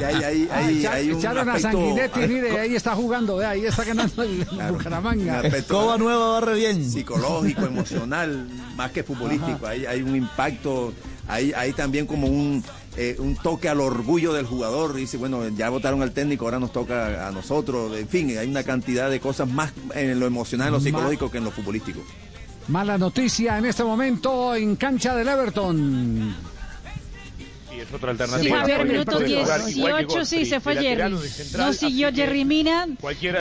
Y 0.00 0.04
ahí, 0.04 0.22
ahí, 0.22 0.48
ahí, 0.52 0.86
Ah, 0.86 0.92
hay 0.94 1.10
un 1.10 1.18
echaron 1.18 1.48
a 1.48 1.58
Sanguinetti, 1.58 2.20
mire, 2.20 2.60
ahí 2.60 2.74
está 2.74 2.94
jugando, 2.94 3.36
ve, 3.36 3.46
ahí 3.46 3.66
está 3.66 3.84
ganando 3.84 4.22
el 4.22 4.44
Bucaramanga. 4.70 5.40
Un 5.40 5.46
aspecto 5.46 5.98
nueva 5.98 6.40
barre 6.40 6.54
bien. 6.54 6.90
Psicológico, 6.90 7.62
emocional, 7.66 8.48
más 8.76 8.90
que 8.90 9.02
futbolístico. 9.02 9.66
Hay, 9.66 9.86
hay 9.86 10.02
un 10.02 10.16
impacto, 10.16 10.92
hay, 11.28 11.52
hay 11.52 11.72
también 11.72 12.06
como 12.06 12.26
un, 12.26 12.62
eh, 12.96 13.16
un 13.18 13.36
toque 13.36 13.68
al 13.68 13.80
orgullo 13.80 14.32
del 14.32 14.46
jugador. 14.46 14.94
Dice, 14.94 15.16
bueno, 15.16 15.48
ya 15.48 15.68
votaron 15.70 16.02
al 16.02 16.12
técnico, 16.12 16.44
ahora 16.44 16.58
nos 16.58 16.72
toca 16.72 17.26
a 17.26 17.30
nosotros. 17.30 17.96
En 17.96 18.08
fin, 18.08 18.36
hay 18.38 18.48
una 18.48 18.62
cantidad 18.62 19.10
de 19.10 19.20
cosas 19.20 19.48
más 19.48 19.72
en 19.94 20.18
lo 20.18 20.26
emocional, 20.26 20.68
en 20.68 20.74
lo 20.74 20.80
psicológico 20.80 21.30
que 21.30 21.38
en 21.38 21.44
lo 21.44 21.50
futbolístico. 21.50 22.00
Mala 22.68 22.96
noticia 22.96 23.58
en 23.58 23.66
este 23.66 23.84
momento 23.84 24.54
en 24.54 24.76
cancha 24.76 25.14
del 25.14 25.28
Everton. 25.28 26.53
Y 27.76 27.80
es 27.80 27.92
otra 27.92 28.14
Sí, 28.14 28.22
alternativa. 28.22 28.84
Minuto 28.84 29.12
puede 29.12 29.42
jugar 29.42 29.60
igual 29.68 30.06
que 30.06 30.14
18, 30.14 30.24
sí, 30.24 30.44
se 30.46 30.60
fue 30.60 30.76
Jerry. 30.76 31.14
No 31.56 31.72
siguió 31.72 32.12
Jerry 32.12 32.44
Mina. 32.44 32.86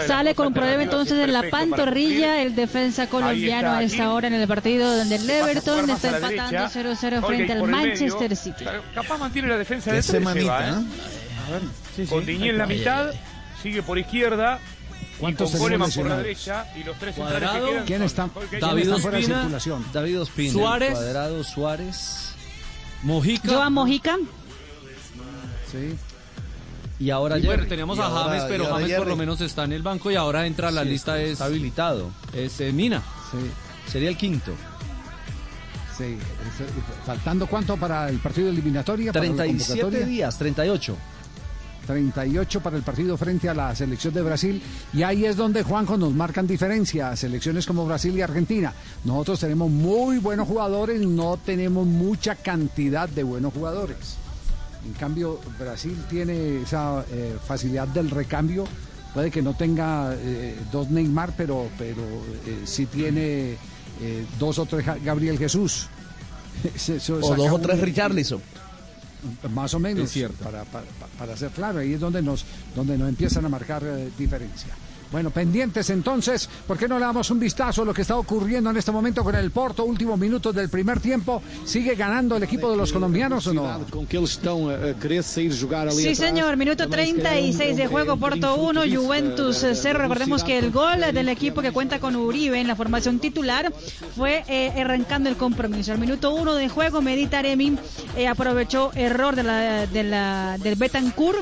Sale 0.08 0.36
con 0.36 0.54
problema 0.54 0.82
alternativas 0.82 0.84
entonces 0.84 1.18
es 1.18 1.24
en 1.24 1.34
la 1.34 1.44
pantorrilla 1.50 2.42
el 2.42 2.56
defensa 2.56 3.08
colombiano 3.08 3.72
está 3.72 3.78
a 3.78 3.84
esta 3.84 4.14
hora 4.14 4.28
en 4.28 4.34
el 4.34 4.48
partido 4.48 4.98
donde 4.98 5.16
el 5.16 5.30
a 5.30 5.40
Everton 5.50 5.90
está 5.90 6.10
a 6.10 6.16
empatando 6.18 6.52
derecha. 6.52 6.70
0-0 6.70 7.24
Holgate 7.24 7.28
frente 7.28 7.54
al. 7.54 7.64
Manchester 7.64 8.36
City. 8.36 8.66
Capaz 8.94 9.18
mantiene 9.18 9.48
la 9.50 9.58
defensa 9.58 9.92
de 9.92 10.02
semanita, 10.02 10.82
se. 11.50 12.10
Con 12.10 12.26
Diñé 12.26 12.50
en 12.50 12.58
la 12.58 12.66
mitad, 12.66 13.12
sigue 13.62 13.84
por 13.84 13.98
izquierda. 13.98 14.60
¿Cuántos 15.20 15.52
Coleman 15.52 15.92
por 15.92 16.08
la 16.08 16.18
derecha 16.18 16.66
y 16.76 16.84
los 16.84 16.98
tres 16.98 17.16
centrales 17.16 17.40
que 17.40 17.46
Cuadrado. 17.46 17.72
quedan 17.72 17.86
¿Quién 17.86 18.02
está? 18.04 18.30
Holgate 18.34 18.50
¿Quién 18.50 18.62
David 18.62 18.94
Ospina, 18.94 19.22
circulación? 19.22 19.86
David 19.94 20.22
Ospina, 20.22 20.52
Suárez. 20.54 20.92
Cuadrado, 20.92 21.44
Suárez, 21.44 22.33
Mojica. 23.04 23.50
Joan 23.54 23.74
Mojica. 23.74 24.18
Sí. 25.72 25.96
Y 27.00 27.10
ahora 27.10 27.38
Y 27.38 27.46
bueno, 27.46 27.64
Y 27.64 28.00
a 28.00 28.06
ahora- 28.06 28.24
James, 28.30 28.44
pero 28.48 28.66
James 28.68 28.94
por 28.98 29.08
lo 29.08 29.16
menos 29.16 29.42
está 29.42 29.64
en 29.66 29.74
el 29.74 29.82
banco 29.82 30.10
y 30.12 30.16
ahora 30.16 30.46
entra 30.46 30.70
a 30.70 30.72
la 30.72 30.84
Sí, 30.84 30.90
lista 30.90 31.20
es 31.22 31.32
está 31.34 31.46
habilitado. 31.46 32.12
Es 32.34 32.60
eh, 32.62 32.72
Mina. 32.72 33.02
Sí. 33.32 33.38
Sería 33.92 34.10
el 34.10 34.18
quinto. 34.18 34.54
Sí, 35.98 36.04
es- 36.06 37.06
faltando 37.06 37.46
cuánto 37.48 37.78
para 37.78 38.10
el 38.10 38.18
partido 38.20 38.48
de 38.48 38.54
eliminatoria? 38.54 39.12
para 39.12 39.26
la 39.26 39.36
37 39.36 39.82
convocatoria? 39.82 40.06
días, 40.08 40.38
38. 40.38 40.98
38 41.86 42.62
para 42.62 42.78
el 42.78 42.84
partido 42.84 43.18
frente 43.18 43.50
a 43.50 43.54
la 43.54 43.76
selección 43.76 44.14
de 44.14 44.22
Brasil 44.22 44.62
y 44.94 45.04
ahí 45.04 45.26
es 45.26 45.36
donde 45.36 45.64
Juanjo 45.64 45.98
nos 45.98 46.14
marcan 46.14 46.48
diferencia, 46.48 47.16
selecciones 47.16 47.66
como 47.66 47.86
Brasil 47.86 48.16
y 48.18 48.22
Argentina. 48.22 48.74
Nosotros 49.04 49.40
tenemos 49.40 49.70
muy 49.70 50.18
buenos 50.20 50.48
jugadores, 50.48 51.02
no 51.02 51.38
tenemos 51.38 51.86
mucha 51.86 52.36
cantidad 52.36 53.08
de 53.10 53.24
buenos 53.24 53.54
jugadores. 53.54 54.16
En 54.86 54.94
cambio, 54.94 55.40
Brasil 55.60 55.98
tiene 56.10 56.62
esa 56.64 57.06
eh, 57.12 57.36
facilidad 57.46 57.88
del 57.88 58.10
recambio 58.10 58.66
puede 59.14 59.30
que 59.30 59.44
no 59.44 59.54
tenga 59.56 60.16
eh, 60.16 60.58
dos 60.72 60.90
Neymar, 60.90 61.34
pero, 61.38 61.68
pero 61.78 62.02
eh, 62.48 62.62
sí 62.66 62.88
tiene 62.88 63.52
eh, 64.02 64.26
dos 64.40 64.58
o 64.58 64.66
tres 64.66 64.84
Gabriel 65.06 65.38
Jesús. 65.38 65.88
Se- 66.76 67.00
se 67.00 67.14
O 67.14 67.20
dos 67.36 67.52
o 67.52 67.60
tres 67.60 67.80
Richarlison. 67.80 68.42
Más 69.54 69.74
o 69.74 69.80
menos, 69.80 70.06
Es 70.06 70.12
cierto. 70.12 70.44
Para, 70.44 70.64
para, 70.66 70.86
para 71.18 71.38
ser 71.38 71.52
claro, 71.52 71.80
ahí 71.80 71.94
es 71.94 72.00
donde 72.00 72.22
nos, 72.22 72.46
donde 72.76 72.98
nos 72.98 73.10
empiezan 73.10 73.46
a 73.46 73.50
marcar 73.50 73.84
eh, 73.86 74.10
diferencia. 74.18 74.74
Bueno, 75.14 75.30
pendientes 75.30 75.92
entonces, 75.92 76.50
¿por 76.68 76.76
qué 76.76 76.88
no 76.88 76.98
le 76.98 77.06
damos 77.06 77.30
un 77.30 77.40
vistazo 77.40 77.84
a 77.84 77.86
lo 77.86 77.94
que 77.94 78.02
está 78.02 78.18
ocurriendo 78.18 78.72
en 78.72 78.78
este 78.78 78.92
momento 78.92 79.24
con 79.24 79.36
el 79.36 79.52
Porto? 79.52 79.86
Últimos 79.86 80.18
minutos 80.18 80.56
del 80.56 80.70
primer 80.70 81.00
tiempo. 81.00 81.40
¿Sigue 81.66 81.94
ganando 81.94 82.36
el 82.36 82.42
equipo 82.42 82.72
de 82.72 82.76
los 82.78 82.92
colombianos 82.92 83.46
o 83.46 83.54
no? 83.54 83.62
Sí, 85.92 86.16
señor. 86.16 86.58
Minuto 86.58 86.88
Também, 86.88 87.14
se 87.16 87.22
calhar, 87.22 87.34
é 87.38 87.42
um- 87.42 87.44
36 87.44 87.78
de 87.78 87.86
juego, 87.88 88.14
um 88.14 88.18
Porto 88.18 88.38
bocadinho 88.38 88.64
1, 88.64 88.74
fruto 88.74 88.84
disso, 88.86 89.02
Juventus 89.04 89.62
da- 89.62 89.68
da- 89.70 89.76
0. 89.76 90.00
da 90.00 90.04
Recordemos 90.06 90.44
que 90.44 90.58
el 90.58 90.72
gol 90.72 91.02
del 91.14 91.30
equipo 91.30 91.62
que 91.62 91.72
cuenta 91.72 92.00
con 92.00 92.16
Uribe 92.16 92.60
en 92.60 92.68
la 92.68 92.76
formación 92.76 93.20
titular 93.20 93.72
fue 94.16 94.44
eh, 94.48 94.72
arrancando 94.82 95.30
el 95.30 95.36
compromiso. 95.38 95.92
Al 95.92 96.00
minuto 96.00 96.34
1 96.34 96.56
de 96.56 96.70
juego, 96.70 97.04
Medita 97.04 97.40
Remi 97.44 97.78
eh, 98.18 98.28
aprovechó 98.28 98.90
error 98.96 99.36
de 99.36 99.44
la, 99.44 99.86
de 99.86 100.04
la, 100.04 100.58
del 100.58 100.74
Betancourt. 100.76 101.38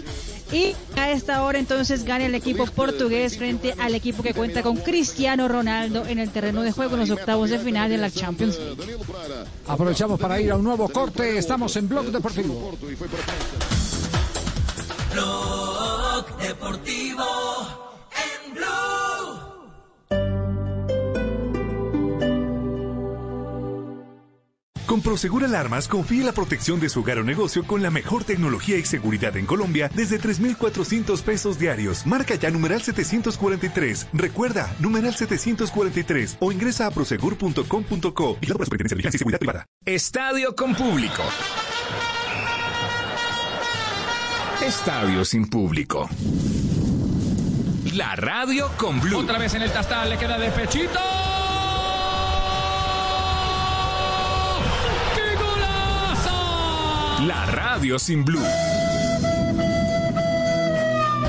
Y 0.52 0.76
a 0.98 1.11
esta 1.11 1.44
hora 1.44 1.60
entonces 1.60 2.03
gana 2.03 2.26
el 2.26 2.36
equipo 2.36 2.65
portugués 2.65 3.38
frente 3.38 3.73
al 3.80 3.95
equipo 3.95 4.22
que 4.22 4.34
cuenta 4.34 4.61
con 4.61 4.78
Cristiano 4.78 5.48
Ronaldo 5.48 6.06
en 6.06 6.19
el 6.19 6.30
terreno 6.30 6.61
de 6.61 6.72
juego 6.72 6.95
en 6.95 7.02
los 7.02 7.10
octavos 7.10 7.49
de 7.49 7.60
final 7.60 7.90
de 7.90 7.98
la 7.98 8.11
Champions 8.11 8.57
League. 8.57 9.06
Aprovechamos 9.68 10.19
para 10.19 10.41
ir 10.41 10.52
a 10.52 10.57
un 10.57 10.64
nuevo 10.64 10.90
corte. 10.90 11.38
Estamos 11.38 11.76
en 11.78 11.88
Blog 11.88 12.06
Deportivo. 12.07 12.72
Blog 15.14 16.38
Deportivo 16.38 17.40
Con 24.91 25.01
Prosegur 25.01 25.45
Alarmas 25.45 25.88
confíe 25.88 26.22
la 26.22 26.34
protección 26.34 26.81
de 26.81 26.89
su 26.89 26.99
hogar 26.99 27.18
o 27.19 27.23
negocio 27.23 27.65
con 27.65 27.81
la 27.81 27.89
mejor 27.89 28.26
tecnología 28.26 28.76
y 28.76 28.84
seguridad 28.84 29.38
en 29.38 29.45
Colombia 29.45 29.89
desde 29.95 30.19
3,400 30.19 31.22
pesos 31.22 31.57
diarios. 31.57 32.05
Marca 32.05 32.35
ya 32.35 32.51
numeral 32.51 32.81
743. 32.81 34.07
Recuerda, 34.11 34.69
numeral 34.80 35.15
743 35.15 36.39
o 36.41 36.51
ingresa 36.51 36.88
a 36.88 36.91
prosegur.com.co 36.91 38.38
y 38.41 38.47
la 38.47 38.53
Superintendencia 38.65 38.89
de 38.89 38.95
Vigilancia 38.95 39.15
y 39.15 39.19
Seguridad 39.19 39.39
Privada. 39.39 39.65
Estadio 39.85 40.57
con 40.57 40.76
público. 40.76 41.23
Estadio 44.61 45.23
sin 45.23 45.49
público. 45.49 46.09
La 47.93 48.18
radio 48.18 48.69
con 48.76 48.99
Blue. 48.99 49.19
Otra 49.19 49.39
vez 49.39 49.53
en 49.53 49.61
el 49.61 49.72
tastal, 49.72 50.09
le 50.09 50.18
queda 50.18 50.38
de 50.38 50.51
pechito. 50.51 51.31
La 57.27 57.45
radio 57.45 57.99
sin 57.99 58.26
Blue. 58.26 58.43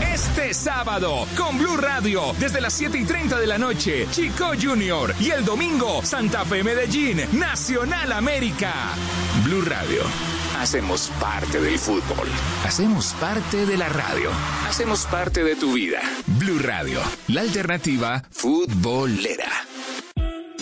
Este 0.01 0.55
sábado, 0.55 1.27
con 1.36 1.59
Blue 1.59 1.77
Radio, 1.77 2.35
desde 2.39 2.62
las 2.62 2.73
7 2.73 2.97
y 2.97 3.05
30 3.05 3.39
de 3.39 3.47
la 3.47 3.59
noche, 3.59 4.06
Chico 4.10 4.52
Junior. 4.59 5.14
Y 5.20 5.31
el 5.31 5.44
domingo, 5.44 6.02
Santa 6.02 6.47
Fe 6.47 6.64
Medellín, 6.64 7.20
Nacional 7.32 8.10
América. 8.12 8.73
Blue 9.44 9.60
Radio. 9.62 10.02
Hacemos 10.59 11.10
parte 11.20 11.60
del 11.60 11.78
fútbol. 11.78 12.28
Hacemos 12.64 13.12
parte 13.20 13.66
de 13.66 13.77
la 13.77 13.90
radio. 13.90 14.31
Hacemos 14.66 15.05
parte 15.06 15.44
de 15.44 15.56
tu 15.56 15.74
vida. 15.74 16.01
Blue 16.27 16.59
Radio, 16.59 17.01
la 17.28 17.43
alternativa 17.43 18.23
futbolera. 18.31 19.51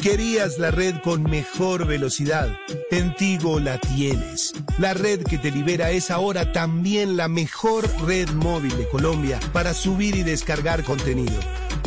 Querías 0.02 0.58
la 0.58 0.70
red 0.70 0.96
con 1.04 1.22
mejor 1.22 1.86
velocidad. 1.86 2.48
En 2.90 3.14
Tigo 3.14 3.60
la 3.60 3.78
tienes. 3.78 4.54
La 4.78 4.94
red 4.94 5.24
que 5.24 5.38
te 5.38 5.50
libera 5.50 5.90
es 5.90 6.10
ahora 6.10 6.52
también 6.52 7.16
la 7.16 7.28
mejor 7.28 7.88
red 8.06 8.28
móvil 8.30 8.76
de 8.76 8.88
Colombia 8.88 9.38
para 9.52 9.74
subir 9.74 10.14
y 10.16 10.22
descargar 10.22 10.84
contenido. 10.84 11.38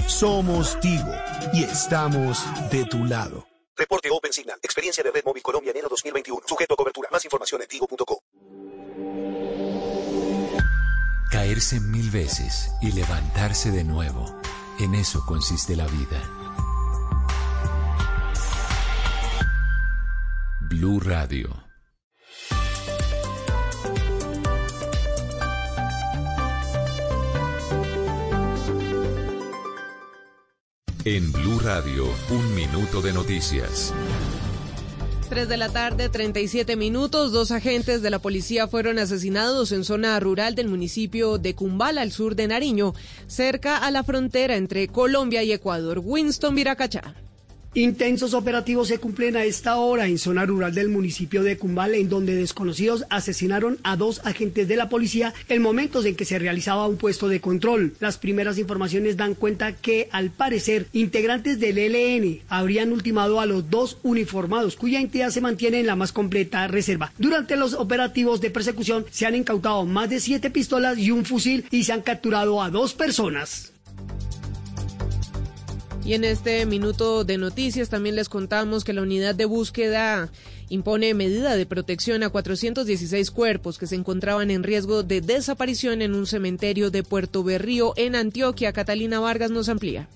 Somos 0.08 0.80
Tigo 0.80 1.14
y 1.54 1.64
estamos 1.64 2.44
de 2.72 2.86
tu 2.86 3.04
lado. 3.06 3.48
Reporte 3.76 4.10
Open 4.12 4.32
Signal. 4.32 4.60
Experiencia 4.62 5.04
de 5.04 5.12
Red 5.12 5.24
Móvil 5.26 5.42
Colombia 5.42 5.72
enero 5.72 5.88
2021. 5.90 6.42
Sujeto 6.46 6.76
a 6.76 6.78
cobertura. 6.78 7.10
Más 7.12 7.26
información 7.26 7.62
en 7.62 7.68
tigo.co. 7.68 8.24
Caerse 11.32 11.80
mil 11.80 12.12
veces 12.12 12.70
y 12.82 12.92
levantarse 12.92 13.72
de 13.72 13.84
nuevo. 13.84 14.40
En 14.80 14.94
eso 14.94 15.26
consiste 15.26 15.76
la 15.76 15.88
vida. 15.88 16.22
Blue 20.62 21.00
Radio. 21.00 21.63
En 31.06 31.34
Blue 31.34 31.60
Radio, 31.60 32.06
un 32.30 32.56
minuto 32.56 33.02
de 33.02 33.12
noticias. 33.12 33.94
3 35.28 35.50
de 35.50 35.58
la 35.58 35.68
tarde, 35.68 36.08
37 36.08 36.78
minutos. 36.78 37.34
Dos 37.34 37.52
agentes 37.52 38.02
de 38.02 38.10
la 38.10 38.20
policía 38.20 38.70
fueron 38.70 38.98
asesinados 38.98 39.74
en 39.74 39.84
zona 39.84 40.18
rural 40.22 40.56
del 40.56 40.70
municipio 40.70 41.40
de 41.40 41.56
Cumbal, 41.56 41.98
al 41.98 42.14
sur 42.14 42.38
de 42.38 42.48
Nariño, 42.48 42.94
cerca 43.28 43.80
a 43.80 43.92
la 43.92 44.06
frontera 44.06 44.56
entre 44.56 44.88
Colombia 44.88 45.44
y 45.44 45.52
Ecuador. 45.52 46.00
Winston 46.02 46.56
Viracachá. 46.56 47.14
Intensos 47.76 48.36
operativos 48.36 48.88
se 48.88 49.00
cumplen 49.00 49.36
a 49.36 49.46
esta 49.46 49.78
hora 49.78 50.06
en 50.06 50.20
zona 50.20 50.46
rural 50.46 50.76
del 50.76 50.90
municipio 50.90 51.42
de 51.42 51.58
Cumbal, 51.58 51.96
en 51.96 52.08
donde 52.08 52.36
desconocidos 52.36 53.04
asesinaron 53.10 53.80
a 53.82 53.98
dos 53.98 54.22
agentes 54.26 54.68
de 54.68 54.76
la 54.76 54.90
policía 54.90 55.34
en 55.50 55.64
momentos 55.64 56.06
en 56.06 56.16
que 56.16 56.24
se 56.24 56.38
realizaba 56.38 56.86
un 56.86 56.98
puesto 56.98 57.28
de 57.28 57.42
control. 57.42 57.96
Las 58.00 58.20
primeras 58.20 58.60
informaciones 58.60 59.18
dan 59.18 59.34
cuenta 59.34 59.74
que, 59.74 60.08
al 60.12 60.30
parecer, 60.30 60.86
integrantes 60.94 61.60
del 61.60 61.80
ELN 61.80 62.42
habrían 62.48 62.92
ultimado 62.92 63.40
a 63.40 63.48
los 63.48 63.68
dos 63.72 63.98
uniformados, 64.04 64.76
cuya 64.76 65.00
identidad 65.00 65.32
se 65.32 65.42
mantiene 65.42 65.80
en 65.80 65.88
la 65.88 65.96
más 65.96 66.12
completa 66.12 66.68
reserva. 66.68 67.12
Durante 67.18 67.56
los 67.56 67.74
operativos 67.74 68.40
de 68.40 68.52
persecución 68.52 69.04
se 69.10 69.26
han 69.26 69.34
incautado 69.34 69.84
más 69.86 70.12
de 70.12 70.20
siete 70.20 70.52
pistolas 70.52 71.00
y 71.00 71.10
un 71.10 71.26
fusil 71.26 71.66
y 71.72 71.86
se 71.86 71.94
han 71.94 72.04
capturado 72.04 72.62
a 72.62 72.70
dos 72.70 72.94
personas. 72.94 73.73
Y 76.06 76.16
en 76.16 76.26
este 76.26 76.66
minuto 76.66 77.24
de 77.24 77.38
noticias 77.38 77.88
también 77.88 78.16
les 78.16 78.28
contamos 78.28 78.84
que 78.84 78.92
la 78.92 79.02
unidad 79.02 79.36
de 79.36 79.46
búsqueda 79.46 80.30
impone 80.68 81.14
medida 81.14 81.56
de 81.56 81.66
protección 81.66 82.24
a 82.24 82.30
416 82.30 83.32
cuerpos 83.32 83.78
que 83.78 83.88
se 83.88 83.96
encontraban 83.96 84.52
en 84.52 84.64
riesgo 84.64 85.04
de 85.04 85.22
desaparición 85.22 86.02
en 86.02 86.14
un 86.14 86.28
cementerio 86.28 86.92
de 86.92 87.04
Puerto 87.04 87.42
Berrío 87.44 87.94
en 87.96 88.16
Antioquia. 88.16 88.74
Catalina 88.74 89.22
Vargas 89.22 89.52
nos 89.52 89.70
amplía. 89.70 90.10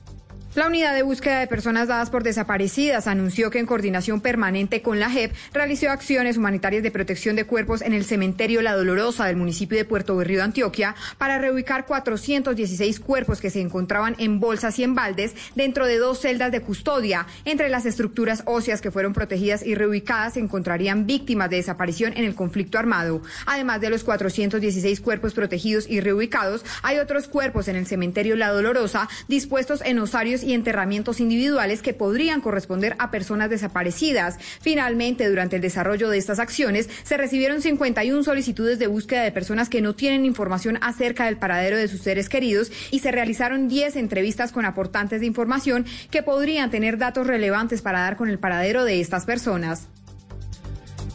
La 0.58 0.66
unidad 0.66 0.96
de 0.96 1.04
búsqueda 1.04 1.40
de 1.40 1.46
personas 1.46 1.88
dadas 1.88 2.10
por 2.10 2.24
desaparecidas 2.24 3.06
anunció 3.06 3.52
que 3.52 3.60
en 3.60 3.68
coordinación 3.68 4.22
permanente 4.22 4.82
con 4.82 5.00
la 5.00 5.08
JEP 5.08 5.32
realizó 5.54 5.92
acciones 5.92 6.36
humanitarias 6.36 6.82
de 6.82 6.90
protección 6.90 7.36
de 7.36 7.46
cuerpos 7.46 7.84
en 7.84 7.94
el 7.94 8.06
cementerio 8.06 8.64
La 8.64 8.76
Dolorosa 8.76 9.28
del 9.28 9.36
municipio 9.36 9.78
de 9.78 9.86
Puerto 9.86 10.18
Berrío 10.18 10.44
Antioquia 10.44 10.96
para 11.20 11.38
reubicar 11.38 11.86
416 11.86 13.00
cuerpos 13.00 13.40
que 13.40 13.52
se 13.52 13.62
encontraban 13.62 14.16
en 14.18 14.40
bolsas 14.40 14.80
y 14.80 14.84
en 14.84 14.96
baldes 14.96 15.36
dentro 15.54 15.86
de 15.86 16.00
dos 16.00 16.22
celdas 16.22 16.52
de 16.52 16.62
custodia. 16.62 17.28
Entre 17.46 17.70
las 17.70 17.86
estructuras 17.86 18.42
óseas 18.48 18.82
que 18.82 18.90
fueron 18.90 19.14
protegidas 19.14 19.64
y 19.64 19.76
reubicadas 19.76 20.38
encontrarían 20.38 21.06
víctimas 21.06 21.52
de 21.52 21.58
desaparición 21.58 22.14
en 22.18 22.26
el 22.26 22.34
conflicto 22.34 22.80
armado. 22.80 23.22
Además 23.46 23.80
de 23.80 23.92
los 23.92 24.04
416 24.04 25.02
cuerpos 25.02 25.36
protegidos 25.36 25.88
y 25.88 26.02
reubicados, 26.02 26.66
hay 26.82 26.98
otros 26.98 27.28
cuerpos 27.28 27.68
en 27.68 27.76
el 27.76 27.86
cementerio 27.86 28.36
La 28.36 28.50
Dolorosa 28.50 29.08
dispuestos 29.28 29.84
en 29.86 30.00
osarios 30.00 30.47
enterramientos 30.54 31.20
individuales 31.20 31.82
que 31.82 31.94
podrían 31.94 32.42
corresponder 32.42 32.96
a 33.00 33.12
personas 33.12 33.50
desaparecidas. 33.50 34.38
Finalmente, 34.62 35.30
durante 35.30 35.58
el 35.58 35.62
desarrollo 35.62 36.10
de 36.10 36.18
estas 36.18 36.40
acciones, 36.40 36.90
se 37.04 37.18
recibieron 37.18 37.62
51 37.62 38.24
solicitudes 38.24 38.80
de 38.80 38.88
búsqueda 38.88 39.24
de 39.24 39.32
personas 39.32 39.70
que 39.70 39.82
no 39.82 39.96
tienen 39.96 40.26
información 40.26 40.78
acerca 40.82 41.26
del 41.26 41.38
paradero 41.38 41.78
de 41.78 41.88
sus 41.88 42.02
seres 42.02 42.30
queridos 42.30 42.72
y 42.92 43.00
se 43.00 43.12
realizaron 43.12 43.68
10 43.68 43.96
entrevistas 43.96 44.52
con 44.52 44.66
aportantes 44.66 45.22
de 45.22 45.28
información 45.28 45.86
que 46.12 46.24
podrían 46.24 46.70
tener 46.70 46.98
datos 46.98 47.28
relevantes 47.28 47.82
para 47.82 48.02
dar 48.02 48.18
con 48.18 48.30
el 48.30 48.40
paradero 48.40 48.84
de 48.84 49.02
estas 49.02 49.26
personas. 49.26 49.88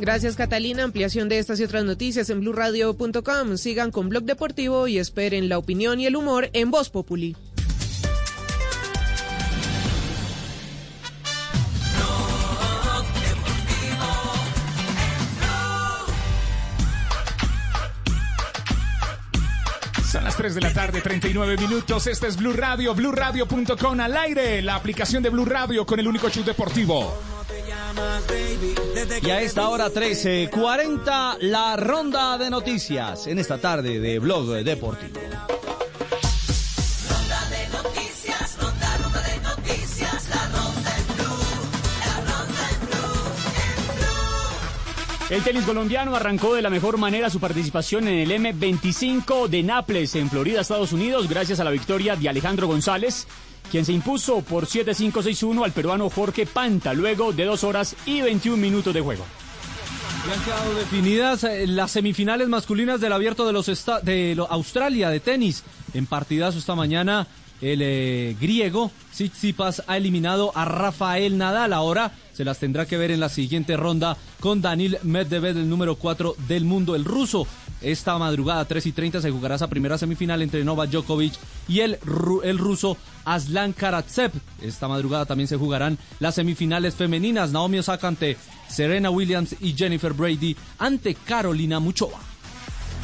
Gracias 0.02 0.34
Catalina. 0.34 0.82
Ampliación 0.82 1.28
de 1.28 1.38
estas 1.38 1.60
y 1.60 1.64
otras 1.64 1.84
noticias 1.84 2.28
en 2.30 2.40
blurradio.com. 2.40 3.56
Sigan 3.56 3.92
con 3.92 4.08
Blog 4.08 4.24
Deportivo 4.24 4.88
y 4.88 4.98
esperen 4.98 5.48
la 5.48 5.58
opinión 5.58 6.00
y 6.00 6.06
el 6.06 6.16
humor 6.16 6.50
en 6.54 6.72
Voz 6.72 6.90
Populi. 6.90 7.36
3 20.42 20.56
de 20.56 20.60
la 20.60 20.72
tarde, 20.72 21.00
39 21.00 21.56
minutos. 21.56 22.04
Este 22.08 22.26
es 22.26 22.36
Blue 22.36 22.52
Radio, 22.52 22.96
BlueRadio.com 22.96 24.00
al 24.00 24.16
aire. 24.16 24.60
La 24.60 24.74
aplicación 24.74 25.22
de 25.22 25.30
Blue 25.30 25.44
Radio 25.44 25.86
con 25.86 26.00
el 26.00 26.08
único 26.08 26.28
show 26.30 26.42
deportivo. 26.42 27.16
Y 29.22 29.30
a 29.30 29.40
esta 29.40 29.68
hora 29.68 29.88
13.40, 29.88 31.36
la 31.42 31.76
ronda 31.76 32.36
de 32.38 32.50
noticias 32.50 33.28
en 33.28 33.38
esta 33.38 33.58
tarde 33.58 34.00
de 34.00 34.18
Blog 34.18 34.64
Deportivo. 34.64 35.20
El 45.32 45.42
tenis 45.42 45.64
colombiano 45.64 46.14
arrancó 46.14 46.54
de 46.54 46.60
la 46.60 46.68
mejor 46.68 46.98
manera 46.98 47.30
su 47.30 47.40
participación 47.40 48.06
en 48.06 48.18
el 48.18 48.30
M25 48.32 49.48
de 49.48 49.62
Naples, 49.62 50.14
en 50.14 50.28
Florida, 50.28 50.60
Estados 50.60 50.92
Unidos, 50.92 51.26
gracias 51.26 51.58
a 51.58 51.64
la 51.64 51.70
victoria 51.70 52.16
de 52.16 52.28
Alejandro 52.28 52.66
González, 52.66 53.26
quien 53.70 53.86
se 53.86 53.94
impuso 53.94 54.42
por 54.42 54.66
7-5-6-1 54.66 55.64
al 55.64 55.72
peruano 55.72 56.10
Jorge 56.10 56.44
Panta, 56.44 56.92
luego 56.92 57.32
de 57.32 57.46
2 57.46 57.64
horas 57.64 57.96
y 58.04 58.20
21 58.20 58.58
minutos 58.58 58.92
de 58.92 59.00
juego. 59.00 59.24
Ya 60.28 60.34
han 60.34 60.44
quedado 60.44 60.74
definidas 60.74 61.44
eh, 61.44 61.66
las 61.66 61.92
semifinales 61.92 62.48
masculinas 62.48 63.00
del 63.00 63.14
abierto 63.14 63.46
de 63.46 63.54
los 63.54 63.64
de 64.04 64.36
Australia 64.50 65.08
de 65.08 65.20
tenis. 65.20 65.64
En 65.94 66.04
partidazo 66.04 66.58
esta 66.58 66.74
mañana 66.74 67.26
el 67.62 67.80
eh, 67.80 68.36
griego 68.40 68.90
Tsitsipas 69.12 69.84
ha 69.86 69.96
eliminado 69.96 70.52
a 70.54 70.64
Rafael 70.64 71.38
Nadal. 71.38 71.72
Ahora 71.72 72.12
se 72.32 72.44
las 72.44 72.58
tendrá 72.58 72.86
que 72.86 72.96
ver 72.96 73.10
en 73.10 73.20
la 73.20 73.28
siguiente 73.28 73.76
ronda 73.76 74.16
con 74.40 74.60
Danil 74.60 74.98
Medvedev, 75.02 75.56
el 75.56 75.68
número 75.68 75.96
4 75.96 76.36
del 76.48 76.64
mundo, 76.64 76.94
el 76.94 77.04
ruso. 77.04 77.46
Esta 77.80 78.16
madrugada, 78.16 78.64
3 78.64 78.86
y 78.86 78.92
30, 78.92 79.20
se 79.20 79.30
jugará 79.30 79.56
esa 79.56 79.68
primera 79.68 79.98
semifinal 79.98 80.40
entre 80.40 80.64
Novak 80.64 80.90
Djokovic 80.90 81.34
y 81.68 81.80
el, 81.80 81.98
el 82.44 82.58
ruso 82.58 82.96
Aslan 83.24 83.72
Karatsev. 83.72 84.32
Esta 84.60 84.88
madrugada 84.88 85.26
también 85.26 85.48
se 85.48 85.56
jugarán 85.56 85.98
las 86.20 86.36
semifinales 86.36 86.94
femeninas. 86.94 87.50
Naomi 87.50 87.78
Osaka 87.78 88.08
ante 88.08 88.36
Serena 88.68 89.10
Williams 89.10 89.56
y 89.60 89.74
Jennifer 89.74 90.12
Brady 90.12 90.56
ante 90.78 91.14
Carolina 91.14 91.80
Muchova. 91.80 92.18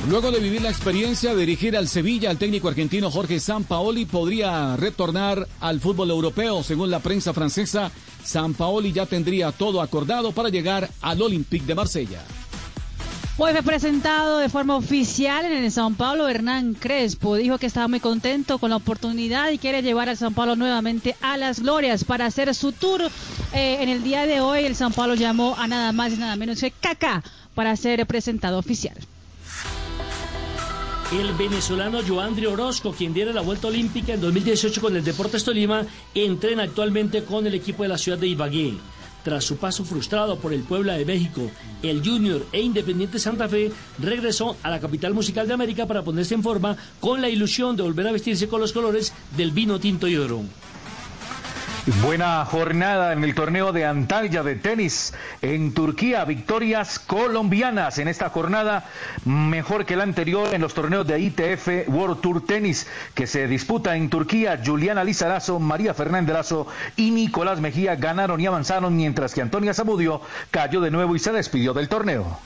Luego 0.06 0.30
de 0.30 0.38
vivir 0.38 0.62
la 0.62 0.70
experiencia 0.70 1.34
de 1.34 1.40
dirigir 1.40 1.76
al 1.76 1.88
Sevilla, 1.88 2.30
el 2.30 2.38
técnico 2.38 2.68
argentino 2.68 3.10
Jorge 3.10 3.40
Sampaoli 3.40 4.06
podría 4.06 4.76
retornar 4.76 5.46
al 5.60 5.80
fútbol 5.80 6.10
europeo. 6.10 6.62
Según 6.62 6.90
la 6.90 7.00
prensa 7.00 7.34
francesa, 7.34 7.90
Sampaoli 8.28 8.92
ya 8.92 9.06
tendría 9.06 9.52
todo 9.52 9.80
acordado 9.80 10.32
para 10.32 10.50
llegar 10.50 10.90
al 11.00 11.22
Olympique 11.22 11.64
de 11.64 11.74
Marsella. 11.74 12.20
Hoy 13.38 13.52
fue 13.52 13.62
presentado 13.62 14.38
de 14.38 14.48
forma 14.48 14.76
oficial 14.76 15.46
en 15.46 15.64
el 15.64 15.72
Sao 15.72 15.90
Paulo 15.90 16.28
Hernán 16.28 16.74
Crespo. 16.74 17.36
Dijo 17.36 17.56
que 17.56 17.66
estaba 17.66 17.88
muy 17.88 18.00
contento 18.00 18.58
con 18.58 18.70
la 18.70 18.76
oportunidad 18.76 19.50
y 19.50 19.58
quiere 19.58 19.80
llevar 19.80 20.08
al 20.08 20.16
Sao 20.16 20.32
Paulo 20.32 20.56
nuevamente 20.56 21.16
a 21.22 21.36
las 21.36 21.60
glorias 21.60 22.04
para 22.04 22.26
hacer 22.26 22.54
su 22.54 22.72
tour. 22.72 23.02
Eh, 23.54 23.78
en 23.80 23.88
el 23.88 24.02
día 24.02 24.26
de 24.26 24.40
hoy 24.40 24.64
el 24.64 24.76
Sao 24.76 24.90
Paulo 24.90 25.14
llamó 25.14 25.54
a 25.56 25.66
nada 25.66 25.92
más 25.92 26.12
y 26.12 26.16
nada 26.16 26.36
menos 26.36 26.60
que 26.60 26.70
Kaká 26.70 27.22
para 27.54 27.76
ser 27.76 28.04
presentado 28.06 28.58
oficial. 28.58 28.96
El 31.10 31.32
venezolano 31.32 32.02
Joandri 32.06 32.44
Orozco, 32.44 32.92
quien 32.92 33.14
diera 33.14 33.32
la 33.32 33.40
vuelta 33.40 33.68
olímpica 33.68 34.12
en 34.12 34.20
2018 34.20 34.78
con 34.78 34.94
el 34.94 35.02
Deportes 35.02 35.42
Tolima, 35.42 35.86
entrena 36.14 36.64
actualmente 36.64 37.24
con 37.24 37.46
el 37.46 37.54
equipo 37.54 37.82
de 37.82 37.88
la 37.88 37.96
ciudad 37.96 38.18
de 38.18 38.26
Ibagué. 38.26 38.74
Tras 39.24 39.42
su 39.42 39.56
paso 39.56 39.86
frustrado 39.86 40.38
por 40.38 40.52
el 40.52 40.64
Puebla 40.64 40.98
de 40.98 41.06
México, 41.06 41.50
el 41.82 42.04
Junior 42.04 42.44
e 42.52 42.60
Independiente 42.60 43.18
Santa 43.18 43.48
Fe 43.48 43.72
regresó 43.98 44.58
a 44.62 44.68
la 44.68 44.80
capital 44.80 45.14
musical 45.14 45.48
de 45.48 45.54
América 45.54 45.86
para 45.86 46.02
ponerse 46.02 46.34
en 46.34 46.42
forma 46.42 46.76
con 47.00 47.22
la 47.22 47.30
ilusión 47.30 47.74
de 47.74 47.84
volver 47.84 48.06
a 48.06 48.12
vestirse 48.12 48.46
con 48.46 48.60
los 48.60 48.74
colores 48.74 49.14
del 49.34 49.50
vino 49.50 49.80
tinto 49.80 50.08
y 50.08 50.16
oro. 50.16 50.42
Buena 52.02 52.44
jornada 52.44 53.14
en 53.14 53.24
el 53.24 53.34
torneo 53.34 53.72
de 53.72 53.86
Antalya 53.86 54.42
de 54.42 54.56
tenis 54.56 55.14
en 55.40 55.72
Turquía. 55.72 56.22
Victorias 56.26 56.98
colombianas 56.98 57.96
en 57.96 58.08
esta 58.08 58.28
jornada, 58.28 58.84
mejor 59.24 59.86
que 59.86 59.96
la 59.96 60.02
anterior 60.02 60.52
en 60.52 60.60
los 60.60 60.74
torneos 60.74 61.06
de 61.06 61.18
ITF 61.18 61.88
World 61.88 62.20
Tour 62.20 62.44
Tennis 62.44 62.86
que 63.14 63.26
se 63.26 63.48
disputa 63.48 63.96
en 63.96 64.10
Turquía. 64.10 64.60
Juliana 64.62 65.02
Lizarazo, 65.02 65.58
María 65.60 65.94
Fernández 65.94 66.34
Lazo 66.34 66.66
y 66.94 67.10
Nicolás 67.10 67.58
Mejía 67.58 67.96
ganaron 67.96 68.38
y 68.38 68.46
avanzaron, 68.46 68.94
mientras 68.94 69.32
que 69.32 69.40
Antonia 69.40 69.72
Zamudio 69.72 70.20
cayó 70.50 70.82
de 70.82 70.90
nuevo 70.90 71.16
y 71.16 71.18
se 71.18 71.32
despidió 71.32 71.72
del 71.72 71.88
torneo. 71.88 72.38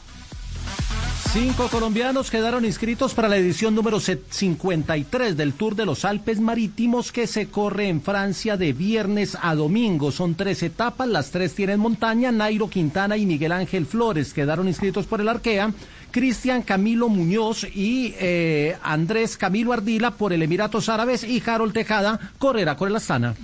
Cinco 1.33 1.69
colombianos 1.69 2.31
quedaron 2.31 2.67
inscritos 2.67 3.15
para 3.15 3.27
la 3.27 3.39
edición 3.39 3.75
número 3.75 4.01
53 4.01 5.35
del 5.35 5.55
Tour 5.55 5.75
de 5.75 5.87
los 5.87 6.05
Alpes 6.05 6.41
Marítimos 6.41 7.11
que 7.11 7.27
se 7.27 7.49
corre 7.49 7.89
en 7.89 8.03
Francia 8.03 8.59
de 8.59 8.75
viernes 8.75 9.39
a 9.41 9.55
domingo. 9.55 10.13
Son 10.13 10.35
tres 10.35 10.63
etapas, 10.63 11.09
las 11.09 11.31
tres 11.31 11.55
tienen 11.55 11.81
montaña. 11.81 12.31
Nairo 12.33 12.69
Quintana 12.69 13.17
y 13.17 13.25
Miguel 13.25 13.53
Ángel 13.53 13.87
Flores 13.87 14.35
quedaron 14.35 14.69
inscritos 14.69 15.07
por 15.07 15.23
el 15.23 15.29
Arkea. 15.31 15.73
Cristian 16.11 16.61
Camilo 16.61 17.09
Muñoz 17.09 17.65
y 17.65 18.15
eh, 18.19 18.77
Andrés 18.83 19.39
Camilo 19.39 19.73
Ardila 19.73 20.11
por 20.11 20.35
el 20.35 20.43
Emiratos 20.43 20.91
Árabes 20.91 21.25
y 21.25 21.43
Harold 21.47 21.73
Tejada 21.73 22.21
correrá 22.37 22.77
con 22.77 22.91
el 22.91 22.97
Astana. 22.97 23.35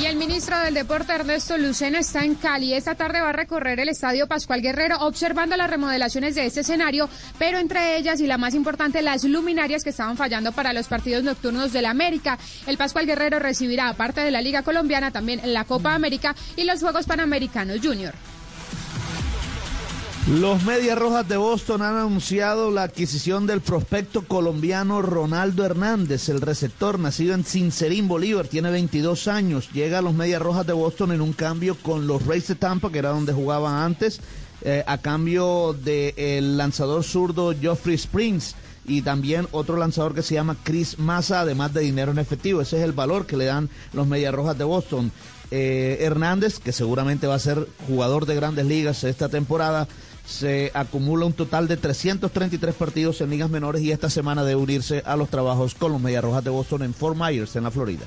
Y 0.00 0.06
el 0.06 0.14
ministro 0.14 0.56
del 0.60 0.74
Deporte, 0.74 1.12
Ernesto 1.12 1.58
Lucena, 1.58 1.98
está 1.98 2.24
en 2.24 2.36
Cali. 2.36 2.72
Esta 2.72 2.94
tarde 2.94 3.20
va 3.20 3.30
a 3.30 3.32
recorrer 3.32 3.80
el 3.80 3.88
Estadio 3.88 4.28
Pascual 4.28 4.62
Guerrero 4.62 4.96
observando 5.00 5.56
las 5.56 5.68
remodelaciones 5.68 6.36
de 6.36 6.46
este 6.46 6.60
escenario, 6.60 7.08
pero 7.36 7.58
entre 7.58 7.96
ellas 7.96 8.20
y 8.20 8.28
la 8.28 8.38
más 8.38 8.54
importante, 8.54 9.02
las 9.02 9.24
luminarias 9.24 9.82
que 9.82 9.90
estaban 9.90 10.16
fallando 10.16 10.52
para 10.52 10.72
los 10.72 10.86
partidos 10.86 11.24
nocturnos 11.24 11.72
de 11.72 11.82
la 11.82 11.90
América. 11.90 12.38
El 12.68 12.78
Pascual 12.78 13.06
Guerrero 13.06 13.40
recibirá, 13.40 13.88
aparte 13.88 14.20
de 14.20 14.30
la 14.30 14.40
Liga 14.40 14.62
Colombiana, 14.62 15.10
también 15.10 15.40
la 15.44 15.64
Copa 15.64 15.94
América 15.94 16.36
y 16.54 16.62
los 16.62 16.80
Juegos 16.80 17.06
Panamericanos 17.06 17.78
Junior. 17.82 18.14
Los 20.30 20.62
Medias 20.62 20.98
Rojas 20.98 21.26
de 21.26 21.38
Boston 21.38 21.80
han 21.80 21.96
anunciado 21.96 22.70
la 22.70 22.82
adquisición 22.82 23.46
del 23.46 23.62
prospecto 23.62 24.26
colombiano 24.26 25.00
Ronaldo 25.00 25.64
Hernández, 25.64 26.28
el 26.28 26.42
receptor 26.42 26.98
nacido 26.98 27.32
en 27.32 27.46
Sincerín, 27.46 28.08
Bolívar, 28.08 28.46
tiene 28.46 28.70
22 28.70 29.26
años. 29.26 29.70
Llega 29.72 30.00
a 30.00 30.02
los 30.02 30.12
Medias 30.12 30.42
Rojas 30.42 30.66
de 30.66 30.74
Boston 30.74 31.12
en 31.12 31.22
un 31.22 31.32
cambio 31.32 31.78
con 31.82 32.06
los 32.06 32.26
Rays 32.26 32.46
de 32.46 32.56
Tampa, 32.56 32.92
que 32.92 32.98
era 32.98 33.08
donde 33.08 33.32
jugaban 33.32 33.76
antes, 33.76 34.20
eh, 34.60 34.84
a 34.86 34.98
cambio 34.98 35.72
del 35.72 36.58
lanzador 36.58 37.04
zurdo 37.04 37.54
Geoffrey 37.58 37.94
Springs 37.94 38.54
y 38.86 39.00
también 39.00 39.48
otro 39.52 39.78
lanzador 39.78 40.14
que 40.14 40.22
se 40.22 40.34
llama 40.34 40.58
Chris 40.62 40.98
Massa, 40.98 41.40
además 41.40 41.72
de 41.72 41.80
dinero 41.80 42.12
en 42.12 42.18
efectivo. 42.18 42.60
Ese 42.60 42.76
es 42.76 42.82
el 42.82 42.92
valor 42.92 43.24
que 43.24 43.38
le 43.38 43.46
dan 43.46 43.70
los 43.94 44.06
Medias 44.06 44.34
Rojas 44.34 44.58
de 44.58 44.64
Boston. 44.64 45.10
Eh, 45.50 45.98
Hernández, 46.00 46.58
que 46.58 46.72
seguramente 46.72 47.26
va 47.26 47.34
a 47.34 47.38
ser 47.38 47.66
jugador 47.86 48.26
de 48.26 48.34
grandes 48.34 48.66
ligas 48.66 49.02
esta 49.04 49.30
temporada, 49.30 49.88
se 50.28 50.70
acumula 50.74 51.24
un 51.24 51.32
total 51.32 51.68
de 51.68 51.78
333 51.78 52.74
partidos 52.74 53.20
en 53.22 53.30
ligas 53.30 53.48
menores 53.48 53.80
y 53.80 53.92
esta 53.92 54.10
semana 54.10 54.44
debe 54.44 54.60
unirse 54.60 55.02
a 55.06 55.16
los 55.16 55.30
trabajos 55.30 55.74
con 55.74 55.90
los 55.90 56.02
Medias 56.02 56.22
Rojas 56.22 56.44
de 56.44 56.50
Boston 56.50 56.82
en 56.82 56.92
Fort 56.92 57.16
Myers, 57.16 57.56
en 57.56 57.64
la 57.64 57.70
Florida. 57.70 58.04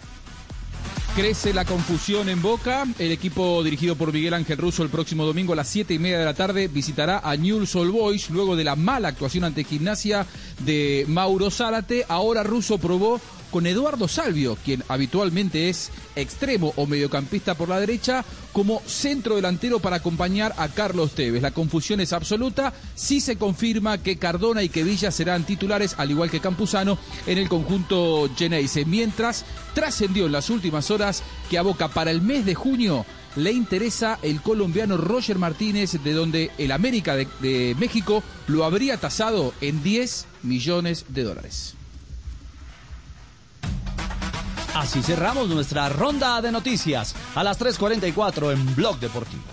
Crece 1.15 1.53
la 1.53 1.65
confusión 1.65 2.29
en 2.29 2.41
Boca. 2.41 2.87
El 2.97 3.11
equipo 3.11 3.61
dirigido 3.63 3.97
por 3.97 4.13
Miguel 4.13 4.33
Ángel 4.33 4.57
Russo 4.57 4.81
el 4.81 4.89
próximo 4.89 5.25
domingo 5.25 5.51
a 5.51 5.57
las 5.57 5.67
7 5.67 5.93
y 5.93 5.99
media 5.99 6.17
de 6.17 6.23
la 6.23 6.33
tarde 6.33 6.69
visitará 6.69 7.19
a 7.19 7.35
Newell's 7.35 7.75
Old 7.75 7.91
Boys 7.91 8.29
luego 8.29 8.55
de 8.55 8.63
la 8.63 8.77
mala 8.77 9.09
actuación 9.09 9.43
ante 9.43 9.65
Gimnasia 9.65 10.25
de 10.59 11.03
Mauro 11.09 11.51
Zárate. 11.51 12.05
Ahora 12.07 12.43
Russo 12.43 12.77
probó 12.77 13.19
con 13.51 13.67
Eduardo 13.67 14.07
Salvio, 14.07 14.57
quien 14.63 14.83
habitualmente 14.87 15.69
es 15.69 15.91
extremo 16.15 16.73
o 16.77 16.87
mediocampista 16.87 17.53
por 17.55 17.67
la 17.67 17.79
derecha, 17.79 18.23
como 18.53 18.81
centro 18.85 19.35
delantero 19.35 19.79
para 19.79 19.97
acompañar 19.97 20.53
a 20.57 20.69
Carlos 20.69 21.11
Tevez. 21.11 21.41
La 21.41 21.51
confusión 21.51 21.99
es 21.99 22.13
absoluta. 22.13 22.73
Sí 22.95 23.19
se 23.19 23.35
confirma 23.35 23.97
que 23.97 24.17
Cardona 24.17 24.63
y 24.63 24.69
que 24.69 24.83
Villa 24.83 25.11
serán 25.11 25.43
titulares, 25.43 25.95
al 25.97 26.11
igual 26.11 26.31
que 26.31 26.39
Campuzano, 26.39 26.97
en 27.27 27.37
el 27.37 27.49
conjunto 27.49 28.29
Geneise. 28.37 28.85
Mientras 28.85 29.45
trascendió 29.73 30.25
en 30.25 30.31
las 30.31 30.49
últimas 30.49 30.89
horas 30.89 31.00
que 31.49 31.57
a 31.57 31.61
Boca 31.61 31.87
para 31.87 32.11
el 32.11 32.21
mes 32.21 32.45
de 32.45 32.55
junio 32.55 33.05
le 33.35 33.51
interesa 33.51 34.19
el 34.21 34.41
colombiano 34.41 34.97
Roger 34.97 35.37
Martínez, 35.37 36.03
de 36.03 36.13
donde 36.13 36.51
el 36.57 36.71
América 36.71 37.15
de, 37.15 37.27
de 37.39 37.75
México 37.79 38.23
lo 38.47 38.65
habría 38.65 38.97
tasado 38.97 39.53
en 39.61 39.81
10 39.83 40.25
millones 40.43 41.05
de 41.09 41.23
dólares. 41.23 41.75
Así 44.75 45.01
cerramos 45.01 45.49
nuestra 45.49 45.89
ronda 45.89 46.41
de 46.41 46.51
noticias 46.51 47.13
a 47.35 47.43
las 47.43 47.59
3.44 47.59 48.53
en 48.53 48.75
Blog 48.75 48.99
Deportivo. 48.99 49.43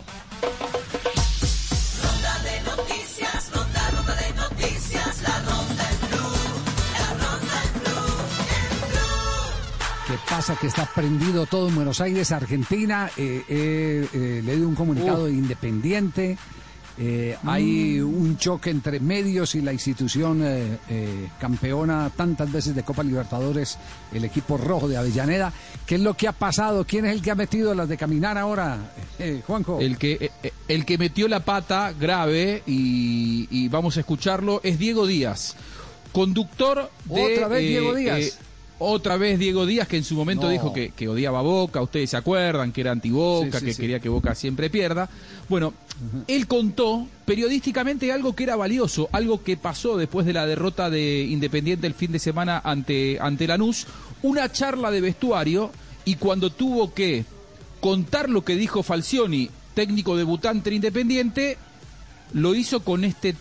¿Qué 10.09 10.14
pasa? 10.28 10.56
Que 10.56 10.68
está 10.68 10.86
prendido 10.86 11.44
todo 11.44 11.68
en 11.68 11.74
Buenos 11.74 12.01
Aires, 12.01 12.32
Argentina. 12.32 13.10
Eh, 13.16 13.44
eh, 13.47 14.09
eh, 14.12 14.43
le 14.43 14.56
dio 14.56 14.66
un 14.66 14.74
comunicado 14.74 15.28
independiente. 15.28 16.39
Eh, 17.01 17.36
Hay 17.44 18.01
un 18.01 18.39
choque 18.39 18.70
entre 18.70 18.98
medios 19.01 19.55
y 19.55 19.60
la 19.60 19.72
institución 19.72 20.43
eh, 20.43 20.78
eh, 20.89 21.28
campeona 21.39 22.10
tantas 22.16 22.51
veces 22.51 22.74
de 22.74 22.82
Copa 22.82 23.02
Libertadores, 23.05 23.78
el 24.12 24.24
equipo 24.24 24.56
rojo 24.56 24.89
de 24.89 24.97
Avellaneda. 24.97 25.52
¿Qué 25.86 25.97
es 25.97 26.01
lo 26.01 26.14
que 26.14 26.26
ha 26.26 26.32
pasado? 26.32 26.85
¿Quién 26.86 27.05
es 27.05 27.12
el 27.12 27.22
que 27.22 27.30
ha 27.30 27.35
metido 27.36 27.74
las 27.74 27.89
de 27.89 27.97
caminar 27.98 28.36
ahora, 28.39 28.78
Juanjo? 29.47 29.78
El 29.78 29.97
que, 29.98 30.30
el 30.66 30.85
que 30.86 30.98
metió 30.98 31.28
la 31.28 31.40
pata 31.44 31.93
grave, 31.93 32.62
y, 32.66 33.47
y 33.51 33.68
vamos 33.68 33.97
a 33.98 34.01
escucharlo, 34.01 34.60
es 34.64 34.78
Diego 34.78 35.06
Díaz, 35.06 35.55
conductor 36.12 36.90
de... 37.05 37.35
¿Otra 37.35 37.47
vez 37.48 37.60
Diego 37.60 37.94
Díaz? 37.94 38.39
Otra 38.80 39.16
vez 39.16 39.38
Diego 39.38 39.66
Díaz, 39.66 39.88
que 39.88 39.96
en 39.96 40.05
su 40.05 40.14
momento 40.14 40.44
No. 40.44 40.50
dijo 40.50 40.72
que, 40.72 40.90
que 40.90 41.09
odiaba 41.09 41.40
a 41.40 41.42
Boca, 41.42 41.82
ustedes 41.82 42.10
se 42.10 42.16
acuerdan, 42.16 42.72
que 42.72 42.80
era 42.82 42.92
anti-Boca, 42.92 43.59
Sí, 43.59 43.59
sí, 43.60 43.64
que 43.66 43.72
sí. 43.74 43.80
quería 43.82 44.00
que 44.00 44.09
Boca 44.09 44.34
siempre 44.34 44.70
pierda. 44.70 45.09
Bueno, 45.48 45.74
él 46.28 46.46
contó 46.46 47.06
periodísticamente 47.24 48.12
algo 48.12 48.34
que 48.36 48.44
era 48.44 48.56
valioso, 48.56 49.09
algo 49.12 49.42
que 49.42 49.56
pasó 49.56 49.96
después 49.96 50.26
de 50.26 50.32
la 50.32 50.46
derrota 50.46 50.90
de 50.90 51.22
Independiente 51.22 51.86
el 51.86 51.94
fin 51.94 52.12
de 52.12 52.18
semana 52.18 52.60
ante, 52.64 53.18
ante 53.20 53.46
Lanús, 53.46 53.86
una 54.22 54.50
charla 54.52 54.90
de 54.90 55.00
vestuario 55.00 55.70
y 56.05 56.14
cuando 56.16 56.50
tuvo 56.50 56.94
que 56.94 57.24
contar 57.80 58.28
lo 58.30 58.42
que 58.44 58.56
dijo 58.56 58.82
Falcioni, 58.82 59.50
técnico 59.74 60.16
debutante 60.16 60.70
en 60.70 60.76
Independiente, 60.76 61.56
lo 62.32 62.55
hizo 62.55 62.80
con 62.84 63.05
este 63.05 63.34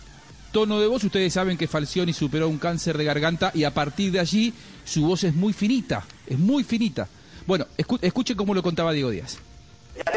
tono 0.52 0.80
de 0.80 0.86
voz. 0.86 1.04
Ustedes 1.04 1.32
saben 1.32 1.56
que 1.56 1.68
Falcioni 1.68 2.12
superó 2.12 2.48
un 2.48 2.58
cáncer 2.58 2.96
de 2.98 3.04
garganta 3.04 3.50
y 3.54 3.64
a 3.64 3.72
partir 3.72 4.12
de 4.12 4.20
allí 4.20 4.54
su 4.84 5.06
voz 5.06 5.24
es 5.24 5.34
muy 5.34 5.52
finita, 5.52 6.04
es 6.26 6.38
muy 6.38 6.64
finita. 6.64 7.08
Bueno, 7.46 7.66
escu- 7.76 7.98
escuchen 8.02 8.36
cómo 8.36 8.54
lo 8.54 8.62
contaba 8.62 8.92
Diego 8.92 9.10
Díaz. 9.10 9.38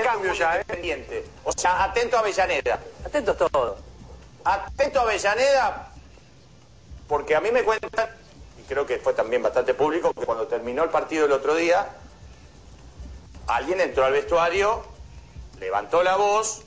cambio 0.04 0.34
ya, 0.34 0.60
¿eh? 0.60 0.66
Pendiente. 0.66 1.26
O 1.44 1.52
sea, 1.54 1.84
atento 1.84 2.18
a 2.18 2.20
Avellaneda. 2.20 2.80
Atento 3.06 3.32
a 3.32 3.36
todo. 3.36 3.78
Atento 4.44 5.00
a 5.00 5.04
Avellaneda, 5.04 5.92
porque 7.08 7.36
a 7.36 7.42
mí 7.42 7.50
me 7.52 7.64
cuentan, 7.64 8.10
y 8.60 8.64
creo 8.68 8.86
que 8.86 8.98
fue 9.00 9.14
también 9.14 9.42
bastante 9.42 9.74
público, 9.74 10.14
que 10.14 10.26
cuando 10.26 10.48
terminó 10.48 10.84
el 10.84 10.90
partido 10.90 11.26
el 11.26 11.32
otro 11.32 11.56
día, 11.56 11.88
alguien 13.48 13.80
entró 13.82 14.06
al 14.06 14.14
vestuario, 14.14 14.84
levantó 15.60 16.04
la 16.04 16.16
voz, 16.16 16.64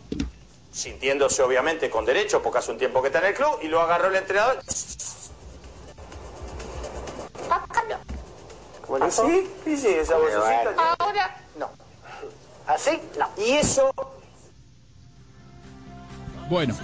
sintiéndose 0.75 1.41
obviamente 1.43 1.89
con 1.89 2.05
derecho, 2.05 2.43
porque 2.43 2.59
hace 2.59 2.73
un 2.73 2.79
tiempo 2.79 3.01
que 3.01 3.07
está 3.07 3.21
en 3.21 3.27
el 3.27 3.35
club, 3.35 3.61
y 3.63 3.69
lo 3.69 3.81
agarró 3.81 4.09
el 4.09 4.17
entrenador. 4.17 4.59
¿Así? 9.01 9.23
Sí, 9.65 9.77
sí, 9.77 9.89
esa 9.89 10.17
vocecita. 10.17 10.95
Ahora, 10.99 11.37
no. 11.59 11.71
¿Así? 12.67 12.91
No. 13.19 13.29
Y 13.45 13.53
eso 13.53 13.91
Bueno, 16.51 16.75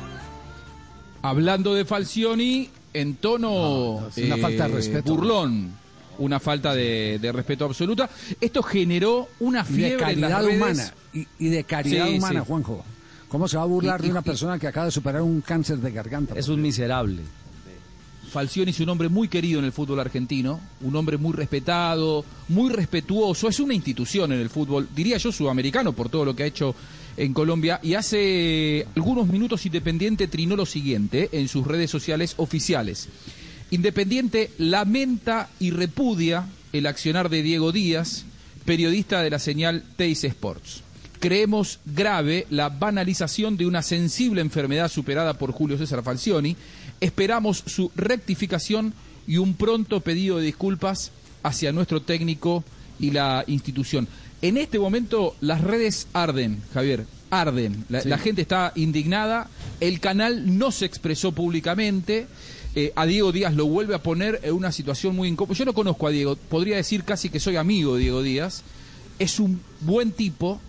hablando 1.22 1.74
de 1.74 1.84
Falcioni, 1.84 2.70
en 2.94 3.16
tono 3.16 4.08
una 4.16 4.36
falta 4.38 4.68
de 4.68 4.74
respeto. 4.74 5.14
burlón, 5.14 5.76
una 6.18 6.40
falta 6.40 6.74
de, 6.74 7.18
de 7.20 7.32
respeto 7.32 7.64
absoluta. 7.66 8.08
Esto 8.40 8.62
generó 8.62 9.28
una 9.40 9.60
Y 9.68 9.72
de 9.72 9.74
fiebre 9.74 10.12
en 10.12 10.20
las 10.20 10.30
caridad 10.30 10.42
redes. 10.44 10.56
humana. 10.56 10.94
Y, 11.12 11.28
y 11.38 11.48
de 11.50 11.64
caridad 11.64 12.06
Sí, 12.06 12.18
humana, 12.18 12.40
sí. 12.40 12.46
Juanjo. 12.48 12.84
¿Cómo 13.30 13.48
se 13.48 13.56
va 13.56 13.62
a 13.62 13.66
burlar 13.66 14.00
Y- 14.00 14.04
de 14.04 14.10
una 14.10 14.20
y- 14.20 14.24
persona 14.24 14.58
que 14.58 14.66
acaba 14.66 14.86
de 14.86 14.92
superar 14.92 15.22
un 15.22 15.40
cáncer 15.40 15.78
de 15.78 15.90
garganta? 15.92 16.34
Es 16.36 16.48
un 16.48 16.60
miserable. 16.60 17.22
Falcioni 18.30 18.70
es 18.70 18.78
un 18.78 18.88
hombre 18.88 19.08
muy 19.08 19.26
querido 19.28 19.58
en 19.58 19.64
el 19.64 19.72
fútbol 19.72 19.98
argentino, 19.98 20.60
un 20.82 20.94
hombre 20.94 21.16
muy 21.16 21.32
respetado, 21.32 22.24
muy 22.48 22.70
respetuoso, 22.70 23.48
es 23.48 23.58
una 23.58 23.74
institución 23.74 24.30
en 24.32 24.38
el 24.40 24.48
fútbol, 24.50 24.88
diría 24.94 25.16
yo 25.16 25.32
sudamericano 25.32 25.92
por 25.94 26.08
todo 26.10 26.24
lo 26.24 26.36
que 26.36 26.44
ha 26.44 26.46
hecho 26.46 26.74
en 27.16 27.34
Colombia 27.34 27.80
y 27.82 27.94
hace 27.94 28.86
algunos 28.94 29.26
minutos 29.26 29.66
Independiente 29.66 30.28
trinó 30.28 30.54
lo 30.54 30.64
siguiente 30.64 31.28
en 31.32 31.48
sus 31.48 31.66
redes 31.66 31.90
sociales 31.90 32.34
oficiales. 32.36 33.08
Independiente 33.72 34.50
lamenta 34.58 35.48
y 35.58 35.70
repudia 35.72 36.46
el 36.72 36.86
accionar 36.86 37.30
de 37.30 37.42
Diego 37.42 37.72
Díaz, 37.72 38.24
periodista 38.64 39.22
de 39.22 39.30
la 39.30 39.38
señal 39.40 39.82
Teis 39.96 40.22
Sports. 40.22 40.82
Creemos 41.20 41.80
grave 41.84 42.46
la 42.50 42.70
banalización 42.70 43.56
de 43.58 43.66
una 43.66 43.82
sensible 43.82 44.40
enfermedad 44.40 44.90
superada 44.90 45.34
por 45.34 45.52
Julio 45.52 45.76
César 45.76 46.02
Falcioni. 46.02 46.56
Esperamos 47.00 47.62
su 47.66 47.90
rectificación 47.94 48.94
y 49.26 49.36
un 49.36 49.52
pronto 49.54 50.00
pedido 50.00 50.38
de 50.38 50.46
disculpas 50.46 51.12
hacia 51.42 51.72
nuestro 51.72 52.00
técnico 52.00 52.64
y 52.98 53.10
la 53.10 53.44
institución. 53.46 54.08
En 54.40 54.56
este 54.56 54.78
momento 54.78 55.36
las 55.42 55.60
redes 55.60 56.08
arden, 56.14 56.62
Javier, 56.72 57.04
arden. 57.28 57.84
La, 57.90 58.00
Sí. 58.00 58.08
la 58.08 58.16
gente 58.18 58.40
está 58.40 58.72
indignada. 58.74 59.48
El 59.80 60.00
canal 60.00 60.58
no 60.58 60.72
se 60.72 60.86
expresó 60.86 61.32
públicamente. 61.32 62.26
Eh, 62.74 62.92
a 62.96 63.04
Diego 63.04 63.30
Díaz 63.32 63.54
lo 63.54 63.66
vuelve 63.66 63.94
a 63.94 64.02
poner 64.02 64.40
en 64.42 64.54
una 64.54 64.72
situación 64.72 65.14
muy 65.16 65.28
incómoda. 65.28 65.58
Yo 65.58 65.66
no 65.66 65.74
conozco 65.74 66.06
a 66.06 66.10
Diego, 66.10 66.36
podría 66.36 66.76
decir 66.76 67.04
casi 67.04 67.28
que 67.28 67.40
soy 67.40 67.56
amigo 67.56 67.94
de 67.96 68.00
Diego 68.00 68.22
Díaz. 68.22 68.62
Es 69.18 69.38
un 69.38 69.60
buen 69.80 70.12
tipo, 70.12 70.60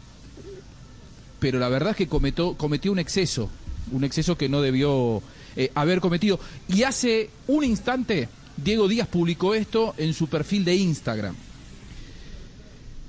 pero 1.42 1.58
la 1.58 1.70
verdad 1.70 1.92
es 1.92 1.98
que 1.98 2.08
cometió, 2.08 2.54
cometió 2.54 2.92
un 2.92 3.00
exceso, 3.00 3.50
un 3.92 4.04
exceso 4.04 4.38
que 4.38 4.48
no 4.48 4.62
debió 4.62 5.24
eh, 5.56 5.72
haber 5.74 6.00
cometido. 6.00 6.40
Y 6.70 6.84
hace 6.84 7.32
un 7.48 7.64
instante, 7.64 8.30
Diego 8.58 8.88
Díaz 8.88 9.08
publicó 9.08 9.56
esto 9.56 9.96
en 9.98 10.14
su 10.14 10.28
perfil 10.28 10.64
de 10.64 10.76
Instagram. 10.76 11.36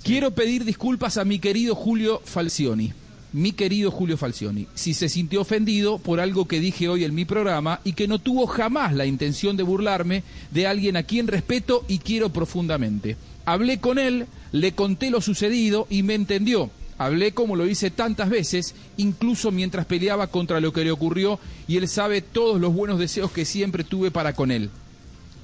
Quiero 0.02 0.30
pedir 0.30 0.64
disculpas 0.64 1.18
a 1.18 1.26
mi 1.26 1.40
querido 1.40 1.74
Julio 1.74 2.22
Falcioni. 2.24 2.94
Mi 3.34 3.52
querido 3.52 3.90
Julio 3.90 4.16
Falcioni, 4.16 4.66
si 4.74 4.94
se 4.94 5.10
sintió 5.10 5.42
ofendido 5.42 5.98
por 5.98 6.18
algo 6.18 6.46
que 6.48 6.60
dije 6.60 6.88
hoy 6.88 7.04
en 7.04 7.14
mi 7.14 7.26
programa 7.26 7.80
y 7.84 7.92
que 7.92 8.08
no 8.08 8.18
tuvo 8.18 8.46
jamás 8.46 8.94
la 8.94 9.06
intención 9.06 9.58
de 9.58 9.62
burlarme 9.62 10.22
de 10.50 10.66
alguien 10.66 10.96
a 10.96 11.02
quien 11.02 11.28
respeto 11.28 11.84
y 11.86 11.98
quiero 11.98 12.30
profundamente. 12.30 13.16
Hablé 13.44 13.78
con 13.78 13.98
él, 13.98 14.26
le 14.52 14.72
conté 14.72 15.10
lo 15.10 15.20
sucedido 15.20 15.86
y 15.90 16.02
me 16.02 16.14
entendió. 16.14 16.70
Hablé 17.04 17.32
como 17.32 17.56
lo 17.56 17.66
hice 17.66 17.90
tantas 17.90 18.30
veces, 18.30 18.74
incluso 18.96 19.50
mientras 19.50 19.86
peleaba 19.86 20.26
contra 20.26 20.60
lo 20.60 20.72
que 20.72 20.84
le 20.84 20.90
ocurrió 20.90 21.38
y 21.66 21.76
él 21.76 21.88
sabe 21.88 22.22
todos 22.22 22.60
los 22.60 22.72
buenos 22.72 22.98
deseos 22.98 23.32
que 23.32 23.44
siempre 23.44 23.84
tuve 23.84 24.10
para 24.10 24.34
con 24.34 24.50
él. 24.50 24.70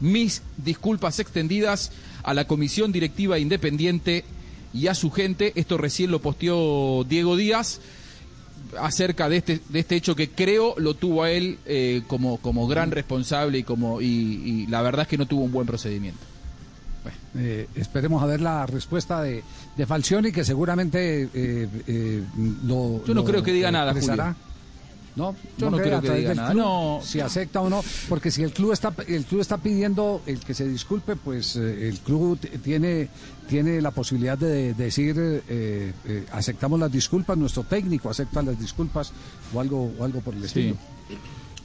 Mis 0.01 0.43
disculpas 0.56 1.18
extendidas 1.18 1.90
a 2.22 2.35
la 2.35 2.47
Comisión 2.47 2.93
Directiva 2.93 3.39
Independiente 3.39 4.24
y 4.72 4.86
a 4.86 4.94
su 4.94 5.10
gente. 5.10 5.52
Esto 5.56 5.78
recién 5.78 6.10
lo 6.10 6.20
posteó 6.20 7.05
Diego 7.05 7.36
Díaz 7.36 7.80
acerca 8.78 9.28
de 9.28 9.39
este, 9.39 9.60
de 9.68 9.78
este 9.80 9.97
hecho 9.97 10.14
que 10.14 10.30
creo 10.30 10.74
lo 10.76 10.94
tuvo 10.94 11.22
a 11.22 11.30
él 11.30 11.59
eh, 11.64 12.02
como, 12.06 12.36
como 12.39 12.66
gran 12.66 12.90
responsable 12.90 13.59
y, 13.59 13.62
como, 13.62 14.01
y, 14.01 14.06
y 14.06 14.66
la 14.66 14.82
verdad 14.82 15.02
es 15.02 15.09
que 15.09 15.18
no 15.18 15.26
tuvo 15.26 15.43
un 15.44 15.52
buen 15.52 15.66
procedimiento. 15.66 16.20
Eh, 17.39 17.69
esperemos 17.77 18.23
a 18.23 18.27
ver 18.27 18.40
la 18.40 18.66
respuesta 18.66 19.23
de, 19.23 19.43
de 19.77 19.86
Falcioni, 19.86 20.32
que 20.32 20.44
seguramente 20.44 21.23
eh, 21.32 21.69
eh, 21.86 22.23
lo. 22.65 23.05
Yo 23.05 23.15
no 23.15 23.20
lo 23.20 23.24
creo 23.24 23.43
que 23.43 23.52
diga 23.52 23.70
nada. 23.70 23.94
Julio. 23.94 24.35
No, 25.19 25.35
Yo 25.59 25.69
no 25.69 25.78
cree 25.78 25.89
creo 25.89 26.01
que 26.01 26.15
diga 26.15 26.35
nada, 26.35 26.52
club, 26.52 26.62
no. 26.62 27.01
Si 27.02 27.19
acepta 27.19 27.60
o 27.60 27.69
no, 27.69 27.82
porque 28.09 28.31
si 28.31 28.44
el 28.44 28.52
club 28.52 28.70
está 28.73 28.94
el 29.09 29.24
club 29.24 29.40
está 29.40 29.59
pidiendo 29.59 30.23
el 30.27 30.39
que 30.39 30.55
se 30.55 30.69
disculpe, 30.69 31.16
pues 31.16 31.56
eh, 31.56 31.89
el 31.89 31.98
club 31.98 32.39
tiene 32.62 33.09
tiene 33.48 33.81
la 33.81 33.90
posibilidad 33.90 34.39
de, 34.39 34.74
de 34.74 34.85
decir 34.85 35.16
eh, 35.19 35.93
eh, 36.06 36.24
aceptamos 36.31 36.78
las 36.78 36.93
disculpas, 36.93 37.36
nuestro 37.36 37.65
técnico 37.65 38.09
acepta 38.09 38.43
las 38.43 38.60
disculpas 38.60 39.12
o 39.52 39.60
algo 39.60 39.93
o 39.98 40.05
algo 40.05 40.20
por 40.20 40.35
el 40.35 40.44
estilo. 40.44 40.77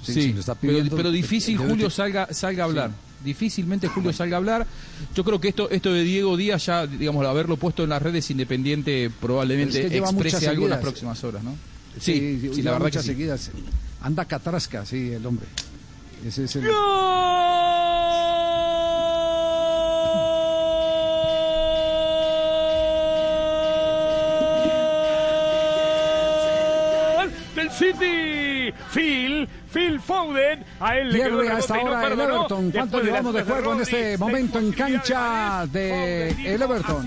Sí, 0.01 0.35
está 0.37 0.55
pero, 0.55 0.73
pidiendo, 0.73 0.95
pero 0.97 1.11
difícil 1.11 1.57
Julio 1.57 1.91
salga, 1.91 2.33
salga 2.33 2.63
a 2.63 2.65
hablar. 2.65 2.91
Difícilmente 3.23 3.87
Julio 3.87 4.13
salga 4.13 4.37
a 4.37 4.39
hablar. 4.39 4.67
Yo 5.15 5.23
creo 5.23 5.39
que 5.39 5.49
esto, 5.49 5.69
esto 5.69 5.93
de 5.93 6.03
Diego 6.03 6.35
Díaz, 6.37 6.65
ya, 6.65 6.85
digamos, 6.87 7.25
haberlo 7.25 7.57
puesto 7.57 7.83
en 7.83 7.89
las 7.89 8.01
redes 8.01 8.29
independiente, 8.31 9.09
probablemente 9.21 9.97
exprese 9.97 10.47
algo 10.47 10.65
en 10.65 10.71
las 10.71 10.79
próximas 10.81 11.23
horas, 11.23 11.43
¿no? 11.43 11.55
Sí, 11.99 12.39
Sí, 12.41 12.51
sí, 12.55 12.61
la 12.61 12.71
verdad 12.71 12.87
que 12.87 12.91
muchas 12.91 13.03
sí. 13.03 13.07
seguidas. 13.09 13.51
Anda 14.01 14.25
catrasca, 14.25 14.85
sí, 14.85 15.11
el 15.11 15.25
hombre. 15.25 15.45
Ese 16.25 16.45
es 16.45 16.55
el... 16.55 16.63
del 27.55 27.71
City. 27.71 28.52
Phil, 28.93 29.47
Phil 29.71 29.99
Foden. 29.99 30.63
A 30.79 30.97
él 30.97 31.11
le 31.11 31.19
quedó 31.21 31.41
el 31.41 31.47
Pierde 31.47 31.59
hasta 31.59 31.73
rebote 31.75 31.81
y 31.81 31.93
no 31.93 32.01
el 32.01 32.09
perdonó. 32.09 32.35
Everton. 32.35 32.71
¿Cuánto 32.71 32.97
Después 32.97 33.03
llevamos 33.05 33.33
de 33.33 33.43
juego 33.43 33.73
en 33.73 33.81
este 33.81 34.17
momento 34.17 34.59
en 34.59 34.71
cancha 34.71 35.65
de 35.67 36.29
el 36.53 36.61
Everton? 36.61 37.05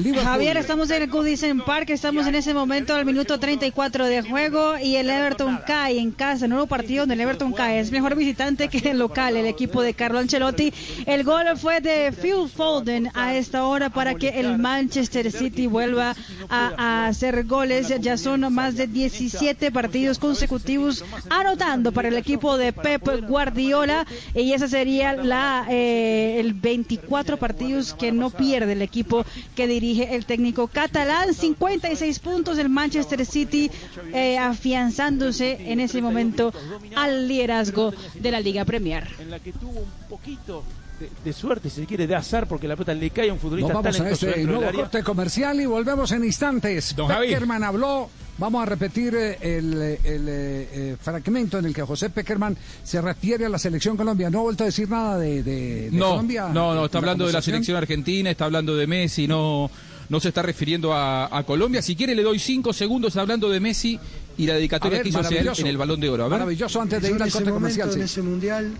Javier, 0.00 0.56
estamos 0.56 0.90
en 0.90 1.02
el 1.02 1.10
Goodison 1.10 1.60
Park, 1.60 1.90
estamos 1.90 2.26
en 2.26 2.34
ese 2.34 2.54
momento 2.54 2.94
al 2.94 3.04
minuto 3.04 3.38
34 3.38 4.06
de 4.06 4.22
juego 4.22 4.78
y 4.78 4.96
el 4.96 5.10
Everton 5.10 5.60
cae 5.66 5.98
en 5.98 6.12
casa, 6.12 6.48
nuevo 6.48 6.66
partido 6.66 7.02
donde 7.02 7.14
el 7.14 7.20
Everton 7.20 7.52
cae, 7.52 7.78
es 7.78 7.92
mejor 7.92 8.16
visitante 8.16 8.68
que 8.68 8.90
el 8.90 8.98
local, 8.98 9.36
el 9.36 9.44
equipo 9.44 9.82
de 9.82 9.92
Carlo 9.92 10.18
Ancelotti. 10.18 10.72
El 11.04 11.24
gol 11.24 11.44
fue 11.56 11.82
de 11.82 12.10
Phil 12.10 12.48
Foden 12.48 13.10
a 13.12 13.34
esta 13.34 13.66
hora 13.66 13.90
para 13.90 14.14
que 14.14 14.40
el 14.40 14.56
Manchester 14.56 15.30
City 15.30 15.66
vuelva 15.66 16.16
a, 16.48 17.06
hacer 17.06 17.44
goles, 17.44 17.92
ya 18.00 18.16
son 18.16 18.52
más 18.52 18.76
de 18.76 18.86
17 18.86 19.72
partidos 19.72 20.18
consecutivos 20.18 21.04
anotando 21.28 21.92
para 21.92 22.08
el 22.08 22.16
equipo 22.16 22.56
de 22.56 22.72
Pep 22.72 23.06
Guardiola 23.28 24.06
y 24.34 24.54
esa 24.54 24.68
sería 24.68 25.12
la 25.12 25.66
eh, 25.68 26.40
el 26.40 26.54
24 26.54 27.36
partidos 27.36 27.92
que 27.92 28.10
no 28.10 28.30
pierde 28.30 28.72
el 28.72 28.82
equipo 28.82 29.26
que 29.54 29.66
el 29.90 30.24
técnico 30.26 30.68
catalán. 30.68 31.34
56 31.34 32.18
puntos 32.20 32.58
el 32.58 32.68
Manchester 32.68 33.26
City 33.26 33.70
eh, 34.12 34.38
afianzándose 34.38 35.72
en 35.72 35.80
ese 35.80 36.00
momento 36.00 36.52
al 36.94 37.26
liderazgo 37.26 37.92
de 38.14 38.30
la 38.30 38.40
Liga 38.40 38.64
Premier. 38.64 39.08
En 39.18 39.30
la 39.30 39.40
que 39.40 39.52
tuvo 39.52 39.80
un 39.80 40.08
poquito 40.08 40.62
de, 41.00 41.10
de 41.24 41.32
suerte, 41.32 41.68
si 41.68 41.80
se 41.80 41.86
quiere, 41.86 42.06
de 42.06 42.14
azar, 42.14 42.46
porque 42.46 42.68
la 42.68 42.76
pelota 42.76 42.94
le 42.94 43.10
cae 43.10 43.30
a 43.30 43.32
un 43.32 43.36
Nos 43.36 43.42
futbolista 43.42 43.74
vamos 43.74 44.00
a 44.00 44.10
este 44.10 44.26
del 44.26 44.46
nuevo 44.46 44.72
corte 44.72 45.02
comercial 45.02 45.60
y 45.60 45.66
volvemos 45.66 46.12
en 46.12 46.24
instantes. 46.24 46.94
Don 46.94 47.08
Javi. 47.08 47.28
Peckerman 47.28 47.64
habló. 47.64 48.08
Vamos 48.42 48.60
a 48.60 48.66
repetir 48.66 49.14
eh, 49.14 49.38
el, 49.40 49.80
eh, 49.80 50.00
el, 50.02 50.24
eh, 50.28 50.96
fragmento 51.00 51.60
en 51.60 51.66
el 51.66 51.72
que 51.72 51.82
José 51.82 52.10
Peckerman 52.10 52.56
se 52.82 53.00
refiere 53.00 53.46
a 53.46 53.48
la 53.48 53.56
selección 53.56 53.96
Colombia. 53.96 54.30
No 54.30 54.40
ha 54.40 54.42
vuelto 54.42 54.64
a 54.64 54.66
decir 54.66 54.88
nada 54.90 55.16
de, 55.16 55.44
de- 55.44 55.90
de 55.92 55.96
No, 55.96 56.10
Colombia. 56.10 56.48
no, 56.52 56.74
no, 56.74 56.86
está 56.86 56.98
hablando 56.98 57.24
de 57.24 57.32
la 57.32 57.40
selección 57.40 57.76
argentina, 57.76 58.28
está 58.32 58.46
hablando 58.46 58.74
de 58.74 58.88
Messi, 58.88 59.28
no, 59.28 59.70
no 60.08 60.18
se 60.18 60.30
está 60.30 60.42
refiriendo 60.42 60.92
a, 60.92 61.38
a 61.38 61.44
Colombia. 61.44 61.82
Si 61.82 61.94
quiere 61.94 62.16
le 62.16 62.24
doy 62.24 62.40
cinco 62.40 62.72
segundos 62.72 63.16
hablando 63.16 63.48
de 63.48 63.60
Messi 63.60 63.96
y 64.36 64.44
la 64.46 64.54
dedicatoria 64.54 64.96
ver, 64.98 65.02
que 65.04 65.10
hizo 65.10 65.20
hacia 65.20 65.40
él 65.40 65.48
en 65.56 65.66
el 65.68 65.76
Balón 65.76 66.00
de 66.00 66.08
Oro. 66.08 66.24
A 66.24 66.26
ver. 66.28 66.38
Maravilloso 66.40 66.82
antes 66.82 67.00
de 67.00 67.10
Yo 67.10 67.14
ir 67.14 67.22
al 67.22 67.28
ese 67.28 67.38
corte 67.38 67.52
momento, 67.52 67.76
comercial. 67.78 67.88
En 68.02 68.08
sí. 68.08 68.12
ese 68.12 68.22
mundial, 68.22 68.72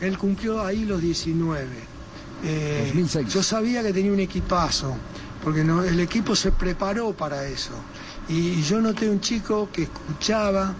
él 0.00 0.18
cumplió 0.18 0.60
ahí 0.60 0.84
los 0.84 1.00
19. 1.00 1.68
Eh, 2.46 2.92
yo 3.32 3.42
sabía 3.44 3.80
que 3.84 3.92
tenía 3.92 4.10
un 4.12 4.18
equipazo, 4.18 4.96
porque 5.44 5.62
no- 5.62 5.84
el 5.84 6.00
equipo 6.00 6.34
se 6.34 6.50
preparó 6.50 7.12
para 7.12 7.46
eso. 7.46 7.70
Y, 8.28 8.62
yo 8.62 8.80
noté 8.80 9.08
un 9.08 9.20
chico 9.20 9.68
que 9.72 9.84
escuchaba 9.84 10.74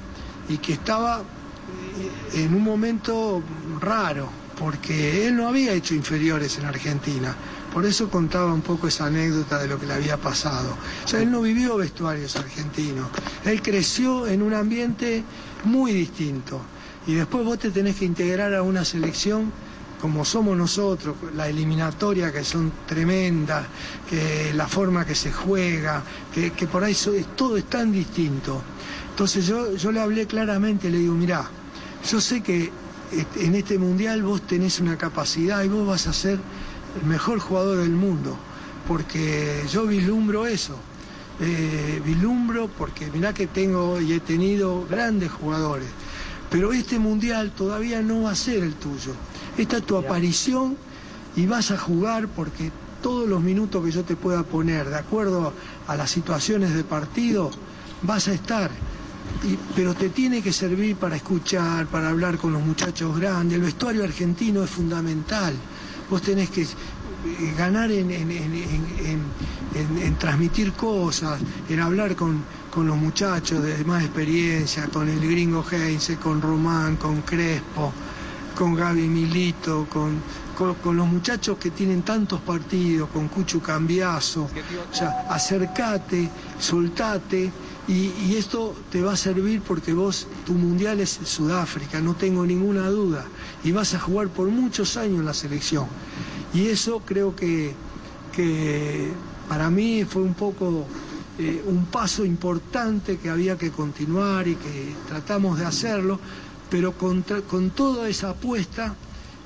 y 0.48 0.58
que 0.58 0.74
estaba 0.74 1.20
eh, 1.20 2.44
en 2.44 2.54
un 2.54 2.62
momento 2.62 3.42
raro, 3.80 4.28
porque 4.58 5.26
él 5.26 5.36
no 5.36 5.48
había 5.48 5.72
hecho 5.72 5.94
inferiores 5.94 6.58
en 6.58 6.64
Argentina. 6.66 7.34
Por 7.72 7.84
eso 7.84 8.08
contaba 8.08 8.52
un 8.54 8.62
poco 8.62 8.86
esa 8.86 9.06
anécdota 9.06 9.58
de 9.58 9.66
lo 9.66 9.78
que 9.78 9.86
le 9.86 9.94
había 9.94 10.16
pasado. 10.16 10.76
O 11.04 11.08
sea, 11.08 11.20
él 11.20 11.30
no 11.30 11.42
vivió 11.42 11.76
vestuarios 11.76 12.36
argentinos. 12.36 13.08
Él 13.44 13.60
creció 13.62 14.26
en 14.28 14.42
un 14.42 14.54
ambiente 14.54 15.24
muy 15.64 15.92
distinto. 15.92 16.60
Y 17.06 17.14
después 17.14 17.44
vos 17.44 17.58
te 17.58 17.70
tenés 17.70 17.96
que 17.96 18.04
integrar 18.04 18.54
a 18.54 18.62
una 18.62 18.84
selección 18.84 19.52
como 20.04 20.22
somos 20.22 20.54
nosotros, 20.54 21.16
la 21.34 21.48
eliminatoria 21.48 22.30
que 22.30 22.44
son 22.44 22.70
tremendas, 22.86 23.64
que 24.06 24.52
la 24.52 24.68
forma 24.68 25.06
que 25.06 25.14
se 25.14 25.32
juega, 25.32 26.02
que, 26.30 26.50
por 26.66 26.84
ahí 26.84 26.94
todo 27.34 27.56
es 27.56 27.64
tan 27.70 27.90
distinto. 27.90 28.60
Entonces 29.08 29.46
yo, 29.46 29.74
yo 29.74 29.90
le 29.90 30.02
hablé 30.02 30.26
claramente, 30.26 30.90
le 30.90 30.98
digo, 30.98 31.14
mirá, 31.14 31.48
yo 32.06 32.20
sé 32.20 32.42
que 32.42 32.70
en 33.36 33.54
este 33.54 33.78
mundial 33.78 34.22
vos 34.22 34.42
tenés 34.42 34.78
una 34.78 34.98
capacidad 34.98 35.64
y 35.64 35.68
vos 35.68 35.86
vas 35.86 36.06
a 36.06 36.12
ser 36.12 36.38
el 37.00 37.08
mejor 37.08 37.38
jugador 37.38 37.78
del 37.78 37.92
mundo, 37.92 38.36
porque 38.86 39.62
yo 39.72 39.86
vislumbro 39.86 40.46
eso. 40.46 40.76
Eh, 41.40 42.02
porque 42.76 43.10
mirá 43.10 43.32
que 43.32 43.46
tengo 43.46 43.98
y 44.02 44.12
he 44.12 44.20
tenido 44.20 44.86
grandes 44.86 45.32
jugadores, 45.32 45.88
pero 46.50 46.74
este 46.74 46.98
mundial 46.98 47.52
todavía 47.52 48.02
no 48.02 48.24
va 48.24 48.32
a 48.32 48.34
ser 48.34 48.62
el 48.62 48.74
tuyo. 48.74 49.14
Esta 49.56 49.76
es 49.78 49.86
tu 49.86 49.96
aparición 49.96 50.76
y 51.36 51.46
vas 51.46 51.70
a 51.70 51.78
jugar 51.78 52.28
porque 52.28 52.70
todos 53.02 53.28
los 53.28 53.42
minutos 53.42 53.84
que 53.84 53.90
yo 53.90 54.02
te 54.04 54.16
pueda 54.16 54.42
poner, 54.42 54.88
de 54.88 54.96
acuerdo 54.96 55.52
a 55.86 55.96
las 55.96 56.10
situaciones 56.10 56.74
de 56.74 56.84
partido, 56.84 57.50
vas 58.02 58.28
a 58.28 58.34
estar. 58.34 58.70
Pero 59.76 59.94
te 59.94 60.08
tiene 60.08 60.42
que 60.42 60.52
servir 60.52 60.96
para 60.96 61.16
escuchar, 61.16 61.86
para 61.86 62.08
hablar 62.08 62.38
con 62.38 62.52
los 62.52 62.62
muchachos 62.62 63.18
grandes. 63.18 63.56
El 63.56 63.62
vestuario 63.64 64.04
argentino 64.04 64.64
es 64.64 64.70
fundamental. 64.70 65.54
Vos 66.10 66.22
tenés 66.22 66.50
que 66.50 66.62
eh, 66.62 66.66
ganar 67.56 67.90
en- 67.90 68.10
en 68.12 70.16
transmitir 70.18 70.72
cosas, 70.72 71.40
en 71.68 71.80
hablar 71.80 72.14
con, 72.16 72.42
con 72.70 72.86
los 72.86 72.96
muchachos 72.96 73.62
de 73.62 73.84
más 73.84 74.02
experiencia, 74.04 74.88
con 74.88 75.08
el 75.08 75.20
gringo 75.20 75.64
Heinze, 75.70 76.16
con 76.16 76.40
Román, 76.40 76.96
con 76.96 77.22
Crespo, 77.22 77.92
con 78.54 78.74
Gaby 78.74 79.08
Milito, 79.08 79.86
con, 79.90 80.20
con, 80.56 80.74
con 80.74 80.96
los 80.96 81.06
muchachos 81.06 81.58
que 81.58 81.70
tienen 81.70 82.02
tantos 82.02 82.40
partidos, 82.40 83.08
con 83.10 83.28
Cucho 83.28 83.60
Cambiazo. 83.60 84.48
O 84.90 84.94
sea, 84.94 85.26
acercate, 85.28 86.28
soltate. 86.58 87.50
Y, 87.86 88.12
y 88.26 88.36
esto 88.38 88.74
te 88.90 89.02
va 89.02 89.12
a 89.12 89.16
servir 89.16 89.60
porque 89.60 89.92
vos, 89.92 90.26
tu 90.46 90.54
mundial 90.54 91.00
es 91.00 91.20
Sudáfrica, 91.24 92.00
no 92.00 92.14
tengo 92.14 92.46
ninguna 92.46 92.88
duda. 92.88 93.24
Y 93.62 93.72
vas 93.72 93.94
a 93.94 94.00
jugar 94.00 94.28
por 94.28 94.48
muchos 94.48 94.96
años 94.96 95.18
en 95.18 95.26
la 95.26 95.34
selección. 95.34 95.86
Y 96.54 96.68
eso 96.68 97.02
creo 97.04 97.36
que, 97.36 97.74
que 98.32 99.12
para 99.48 99.68
mí 99.70 100.04
fue 100.04 100.22
un 100.22 100.34
poco 100.34 100.86
eh, 101.38 101.64
un 101.66 101.86
paso 101.86 102.24
importante 102.24 103.18
que 103.18 103.28
había 103.28 103.58
que 103.58 103.72
continuar 103.72 104.46
y 104.46 104.54
que 104.54 104.94
tratamos 105.08 105.58
de 105.58 105.66
hacerlo, 105.66 106.20
pero 106.74 106.90
con, 106.90 107.24
tra- 107.24 107.40
con 107.42 107.70
toda 107.70 108.08
esa 108.08 108.30
apuesta, 108.30 108.96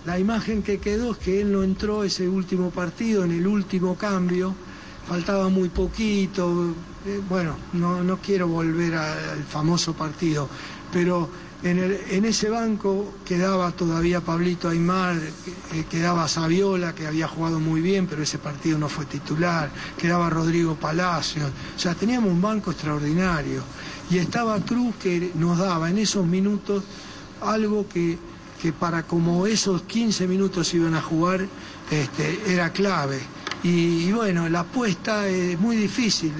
la 0.07 0.19
imagen 0.19 0.63
que 0.63 0.79
quedó 0.81 1.13
es 1.13 1.19
que 1.19 1.43
él 1.43 1.53
no 1.53 1.63
entró 1.63 2.03
ese 2.03 2.27
último 2.27 2.71
partido, 2.71 3.23
en 3.23 3.33
el 3.33 3.47
último 3.47 3.97
cambio, 3.99 4.55
faltaba 5.07 5.51
muy 5.51 5.69
poquito, 5.69 6.73
eh, 7.05 7.21
bueno, 7.29 7.55
no, 7.75 8.03
no 8.03 8.17
quiero 8.17 8.49
volver 8.49 8.95
al 8.95 9.45
famoso 9.45 9.93
partido, 9.93 10.49
pero 10.91 11.29
en, 11.63 11.79
el- 11.81 12.01
en 12.13 12.25
ese 12.25 12.49
banco 12.49 13.17
quedaba 13.27 13.73
todavía 13.73 14.23
Pablito 14.23 14.71
Aymar, 14.71 15.19
eh, 15.19 15.85
quedaba 15.91 16.27
Saviola, 16.29 16.95
que 16.95 17.07
había 17.07 17.29
jugado 17.29 17.61
muy 17.61 17.83
bien, 17.83 18.07
pero 18.07 18.23
ese 18.23 18.39
partido 18.39 18.79
no 18.79 18.89
fue 18.89 19.05
titular, 19.05 19.71
quedaba 19.99 20.31
Rodrigo 20.31 20.77
Palacios, 20.77 21.51
o 21.77 21.79
sea, 21.79 21.95
teníamos 21.95 22.31
un 22.33 22.41
banco 22.41 22.71
extraordinario, 22.71 23.65
y 24.09 24.17
estaba 24.17 24.59
Cruz 24.65 24.97
que 24.97 25.33
nos 25.35 25.59
daba 25.59 25.91
en 25.91 25.99
esos 25.99 26.25
minutos 26.27 26.85
algo 27.41 27.89
que, 27.89 28.19
que 28.61 28.73
para 28.73 29.05
como 29.05 29.47
esos 29.47 29.83
15 29.83 30.27
minutos 30.27 30.73
iban 30.75 30.95
a 30.95 31.03
jugar, 31.03 31.47
este, 31.91 32.53
era 32.53 32.71
clave. 32.73 33.21
Y, 33.63 34.13
bueno, 34.13 34.49
la 34.49 34.61
apuesta 34.61 35.29
es 35.29 35.59
muy 35.59 35.77
difícil 35.77 36.33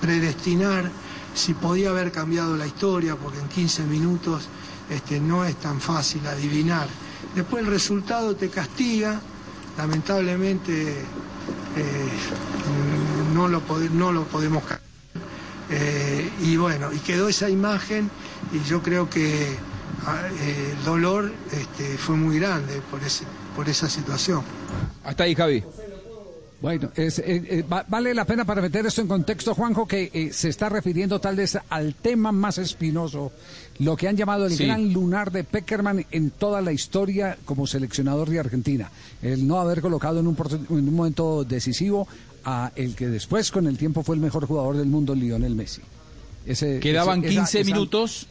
predestinar 0.00 0.90
si 1.34 1.54
podía 1.54 1.90
haber 1.90 2.10
cambiado 2.10 2.56
la 2.56 2.66
historia, 2.66 3.16
porque 3.16 3.38
en 3.38 3.48
15 3.48 3.84
minutos 3.84 4.48
este, 4.90 5.20
no 5.20 5.44
es 5.44 5.56
tan 5.56 5.80
fácil 5.80 6.26
adivinar. 6.26 6.88
Después 7.34 7.64
el 7.64 7.70
resultado 7.70 8.34
te 8.34 8.48
castiga, 8.48 9.20
lamentablemente 9.76 10.98
eh, 11.76 12.08
no, 13.34 13.48
lo 13.48 13.62
no 13.92 14.12
lo 14.12 14.24
podemos 14.24 14.62
cambiar. 14.62 14.80
Eh, 15.70 16.30
y 16.42 16.56
bueno, 16.56 16.92
y 16.92 16.98
quedó 16.98 17.28
esa 17.28 17.48
imagen 17.48 18.10
y 18.52 18.68
yo 18.68 18.82
creo 18.82 19.08
que 19.08 19.56
el 20.08 20.84
dolor 20.84 21.32
este, 21.52 21.96
fue 21.98 22.16
muy 22.16 22.38
grande 22.38 22.80
por, 22.90 23.02
ese, 23.02 23.24
por 23.56 23.68
esa 23.68 23.88
situación. 23.88 24.42
Hasta 25.02 25.24
ahí, 25.24 25.34
Javi. 25.34 25.62
Bueno, 26.60 26.90
es, 26.94 27.18
eh, 27.18 27.24
eh, 27.26 27.62
va- 27.70 27.84
vale 27.86 28.14
la 28.14 28.24
pena 28.24 28.46
para 28.46 28.62
meter 28.62 28.86
esto 28.86 29.02
en 29.02 29.08
contexto, 29.08 29.54
Juanjo, 29.54 29.86
que 29.86 30.10
eh, 30.14 30.32
se 30.32 30.48
está 30.48 30.70
refiriendo 30.70 31.20
tal 31.20 31.36
vez 31.36 31.58
al 31.68 31.94
tema 31.94 32.32
más 32.32 32.56
espinoso, 32.56 33.32
lo 33.80 33.96
que 33.96 34.08
han 34.08 34.16
llamado 34.16 34.46
el 34.46 34.52
Sí. 34.56 34.64
gran 34.64 34.90
lunar 34.90 35.30
de 35.30 35.44
Peckerman 35.44 36.06
en 36.10 36.30
toda 36.30 36.62
la 36.62 36.72
historia 36.72 37.36
como 37.44 37.66
seleccionador 37.66 38.30
de 38.30 38.40
Argentina. 38.40 38.90
El 39.20 39.46
no 39.46 39.60
haber 39.60 39.82
colocado 39.82 40.20
en 40.20 40.26
un, 40.26 40.36
en 40.70 40.88
un 40.88 40.94
momento 40.94 41.44
decisivo 41.44 42.08
a 42.46 42.72
el 42.76 42.94
que 42.94 43.08
después 43.08 43.50
con 43.50 43.66
el 43.66 43.76
tiempo 43.76 44.02
fue 44.02 44.14
el 44.16 44.22
mejor 44.22 44.46
jugador 44.46 44.76
del 44.78 44.86
mundo, 44.86 45.14
Lionel 45.14 45.54
Messi. 45.54 45.82
Ese- 46.46 46.80
Quedaban 46.80 47.18
ese- 47.18 47.28
esa- 47.28 47.40
15 47.40 47.60
esa- 47.60 47.66
minutos. 47.66 48.26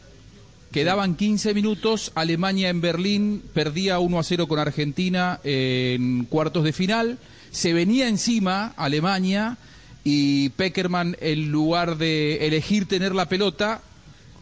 Quedaban 0.74 1.14
15 1.14 1.54
minutos. 1.54 2.10
Alemania 2.16 2.68
en 2.68 2.80
Berlín 2.80 3.44
perdía 3.54 4.00
1 4.00 4.18
a 4.18 4.24
0 4.24 4.48
con 4.48 4.58
Argentina 4.58 5.38
en 5.44 6.24
cuartos 6.24 6.64
de 6.64 6.72
final. 6.72 7.18
Se 7.52 7.72
venía 7.72 8.08
encima 8.08 8.74
Alemania 8.76 9.56
y 10.02 10.48
Peckerman, 10.48 11.16
en 11.20 11.52
lugar 11.52 11.96
de 11.96 12.44
elegir 12.48 12.88
tener 12.88 13.14
la 13.14 13.28
pelota, 13.28 13.82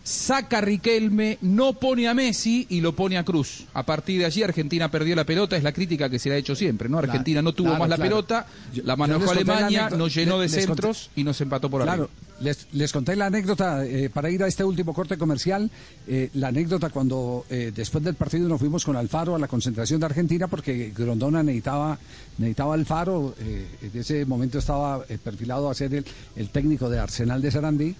saca 0.04 0.58
a 0.58 0.60
Riquelme, 0.62 1.36
no 1.42 1.74
pone 1.74 2.08
a 2.08 2.14
Messi 2.14 2.66
y 2.70 2.80
lo 2.80 2.96
pone 2.96 3.18
a 3.18 3.24
Cruz. 3.24 3.64
A 3.74 3.84
partir 3.84 4.18
de 4.20 4.24
allí 4.24 4.42
Argentina 4.42 4.90
perdió 4.90 5.14
la 5.14 5.24
pelota, 5.24 5.58
es 5.58 5.62
la 5.62 5.72
crítica 5.72 6.08
que 6.08 6.18
se 6.18 6.30
le 6.30 6.36
ha 6.36 6.38
hecho 6.38 6.56
siempre, 6.56 6.88
¿no? 6.88 6.96
Argentina 6.98 7.42
no 7.42 7.52
tuvo 7.52 7.68
claro, 7.68 7.80
más 7.80 7.90
la 7.90 7.96
claro. 7.96 8.10
pelota, 8.10 8.46
la 8.84 8.96
manejó 8.96 9.26
la 9.26 9.32
Alemania, 9.32 9.90
nos 9.90 10.14
llenó 10.14 10.40
de 10.40 10.46
conté- 10.48 10.60
centros 10.66 11.10
y 11.14 11.24
nos 11.24 11.38
empató 11.42 11.68
por 11.68 11.82
Claro, 11.82 12.04
arriba. 12.04 12.21
Les, 12.42 12.66
les 12.72 12.92
conté 12.92 13.16
la 13.16 13.26
anécdota 13.26 13.84
eh, 13.84 14.10
para 14.10 14.30
ir 14.30 14.42
a 14.42 14.46
este 14.46 14.64
último 14.64 14.92
corte 14.92 15.16
comercial. 15.16 15.70
eh, 16.06 16.30
la 16.34 16.48
anécdota 16.48 16.90
cuando 16.90 17.46
eh, 17.48 17.72
después 17.74 18.02
del 18.04 18.14
partido 18.14 18.48
nos 18.48 18.60
fuimos 18.60 18.84
con 18.84 18.96
Alfaro 18.96 19.34
a 19.34 19.38
la 19.38 19.48
concentración 19.48 20.00
de 20.00 20.06
Argentina 20.06 20.48
porque 20.48 20.92
Grondona 20.96 21.42
necesitaba, 21.42 21.98
necesitaba 22.38 22.74
Alfaro. 22.74 23.34
en 23.38 23.90
ese 23.94 24.24
momento 24.26 24.58
estaba 24.58 25.04
perfilado 25.04 25.70
a 25.70 25.74
ser 25.74 25.94
el, 25.94 26.04
el 26.36 26.48
técnico 26.50 26.90
de 26.90 26.98
Arsenal 26.98 27.40
de 27.40 27.50
Sarandí. 27.50 27.94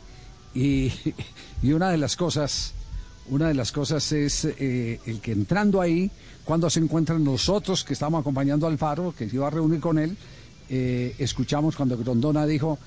Y, 0.55 0.93
y 1.63 1.73
una 1.73 1.91
de 1.91 1.99
las 1.99 2.17
cosas. 2.17 2.75
Una 3.29 3.47
de 3.47 3.55
las 3.55 3.71
cosas 3.71 4.11
es 4.11 4.45
el 4.45 5.21
que 5.23 5.31
entrando 5.31 5.81
ahí, 5.81 6.11
cuando 6.45 6.69
se 6.69 6.81
encuentran 6.81 7.23
nosotros 7.23 7.85
que 7.85 7.93
estamos 7.93 8.21
acompañando 8.21 8.67
Alfaro, 8.67 9.15
que 9.17 9.31
se 9.31 9.37
iba 9.37 9.47
a 9.47 9.51
reunir 9.51 9.79
con 9.79 9.97
él, 9.97 10.17
escuchamos 10.69 11.77
cuando 11.77 11.97
Grondona 11.97 12.45
dijo, 12.47 12.81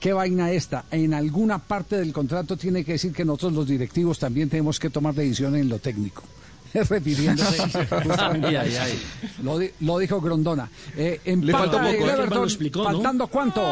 ¿qué 0.00 0.12
vaina 0.12 0.50
esta? 0.52 0.84
En 0.90 1.14
alguna 1.14 1.58
parte 1.58 1.96
del 1.98 2.12
contrato 2.12 2.56
tiene 2.56 2.84
que 2.84 2.92
decir 2.92 3.12
que 3.12 3.24
nosotros 3.24 3.52
los 3.52 3.66
directivos 3.68 4.18
también 4.18 4.48
tenemos 4.48 4.78
que 4.78 4.90
tomar 4.90 5.14
decisiones 5.14 5.62
en 5.62 5.68
lo 5.68 5.78
técnico. 5.78 6.22
Refiriéndose 6.74 7.58
justamente 8.02 8.58
a 8.58 8.64
eso. 8.64 8.80
Lo, 9.44 9.58
di- 9.58 9.70
lo 9.80 9.98
dijo 9.98 10.20
Grondona. 10.20 10.68
Eh, 10.96 11.20
Le 11.24 11.52
faltó 11.52 11.78
el 11.78 11.94
poco, 11.96 12.08
¿eh? 12.08 12.12
Everton, 12.14 12.38
Lo 12.38 12.44
explicó, 12.44 12.78
¿no? 12.82 12.84
¿Faltando 12.92 13.26
cuánto? 13.28 13.62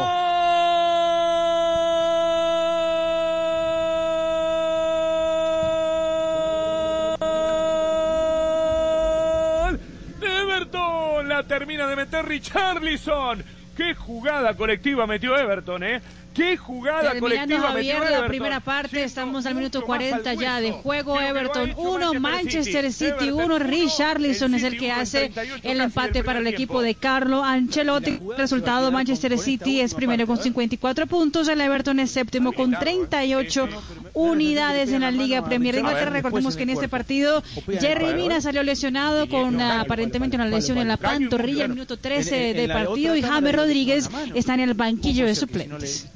Everton 10.21 11.27
la 11.27 11.43
termina 11.43 11.87
de 11.87 11.95
meter 11.95 12.25
Richarlison. 12.25 13.43
Qué 13.75 13.95
jugada 13.95 14.55
colectiva 14.55 15.07
metió 15.07 15.35
Everton, 15.37 15.83
¿eh? 15.83 16.01
Qué 16.33 16.57
jugada 16.57 17.11
Terminando 17.11 17.19
colectiva 17.21 17.59
metió 17.59 17.67
Javier 17.69 17.95
Everton. 17.97 18.21
la 18.21 18.27
primera 18.27 18.59
parte, 18.59 19.03
estamos 19.03 19.45
al 19.45 19.55
minuto 19.55 19.83
40 19.83 20.33
ya 20.33 20.59
de 20.61 20.71
juego. 20.71 21.19
Everton 21.19 21.69
hecho 21.69 21.79
1, 21.79 22.13
Manchester 22.19 22.91
City 22.91 23.31
1. 23.31 23.59
Richarlison 23.59 24.53
es 24.55 24.63
el 24.63 24.77
que 24.77 24.91
hace 24.91 25.31
el 25.63 25.81
empate 25.81 26.23
para 26.23 26.39
el 26.39 26.47
equipo 26.47 26.81
de 26.81 26.95
Carlo 26.95 27.43
Ancelotti. 27.43 28.19
Resultado 28.37 28.91
Manchester 28.91 29.37
City 29.37 29.81
es 29.81 29.93
primero 29.93 30.25
con 30.27 30.37
54 30.37 31.07
puntos, 31.07 31.47
el 31.47 31.61
Everton 31.61 31.99
es 31.99 32.11
séptimo 32.11 32.51
con 32.51 32.71
38 32.71 33.69
unidades 34.13 34.91
en 34.91 35.01
la 35.01 35.11
Liga 35.11 35.43
Premier 35.43 35.75
de 35.75 35.81
Inglaterra. 35.81 36.11
Recordemos 36.11 36.55
que 36.55 36.63
en 36.63 36.69
este 36.69 36.87
partido 36.87 37.43
Jerry 37.79 38.13
Mina 38.13 38.41
salió 38.41 38.63
lesionado 38.63 39.27
con 39.27 39.59
aparentemente 39.61 40.35
una 40.35 40.47
lesión 40.47 40.77
en 40.77 40.87
la 40.87 40.97
pantorrilla, 40.97 41.67
minuto 41.67 41.97
13 41.97 42.53
de 42.53 42.67
partido 42.67 43.15
y 43.15 43.21
James 43.21 43.55
Rodríguez 43.55 44.09
está 44.33 44.53
en 44.53 44.61
el 44.61 44.73
banquillo 44.73 45.25
de 45.25 45.35
suplentes. 45.35 46.07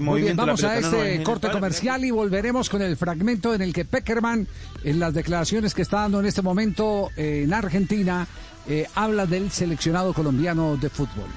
Muy 0.00 0.22
bien, 0.22 0.36
vamos 0.36 0.64
a 0.64 0.78
este 0.78 1.22
corte 1.22 1.50
comercial 1.50 2.04
y 2.04 2.10
volveremos 2.10 2.70
con 2.70 2.80
el 2.80 2.96
fragmento 2.96 3.54
en 3.54 3.60
el 3.60 3.72
que 3.74 3.84
Peckerman, 3.84 4.46
en 4.82 4.98
las 4.98 5.12
declaraciones 5.12 5.74
que 5.74 5.82
está 5.82 5.98
dando 5.98 6.20
en 6.20 6.26
este 6.26 6.40
momento 6.40 7.10
eh, 7.16 7.42
en 7.44 7.52
Argentina, 7.52 8.26
eh, 8.66 8.86
habla 8.94 9.26
del 9.26 9.50
seleccionado 9.50 10.14
colombiano 10.14 10.76
de 10.76 10.88
fútbol. 10.88 11.28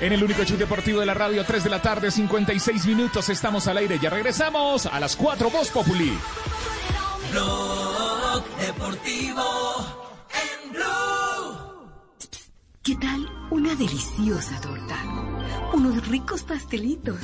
En 0.00 0.12
el 0.12 0.22
único 0.22 0.42
show 0.44 0.56
deportivo 0.56 1.00
de 1.00 1.06
la 1.06 1.14
radio, 1.14 1.44
3 1.44 1.64
de 1.64 1.70
la 1.70 1.80
tarde, 1.80 2.10
56 2.10 2.86
minutos, 2.86 3.28
estamos 3.28 3.66
al 3.68 3.78
aire. 3.78 3.98
Ya 4.00 4.10
regresamos 4.10 4.86
a 4.86 4.98
las 4.98 5.14
4 5.16 5.50
Voz 5.50 5.68
Populi. 5.70 6.12
Blog 7.30 8.44
Deportivo 8.58 9.44
en 10.32 10.72
Blue. 10.72 11.92
¿Qué 12.82 12.96
tal 12.96 13.28
una 13.50 13.74
deliciosa 13.76 14.60
torta? 14.60 14.96
Unos 15.72 16.06
ricos 16.08 16.42
pastelitos, 16.42 17.18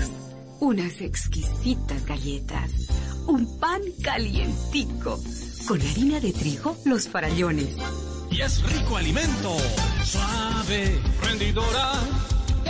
unas 0.61 1.01
exquisitas 1.01 2.07
galletas, 2.07 2.71
un 3.27 3.59
pan 3.59 3.83
calientico, 4.03 5.21
con 5.67 5.81
harina 5.81 6.21
de 6.21 6.33
trigo, 6.33 6.77
los 6.85 7.09
farallones. 7.09 7.77
Y 8.31 8.41
es 8.41 8.63
rico 8.63 8.97
alimento, 8.97 9.57
suave, 10.05 11.01
rendidora, 11.23 11.93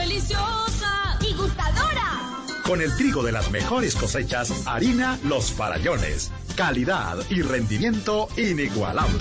deliciosa 0.00 1.18
y 1.20 1.34
gustadora. 1.34 2.44
Con 2.64 2.80
el 2.80 2.94
trigo 2.96 3.22
de 3.22 3.32
las 3.32 3.50
mejores 3.50 3.94
cosechas, 3.94 4.66
harina 4.66 5.18
Los 5.24 5.52
Farallones. 5.52 6.30
Calidad 6.56 7.18
y 7.30 7.42
rendimiento 7.42 8.28
inigualable. 8.36 9.18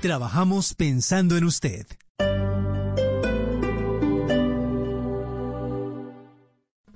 Trabajamos 0.00 0.74
pensando 0.74 1.36
en 1.36 1.44
usted. 1.44 1.86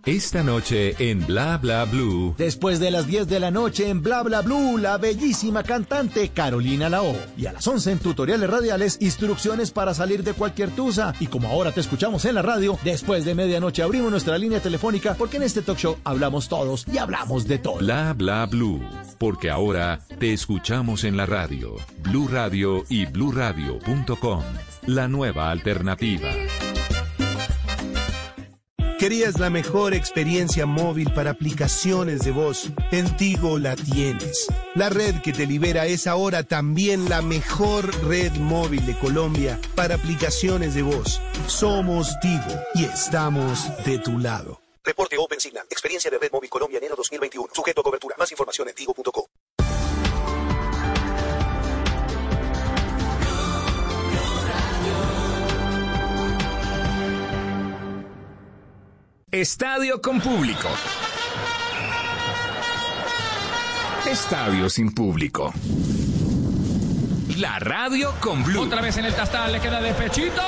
Esta 0.05 0.43
noche 0.43 0.97
en 0.99 1.25
Bla 1.25 1.59
Bla 1.59 1.85
Blue. 1.85 2.35
Después 2.37 2.81
de 2.81 2.91
las 2.91 3.07
10 3.07 3.29
de 3.29 3.39
la 3.39 3.53
noche 3.53 3.89
en 3.89 4.03
Bla 4.03 4.25
Bla 4.25 4.43
Blue, 4.43 4.77
la 4.77 4.99
bellísima 4.99 5.63
cantante 5.63 6.31
Carolina 6.31 6.89
Lao. 6.89 7.15
Y 7.39 7.47
a 7.47 7.53
las 7.53 7.69
11 7.69 7.93
en 7.93 7.99
tutoriales 8.01 8.51
radiales, 8.51 8.99
instrucciones 9.01 9.71
para 9.71 9.95
salir 9.95 10.25
de 10.25 10.33
cualquier 10.33 10.71
tusa. 10.71 11.15
Y 11.21 11.29
como 11.29 11.47
ahora 11.47 11.71
te 11.71 11.81
escuchamos 11.81 12.25
en 12.25 12.35
la 12.35 12.43
radio, 12.43 12.77
después 12.83 13.25
de 13.25 13.37
medianoche 13.37 13.85
abrimos 13.85 14.11
nuestra 14.11 14.39
línea 14.39 14.59
telefónica 14.59 15.15
porque 15.15 15.37
en 15.37 15.45
este 15.45 15.63
talk 15.63 15.79
show 15.79 15.97
hablamos 16.03 16.49
todos 16.49 16.85
y 16.93 16.99
hablamos 16.99 17.47
de 17.47 17.59
todo. 17.59 17.77
Bla 17.77 18.13
Bla 18.13 18.47
Blue. 18.47 18.83
Porque 19.19 19.51
ahora 19.51 20.01
te 20.19 20.33
escuchamos 20.33 21.05
en 21.05 21.17
la 21.17 21.27
radio. 21.27 21.77
Blue 21.99 22.27
Radio 22.27 22.85
y 22.89 23.07
bluradio.com. 23.07 24.43
La 24.87 25.07
nueva 25.07 25.53
alternativa. 25.53 26.29
¿Querías 29.03 29.41
la 29.41 29.51
mejor 29.51 29.95
experiencia 29.95 30.65
móvil 30.65 31.13
para 31.13 31.31
aplicaciones 31.31 32.21
de 32.21 32.31
voz? 32.31 32.69
En 32.93 33.17
Tigo 33.17 33.59
la 33.59 33.75
tienes. 33.75 34.47
La 34.77 34.91
red 34.91 35.21
que 35.23 35.33
te 35.33 35.45
libera 35.45 35.87
es 35.87 36.07
ahora 36.07 36.45
también 36.45 37.09
la 37.09 37.21
mejor 37.21 37.93
red 38.07 38.31
móvil 38.35 38.87
de 38.87 38.97
Colombia 38.97 39.59
para 39.75 39.97
aplicaciones 39.97 40.77
de 40.77 40.83
voz. 40.83 41.21
Somos 41.49 42.15
Tigo 42.21 42.55
y 42.77 42.85
estamos 42.85 43.67
de 43.85 43.99
tu 43.99 44.21
lado. 44.21 44.61
Reporte 44.85 45.19
Open 45.19 45.41
Signal. 45.41 45.67
Experiencia 45.69 46.09
de 46.09 46.19
Red 46.19 46.31
Móvil 46.31 46.49
Colombia 46.49 46.79
enero 46.79 46.95
2021. 46.95 47.49
Sujeto 47.53 47.81
a 47.81 47.85
cobertura. 47.85 48.15
Más 48.17 48.31
información 48.31 48.69
en 48.69 48.75
tigo.co. 48.77 49.32
Estadio 59.35 60.03
con 60.03 60.21
público. 60.21 60.69
Estadio 64.07 64.69
sin 64.69 64.93
público. 64.93 65.55
La 67.39 67.59
radio 67.59 68.13
con 68.21 68.45
Blue. 68.45 68.61
Otra 68.61 68.83
vez 68.83 68.99
en 68.99 69.07
el 69.07 69.15
tastal, 69.15 69.51
le 69.53 69.61
queda 69.61 69.81
de 69.81 69.95
pechito. 69.95 70.43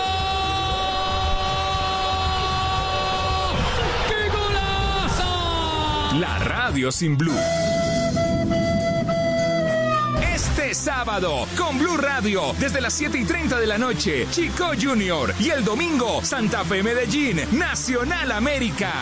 ¡Qué 4.06 4.28
golazo! 4.28 6.18
La 6.20 6.38
radio 6.40 6.92
sin 6.92 7.16
Blue. 7.16 7.63
Sábado, 10.84 11.46
con 11.56 11.78
Blue 11.78 11.96
Radio, 11.96 12.54
desde 12.60 12.82
las 12.82 12.92
7 12.92 13.16
y 13.16 13.24
30 13.24 13.58
de 13.58 13.66
la 13.66 13.78
noche, 13.78 14.26
Chico 14.30 14.72
Junior. 14.80 15.34
Y 15.40 15.48
el 15.48 15.64
domingo, 15.64 16.22
Santa 16.22 16.62
Fe 16.62 16.82
Medellín, 16.82 17.40
Nacional 17.52 18.30
América. 18.30 18.92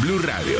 Blue 0.00 0.18
Radio. 0.18 0.58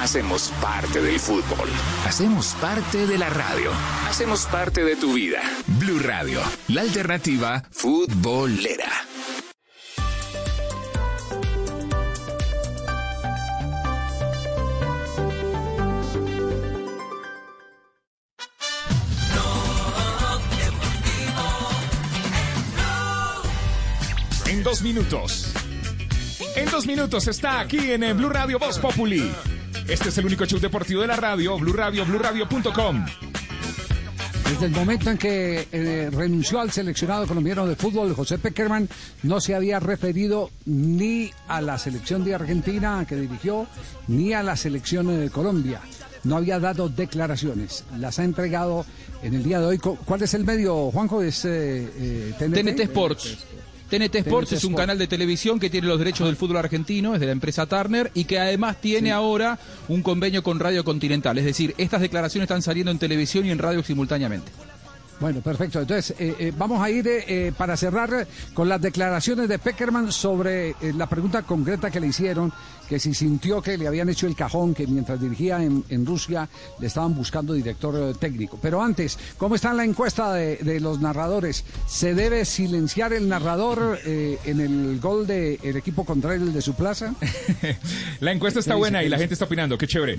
Hacemos 0.00 0.52
parte 0.62 1.00
del 1.00 1.18
fútbol. 1.18 1.68
Hacemos 2.06 2.54
parte 2.60 3.06
de 3.08 3.18
la 3.18 3.30
radio. 3.30 3.72
Hacemos 4.08 4.46
parte 4.46 4.84
de 4.84 4.94
tu 4.94 5.14
vida. 5.14 5.42
Blue 5.66 5.98
Radio, 5.98 6.40
la 6.68 6.82
alternativa 6.82 7.64
futbolera. 7.72 9.15
Dos 24.66 24.82
minutos. 24.82 25.46
En 26.56 26.68
dos 26.68 26.88
minutos 26.88 27.28
está 27.28 27.60
aquí 27.60 27.92
en 27.92 28.02
el 28.02 28.14
Blue 28.14 28.28
Radio 28.28 28.58
Voz 28.58 28.80
Populi. 28.80 29.30
Este 29.86 30.08
es 30.08 30.18
el 30.18 30.26
único 30.26 30.44
show 30.44 30.58
deportivo 30.58 31.02
de 31.02 31.06
la 31.06 31.14
radio, 31.14 31.56
Blue 31.56 31.72
Radio, 31.72 32.04
BlueRadio.com. 32.04 33.06
Desde 34.50 34.66
el 34.66 34.72
momento 34.72 35.08
en 35.08 35.18
que 35.18 35.68
eh, 35.70 36.10
renunció 36.12 36.58
al 36.58 36.72
seleccionado 36.72 37.28
colombiano 37.28 37.64
de 37.64 37.76
fútbol, 37.76 38.12
José 38.12 38.38
Peckerman 38.38 38.88
no 39.22 39.40
se 39.40 39.54
había 39.54 39.78
referido 39.78 40.50
ni 40.64 41.30
a 41.46 41.60
la 41.60 41.78
selección 41.78 42.24
de 42.24 42.34
Argentina 42.34 43.06
que 43.08 43.14
dirigió, 43.14 43.68
ni 44.08 44.32
a 44.32 44.42
la 44.42 44.56
selección 44.56 45.16
de 45.16 45.30
Colombia. 45.30 45.80
no 46.24 46.38
había 46.38 46.58
dado 46.58 46.88
declaraciones. 46.88 47.84
Las 47.98 48.18
ha 48.18 48.24
entregado 48.24 48.84
en 49.22 49.34
el 49.34 49.44
día 49.44 49.60
de 49.60 49.66
hoy. 49.66 49.78
¿Cuál 49.78 50.22
es 50.22 50.34
el 50.34 50.44
medio, 50.44 50.90
Juanjo? 50.90 51.22
¿Es 51.22 51.44
eh, 51.44 51.88
eh, 51.96 52.34
TNT? 52.36 52.54
TNT 52.54 52.80
Sports. 52.80 53.46
TNT 53.88 54.16
Sports 54.16 54.52
es 54.52 54.64
un 54.64 54.72
Sport. 54.72 54.82
canal 54.82 54.98
de 54.98 55.06
televisión 55.06 55.60
que 55.60 55.70
tiene 55.70 55.86
los 55.86 55.98
derechos 55.98 56.26
del 56.26 56.36
fútbol 56.36 56.56
argentino, 56.56 57.14
es 57.14 57.20
de 57.20 57.26
la 57.26 57.32
empresa 57.32 57.66
Turner 57.66 58.10
y 58.14 58.24
que 58.24 58.38
además 58.38 58.80
tiene 58.80 59.12
ahora 59.12 59.58
un 59.88 60.02
convenio 60.02 60.42
con 60.42 60.58
Radio 60.58 60.84
Continental. 60.84 61.38
Es 61.38 61.44
decir, 61.44 61.74
estas 61.78 62.00
declaraciones 62.00 62.46
están 62.46 62.62
saliendo 62.62 62.90
en 62.90 62.98
televisión 62.98 63.46
y 63.46 63.50
en 63.50 63.58
radio 63.58 63.82
simultáneamente. 63.82 64.50
Bueno, 65.18 65.40
perfecto. 65.40 65.80
Entonces, 65.80 66.14
eh, 66.18 66.34
eh, 66.38 66.52
vamos 66.56 66.82
a 66.82 66.90
ir 66.90 67.06
eh, 67.08 67.24
eh, 67.26 67.52
para 67.56 67.76
cerrar 67.76 68.26
con 68.52 68.68
las 68.68 68.80
declaraciones 68.80 69.48
de 69.48 69.58
Peckerman 69.58 70.12
sobre 70.12 70.70
eh, 70.70 70.92
la 70.94 71.06
pregunta 71.06 71.42
concreta 71.42 71.90
que 71.90 72.00
le 72.00 72.08
hicieron, 72.08 72.52
que 72.86 72.98
si 72.98 73.14
sintió 73.14 73.62
que 73.62 73.78
le 73.78 73.88
habían 73.88 74.10
hecho 74.10 74.26
el 74.26 74.36
cajón, 74.36 74.74
que 74.74 74.86
mientras 74.86 75.18
dirigía 75.18 75.62
en, 75.62 75.84
en 75.88 76.04
Rusia 76.04 76.48
le 76.78 76.86
estaban 76.86 77.14
buscando 77.14 77.54
director 77.54 78.14
técnico. 78.18 78.58
Pero 78.60 78.82
antes, 78.82 79.18
¿cómo 79.38 79.54
está 79.54 79.72
la 79.72 79.84
encuesta 79.84 80.34
de, 80.34 80.56
de 80.56 80.80
los 80.80 81.00
narradores? 81.00 81.64
¿Se 81.86 82.14
debe 82.14 82.44
silenciar 82.44 83.14
el 83.14 83.28
narrador 83.28 83.98
en 84.04 84.60
el 84.60 85.00
gol 85.00 85.26
del 85.26 85.76
equipo 85.76 86.04
contrario, 86.04 86.44
el 86.44 86.52
de 86.52 86.62
su 86.62 86.74
plaza? 86.74 87.14
La 88.20 88.32
encuesta 88.32 88.60
está 88.60 88.74
buena 88.74 89.00
¿Qué 89.00 89.06
y 89.06 89.08
la 89.08 89.18
gente 89.18 89.34
está 89.34 89.46
opinando. 89.46 89.76
Qué 89.78 89.86
chévere. 89.86 90.18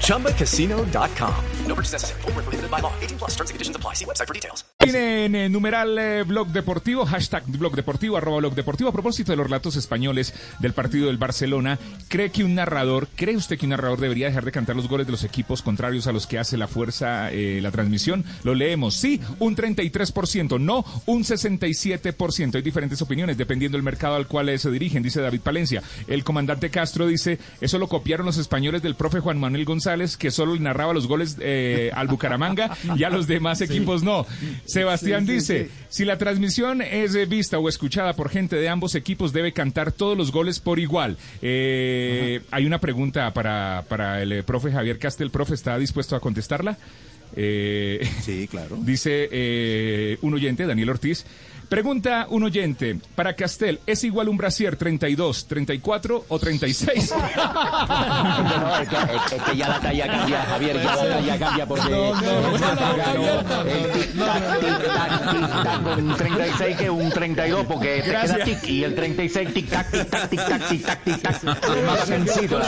ChumbaCasino.com. 0.00 1.34
No 1.66 1.74
purchase 1.74 1.94
necessary. 1.94 2.22
Void 2.22 2.36
where 2.36 2.44
prohibited 2.44 2.70
by 2.70 2.80
law. 2.80 2.92
18 3.00 3.18
plus 3.18 3.30
terms 3.36 3.50
and 3.50 3.54
conditions 3.54 3.76
apply. 3.76 3.94
See 3.94 4.04
website 4.04 4.26
for 4.26 4.34
details. 4.34 4.64
En 4.78 5.34
eh, 5.34 5.48
numeral 5.48 5.98
eh, 5.98 6.22
blog 6.24 6.48
deportivo, 6.48 7.04
hashtag 7.04 7.44
blog 7.46 7.74
deportivo, 7.74 8.16
arroba 8.16 8.38
blog 8.38 8.54
deportivo. 8.54 8.90
A 8.90 8.92
propósito 8.92 9.32
de 9.32 9.36
los 9.36 9.46
relatos 9.46 9.74
españoles 9.74 10.32
del 10.60 10.74
partido 10.74 11.08
del 11.08 11.18
Barcelona, 11.18 11.78
¿cree 12.08 12.30
que 12.30 12.44
un 12.44 12.54
narrador, 12.54 13.08
cree 13.16 13.36
usted 13.36 13.58
que 13.58 13.66
un 13.66 13.70
narrador 13.70 13.98
debería 13.98 14.26
dejar 14.26 14.44
de 14.44 14.52
cantar 14.52 14.76
los 14.76 14.88
goles 14.88 15.06
de 15.06 15.12
los 15.12 15.24
equipos 15.24 15.62
contrarios 15.62 16.06
a 16.06 16.12
los 16.12 16.26
que 16.26 16.38
hace 16.38 16.56
la 16.56 16.68
fuerza 16.68 17.32
eh, 17.32 17.60
la 17.60 17.72
transmisión? 17.72 18.24
Lo 18.44 18.54
leemos. 18.54 18.94
Sí, 18.94 19.20
un 19.40 19.56
33%, 19.56 20.60
no, 20.60 20.84
un 21.06 21.24
67%. 21.24 22.54
Hay 22.54 22.62
diferentes 22.62 23.02
opiniones 23.02 23.36
dependiendo 23.36 23.76
del 23.76 23.82
mercado 23.82 24.14
al 24.14 24.28
cual 24.28 24.48
eh, 24.48 24.58
se 24.58 24.70
dirigen, 24.70 25.02
dice 25.02 25.20
David 25.20 25.40
Palencia. 25.40 25.82
El 26.06 26.22
comandante 26.22 26.70
Castro 26.70 27.06
dice, 27.06 27.38
eso 27.60 27.78
lo 27.78 27.88
copiaron 27.88 28.26
los 28.26 28.38
españoles 28.38 28.82
del 28.82 28.94
profe 28.96 29.20
Juan 29.20 29.38
Manuel 29.38 29.64
González, 29.64 30.16
que 30.16 30.30
solo 30.30 30.54
le 30.54 30.60
narraba 30.60 30.92
los 30.92 31.06
goles 31.06 31.36
eh, 31.40 31.90
al 31.94 32.08
Bucaramanga 32.08 32.76
y 32.96 33.04
a 33.04 33.10
los 33.10 33.26
demás 33.26 33.60
equipos 33.60 34.02
no. 34.02 34.26
Sebastián 34.64 35.26
Sí, 35.26 35.32
dice, 35.32 35.64
sí. 35.66 35.70
si 35.88 36.04
la 36.04 36.18
transmisión 36.18 36.82
es 36.82 37.14
eh, 37.14 37.26
vista 37.26 37.58
o 37.58 37.68
escuchada 37.68 38.12
por 38.14 38.28
gente 38.30 38.56
de 38.56 38.68
ambos 38.68 38.94
equipos, 38.94 39.32
debe 39.32 39.52
cantar 39.52 39.92
todos 39.92 40.16
los 40.16 40.32
goles 40.32 40.60
por 40.60 40.78
igual. 40.78 41.16
Eh, 41.42 42.40
hay 42.50 42.66
una 42.66 42.78
pregunta 42.78 43.32
para, 43.32 43.84
para 43.88 44.22
el 44.22 44.32
eh, 44.32 44.42
profe 44.42 44.70
Javier 44.72 44.98
Castel. 44.98 45.30
Profe, 45.30 45.54
¿está 45.54 45.78
dispuesto 45.78 46.16
a 46.16 46.20
contestarla? 46.20 46.76
sí, 47.34 48.48
claro. 48.50 48.76
Dice 48.82 49.28
eh, 49.30 50.18
un 50.22 50.34
oyente, 50.34 50.66
Daniel 50.66 50.90
Ortiz. 50.90 51.24
Pregunta 51.68 52.26
un 52.30 52.44
oyente, 52.44 52.96
para 53.16 53.34
Castel, 53.34 53.80
¿es 53.86 54.04
igual 54.04 54.28
un 54.28 54.36
brasier 54.36 54.76
32, 54.76 55.46
34 55.48 56.24
o 56.28 56.38
36? 56.38 57.12
No, 57.12 58.78
es 58.78 58.88
que, 58.88 58.96
es- 58.96 59.42
que 59.42 59.56
ya 59.56 59.68
la 59.68 59.80
talla 59.80 60.06
cambia, 60.06 60.42
Javier, 60.42 60.76
ya 60.82 60.96
la 60.96 61.08
talla 61.08 61.38
cambia 61.38 61.66
porque 61.66 61.90
No, 61.90 62.14
no, 62.14 62.40
no, 62.58 63.42
no, 65.82 65.96
un 65.96 66.16
36 66.16 66.76
que 66.76 66.90
un 66.90 67.10
32 67.10 67.66
porque 67.66 68.02
te 68.02 68.10
queda 68.10 68.44
tic 68.44 68.64
y 68.68 68.84
el 68.84 68.94
36 68.94 69.48
tic-tac, 69.54 69.90
tic-tac, 69.90 70.28
tic-tac, 70.30 70.68
tic-tac, 70.68 71.04
tic-tac. 71.04 71.76
Es 71.76 71.84
más 71.86 72.00
sencillo. 72.06 72.60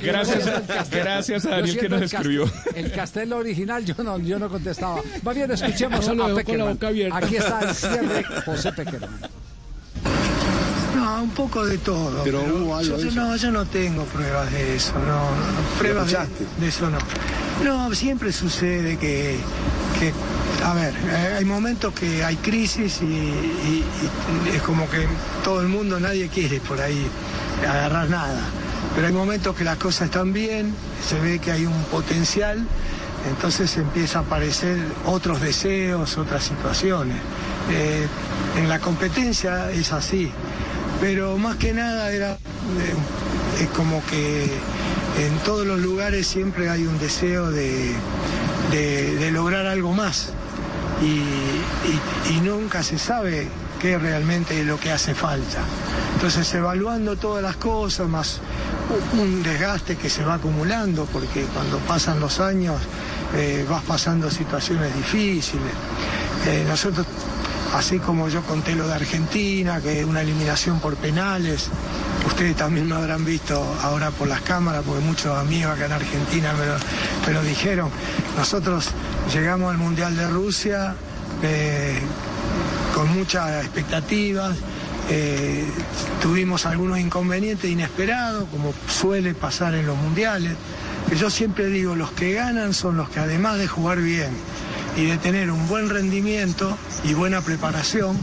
Gracias, 0.00 0.90
gracias 0.90 1.44
a 1.46 1.50
Daniel 1.50 1.78
que 1.78 1.88
nos 1.88 2.02
escribió. 2.02 2.50
El 2.74 2.92
Castelo 2.92 3.38
original, 3.38 3.84
yo 3.84 3.94
no, 4.02 4.18
yo 4.18 4.38
no 4.38 4.48
contestaba. 4.48 5.00
Más 5.22 5.34
bien 5.34 5.50
escuchemos 5.50 6.08
a 6.08 6.34
Peckerman. 6.34 6.78
Aquí 7.12 7.36
está 7.36 7.60
el 7.60 7.74
cierre, 7.74 8.11
José 8.44 8.72
Peckerman. 8.72 9.10
No, 10.94 11.22
un 11.22 11.30
poco 11.30 11.64
de 11.64 11.78
todo. 11.78 12.22
Pero 12.24 12.40
hubo 12.42 12.76
algo 12.76 12.96
yo, 12.98 13.04
de. 13.04 13.10
No, 13.12 13.36
yo 13.36 13.50
no 13.50 13.64
tengo 13.66 14.04
pruebas 14.04 14.50
de 14.52 14.76
eso, 14.76 14.92
no, 14.98 15.06
no, 15.06 15.30
no, 15.30 15.78
pruebas 15.78 16.08
de, 16.60 16.68
eso 16.68 16.90
no. 16.90 16.98
No, 17.64 17.94
siempre 17.94 18.32
sucede 18.32 18.96
que, 18.98 19.38
que 19.98 20.12
a 20.64 20.74
ver, 20.74 20.94
eh, 20.94 21.34
hay 21.38 21.44
momentos 21.44 21.94
que 21.94 22.24
hay 22.24 22.36
crisis 22.36 23.00
y, 23.02 23.04
y- 23.04 23.84
y 24.52 24.56
es 24.56 24.62
como 24.62 24.88
que 24.90 25.06
todo 25.44 25.60
el 25.60 25.68
mundo, 25.68 25.98
nadie 26.00 26.28
quiere 26.28 26.60
por 26.60 26.80
ahí 26.80 27.06
agarrar 27.66 28.08
nada. 28.10 28.40
Pero 28.94 29.06
hay 29.06 29.12
momentos 29.12 29.56
que 29.56 29.64
las 29.64 29.76
cosas 29.78 30.06
están 30.06 30.32
bien, 30.32 30.74
se 31.08 31.18
ve 31.20 31.38
que 31.38 31.52
hay 31.52 31.64
un 31.66 31.82
potencial, 31.84 32.58
entonces 33.28 33.76
empieza 33.76 34.18
a 34.18 34.22
aparecer 34.22 34.76
otros 35.06 35.40
deseos, 35.40 36.18
otras 36.18 36.42
situaciones. 36.44 37.16
Eh, 37.70 38.06
en 38.58 38.68
la 38.68 38.78
competencia 38.80 39.70
es 39.70 39.92
así, 39.92 40.30
pero 41.00 41.38
más 41.38 41.56
que 41.56 41.72
nada 41.72 42.10
era 42.12 42.32
eh, 42.32 43.68
como 43.76 44.04
que 44.06 44.44
en 44.44 45.38
todos 45.44 45.66
los 45.66 45.80
lugares 45.80 46.26
siempre 46.26 46.68
hay 46.68 46.86
un 46.86 46.98
deseo 46.98 47.50
de, 47.50 47.94
de- 48.70 49.30
lograr 49.32 49.66
algo 49.66 49.92
más 49.92 50.28
y, 51.00 51.22
nunca 52.42 52.82
se 52.82 52.98
sabe 52.98 53.46
qué 53.80 53.96
realmente 53.98 54.60
es 54.60 54.66
lo 54.66 54.78
que 54.78 54.90
hace 54.92 55.14
falta. 55.14 55.58
Entonces 56.14 56.52
evaluando 56.54 57.16
todas 57.16 57.42
las 57.42 57.56
cosas, 57.56 58.08
más 58.08 58.40
un- 59.14 59.20
un 59.20 59.42
desgaste 59.42 59.96
que 59.96 60.10
se 60.10 60.24
va 60.24 60.34
acumulando, 60.34 61.06
porque 61.06 61.42
cuando 61.54 61.78
pasan 61.78 62.20
los 62.20 62.40
años 62.40 62.76
eh, 63.36 63.64
vas 63.68 63.82
pasando 63.84 64.30
situaciones 64.30 64.94
difíciles. 64.94 65.72
Eh, 66.46 66.64
nosotros, 66.68 67.06
así 67.74 67.98
como 67.98 68.28
yo 68.28 68.42
conté 68.42 68.74
lo 68.74 68.86
de 68.86 68.94
Argentina, 68.94 69.80
que 69.80 70.04
una 70.04 70.22
eliminación 70.22 70.80
por 70.80 70.96
penales, 70.96 71.68
ustedes 72.26 72.56
también 72.56 72.88
me 72.88 72.94
habrán 72.94 73.24
visto 73.24 73.62
ahora 73.82 74.10
por 74.10 74.28
las 74.28 74.40
cámaras, 74.42 74.82
porque 74.86 75.04
muchos 75.04 75.36
amigos 75.38 75.72
acá 75.72 75.86
en 75.86 75.92
Argentina 75.92 76.52
me 76.52 76.66
lo, 76.66 76.76
me 77.26 77.32
lo 77.32 77.42
dijeron. 77.42 77.90
Nosotros 78.36 78.88
llegamos 79.32 79.70
al 79.70 79.78
Mundial 79.78 80.16
de 80.16 80.28
Rusia 80.28 80.94
eh, 81.42 81.98
con 82.94 83.12
muchas 83.14 83.64
expectativas. 83.64 84.56
eh, 85.10 85.66
tuvimos 86.20 86.64
algunos 86.66 86.98
inconvenientes 86.98 87.68
inesperados, 87.68 88.48
como 88.50 88.72
suele 88.88 89.34
pasar 89.34 89.74
en 89.74 89.86
los 89.86 89.96
mundiales. 89.96 90.52
Que 91.08 91.16
yo 91.16 91.30
siempre 91.30 91.66
digo, 91.66 91.96
los 91.96 92.12
que 92.12 92.32
ganan 92.32 92.72
son 92.72 92.96
los 92.96 93.08
que 93.10 93.18
además 93.18 93.58
de 93.58 93.66
jugar 93.66 93.98
bien 93.98 94.30
y 94.96 95.06
de 95.06 95.18
tener 95.18 95.50
un 95.50 95.68
buen 95.68 95.88
rendimiento 95.88 96.76
y 97.04 97.14
buena 97.14 97.40
preparación, 97.40 98.16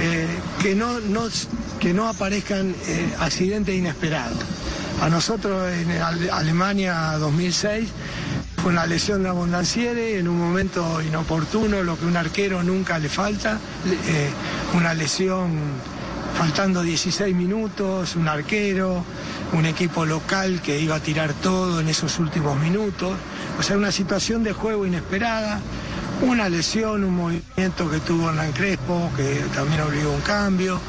eh, 0.00 0.26
que, 0.60 0.74
no, 0.74 0.96
que 1.80 1.94
no 1.94 2.08
aparezcan 2.08 2.74
eh, 2.86 3.14
accidentes 3.20 3.74
inesperados. 3.74 4.38
A 5.00 5.08
nosotros 5.08 5.72
en 5.72 5.90
Ale- 5.90 6.30
Alemania 6.30 7.12
2006 7.18 7.88
fue 8.62 8.72
una 8.72 8.86
lesión 8.86 9.22
de 9.22 9.28
Abondanciere 9.28 10.18
en 10.18 10.28
un 10.28 10.38
momento 10.38 11.00
inoportuno, 11.02 11.82
lo 11.82 11.98
que 11.98 12.06
un 12.06 12.16
arquero 12.16 12.62
nunca 12.62 12.98
le 12.98 13.08
falta, 13.08 13.58
eh, 14.08 14.28
una 14.74 14.94
lesión 14.94 15.50
faltando 16.38 16.82
16 16.82 17.34
minutos, 17.34 18.16
un 18.16 18.26
arquero, 18.28 19.04
un 19.52 19.66
equipo 19.66 20.04
local 20.04 20.60
que 20.62 20.80
iba 20.80 20.96
a 20.96 21.00
tirar 21.00 21.32
todo 21.34 21.80
en 21.80 21.88
esos 21.88 22.18
últimos 22.18 22.58
minutos, 22.58 23.12
o 23.58 23.62
sea, 23.62 23.76
una 23.76 23.92
situación 23.92 24.42
de 24.42 24.52
juego 24.52 24.84
inesperada, 24.86 25.60
una 26.26 26.48
lesión, 26.48 27.04
un 27.04 27.14
movimiento 27.16 27.90
que 27.90 27.98
tuvo 28.00 28.28
Hernán 28.30 28.52
Crespo, 28.52 29.10
que 29.16 29.42
también 29.54 29.80
obligó 29.82 30.10
un 30.12 30.20
cambio, 30.22 30.80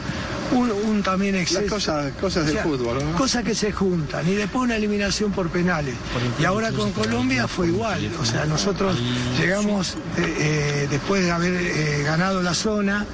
un, 0.52 0.72
un 0.72 1.04
también 1.04 1.36
exceso. 1.36 1.68
cosas- 1.76 2.12
cosas 2.22 2.46
del 2.46 2.60
fútbol, 2.60 3.04
¿no? 3.04 3.18
Cosas 3.18 3.44
que 3.44 3.56
se 3.56 3.72
juntan, 3.72 4.28
y 4.28 4.36
después 4.36 4.64
una 4.64 4.76
eliminación 4.76 5.32
por 5.32 5.50
penales. 5.50 5.96
Y 6.40 6.46
ahora 6.46 6.72
con 6.72 6.92
Colombia 6.92 7.48
fue 7.48 7.68
igual, 7.68 8.10
o 8.20 8.26
sea, 8.26 8.46
nosotros 8.46 8.98
llegamos 9.40 9.96
eh, 10.18 10.36
eh, 10.40 10.88
después 10.90 11.24
de 11.24 11.32
haber 11.32 11.54
eh, 11.54 12.04
ganado 12.04 12.42
la 12.44 12.54
zona, 12.54 13.06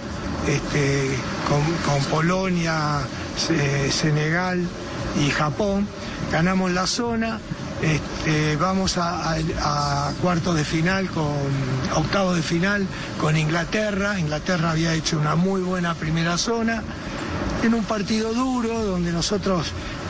este, 0.48 1.10
con, 1.48 1.62
con 1.94 2.04
Polonia, 2.10 3.00
Se- 3.38 3.92
Senegal 3.92 4.60
y 5.26 5.30
Japón, 5.30 5.88
ganamos 6.32 6.72
la 6.72 6.86
zona 6.88 7.40
Este, 7.82 8.56
vamos 8.58 8.98
a, 8.98 9.34
a- 9.34 10.12
cuartos 10.22 10.56
de 10.56 10.64
final 10.64 11.08
con 11.10 11.34
octavos 11.96 12.36
de 12.36 12.44
final 12.44 12.86
con 13.20 13.36
Inglaterra. 13.36 14.20
Inglaterra 14.20 14.72
había 14.72 14.94
hecho 14.94 15.18
una 15.18 15.36
muy 15.36 15.62
buena 15.62 15.96
primera 15.96 16.38
zona 16.38 16.84
en 17.64 17.74
un 17.74 17.84
partido 17.84 18.34
duro 18.34 18.84
donde 18.86 19.12
nosotros 19.12 19.68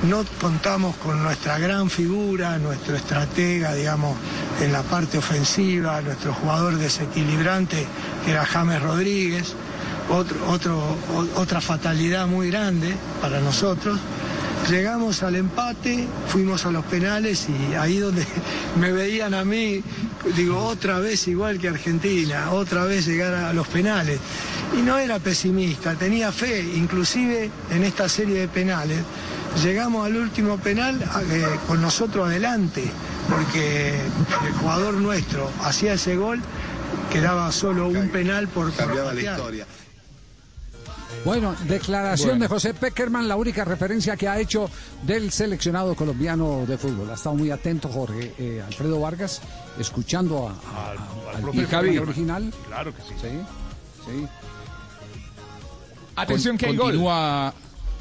no 0.08 0.24
contamos 0.40 0.96
con 0.98 1.22
nuestra 1.24 1.60
gran 1.60 1.90
figura, 1.90 2.58
nuestro 2.58 2.96
estratega, 2.96 3.74
digamos, 3.74 4.18
en 4.62 4.72
la 4.74 4.82
parte 4.84 5.18
ofensiva, 5.18 6.02
nuestro 6.02 6.34
jugador 6.34 6.78
desequilibrante, 6.78 7.86
que 8.26 8.32
era 8.32 8.46
James 8.46 8.82
Rodríguez, 8.82 9.54
otro, 10.10 10.38
otro, 10.50 10.98
otra 11.36 11.62
fatalidad 11.62 12.26
muy 12.28 12.50
grande 12.50 12.96
para 13.22 13.40
nosotros. 13.40 13.98
Llegamos 14.70 15.24
al 15.24 15.36
empate, 15.36 16.08
fuimos 16.28 16.66
a 16.66 16.72
los 16.72 16.86
penales 16.86 17.48
y 17.50 17.74
ahí 17.76 17.98
donde 17.98 18.26
me 18.80 18.92
veían 18.92 19.34
a 19.34 19.44
mí, 19.44 19.84
digo, 20.36 20.58
otra 20.60 21.00
vez 21.00 21.28
igual 21.28 21.60
que 21.60 21.68
Argentina, 21.68 22.52
otra 22.52 22.86
vez 22.86 23.06
llegar 23.06 23.34
a 23.34 23.54
los 23.54 23.68
penales. 23.68 24.20
Y 24.78 24.82
no 24.82 24.98
era 24.98 25.20
pesimista, 25.20 25.96
tenía 25.96 26.32
fe, 26.32 26.62
inclusive 26.76 27.50
en 27.72 27.84
esta 27.84 28.08
serie 28.08 28.40
de 28.40 28.48
penales. 28.48 29.00
Llegamos 29.62 30.06
al 30.06 30.16
último 30.16 30.58
penal 30.58 31.02
eh, 31.30 31.46
con 31.68 31.82
nosotros 31.82 32.28
adelante, 32.28 32.90
porque 33.30 34.00
el 34.48 34.54
jugador 34.54 34.94
nuestro 34.94 35.52
hacía 35.64 35.94
ese 35.94 36.16
gol, 36.16 36.40
quedaba 37.12 37.52
solo 37.52 37.88
un 37.88 38.10
penal 38.10 38.48
por 38.48 38.72
por 38.72 38.86
Cambiaba 38.86 39.14
la 39.14 39.22
historia. 39.22 39.66
Bueno, 41.24 41.56
declaración 41.68 42.30
Bueno. 42.32 42.44
de 42.44 42.48
José 42.48 42.74
Peckerman, 42.74 43.28
la 43.28 43.36
única 43.36 43.64
referencia 43.64 44.18
que 44.18 44.28
ha 44.28 44.40
hecho 44.40 44.70
del 45.04 45.32
seleccionado 45.32 45.96
colombiano 45.96 46.66
de 46.66 46.78
fútbol. 46.78 47.10
Ha 47.12 47.14
estado 47.14 47.36
muy 47.36 47.52
atento 47.52 47.90
Jorge 47.90 48.34
eh, 48.40 48.64
Alfredo 48.66 49.00
Vargas, 49.00 49.40
escuchando 49.80 50.48
a, 50.48 50.52
a- 50.52 50.92
a- 50.92 51.36
al 51.38 51.42
Javi 51.44 51.62
Peckerman. 51.62 52.00
original. 52.00 52.54
Claro 52.68 52.96
que 52.96 53.02
sí. 53.04 53.14
Sí, 53.22 53.28
sí. 54.06 54.28
Atención 56.16 56.58
que 56.58 56.66
hay 56.68 56.76
gol. 56.76 56.88
continúa... 56.88 57.54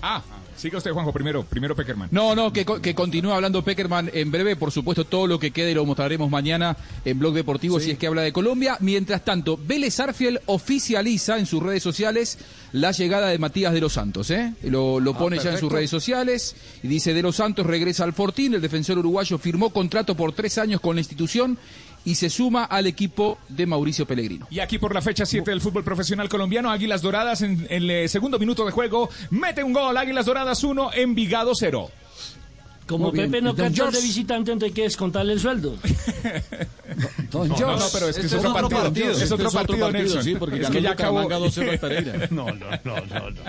Ah, 0.03 0.23
siga 0.61 0.79
usted, 0.79 0.91
Juanjo, 0.93 1.13
primero, 1.13 1.43
primero 1.45 1.75
Peckerman. 1.75 2.09
No, 2.13 2.35
no, 2.35 2.53
que, 2.53 2.65
que 2.65 2.95
continúe 2.95 3.33
hablando 3.33 3.65
Peckerman 3.65 4.11
en 4.13 4.31
breve. 4.31 4.57
Por 4.57 4.71
supuesto, 4.71 5.05
todo 5.05 5.27
lo 5.27 5.39
que 5.39 5.51
quede 5.51 5.75
lo 5.75 5.85
mostraremos 5.87 6.31
mañana 6.31 6.77
en 7.05 7.19
Blog 7.19 7.35
Deportivo 7.35 7.81
si 7.81 7.91
es 7.93 7.99
que 7.99 8.07
habla 8.07 8.23
de 8.23 8.33
Colombia. 8.33 8.77
Mientras 8.81 9.25
tanto, 9.25 9.59
Vélez 9.61 9.99
Arfiel 10.01 10.41
oficializa 10.47 11.39
en 11.39 11.47
sus 11.47 11.63
redes 11.63 11.83
sociales 11.83 12.39
la 12.73 12.93
llegada 12.93 13.29
de 13.29 13.39
Matías 13.39 13.73
de 13.73 13.81
los 13.81 13.95
Santos. 13.95 14.31
¿eh? 14.31 14.55
Lo, 14.65 15.01
lo 15.01 15.11
Ah, 15.13 15.19
pone 15.19 15.39
ya 15.39 15.53
en 15.53 15.59
sus 15.59 15.73
redes 15.73 15.91
sociales 15.91 16.55
y 16.83 16.89
dice 16.89 17.13
de 17.15 17.23
los 17.23 17.37
Santos 17.37 17.67
regresa 17.67 18.05
al 18.05 18.13
Fortín. 18.13 18.55
El 18.55 18.61
defensor 18.61 18.99
uruguayo 18.99 19.39
firmó 19.39 19.71
contrato 19.71 20.15
por 20.15 20.33
tres 20.33 20.57
años 20.59 20.81
con 20.81 20.95
la 20.97 21.01
institución 21.01 21.59
y 22.05 22.15
se 22.15 22.31
suma 22.31 22.65
al 22.65 22.87
equipo 22.87 23.39
de 23.49 23.67
Mauricio 23.67 24.07
Pellegrino. 24.07 24.47
Y 24.51 24.61
aquí 24.61 24.79
por 24.79 24.95
la 24.95 25.03
fecha 25.03 25.27
7 25.27 25.51
del 25.51 25.61
fútbol 25.61 25.85
profesional 25.85 26.29
colombiano, 26.29 26.71
Águilas 26.71 27.03
Doradas 27.03 27.43
en 27.43 27.67
el 27.71 27.91
eh, 27.91 28.09
segundo 28.09 28.39
minuto 28.39 28.65
de 28.65 28.73
juego, 28.73 29.11
mete 29.31 29.63
un 29.63 29.73
gol, 29.73 29.97
Águilas 29.97 30.27
Doradas 30.27 30.63
1, 30.65 30.93
Envigado 30.95 31.55
0. 31.55 31.91
Como 32.87 33.05
Muy 33.05 33.13
bien. 33.13 33.31
Pepe 33.31 33.43
no 33.43 33.55
canta 33.55 33.89
de 33.89 34.01
visitante, 34.01 34.51
entonces 34.51 34.71
hay 34.71 34.75
que 34.75 34.83
descontarle 34.83 35.35
el 35.35 35.39
sueldo. 35.41 35.77
Don 37.31 37.49
No, 37.49 37.57
no, 37.57 37.77
no, 37.77 37.85
pero 37.93 38.09
es 38.09 38.19
que 38.19 38.27
es 38.27 38.35
otro 38.35 38.69
partido, 38.69 39.13
es 39.13 39.31
otro 39.31 39.51
partido, 39.53 39.93
Nelson. 39.93 40.25
sí, 40.25 40.35
porque 40.35 40.61
es 40.61 40.71
que 40.71 40.83
ya 40.83 40.91
acabó. 40.91 41.23
Bucaramanga 41.23 41.53
2-0 41.55 41.71
al 41.71 41.79
Pereira. 41.79 42.29
No, 42.31 42.47
no, 42.47 42.67
no, 42.83 42.97
no, 43.07 43.31
no. 43.31 43.41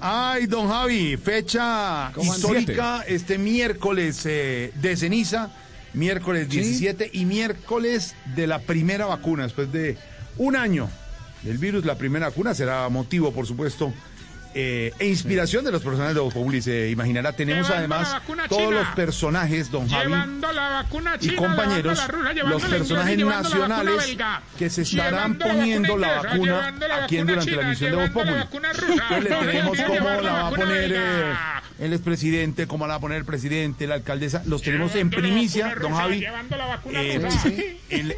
Ay, 0.00 0.46
don 0.46 0.68
Javi, 0.68 1.16
fecha 1.18 2.12
¿Cómo 2.14 2.34
histórica 2.34 3.04
este 3.06 3.36
miércoles 3.36 4.24
eh, 4.24 4.72
de 4.74 4.96
ceniza, 4.96 5.50
miércoles 5.94 6.48
17 6.48 7.10
y 7.12 7.24
miércoles 7.24 8.14
de 8.34 8.46
la 8.46 8.60
primera 8.60 9.06
vacuna. 9.06 9.44
Después 9.44 9.72
de 9.72 9.96
un 10.38 10.56
año 10.56 10.88
del 11.42 11.58
virus, 11.58 11.84
la 11.84 11.96
primera 11.96 12.28
vacuna 12.28 12.54
será 12.54 12.88
motivo, 12.88 13.32
por 13.32 13.46
supuesto, 13.46 13.92
eh, 14.54 14.92
e 14.98 15.06
inspiración 15.06 15.64
de 15.64 15.72
los 15.72 15.82
personajes 15.82 16.14
de 16.14 16.20
Voz 16.20 16.34
Populi. 16.34 16.60
Se 16.60 16.90
imaginará, 16.90 17.32
tenemos 17.32 17.68
Llevando 17.68 17.94
además 17.96 18.22
todos 18.48 18.62
china. 18.62 18.80
los 18.80 18.88
personajes, 18.88 19.70
don 19.70 19.88
Javi. 19.88 20.10
La 20.10 20.86
y 21.20 21.34
compañeros, 21.34 21.98
la 21.98 22.06
rusa, 22.08 22.32
los 22.34 22.62
personajes 22.62 23.18
nacionales 23.18 24.16
que 24.58 24.68
se 24.68 24.82
estarán 24.82 25.38
Llevando 25.38 25.46
poniendo 25.46 25.96
la 25.96 26.22
vacuna 26.22 26.70
la 26.86 27.04
aquí 27.04 27.16
en 27.18 27.26
vacuna 27.26 27.42
durante 27.44 27.56
la 27.56 27.62
emisión 27.62 27.90
de 27.90 27.96
Voz 27.96 28.10
Populi. 28.10 28.42
Entonces 28.42 29.24
le 29.24 29.30
tenemos 29.30 29.78
cómo 29.86 30.10
la 30.20 30.32
va 30.32 30.48
a 30.48 30.50
poner 30.50 30.92
eh. 30.92 31.34
El 31.82 31.92
expresidente, 31.92 32.66
cómo 32.66 32.86
la 32.86 32.92
va 32.92 32.96
a 32.96 33.00
poner 33.00 33.18
el 33.18 33.24
presidente, 33.24 33.86
la 33.86 33.96
alcaldesa. 33.96 34.42
Los 34.46 34.62
tenemos 34.62 34.94
en 34.94 35.10
primicia, 35.10 35.74
vacuna 35.74 35.80
don 35.80 35.92
Javi. 35.94 36.24
En, 37.90 38.08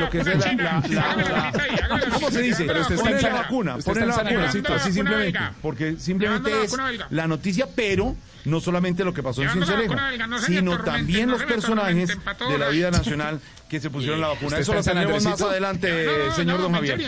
lo 0.00 0.10
que 0.10 0.18
es 0.20 0.26
la, 0.26 0.34
la- 0.34 0.82
la- 0.88 1.52
la 2.00 2.10
¿Cómo 2.14 2.30
se 2.30 2.42
dice? 2.42 2.64
Poner 2.96 3.22
vacuna 3.22 3.22
la 3.22 3.28
vacuna, 3.42 3.76
poner 3.78 4.06
la 4.06 4.16
vacuna, 4.16 4.40
la 4.46 4.78
simplemente, 4.80 5.38
porque 5.62 5.96
simplemente 5.98 6.50
es 6.64 6.76
la 7.10 7.26
noticia, 7.28 7.68
pero 7.74 8.16
no 8.44 8.60
solamente 8.60 9.04
lo 9.04 9.12
que 9.12 9.22
pasó 9.22 9.42
en 9.42 9.50
Cincelejo, 9.50 9.94
sino 10.46 10.78
también 10.82 11.30
los 11.30 11.42
personajes 11.44 12.16
de 12.48 12.58
la 12.58 12.68
vida 12.68 12.90
nacional 12.90 13.40
que 13.68 13.80
se 13.80 13.88
pusieron 13.88 14.20
la 14.20 14.28
vacuna. 14.28 14.48
¿Usted 14.48 14.60
Eso 14.60 14.72
lo 14.72 14.78
en 14.78 14.84
San 14.84 14.94
tendremos 14.94 15.22
más 15.22 15.32
Andresito? 15.40 15.50
adelante, 15.50 16.06
No, 16.06 16.26
no, 16.26 16.34
señor 16.34 16.56
no, 16.56 16.62
don 16.64 16.74
en 16.74 16.80
Javier. 16.80 17.00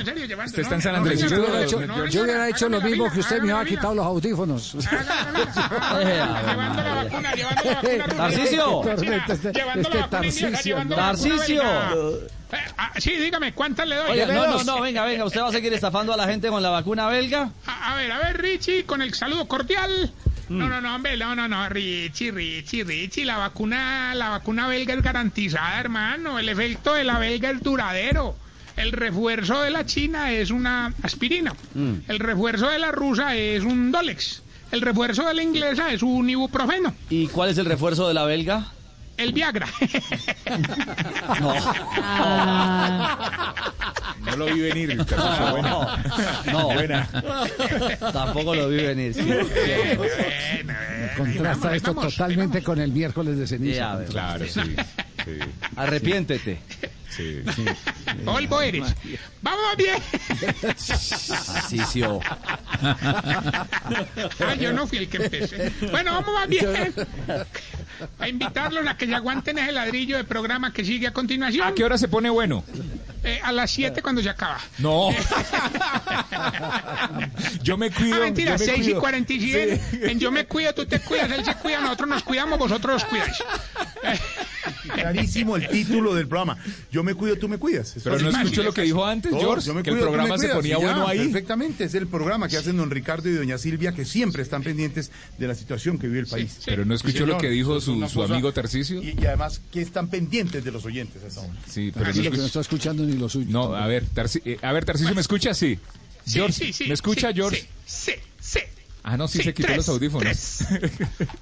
Usted 0.46 0.62
está 0.62 0.74
en 0.76 0.82
San 0.82 1.04
señor, 1.04 1.28
Yo 1.28 1.40
hubiera 1.42 1.62
hecho, 1.64 1.80
no, 1.86 2.06
yo 2.06 2.22
hubiera 2.22 2.48
hecho 2.48 2.68
lo 2.68 2.80
mismo 2.80 3.10
que 3.10 3.20
usted 3.20 3.42
me 3.42 3.52
ha 3.52 3.64
quitado 3.64 3.94
los 3.96 4.06
audífonos. 4.06 4.74
Llevando 4.74 6.82
la 6.82 6.94
vacuna, 6.94 7.34
llevando 7.34 7.62
la 7.64 7.74
vacuna. 7.74 8.30
China, 8.96 9.24
Este- 9.28 9.52
Llevando 9.52 10.96
la 10.96 11.12
vacuna 11.12 11.42
ah, 12.76 12.92
Sí, 12.98 13.16
dígame, 13.16 13.54
¿cuántas 13.54 13.86
le 13.88 13.96
doy? 13.96 14.16
Deme 14.16 14.34
no, 14.34 14.46
no, 14.46 14.64
no, 14.64 14.80
venga, 14.80 15.04
venga, 15.04 15.24
¿usted 15.24 15.40
va 15.40 15.48
a 15.48 15.52
seguir 15.52 15.72
estafando 15.72 16.12
a 16.12 16.16
la 16.16 16.26
gente 16.26 16.48
con 16.48 16.62
la 16.62 16.70
vacuna 16.70 17.08
belga? 17.08 17.50
A, 17.66 17.92
a 17.92 17.96
ver, 17.96 18.12
a 18.12 18.18
ver, 18.18 18.40
Richie, 18.40 18.84
con 18.84 19.02
el 19.02 19.14
saludo 19.14 19.46
cordial. 19.48 20.12
Mm. 20.48 20.58
No, 20.58 20.68
no, 20.68 20.80
no, 20.80 20.94
hombre, 20.94 21.16
no, 21.16 21.34
no, 21.34 21.48
no, 21.48 21.68
Richie, 21.68 22.30
Richie, 22.30 22.84
Richie, 22.84 23.24
la 23.24 23.36
vacuna, 23.36 24.14
la 24.14 24.30
vacuna 24.30 24.68
belga 24.68 24.94
es 24.94 25.02
garantizada, 25.02 25.80
hermano. 25.80 26.38
El 26.38 26.48
efecto 26.48 26.94
de 26.94 27.04
la 27.04 27.18
belga 27.18 27.50
es 27.50 27.62
duradero. 27.62 28.36
El 28.76 28.92
refuerzo 28.92 29.62
de 29.62 29.70
la 29.70 29.84
china 29.84 30.32
es 30.32 30.50
una 30.50 30.94
aspirina. 31.02 31.54
Mm. 31.74 31.94
El 32.08 32.18
refuerzo 32.18 32.68
de 32.68 32.78
la 32.78 32.90
rusa 32.90 33.36
es 33.36 33.62
un 33.64 33.92
Dolex. 33.92 34.42
El 34.70 34.80
refuerzo 34.80 35.26
de 35.26 35.34
la 35.34 35.42
inglesa 35.42 35.92
es 35.92 36.02
un 36.02 36.28
ibuprofeno. 36.30 36.94
¿Y 37.10 37.26
cuál 37.26 37.50
es 37.50 37.58
el 37.58 37.66
refuerzo 37.66 38.08
de 38.08 38.14
la 38.14 38.24
belga? 38.24 38.72
El 39.16 39.32
Viagra. 39.32 39.66
No. 41.40 41.54
No 44.24 44.36
lo 44.36 44.46
vi 44.46 44.60
venir. 44.60 44.96
Tarcisio, 45.04 45.50
buena. 45.50 46.02
No. 46.50 46.64
Buena. 46.74 47.08
Tampoco 48.12 48.54
lo 48.54 48.68
vi 48.68 48.76
venir. 48.76 49.14
sí. 49.14 49.22
Contrasta 51.16 51.74
esto 51.74 51.94
totalmente 51.94 52.62
con 52.62 52.80
el 52.80 52.92
miércoles 52.92 53.36
de 53.38 53.46
ceniza. 53.46 54.00
Ya. 54.00 54.04
Claro, 54.06 54.46
sí. 54.46 54.60
sí, 55.24 55.38
Arrepiéntete. 55.76 56.60
Sí. 57.16 57.42
Polvo 58.24 58.60
eres. 58.60 58.94
Vamos 59.42 59.76
bien. 59.76 60.02
Tarcisio. 61.28 62.20
Ah, 64.40 64.54
yo 64.58 64.72
no 64.72 64.86
fui 64.86 64.98
el 64.98 65.08
que 65.08 65.18
empecé. 65.18 65.72
Bueno, 65.90 66.12
vamos 66.12 66.34
más 66.34 66.48
bien. 66.48 66.94
A 68.18 68.28
invitarlos 68.28 68.86
a 68.86 68.96
que 68.96 69.06
se 69.06 69.14
aguanten 69.14 69.58
ese 69.58 69.72
ladrillo 69.72 70.16
de 70.16 70.24
programa 70.24 70.72
que 70.72 70.84
sigue 70.84 71.06
a 71.06 71.12
continuación. 71.12 71.66
¿A 71.66 71.74
qué 71.74 71.84
hora 71.84 71.98
se 71.98 72.08
pone 72.08 72.30
bueno? 72.30 72.64
Eh, 73.24 73.40
a 73.42 73.52
las 73.52 73.70
7 73.70 74.02
cuando 74.02 74.20
se 74.20 74.28
acaba. 74.28 74.58
No. 74.78 75.10
Yo 77.62 77.76
me 77.76 77.90
cuido. 77.90 78.16
Ah, 78.16 78.20
mentira, 78.20 78.56
yo 78.56 78.58
me 78.58 78.64
6 78.64 78.78
y 78.78 78.82
cuido. 78.82 79.00
47. 79.00 79.80
Sí. 79.90 80.00
En 80.02 80.18
yo 80.18 80.32
me 80.32 80.46
cuido, 80.46 80.74
tú 80.74 80.86
te 80.86 80.98
cuidas, 80.98 81.30
él 81.30 81.44
se 81.44 81.54
cuida, 81.54 81.80
nosotros 81.80 82.08
nos 82.08 82.22
cuidamos, 82.24 82.58
vosotros 82.58 83.02
os 83.02 83.08
cuidáis. 83.08 83.36
Clarísimo 84.82 85.56
el 85.56 85.68
título 85.68 86.14
del 86.14 86.26
programa. 86.28 86.58
Yo 86.90 87.02
me 87.02 87.14
cuido, 87.14 87.36
tú 87.36 87.48
me 87.48 87.58
cuidas. 87.58 87.96
Es 87.96 88.02
Pero 88.02 88.18
no 88.18 88.30
fácil. 88.30 88.42
escuchó 88.46 88.62
lo 88.62 88.72
que 88.72 88.82
dijo 88.82 89.04
antes, 89.04 89.30
Todos, 89.30 89.42
George, 89.44 89.66
yo 89.66 89.74
me 89.74 89.82
que 89.82 89.90
el 89.90 89.96
cuido, 89.96 90.08
programa 90.08 90.36
me 90.36 90.46
se 90.46 90.52
ponía 90.54 90.78
ya, 90.78 90.78
bueno 90.78 91.06
ahí. 91.08 91.18
Perfectamente, 91.18 91.84
es 91.84 91.94
el 91.94 92.06
programa 92.06 92.48
que 92.48 92.56
hacen 92.56 92.76
don 92.76 92.90
Ricardo 92.90 93.28
y 93.28 93.32
doña 93.34 93.58
Silvia, 93.58 93.92
que 93.92 94.04
siempre 94.04 94.42
están 94.42 94.62
pendientes 94.62 95.10
de 95.38 95.46
la 95.48 95.54
situación 95.54 95.98
que 95.98 96.06
vive 96.08 96.20
el 96.20 96.26
país. 96.26 96.58
Pero 96.64 96.84
no 96.84 96.94
escuchó 96.94 97.18
Sí, 97.24 97.26
lo 97.26 97.38
que 97.38 97.48
dijo 97.50 97.80
su, 97.80 97.92
amigo 98.22 98.52
Tarcisio. 98.52 99.02
Y, 99.02 99.16
y 99.20 99.26
además 99.26 99.60
que 99.72 99.80
están 99.82 100.08
pendientes 100.08 100.64
de 100.64 100.70
los 100.72 100.84
oyentes 100.84 101.22
a 101.22 101.26
esa 101.28 101.40
hora. 101.40 101.52
Sí, 101.68 101.90
pero 101.94 102.12
no 102.12 102.22
lo 102.22 102.30
que 102.30 102.36
no 102.38 102.46
está 102.46 102.60
escuchando 102.60 103.04
ni 103.04 103.16
lo 103.16 103.28
suyo. 103.28 103.46
No, 103.50 103.74
a 103.74 103.86
ver, 103.86 104.04
Tarci- 104.14 104.42
eh, 104.44 104.58
a 104.62 104.72
ver, 104.72 104.84
Tarcisio, 104.84 105.14
¿me 105.14 105.20
escucha? 105.20 105.54
Sí. 105.54 105.78
Sí, 106.24 106.34
George, 106.34 106.66
sí, 106.66 106.72
sí, 106.72 106.84
¿me 106.86 106.94
escucha, 106.94 107.28
sí, 107.28 107.34
George? 107.34 107.66
Sí, 107.84 108.12
sí, 108.40 108.60
sí. 108.60 108.60
Ah, 109.04 109.16
no, 109.16 109.26
sí, 109.26 109.38
Sí, 109.38 109.44
se 109.44 109.54
quitó 109.54 109.66
tres, 109.66 109.78
los 109.78 109.88
audífonos. 109.88 110.58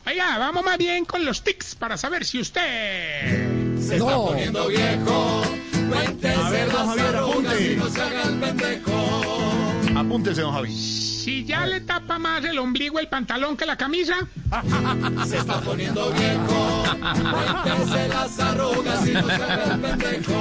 Oiga, 0.06 0.38
vamos 0.38 0.64
más 0.64 0.78
bien 0.78 1.04
con 1.04 1.24
los 1.24 1.42
tics 1.44 1.74
para 1.74 1.96
saber 1.98 2.24
si 2.24 2.40
usted... 2.40 3.78
Se 3.80 3.96
está 3.96 4.16
poniendo 4.16 4.66
viejo. 4.68 5.42
Cuéntese 5.90 6.34
A 6.40 6.50
ver, 6.50 6.68
las 6.68 6.76
Javier, 6.86 7.06
arrugas 7.16 7.30
apunte. 7.30 7.72
y 7.72 7.76
no 7.76 7.88
se 7.90 8.00
haga 8.00 8.22
el 8.22 8.38
pendejo. 8.40 9.59
Apúntese, 10.00 10.40
don 10.40 10.52
Javi. 10.54 10.74
Si 10.74 11.44
ya 11.44 11.66
le 11.66 11.82
tapa 11.82 12.18
más 12.18 12.42
el 12.44 12.58
ombligo 12.58 12.98
el 12.98 13.08
pantalón 13.08 13.56
que 13.56 13.66
la 13.66 13.76
camisa. 13.76 14.14
Se 15.26 15.36
está 15.36 15.60
poniendo 15.60 16.10
viejo. 16.12 16.84
Cuéntese 17.62 18.08
las 18.08 18.38
arrugas 18.40 19.06
y 19.06 19.12
no 19.12 19.26
se 19.26 19.32
haga 19.34 19.74
el 19.74 19.80
pendejo. 19.80 20.30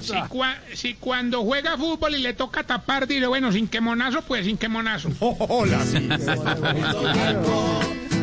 Si, 0.00 0.12
cua- 0.28 0.56
si 0.74 0.94
cuando 0.94 1.42
juega 1.42 1.76
fútbol 1.76 2.14
y 2.14 2.18
le 2.22 2.32
toca 2.34 2.62
tapar, 2.62 3.06
dice, 3.06 3.26
bueno, 3.26 3.52
sin 3.52 3.68
que 3.68 3.80
monazo, 3.80 4.22
pues 4.22 4.46
sin 4.46 4.56
que 4.56 4.68
monazo. 4.68 5.10
Hola, 5.20 5.84
sí. 5.84 6.08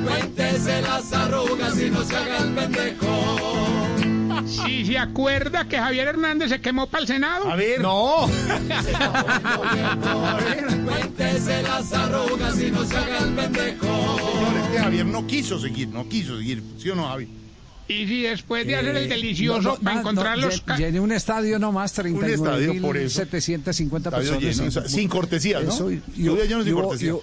Cuéntese 0.05 0.81
las 0.81 1.11
arrugas 1.13 1.79
y 1.79 1.89
no 1.89 2.03
se 2.03 2.15
haga 2.15 2.37
el 2.37 2.53
pendejo. 2.53 3.68
Si 4.47 4.85
se 4.85 4.97
acuerda 4.97 5.65
que 5.67 5.77
Javier 5.77 6.07
Hernández 6.09 6.49
se 6.49 6.61
quemó 6.61 6.87
para 6.87 7.01
el 7.01 7.07
Senado. 7.07 7.49
A 7.49 7.55
ver. 7.55 7.81
No. 7.81 8.29
Cuéntese 10.85 11.61
las 11.63 11.91
arrugas 11.93 12.59
y 12.61 12.71
no 12.71 12.85
se 12.85 12.97
haga 12.97 13.17
el 13.19 13.33
pendejo. 13.33 13.85
Señor, 14.17 14.57
es 14.63 14.67
que 14.71 14.77
Javier 14.79 15.05
no 15.05 15.27
quiso 15.27 15.59
seguir, 15.59 15.87
no 15.89 16.07
quiso 16.07 16.37
seguir. 16.37 16.63
¿Sí 16.77 16.89
o 16.89 16.95
no, 16.95 17.07
Javi? 17.07 17.27
Y 17.87 18.05
si 18.05 18.21
después 18.21 18.67
de 18.67 18.75
hacer 18.75 18.95
el 18.95 19.05
Eh, 19.05 19.07
delicioso 19.07 19.61
no, 19.61 19.69
no, 19.71 19.77
para 19.79 19.95
no, 19.95 20.01
encontrar 20.01 20.37
no, 20.37 20.45
los... 20.45 20.63
Llené 20.77 20.99
un 20.99 21.11
estadio 21.11 21.57
nomás, 21.57 21.91
estadio, 21.97 22.81
por 22.81 22.97
eso. 22.97 23.21
39.750 23.23 23.97
Estadio 23.97 24.39
personas. 24.39 24.91
sin 24.91 25.07
cortesías, 25.09 25.63
¿no? 25.63 25.71
Yo 25.71 25.89
sin 25.89 26.73
hubo- 26.73 26.83
cortesía. 26.83 27.13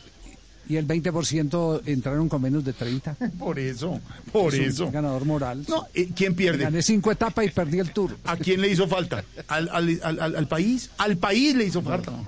Y- 0.69 0.77
el 0.77 0.87
20% 0.87 1.83
entraron 1.87 2.29
con 2.29 2.43
menos 2.43 2.65
de 2.65 2.73
30. 2.73 3.17
Por 3.39 3.59
eso, 3.59 4.01
por 4.33 4.55
Es 4.55 4.61
un 4.61 4.67
eso. 4.67 4.91
ganador 4.91 5.25
moral. 5.25 5.65
No, 5.69 5.87
eh, 5.95 6.09
¿quién 6.15 6.35
pierde? 6.35 6.65
Gané 6.65 6.83
cinco 6.83 7.11
etapas 7.13 7.45
y 7.47 7.51
perdí 7.51 7.79
el 7.79 7.91
tour. 7.93 8.17
¿A 8.25 8.37
quién 8.37 8.61
le 8.61 8.69
hizo 8.69 8.87
falta? 8.89 9.25
¿Al, 9.49 9.69
al, 9.73 10.01
al, 10.03 10.37
al- 10.37 10.49
país? 10.49 10.91
Al 10.99 11.17
país 11.17 11.55
le 11.55 11.65
hizo 11.65 11.83
falta. 11.83 12.13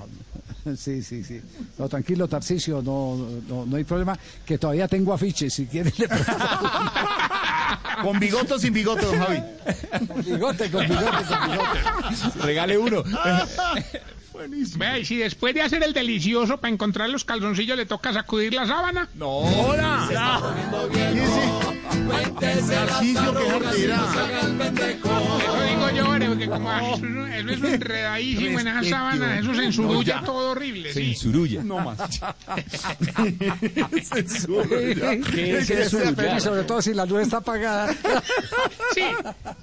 Sí, 0.76 1.02
sí, 1.02 1.24
sí. 1.24 1.40
No, 1.78 1.88
tranquilo, 1.88 2.28
Tarcicio, 2.28 2.82
no, 2.82 3.16
no, 3.48 3.64
no 3.64 3.76
hay 3.76 3.84
problema. 3.84 4.18
Que 4.44 4.58
todavía 4.58 4.86
tengo 4.86 5.14
afiches, 5.14 5.54
si 5.54 5.64
quieren 5.64 5.90
le 5.96 6.06
¿Con 8.02 8.18
bigote 8.20 8.52
o 8.52 8.58
sin 8.58 8.74
bigote, 8.74 9.06
don 9.06 9.18
Javi? 9.18 9.38
Con 10.06 10.22
bigote, 10.24 10.70
con 10.70 10.86
bigote, 10.86 11.06
con 11.26 11.50
bigote. 11.50 11.78
Regale 12.44 12.76
uno. 12.76 13.02
Vea, 14.76 14.98
y 14.98 15.04
si 15.04 15.16
después 15.16 15.54
de 15.54 15.62
hacer 15.62 15.82
el 15.82 15.92
delicioso 15.92 16.58
para 16.58 16.72
encontrar 16.72 17.08
los 17.10 17.24
calzoncillos 17.24 17.76
le 17.76 17.86
toca 17.86 18.12
sacudir 18.12 18.54
la 18.54 18.66
sábana. 18.66 19.08
No. 19.14 19.28
¡Hola! 19.28 20.08
Cuéntese 22.06 22.74
las 22.74 22.90
Narciso, 22.90 23.20
qué 23.34 23.38
arrugas 23.48 23.78
y 23.78 23.88
jartera. 23.88 23.96
no 23.96 24.12
se 24.12 24.18
haga 24.20 24.40
el 24.40 24.56
pendejo. 24.56 25.08
Eso 25.38 25.62
digo 25.62 25.90
yo, 25.90 26.06
porque 26.28 26.46
como 26.48 26.72
eso, 26.72 27.26
eso 27.26 27.50
es 27.66 27.74
enredadísimo 27.74 28.60
en 28.60 28.68
esa 28.68 28.82
sábana, 28.84 29.38
eso 29.38 29.50
se 29.54 29.60
No, 29.60 29.62
ensurulla 29.66 30.20
ya. 30.20 30.24
todo 30.24 30.50
horrible. 30.50 30.92
sí. 30.92 31.14
Censurulla. 31.14 31.62
No 31.64 31.78
más. 31.80 31.98
¿Qué 35.34 35.58
es 35.58 35.70
eso? 35.70 35.98
Y 36.36 36.40
sobre 36.40 36.64
todo 36.64 36.80
si 36.82 36.94
la 36.94 37.04
luz 37.06 37.22
está 37.22 37.38
apagada. 37.38 37.94
Sí, 38.94 39.02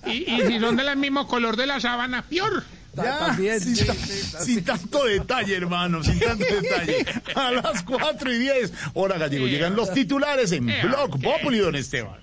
y, 0.07 0.11
y 0.33 0.41
si 0.47 0.59
son 0.59 0.75
del 0.75 0.95
mismo 0.97 1.27
color 1.27 1.55
de 1.55 1.65
la 1.67 1.79
sábana, 1.79 2.23
peor. 2.23 2.63
Ya, 2.95 3.19
También, 3.27 3.59
sin, 3.59 3.75
sí, 3.75 3.85
ta- 3.85 3.93
sí, 3.93 4.45
sin 4.45 4.63
tanto 4.63 5.03
detalle, 5.05 5.55
hermano, 5.57 6.03
sin 6.03 6.19
tanto 6.19 6.45
detalle. 6.61 7.05
A 7.35 7.51
las 7.51 7.83
4 7.83 8.33
y 8.33 8.39
10, 8.39 8.73
hora 8.93 9.17
gallego, 9.17 9.47
llegan 9.47 9.75
los 9.75 9.91
titulares 9.93 10.51
en 10.51 10.65
Blog. 10.67 11.19
Populi, 11.21 11.59
don 11.59 11.75
Esteban. 11.75 12.19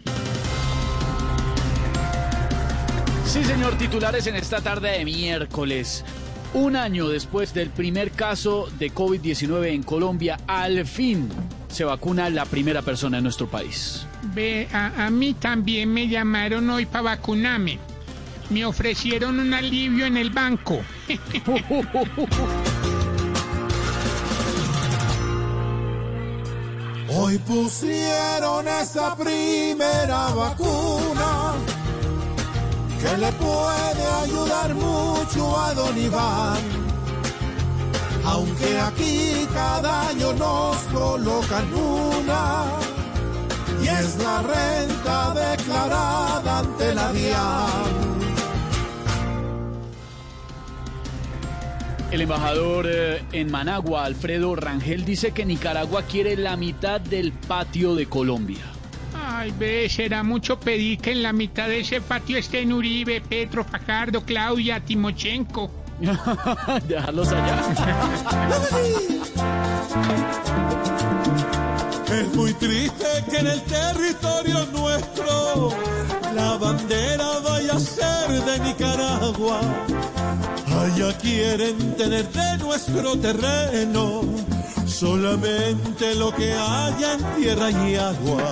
Sí, 3.26 3.42
señor, 3.44 3.76
titulares 3.78 4.26
en 4.26 4.36
esta 4.36 4.60
tarde 4.60 4.90
de 4.98 5.04
miércoles. 5.04 6.04
Un 6.54 6.76
año 6.76 7.08
después 7.08 7.54
del 7.54 7.70
primer 7.70 8.10
caso 8.10 8.68
de 8.78 8.92
COVID-19 8.92 9.68
en 9.68 9.82
Colombia, 9.82 10.38
al 10.46 10.84
fin 10.86 11.30
se 11.68 11.84
vacuna 11.84 12.28
la 12.28 12.44
primera 12.44 12.82
persona 12.82 13.16
en 13.18 13.24
nuestro 13.24 13.48
país. 13.48 14.06
Ve, 14.34 14.68
a, 14.72 15.06
a 15.06 15.10
mí 15.10 15.32
también 15.32 15.90
me 15.92 16.08
llamaron 16.08 16.68
hoy 16.68 16.84
para 16.84 17.02
vacunarme. 17.02 17.78
Me 18.50 18.64
ofrecieron 18.64 19.38
un 19.40 19.54
alivio 19.54 20.06
en 20.06 20.16
el 20.16 20.30
banco. 20.30 20.82
Hoy 27.14 27.36
pusieron 27.38 28.66
esa 28.68 29.14
primera 29.16 30.28
vacuna 30.34 31.52
que 33.00 33.18
le 33.18 33.32
puede 33.32 34.06
ayudar 34.22 34.74
mucho 34.74 35.58
a 35.58 35.74
don 35.74 35.98
Iván. 35.98 36.60
Aunque 38.24 38.80
aquí 38.80 39.46
cada 39.52 40.08
año 40.08 40.32
nos 40.34 40.76
colocan 40.84 41.74
una 41.74 42.64
y 43.82 43.88
es 43.88 44.16
la 44.16 44.42
renta 44.42 45.34
declarada 45.34 46.60
ante 46.60 46.94
la 46.94 47.12
DIAN. 47.12 48.11
El 52.12 52.20
embajador 52.20 52.86
eh, 52.90 53.22
en 53.32 53.50
Managua, 53.50 54.04
Alfredo 54.04 54.54
Rangel, 54.54 55.06
dice 55.06 55.32
que 55.32 55.46
Nicaragua 55.46 56.02
quiere 56.02 56.36
la 56.36 56.58
mitad 56.58 57.00
del 57.00 57.32
patio 57.32 57.94
de 57.94 58.06
Colombia. 58.06 58.60
Ay, 59.14 59.50
ve, 59.58 59.88
será 59.88 60.22
mucho 60.22 60.60
pedir 60.60 60.98
que 60.98 61.12
en 61.12 61.22
la 61.22 61.32
mitad 61.32 61.68
de 61.68 61.80
ese 61.80 62.02
patio 62.02 62.36
estén 62.36 62.70
Uribe, 62.70 63.22
Petro, 63.22 63.64
Facardo, 63.64 64.22
Claudia, 64.26 64.78
Timochenko. 64.80 65.70
Dejarlos 66.86 67.28
allá. 67.32 67.62
Es 72.12 72.34
muy 72.34 72.52
triste 72.52 73.06
que 73.30 73.36
en 73.38 73.46
el 73.46 73.62
territorio 73.62 74.66
nuestro 74.66 75.70
la 76.34 76.58
bandera 76.58 77.38
vaya 77.42 77.72
a 77.72 77.80
ser 77.80 78.28
de 78.44 78.58
Nicaragua. 78.60 79.62
Allá 80.82 81.16
quieren 81.16 81.94
tener 81.96 82.28
de 82.28 82.58
nuestro 82.58 83.16
terreno 83.16 84.22
solamente 84.84 86.12
lo 86.16 86.34
que 86.34 86.52
haya 86.52 87.12
en 87.14 87.24
tierra 87.36 87.70
y 87.70 87.94
agua. 87.94 88.42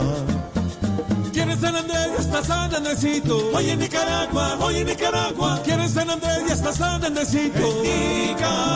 Quieren 1.32 1.60
San 1.60 1.74
Andrés 1.74 2.08
y 2.16 2.20
hasta 2.20 2.44
San 2.44 2.72
Andresito. 2.72 3.50
Hoy 3.52 3.70
en 3.70 3.80
Nicaragua, 3.80 4.56
hoy 4.60 4.76
en 4.76 4.86
Nicaragua. 4.86 5.60
Quieren 5.64 5.88
San 5.88 6.08
Andrés 6.08 6.42
y 6.48 6.52
hasta 6.52 6.72
San 6.72 7.04
Andresito. 7.04 7.82
Nicaragua. 7.82 8.70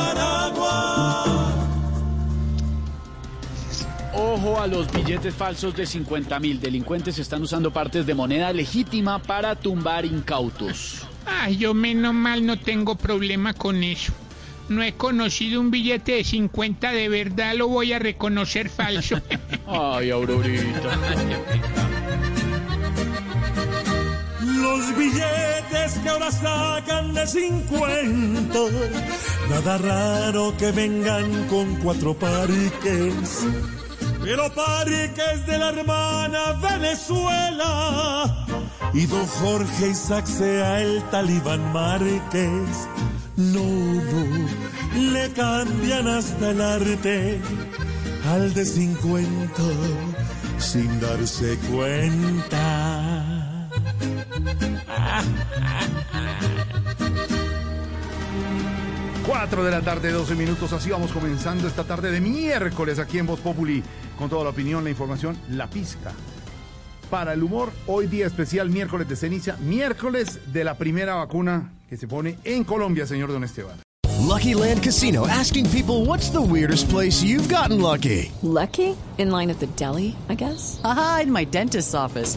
Ojo 4.16 4.60
a 4.60 4.66
los 4.66 4.90
billetes 4.90 5.32
falsos 5.32 5.76
de 5.76 5.86
50 5.86 6.40
mil. 6.40 6.60
Delincuentes 6.60 7.20
están 7.20 7.42
usando 7.42 7.72
partes 7.72 8.04
de 8.04 8.14
moneda 8.14 8.52
legítima 8.52 9.22
para 9.22 9.54
tumbar 9.54 10.04
incautos. 10.04 11.06
Ay, 11.26 11.56
yo 11.56 11.74
menos 11.74 12.14
mal 12.14 12.44
no 12.44 12.58
tengo 12.58 12.96
problema 12.96 13.54
con 13.54 13.82
eso. 13.82 14.12
No 14.68 14.82
he 14.82 14.94
conocido 14.94 15.60
un 15.60 15.70
billete 15.70 16.12
de 16.12 16.24
50 16.24 16.92
de 16.92 17.08
verdad, 17.08 17.54
lo 17.54 17.68
voy 17.68 17.92
a 17.92 17.98
reconocer 17.98 18.70
falso. 18.70 19.20
Ay, 19.66 20.10
Aurorita. 20.10 20.98
Los 24.40 24.96
billetes 24.96 25.98
que 26.02 26.08
ahora 26.08 26.32
sacan 26.32 27.12
de 27.12 27.26
50, 27.26 28.58
nada 29.50 29.78
raro 29.78 30.54
que 30.56 30.72
vengan 30.72 31.46
con 31.48 31.76
cuatro 31.76 32.14
pariques. 32.14 33.46
Pero 34.24 34.50
pariques 34.54 35.46
de 35.46 35.58
la 35.58 35.68
hermana 35.68 36.52
Venezuela. 36.62 38.46
Y 38.94 39.04
don 39.06 39.26
Jorge 39.26 39.90
Isaac 39.90 40.26
sea 40.26 40.80
el 40.80 41.02
talibán 41.10 41.72
Márquez. 41.74 42.88
No, 43.36 43.62
no, 43.62 44.48
le 45.12 45.30
cambian 45.32 46.08
hasta 46.08 46.50
el 46.50 46.60
arte 46.60 47.40
al 48.32 48.54
de 48.54 48.64
50 48.64 49.62
sin 50.58 51.00
darse 51.00 51.58
cuenta. 51.70 53.68
4 59.26 59.64
de 59.64 59.70
la 59.70 59.80
tarde, 59.80 60.12
12 60.12 60.34
minutos. 60.34 60.72
Así 60.72 60.90
vamos 60.90 61.10
comenzando 61.12 61.66
esta 61.66 61.84
tarde 61.84 62.10
de 62.10 62.20
miércoles 62.20 62.98
aquí 62.98 63.18
en 63.18 63.26
Voz 63.26 63.40
Populi 63.40 63.82
con 64.18 64.28
toda 64.28 64.44
la 64.44 64.50
opinión, 64.50 64.84
la 64.84 64.90
información, 64.90 65.36
la 65.50 65.68
pizca. 65.68 66.12
Para 67.10 67.32
el 67.32 67.42
humor, 67.42 67.72
hoy 67.86 68.06
día 68.06 68.26
especial, 68.26 68.70
miércoles 68.70 69.08
de 69.08 69.16
ceniza, 69.16 69.56
miércoles 69.58 70.40
de 70.52 70.64
la 70.64 70.76
primera 70.76 71.14
vacuna 71.14 71.72
que 71.88 71.96
se 71.96 72.06
pone 72.06 72.38
en 72.44 72.64
Colombia, 72.64 73.06
señor 73.06 73.32
Don 73.32 73.44
Esteban. 73.44 73.76
Lucky 74.20 74.54
Land 74.54 74.82
Casino 74.82 75.26
asking 75.26 75.68
people 75.70 76.04
what's 76.06 76.30
the 76.30 76.40
weirdest 76.40 76.88
place 76.88 77.22
you've 77.22 77.48
gotten 77.48 77.80
lucky? 77.80 78.32
Lucky? 78.42 78.96
In 79.16 79.30
line 79.30 79.50
at 79.50 79.58
the 79.58 79.68
deli, 79.76 80.16
I 80.28 80.34
guess? 80.34 80.80
Aha, 80.82 81.20
in 81.22 81.32
my 81.32 81.44
dentist's 81.44 81.94
office. 81.94 82.36